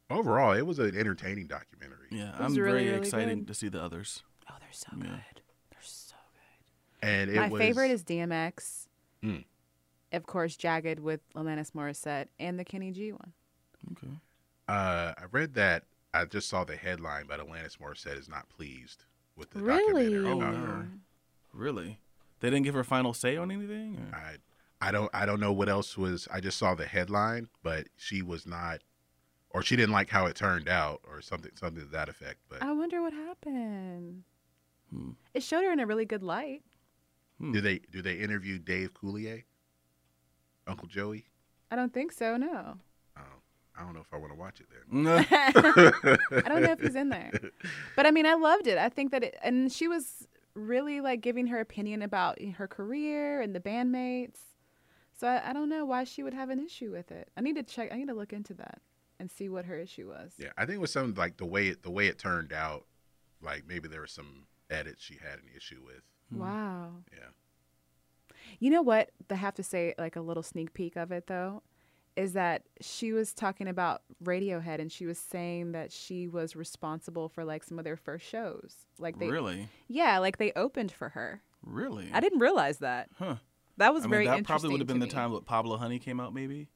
overall 0.09 0.53
it 0.53 0.65
was 0.65 0.79
an 0.79 0.95
entertaining 0.97 1.47
documentary 1.47 2.07
Yeah, 2.11 2.31
I'm 2.39 2.53
really, 2.55 2.61
very 2.71 2.85
really 2.85 2.97
excited 2.97 3.37
good. 3.39 3.47
to 3.47 3.53
see 3.53 3.69
the 3.69 3.81
others. 3.81 4.23
Oh, 4.49 4.55
they're 4.59 4.69
so 4.71 4.87
Yeah. 4.97 5.03
good. 5.03 5.41
They're 5.71 5.79
so 5.81 6.15
good. 6.33 7.07
and 7.07 7.29
it 7.29 7.35
My 7.35 7.49
was 7.49 7.59
favorite 7.59 7.91
is 7.91 8.03
DMX. 8.03 8.87
Mm. 9.23 9.45
Of 10.11 10.25
course, 10.25 10.57
Jagged 10.57 10.99
with 10.99 11.21
Alanis 11.35 11.71
Morissette 11.71 12.27
and 12.39 12.57
the 12.59 12.65
Kenny 12.65 12.91
G 12.91 13.11
one. 13.11 13.33
Okay. 13.91 14.07
uh 14.67 15.13
i 15.17 15.23
read 15.31 15.53
that 15.53 15.85
i 16.13 16.25
just 16.25 16.49
saw 16.49 16.63
the 16.65 16.75
headline 16.75 17.25
but 17.27 17.39
Alanis 17.39 17.77
Morissette 17.77 18.17
is 18.19 18.27
not 18.27 18.49
pleased 18.49 19.05
with 19.37 19.51
the 19.51 19.61
Really? 19.61 19.79
documentary 20.03 20.25
Oh, 20.31 20.37
about 20.37 20.53
no. 20.53 20.65
her 20.65 20.87
Really? 21.53 21.99
They 22.41 22.49
didn't 22.49 22.63
give 22.65 22.75
her 22.75 22.83
final 22.83 23.13
say 23.13 23.37
on 23.37 23.51
anything? 23.51 23.97
or- 24.11 24.15
i 24.17 24.35
i 24.81 24.91
don't 24.91 25.09
i 25.13 25.25
don't 25.25 25.39
know 25.39 25.53
what 25.53 25.69
else 25.69 25.97
was 25.97 26.27
i 26.31 26.39
just 26.41 26.57
saw 26.57 26.75
the 26.75 26.85
headline 26.85 27.47
but 27.63 27.87
she 27.95 28.21
was 28.21 28.45
not 28.45 28.81
or 29.51 29.63
she 29.63 29.75
didn't 29.75 29.91
like 29.91 30.09
how 30.09 30.25
it 30.25 30.35
turned 30.35 30.67
out 30.69 31.01
or 31.09 31.21
something 31.21 31.51
something 31.55 31.83
to 31.83 31.89
that 31.91 32.09
effect 32.09 32.39
but 32.49 32.61
I 32.61 32.71
wonder 32.71 33.01
what 33.01 33.13
happened. 33.13 34.23
Hmm. 34.91 35.11
It 35.33 35.43
showed 35.43 35.63
her 35.63 35.71
in 35.71 35.79
a 35.79 35.85
really 35.85 36.05
good 36.05 36.23
light. 36.23 36.63
do 37.39 37.61
they 37.61 37.79
do 37.91 38.01
they 38.01 38.15
interview 38.15 38.59
dave 38.59 38.93
coulier 38.93 39.43
uncle 40.67 40.87
joey 40.87 41.25
I 41.71 41.75
don't 41.75 41.93
think 41.93 42.11
so. 42.11 42.35
No, 42.35 42.77
Oh, 43.15 43.21
I 43.77 43.83
don't 43.83 43.93
know 43.93 44.01
if 44.01 44.11
I 44.11 44.17
want 44.17 44.31
to 44.33 44.39
watch 44.39 44.59
it 44.59 44.65
then. 44.91 45.07
I 46.45 46.49
don't 46.49 46.63
know 46.63 46.71
if 46.71 46.79
he's 46.79 46.95
in 46.95 47.09
there. 47.09 47.31
But 47.95 48.07
I 48.07 48.11
mean, 48.11 48.25
I 48.25 48.33
loved 48.33 48.65
it. 48.67 48.77
I 48.77 48.89
think 48.89 49.11
that 49.11 49.23
it, 49.23 49.37
and 49.43 49.71
she 49.71 49.87
was 49.87 50.27
really 50.55 50.99
like 50.99 51.21
giving 51.21 51.47
her 51.47 51.59
opinion 51.59 52.01
about 52.01 52.41
her 52.41 52.67
career 52.67 53.39
and 53.41 53.55
the 53.55 53.59
bandmates. 53.59 54.39
So 55.19 55.27
I, 55.27 55.49
I 55.49 55.53
don't 55.53 55.69
know 55.69 55.85
why 55.85 56.05
she 56.05 56.23
would 56.23 56.33
have 56.33 56.49
an 56.49 56.59
issue 56.59 56.91
with 56.91 57.11
it. 57.11 57.29
I 57.37 57.41
need 57.41 57.55
to 57.57 57.63
check. 57.63 57.91
I 57.91 57.97
need 57.97 58.07
to 58.07 58.13
look 58.15 58.33
into 58.33 58.53
that 58.55 58.81
and 59.19 59.31
see 59.31 59.49
what 59.49 59.65
her 59.65 59.77
issue 59.77 60.07
was. 60.07 60.33
Yeah, 60.37 60.49
I 60.57 60.65
think 60.65 60.77
it 60.77 60.81
was 60.81 60.91
something 60.91 61.15
like 61.15 61.37
the 61.37 61.45
way 61.45 61.67
it 61.67 61.83
the 61.83 61.91
way 61.91 62.07
it 62.07 62.17
turned 62.17 62.53
out. 62.53 62.85
Like 63.41 63.63
maybe 63.67 63.87
there 63.87 64.01
were 64.01 64.07
some 64.07 64.47
edits 64.69 65.03
she 65.03 65.15
had 65.15 65.39
an 65.39 65.49
issue 65.55 65.81
with. 65.85 66.03
Hmm. 66.31 66.39
Wow. 66.39 66.91
Yeah. 67.11 67.29
You 68.59 68.69
know 68.69 68.81
what? 68.81 69.11
I 69.29 69.35
have 69.35 69.55
to 69.55 69.63
say, 69.63 69.93
like 69.97 70.15
a 70.15 70.21
little 70.21 70.43
sneak 70.43 70.73
peek 70.73 70.95
of 70.95 71.11
it 71.11 71.27
though, 71.27 71.61
is 72.15 72.33
that 72.33 72.63
she 72.81 73.11
was 73.11 73.33
talking 73.33 73.67
about 73.67 74.01
Radiohead 74.23 74.79
and 74.79 74.91
she 74.91 75.05
was 75.05 75.17
saying 75.17 75.73
that 75.73 75.91
she 75.91 76.27
was 76.27 76.55
responsible 76.55 77.29
for 77.29 77.45
like 77.45 77.63
some 77.63 77.77
of 77.77 77.85
their 77.85 77.97
first 77.97 78.25
shows. 78.25 78.75
Like 78.97 79.19
they, 79.19 79.29
really? 79.29 79.69
yeah, 79.87 80.19
like 80.19 80.37
they 80.37 80.51
opened 80.55 80.91
for 80.91 81.09
her. 81.09 81.41
Really? 81.63 82.09
I 82.13 82.19
didn't 82.19 82.39
realize 82.39 82.79
that. 82.79 83.09
Huh. 83.17 83.35
That 83.77 83.93
was 83.93 84.03
I 84.03 84.07
mean, 84.07 84.11
very 84.11 84.25
that 84.25 84.37
interesting. 84.37 84.45
probably 84.45 84.69
would 84.71 84.81
have 84.81 84.87
been 84.87 84.99
the 84.99 85.05
me. 85.05 85.11
time 85.11 85.31
that 85.33 85.45
Pablo 85.45 85.77
Honey 85.77 85.99
came 85.99 86.19
out, 86.19 86.33
maybe? 86.33 86.67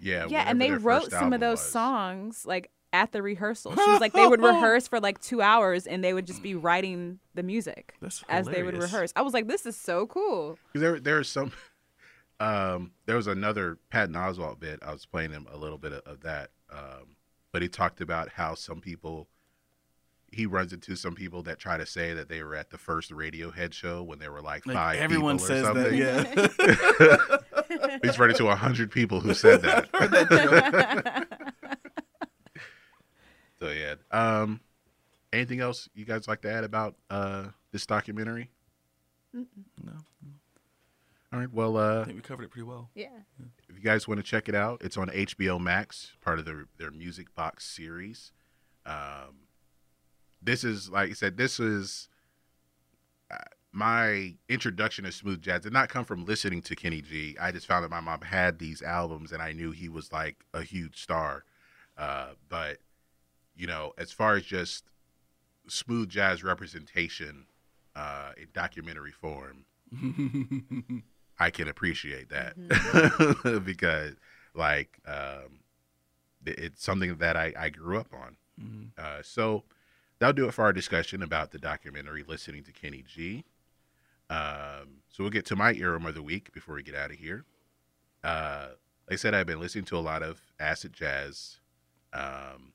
Yeah. 0.00 0.26
Yeah, 0.28 0.44
and 0.46 0.60
they 0.60 0.72
wrote 0.72 1.10
some 1.10 1.32
of 1.32 1.40
those 1.40 1.58
was. 1.58 1.70
songs 1.70 2.46
like 2.46 2.70
at 2.92 3.12
the 3.12 3.22
rehearsal. 3.22 3.72
She 3.74 3.90
was 3.90 4.00
like 4.00 4.12
they 4.12 4.26
would 4.26 4.42
rehearse 4.42 4.88
for 4.88 5.00
like 5.00 5.20
two 5.20 5.42
hours 5.42 5.86
and 5.86 6.02
they 6.02 6.12
would 6.12 6.26
just 6.26 6.42
be 6.42 6.54
writing 6.54 7.20
the 7.34 7.42
music 7.42 7.94
as 8.28 8.46
they 8.46 8.62
would 8.62 8.76
rehearse. 8.76 9.12
I 9.14 9.22
was 9.22 9.32
like, 9.32 9.46
this 9.46 9.66
is 9.66 9.76
so 9.76 10.06
cool. 10.06 10.58
there 10.74 10.98
there 10.98 11.18
are 11.18 11.24
some. 11.24 11.52
Um, 12.40 12.92
there 13.04 13.16
was 13.16 13.26
another 13.26 13.76
Patton 13.90 14.14
Oswalt 14.14 14.58
bit. 14.60 14.78
I 14.82 14.94
was 14.94 15.04
playing 15.04 15.30
him 15.30 15.46
a 15.52 15.58
little 15.58 15.76
bit 15.76 15.92
of, 15.92 16.00
of 16.06 16.20
that. 16.22 16.48
Um, 16.72 17.16
but 17.52 17.60
he 17.60 17.68
talked 17.68 18.00
about 18.00 18.30
how 18.30 18.54
some 18.54 18.80
people, 18.80 19.28
he 20.32 20.46
runs 20.46 20.72
into 20.72 20.96
some 20.96 21.14
people 21.14 21.42
that 21.42 21.58
try 21.58 21.76
to 21.76 21.84
say 21.84 22.14
that 22.14 22.30
they 22.30 22.42
were 22.42 22.54
at 22.54 22.70
the 22.70 22.78
first 22.78 23.10
Radiohead 23.10 23.74
show 23.74 24.02
when 24.02 24.18
they 24.20 24.30
were 24.30 24.40
like, 24.40 24.64
Like, 24.66 24.74
five. 24.74 24.96
everyone 25.00 25.36
people 25.36 25.48
says 25.48 25.68
or 25.68 25.74
that. 25.74 25.94
Yeah. 25.94 27.36
He's 28.02 28.18
run 28.18 28.34
to 28.34 28.48
a 28.48 28.56
hundred 28.56 28.90
people 28.90 29.20
who 29.20 29.34
said 29.34 29.62
that. 29.62 29.88
so 33.60 33.70
yeah. 33.70 33.94
Um, 34.10 34.60
anything 35.32 35.60
else 35.60 35.88
you 35.94 36.04
guys 36.04 36.28
like 36.28 36.42
to 36.42 36.52
add 36.52 36.64
about 36.64 36.96
uh 37.08 37.46
this 37.72 37.86
documentary? 37.86 38.50
no, 39.32 39.44
All 41.32 41.38
right. 41.38 41.52
Well, 41.52 41.76
I 41.76 41.80
uh, 41.80 42.04
think 42.04 42.16
we 42.16 42.22
covered 42.22 42.44
it 42.44 42.50
pretty 42.50 42.64
well. 42.66 42.90
yeah. 42.94 43.06
if 43.68 43.76
you 43.76 43.82
guys 43.82 44.08
want 44.08 44.18
to 44.18 44.24
check 44.24 44.48
it 44.48 44.54
out, 44.54 44.82
it's 44.84 44.96
on 44.96 45.08
HBO 45.08 45.60
Max, 45.60 46.12
part 46.20 46.38
of 46.38 46.44
their 46.44 46.66
their 46.78 46.90
Music 46.90 47.34
Box 47.34 47.64
series. 47.64 48.32
Um, 48.84 49.46
this 50.42 50.64
is 50.64 50.90
like 50.90 51.10
I 51.10 51.12
said, 51.12 51.36
this 51.36 51.60
is 51.60 52.08
my 53.72 54.34
introduction 54.48 55.04
to 55.04 55.12
smooth 55.12 55.42
jazz. 55.42 55.62
Did 55.62 55.72
not 55.72 55.88
come 55.88 56.04
from 56.04 56.24
listening 56.24 56.62
to 56.62 56.76
Kenny 56.76 57.02
G. 57.02 57.36
I 57.40 57.52
just 57.52 57.66
found 57.66 57.84
that 57.84 57.90
my 57.90 58.00
mom 58.00 58.22
had 58.22 58.58
these 58.58 58.82
albums, 58.82 59.32
and 59.32 59.40
I 59.42 59.52
knew 59.52 59.70
he 59.70 59.88
was 59.88 60.12
like 60.12 60.44
a 60.52 60.62
huge 60.62 61.00
star. 61.00 61.44
Uh, 61.96 62.30
but 62.48 62.78
you 63.56 63.66
know, 63.66 63.92
as 63.98 64.10
far 64.12 64.36
as 64.36 64.44
just 64.44 64.84
smooth 65.68 66.08
jazz 66.08 66.42
representation 66.42 67.46
uh, 67.94 68.32
in 68.36 68.48
documentary 68.52 69.12
form, 69.12 69.64
I 71.38 71.50
can 71.50 71.68
appreciate 71.68 72.30
that 72.30 73.62
because, 73.64 74.14
like, 74.54 74.98
um, 75.06 75.60
it's 76.46 76.82
something 76.82 77.16
that 77.16 77.36
I, 77.36 77.52
I 77.58 77.68
grew 77.68 77.98
up 77.98 78.12
on. 78.12 78.36
Uh, 78.98 79.22
so 79.22 79.64
that'll 80.18 80.32
do 80.32 80.46
it 80.46 80.54
for 80.54 80.62
our 80.62 80.72
discussion 80.72 81.22
about 81.22 81.50
the 81.50 81.58
documentary 81.58 82.24
"Listening 82.26 82.62
to 82.64 82.72
Kenny 82.72 83.04
G." 83.06 83.44
Um, 84.30 85.02
so 85.08 85.24
we'll 85.24 85.30
get 85.30 85.44
to 85.46 85.56
my 85.56 85.74
earworm 85.74 86.08
of 86.08 86.14
the 86.14 86.22
week 86.22 86.52
before 86.52 86.76
we 86.76 86.82
get 86.82 86.94
out 86.94 87.10
of 87.10 87.16
here. 87.16 87.44
Uh, 88.22 88.68
like 89.08 89.14
I 89.14 89.16
said, 89.16 89.34
I've 89.34 89.46
been 89.46 89.60
listening 89.60 89.84
to 89.86 89.96
a 89.96 90.00
lot 90.00 90.22
of 90.22 90.40
acid 90.60 90.92
jazz, 90.92 91.58
um, 92.12 92.72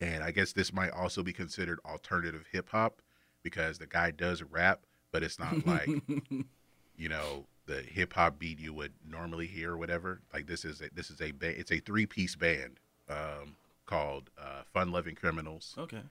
and 0.00 0.24
I 0.24 0.30
guess 0.30 0.52
this 0.52 0.72
might 0.72 0.90
also 0.90 1.22
be 1.22 1.34
considered 1.34 1.80
alternative 1.84 2.46
hip 2.50 2.70
hop 2.70 3.02
because 3.42 3.78
the 3.78 3.86
guy 3.86 4.10
does 4.10 4.42
rap, 4.42 4.86
but 5.12 5.22
it's 5.22 5.38
not 5.38 5.66
like 5.66 5.88
you 6.96 7.08
know 7.08 7.44
the 7.66 7.82
hip 7.82 8.14
hop 8.14 8.38
beat 8.38 8.58
you 8.58 8.72
would 8.72 8.92
normally 9.06 9.46
hear 9.46 9.72
or 9.72 9.76
whatever. 9.76 10.20
Like 10.32 10.46
this 10.46 10.64
is 10.64 10.80
a, 10.80 10.88
this 10.94 11.10
is 11.10 11.20
a 11.20 11.32
ba- 11.32 11.58
it's 11.58 11.72
a 11.72 11.78
three 11.80 12.06
piece 12.06 12.36
band 12.36 12.80
um, 13.10 13.56
called 13.84 14.30
uh, 14.40 14.62
Fun 14.72 14.92
Loving 14.92 15.14
Criminals. 15.14 15.74
Okay. 15.78 16.02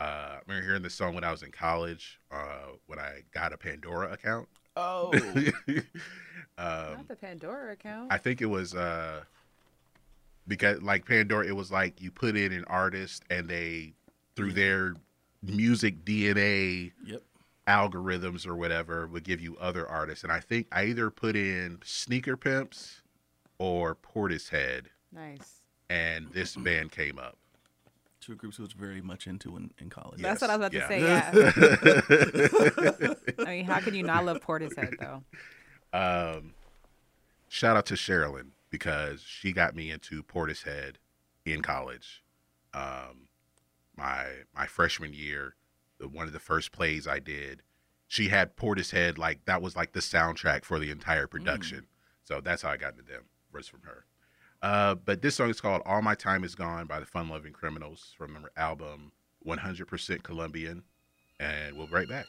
Uh, 0.00 0.02
I 0.02 0.38
remember 0.46 0.66
hearing 0.66 0.82
this 0.82 0.94
song 0.94 1.14
when 1.14 1.24
I 1.24 1.30
was 1.30 1.42
in 1.42 1.50
college 1.50 2.20
uh, 2.30 2.72
when 2.86 2.98
I 2.98 3.22
got 3.32 3.52
a 3.52 3.56
Pandora 3.56 4.12
account. 4.12 4.48
Oh, 4.76 5.10
um, 5.16 5.82
Not 6.56 7.08
the 7.08 7.16
Pandora 7.16 7.72
account. 7.72 8.12
I 8.12 8.18
think 8.18 8.40
it 8.40 8.46
was 8.46 8.74
uh, 8.74 9.22
because 10.46 10.80
like 10.82 11.04
Pandora, 11.04 11.46
it 11.46 11.56
was 11.56 11.72
like 11.72 12.00
you 12.00 12.10
put 12.10 12.36
in 12.36 12.52
an 12.52 12.64
artist 12.66 13.24
and 13.28 13.48
they 13.48 13.94
through 14.36 14.52
their 14.52 14.94
music 15.42 16.04
DNA 16.04 16.92
yep. 17.04 17.22
algorithms 17.66 18.46
or 18.46 18.54
whatever 18.54 19.06
would 19.08 19.24
give 19.24 19.40
you 19.40 19.56
other 19.58 19.88
artists. 19.88 20.22
And 20.22 20.32
I 20.32 20.40
think 20.40 20.68
I 20.70 20.84
either 20.84 21.10
put 21.10 21.34
in 21.34 21.80
Sneaker 21.84 22.36
Pimps 22.36 23.02
or 23.58 23.96
Portishead, 23.96 24.86
nice. 25.12 25.62
and 25.90 26.30
this 26.32 26.54
band 26.54 26.92
came 26.92 27.18
up. 27.18 27.37
Two 28.28 28.34
groups 28.34 28.58
who 28.58 28.62
was 28.62 28.72
very 28.72 29.00
much 29.00 29.26
into 29.26 29.56
in, 29.56 29.70
in 29.78 29.88
college. 29.88 30.20
That's 30.20 30.42
what 30.42 30.50
I 30.50 30.58
was 30.58 30.66
about 30.66 30.90
yeah. 30.90 31.30
to 31.30 31.42
say. 32.12 33.00
Yeah. 33.06 33.14
I 33.46 33.50
mean, 33.56 33.64
how 33.64 33.80
can 33.80 33.94
you 33.94 34.02
not 34.02 34.26
love 34.26 34.42
Portishead 34.42 34.98
though? 35.00 35.22
Um, 35.98 36.52
shout 37.48 37.78
out 37.78 37.86
to 37.86 37.94
Sherilyn 37.94 38.48
because 38.68 39.22
she 39.22 39.52
got 39.52 39.74
me 39.74 39.90
into 39.90 40.22
Portishead 40.22 40.96
in 41.46 41.62
college. 41.62 42.22
Um, 42.74 43.28
my 43.96 44.26
my 44.54 44.66
freshman 44.66 45.14
year, 45.14 45.54
the, 45.98 46.06
one 46.06 46.26
of 46.26 46.34
the 46.34 46.38
first 46.38 46.70
plays 46.70 47.08
I 47.08 47.20
did, 47.20 47.62
she 48.08 48.28
had 48.28 48.58
Portishead 48.58 49.16
like 49.16 49.46
that 49.46 49.62
was 49.62 49.74
like 49.74 49.92
the 49.92 50.00
soundtrack 50.00 50.66
for 50.66 50.78
the 50.78 50.90
entire 50.90 51.26
production. 51.26 51.86
So 52.24 52.42
that's 52.42 52.60
how 52.60 52.68
I 52.68 52.76
got 52.76 52.92
into 52.92 53.10
them. 53.10 53.22
Was 53.54 53.68
from 53.68 53.80
her. 53.84 54.04
Uh, 54.62 54.94
but 54.94 55.22
this 55.22 55.36
song 55.36 55.50
is 55.50 55.60
called 55.60 55.82
"All 55.86 56.02
My 56.02 56.14
Time 56.14 56.44
Is 56.44 56.54
Gone" 56.54 56.86
by 56.86 57.00
the 57.00 57.06
Fun 57.06 57.28
Loving 57.28 57.52
Criminals 57.52 58.14
from 58.16 58.34
their 58.34 58.50
album 58.56 59.12
"100% 59.46 60.22
Colombian," 60.22 60.82
and 61.38 61.76
we'll 61.76 61.86
be 61.86 61.92
right 61.92 62.08
back. 62.08 62.26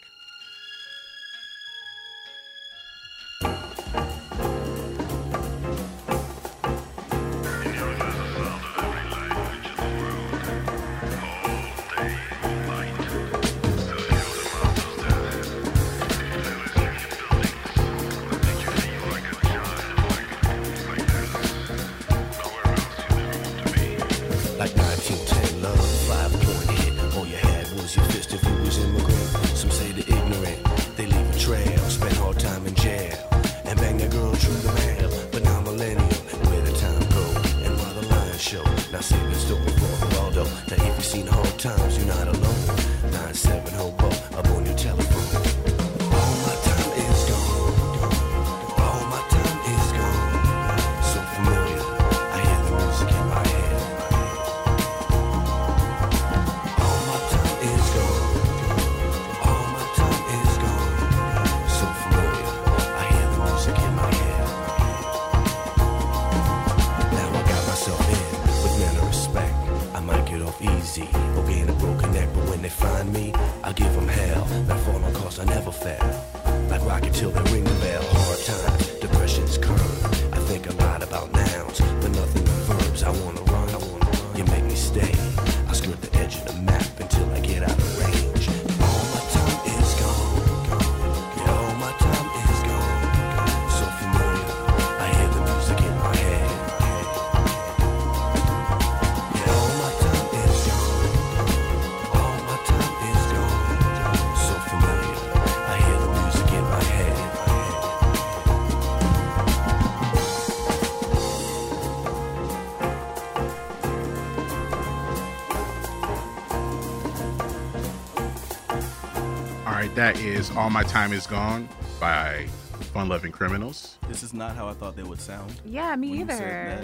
Is 120.49 120.57
All 120.57 120.69
My 120.69 120.83
Time 120.83 121.13
Is 121.13 121.27
Gone 121.27 121.69
by 121.99 122.47
Fun 122.93 123.07
Loving 123.07 123.31
Criminals. 123.31 123.99
This 124.07 124.23
is 124.23 124.33
not 124.33 124.55
how 124.55 124.67
I 124.67 124.73
thought 124.73 124.95
they 124.95 125.03
would 125.03 125.19
sound. 125.19 125.53
Yeah, 125.63 125.95
me 125.95 126.21
either. 126.21 126.83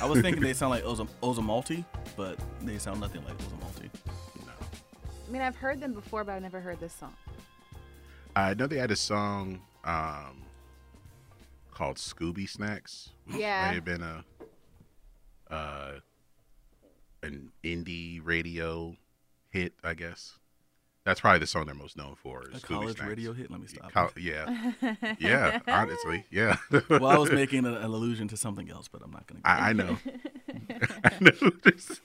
I 0.00 0.06
was 0.06 0.20
thinking 0.22 0.42
they 0.42 0.52
sound 0.54 0.70
like 0.70 0.82
Oza, 0.82 1.06
Ozomatli, 1.22 1.84
but 2.16 2.38
they 2.62 2.78
sound 2.78 3.00
nothing 3.00 3.24
like 3.24 3.36
Ozomatli. 3.38 3.90
I 4.48 5.30
mean, 5.30 5.42
I've 5.42 5.56
heard 5.56 5.80
them 5.80 5.92
before, 5.92 6.24
but 6.24 6.32
I've 6.32 6.42
never 6.42 6.60
heard 6.60 6.80
this 6.80 6.92
song. 6.92 7.14
I 8.34 8.54
know 8.54 8.66
they 8.66 8.78
had 8.78 8.90
a 8.90 8.96
song 8.96 9.60
um, 9.84 10.42
called 11.72 11.98
Scooby 11.98 12.48
Snacks. 12.48 13.10
which 13.26 13.36
Yeah. 13.36 13.68
May 13.68 13.74
have 13.76 13.84
been 13.84 14.02
a 14.02 14.24
uh, 15.50 15.92
an 17.22 17.52
indie 17.62 18.20
radio 18.22 18.96
hit, 19.50 19.74
I 19.84 19.94
guess. 19.94 20.38
That's 21.06 21.20
probably 21.20 21.38
the 21.38 21.46
song 21.46 21.66
they're 21.66 21.74
most 21.76 21.96
known 21.96 22.16
for. 22.16 22.40
A 22.40 22.56
is 22.56 22.62
Scooby 22.62 22.66
college 22.66 22.96
Snacks. 22.96 23.08
radio 23.08 23.32
hit. 23.32 23.48
Let 23.48 23.60
me 23.60 23.68
stop. 23.68 23.92
Col- 23.92 24.10
yeah, 24.18 24.72
yeah. 25.20 25.60
Honestly, 25.68 26.24
yeah. 26.32 26.56
well, 26.90 27.06
I 27.06 27.16
was 27.16 27.30
making 27.42 27.60
an, 27.64 27.74
an 27.76 27.84
allusion 27.84 28.26
to 28.26 28.36
something 28.36 28.68
else, 28.68 28.88
but 28.88 29.02
I'm 29.04 29.12
not 29.12 29.24
going 29.28 29.40
to. 29.40 29.48
I, 29.48 29.68
I 29.68 29.72
know. 29.72 29.98
I 31.04 31.12
know. 31.20 31.50
This- 31.62 32.00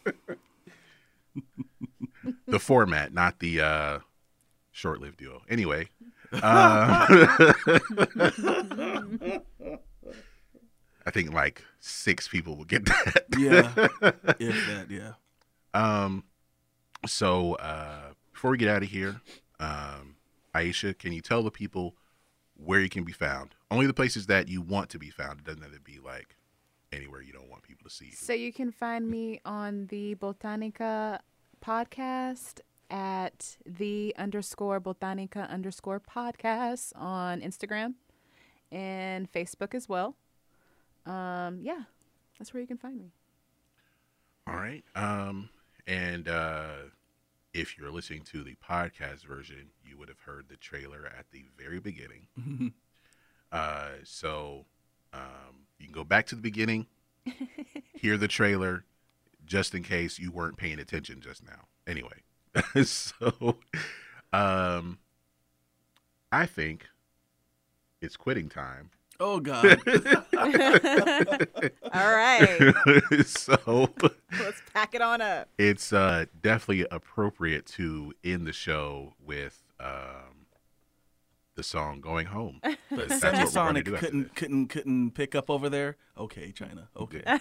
the 2.47 2.59
format, 2.59 3.11
not 3.11 3.39
the 3.39 3.59
uh, 3.61 3.99
short-lived 4.71 5.17
duo. 5.17 5.41
Anyway, 5.49 5.89
uh, 6.33 7.07
I 11.05 11.09
think 11.11 11.33
like 11.33 11.63
six 11.79 12.27
people 12.27 12.55
will 12.55 12.65
get 12.65 12.85
that. 12.85 13.25
Yeah, 13.35 13.71
if 14.39 14.67
that, 14.67 14.85
yeah. 14.91 15.13
Um, 15.73 16.25
so 17.07 17.55
uh, 17.55 18.10
before 18.41 18.49
we 18.49 18.57
get 18.57 18.69
out 18.69 18.81
of 18.81 18.89
here, 18.89 19.21
um, 19.59 20.15
Aisha, 20.55 20.97
can 20.97 21.13
you 21.13 21.21
tell 21.21 21.43
the 21.43 21.51
people 21.51 21.95
where 22.55 22.79
you 22.79 22.89
can 22.89 23.03
be 23.03 23.11
found? 23.11 23.53
Only 23.69 23.85
the 23.85 23.93
places 23.93 24.25
that 24.25 24.47
you 24.47 24.63
want 24.63 24.89
to 24.89 24.97
be 24.97 25.11
found. 25.11 25.41
It 25.41 25.45
doesn't 25.45 25.61
have 25.61 25.73
to 25.73 25.79
be 25.79 25.99
like 26.03 26.37
anywhere 26.91 27.21
you 27.21 27.33
don't 27.33 27.51
want 27.51 27.61
people 27.61 27.87
to 27.87 27.95
see 27.95 28.05
you. 28.05 28.13
So 28.13 28.33
you 28.33 28.51
can 28.51 28.71
find 28.71 29.07
me 29.07 29.41
on 29.45 29.85
the 29.91 30.15
Botanica 30.15 31.19
podcast 31.63 32.61
at 32.89 33.57
the 33.63 34.15
underscore 34.17 34.81
Botanica 34.81 35.47
underscore 35.47 35.99
podcast 35.99 36.93
on 36.95 37.41
Instagram 37.41 37.93
and 38.71 39.31
Facebook 39.31 39.75
as 39.75 39.87
well. 39.87 40.15
Um, 41.05 41.59
yeah, 41.61 41.83
that's 42.39 42.55
where 42.55 42.61
you 42.61 42.65
can 42.65 42.79
find 42.79 42.97
me. 42.97 43.11
All 44.47 44.55
right. 44.55 44.83
Um, 44.95 45.49
and 45.85 46.27
uh, 46.27 46.69
if 47.53 47.77
you're 47.77 47.91
listening 47.91 48.21
to 48.31 48.43
the 48.43 48.55
podcast 48.55 49.25
version, 49.25 49.71
you 49.83 49.97
would 49.97 50.09
have 50.09 50.19
heard 50.19 50.47
the 50.49 50.57
trailer 50.57 51.05
at 51.05 51.25
the 51.31 51.45
very 51.57 51.79
beginning. 51.79 52.73
uh, 53.51 53.89
so 54.03 54.65
um, 55.13 55.65
you 55.77 55.85
can 55.85 55.93
go 55.93 56.03
back 56.03 56.25
to 56.27 56.35
the 56.35 56.41
beginning, 56.41 56.87
hear 57.93 58.17
the 58.17 58.27
trailer, 58.27 58.85
just 59.45 59.75
in 59.75 59.83
case 59.83 60.19
you 60.19 60.31
weren't 60.31 60.57
paying 60.57 60.79
attention 60.79 61.19
just 61.19 61.43
now. 61.43 61.67
Anyway, 61.85 62.23
so 62.85 63.57
um, 64.31 64.99
I 66.31 66.45
think 66.45 66.87
it's 68.01 68.15
quitting 68.15 68.49
time. 68.49 68.91
Oh 69.23 69.39
God. 69.39 69.77
All 71.93 71.95
right, 72.15 72.73
so 73.25 73.87
let's 74.31 74.61
pack 74.73 74.95
it 74.95 75.01
on 75.03 75.21
up. 75.21 75.47
it's 75.59 75.93
uh, 75.93 76.25
definitely 76.41 76.87
appropriate 76.89 77.67
to 77.67 78.13
end 78.23 78.47
the 78.47 78.53
show 78.53 79.13
with 79.23 79.61
um, 79.79 80.47
the 81.55 81.61
song 81.61 82.01
"Going 82.01 82.25
Home." 82.27 82.61
But 82.89 83.09
That's 83.09 83.23
what 83.23 83.33
we're 83.45 83.51
gonna 83.53 83.83
do 83.83 83.95
couldn't 83.95 84.35
couldn't 84.35 84.67
couldn't 84.67 85.11
pick 85.11 85.35
up 85.35 85.49
over 85.51 85.69
there. 85.69 85.97
Okay, 86.17 86.51
China. 86.51 86.89
Okay. 86.97 87.21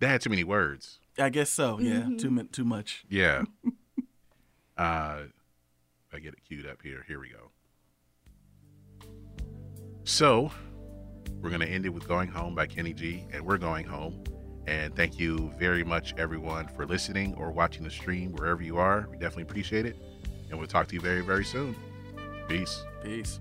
That 0.00 0.08
had 0.08 0.20
too 0.22 0.30
many 0.30 0.44
words. 0.44 0.98
I 1.18 1.28
guess 1.28 1.50
so. 1.50 1.78
Yeah, 1.78 2.08
too 2.18 2.30
mu- 2.30 2.44
too 2.44 2.64
much. 2.64 3.04
Yeah. 3.10 3.42
uh, 4.78 5.24
I 6.10 6.18
get 6.22 6.32
it 6.32 6.38
queued 6.48 6.66
up 6.66 6.80
here. 6.82 7.04
Here 7.06 7.20
we 7.20 7.28
go. 7.28 7.50
So, 10.10 10.50
we're 11.40 11.50
going 11.50 11.60
to 11.60 11.68
end 11.68 11.86
it 11.86 11.90
with 11.90 12.08
Going 12.08 12.26
Home 12.30 12.52
by 12.52 12.66
Kenny 12.66 12.92
G, 12.92 13.24
and 13.32 13.46
we're 13.46 13.58
going 13.58 13.86
home. 13.86 14.24
And 14.66 14.94
thank 14.96 15.20
you 15.20 15.54
very 15.56 15.84
much, 15.84 16.14
everyone, 16.18 16.66
for 16.66 16.84
listening 16.84 17.32
or 17.34 17.52
watching 17.52 17.84
the 17.84 17.92
stream 17.92 18.32
wherever 18.32 18.60
you 18.60 18.76
are. 18.76 19.06
We 19.08 19.18
definitely 19.18 19.44
appreciate 19.44 19.86
it. 19.86 19.96
And 20.50 20.58
we'll 20.58 20.66
talk 20.66 20.88
to 20.88 20.94
you 20.96 21.00
very, 21.00 21.20
very 21.20 21.44
soon. 21.44 21.76
Peace. 22.48 22.82
Peace. 23.04 23.38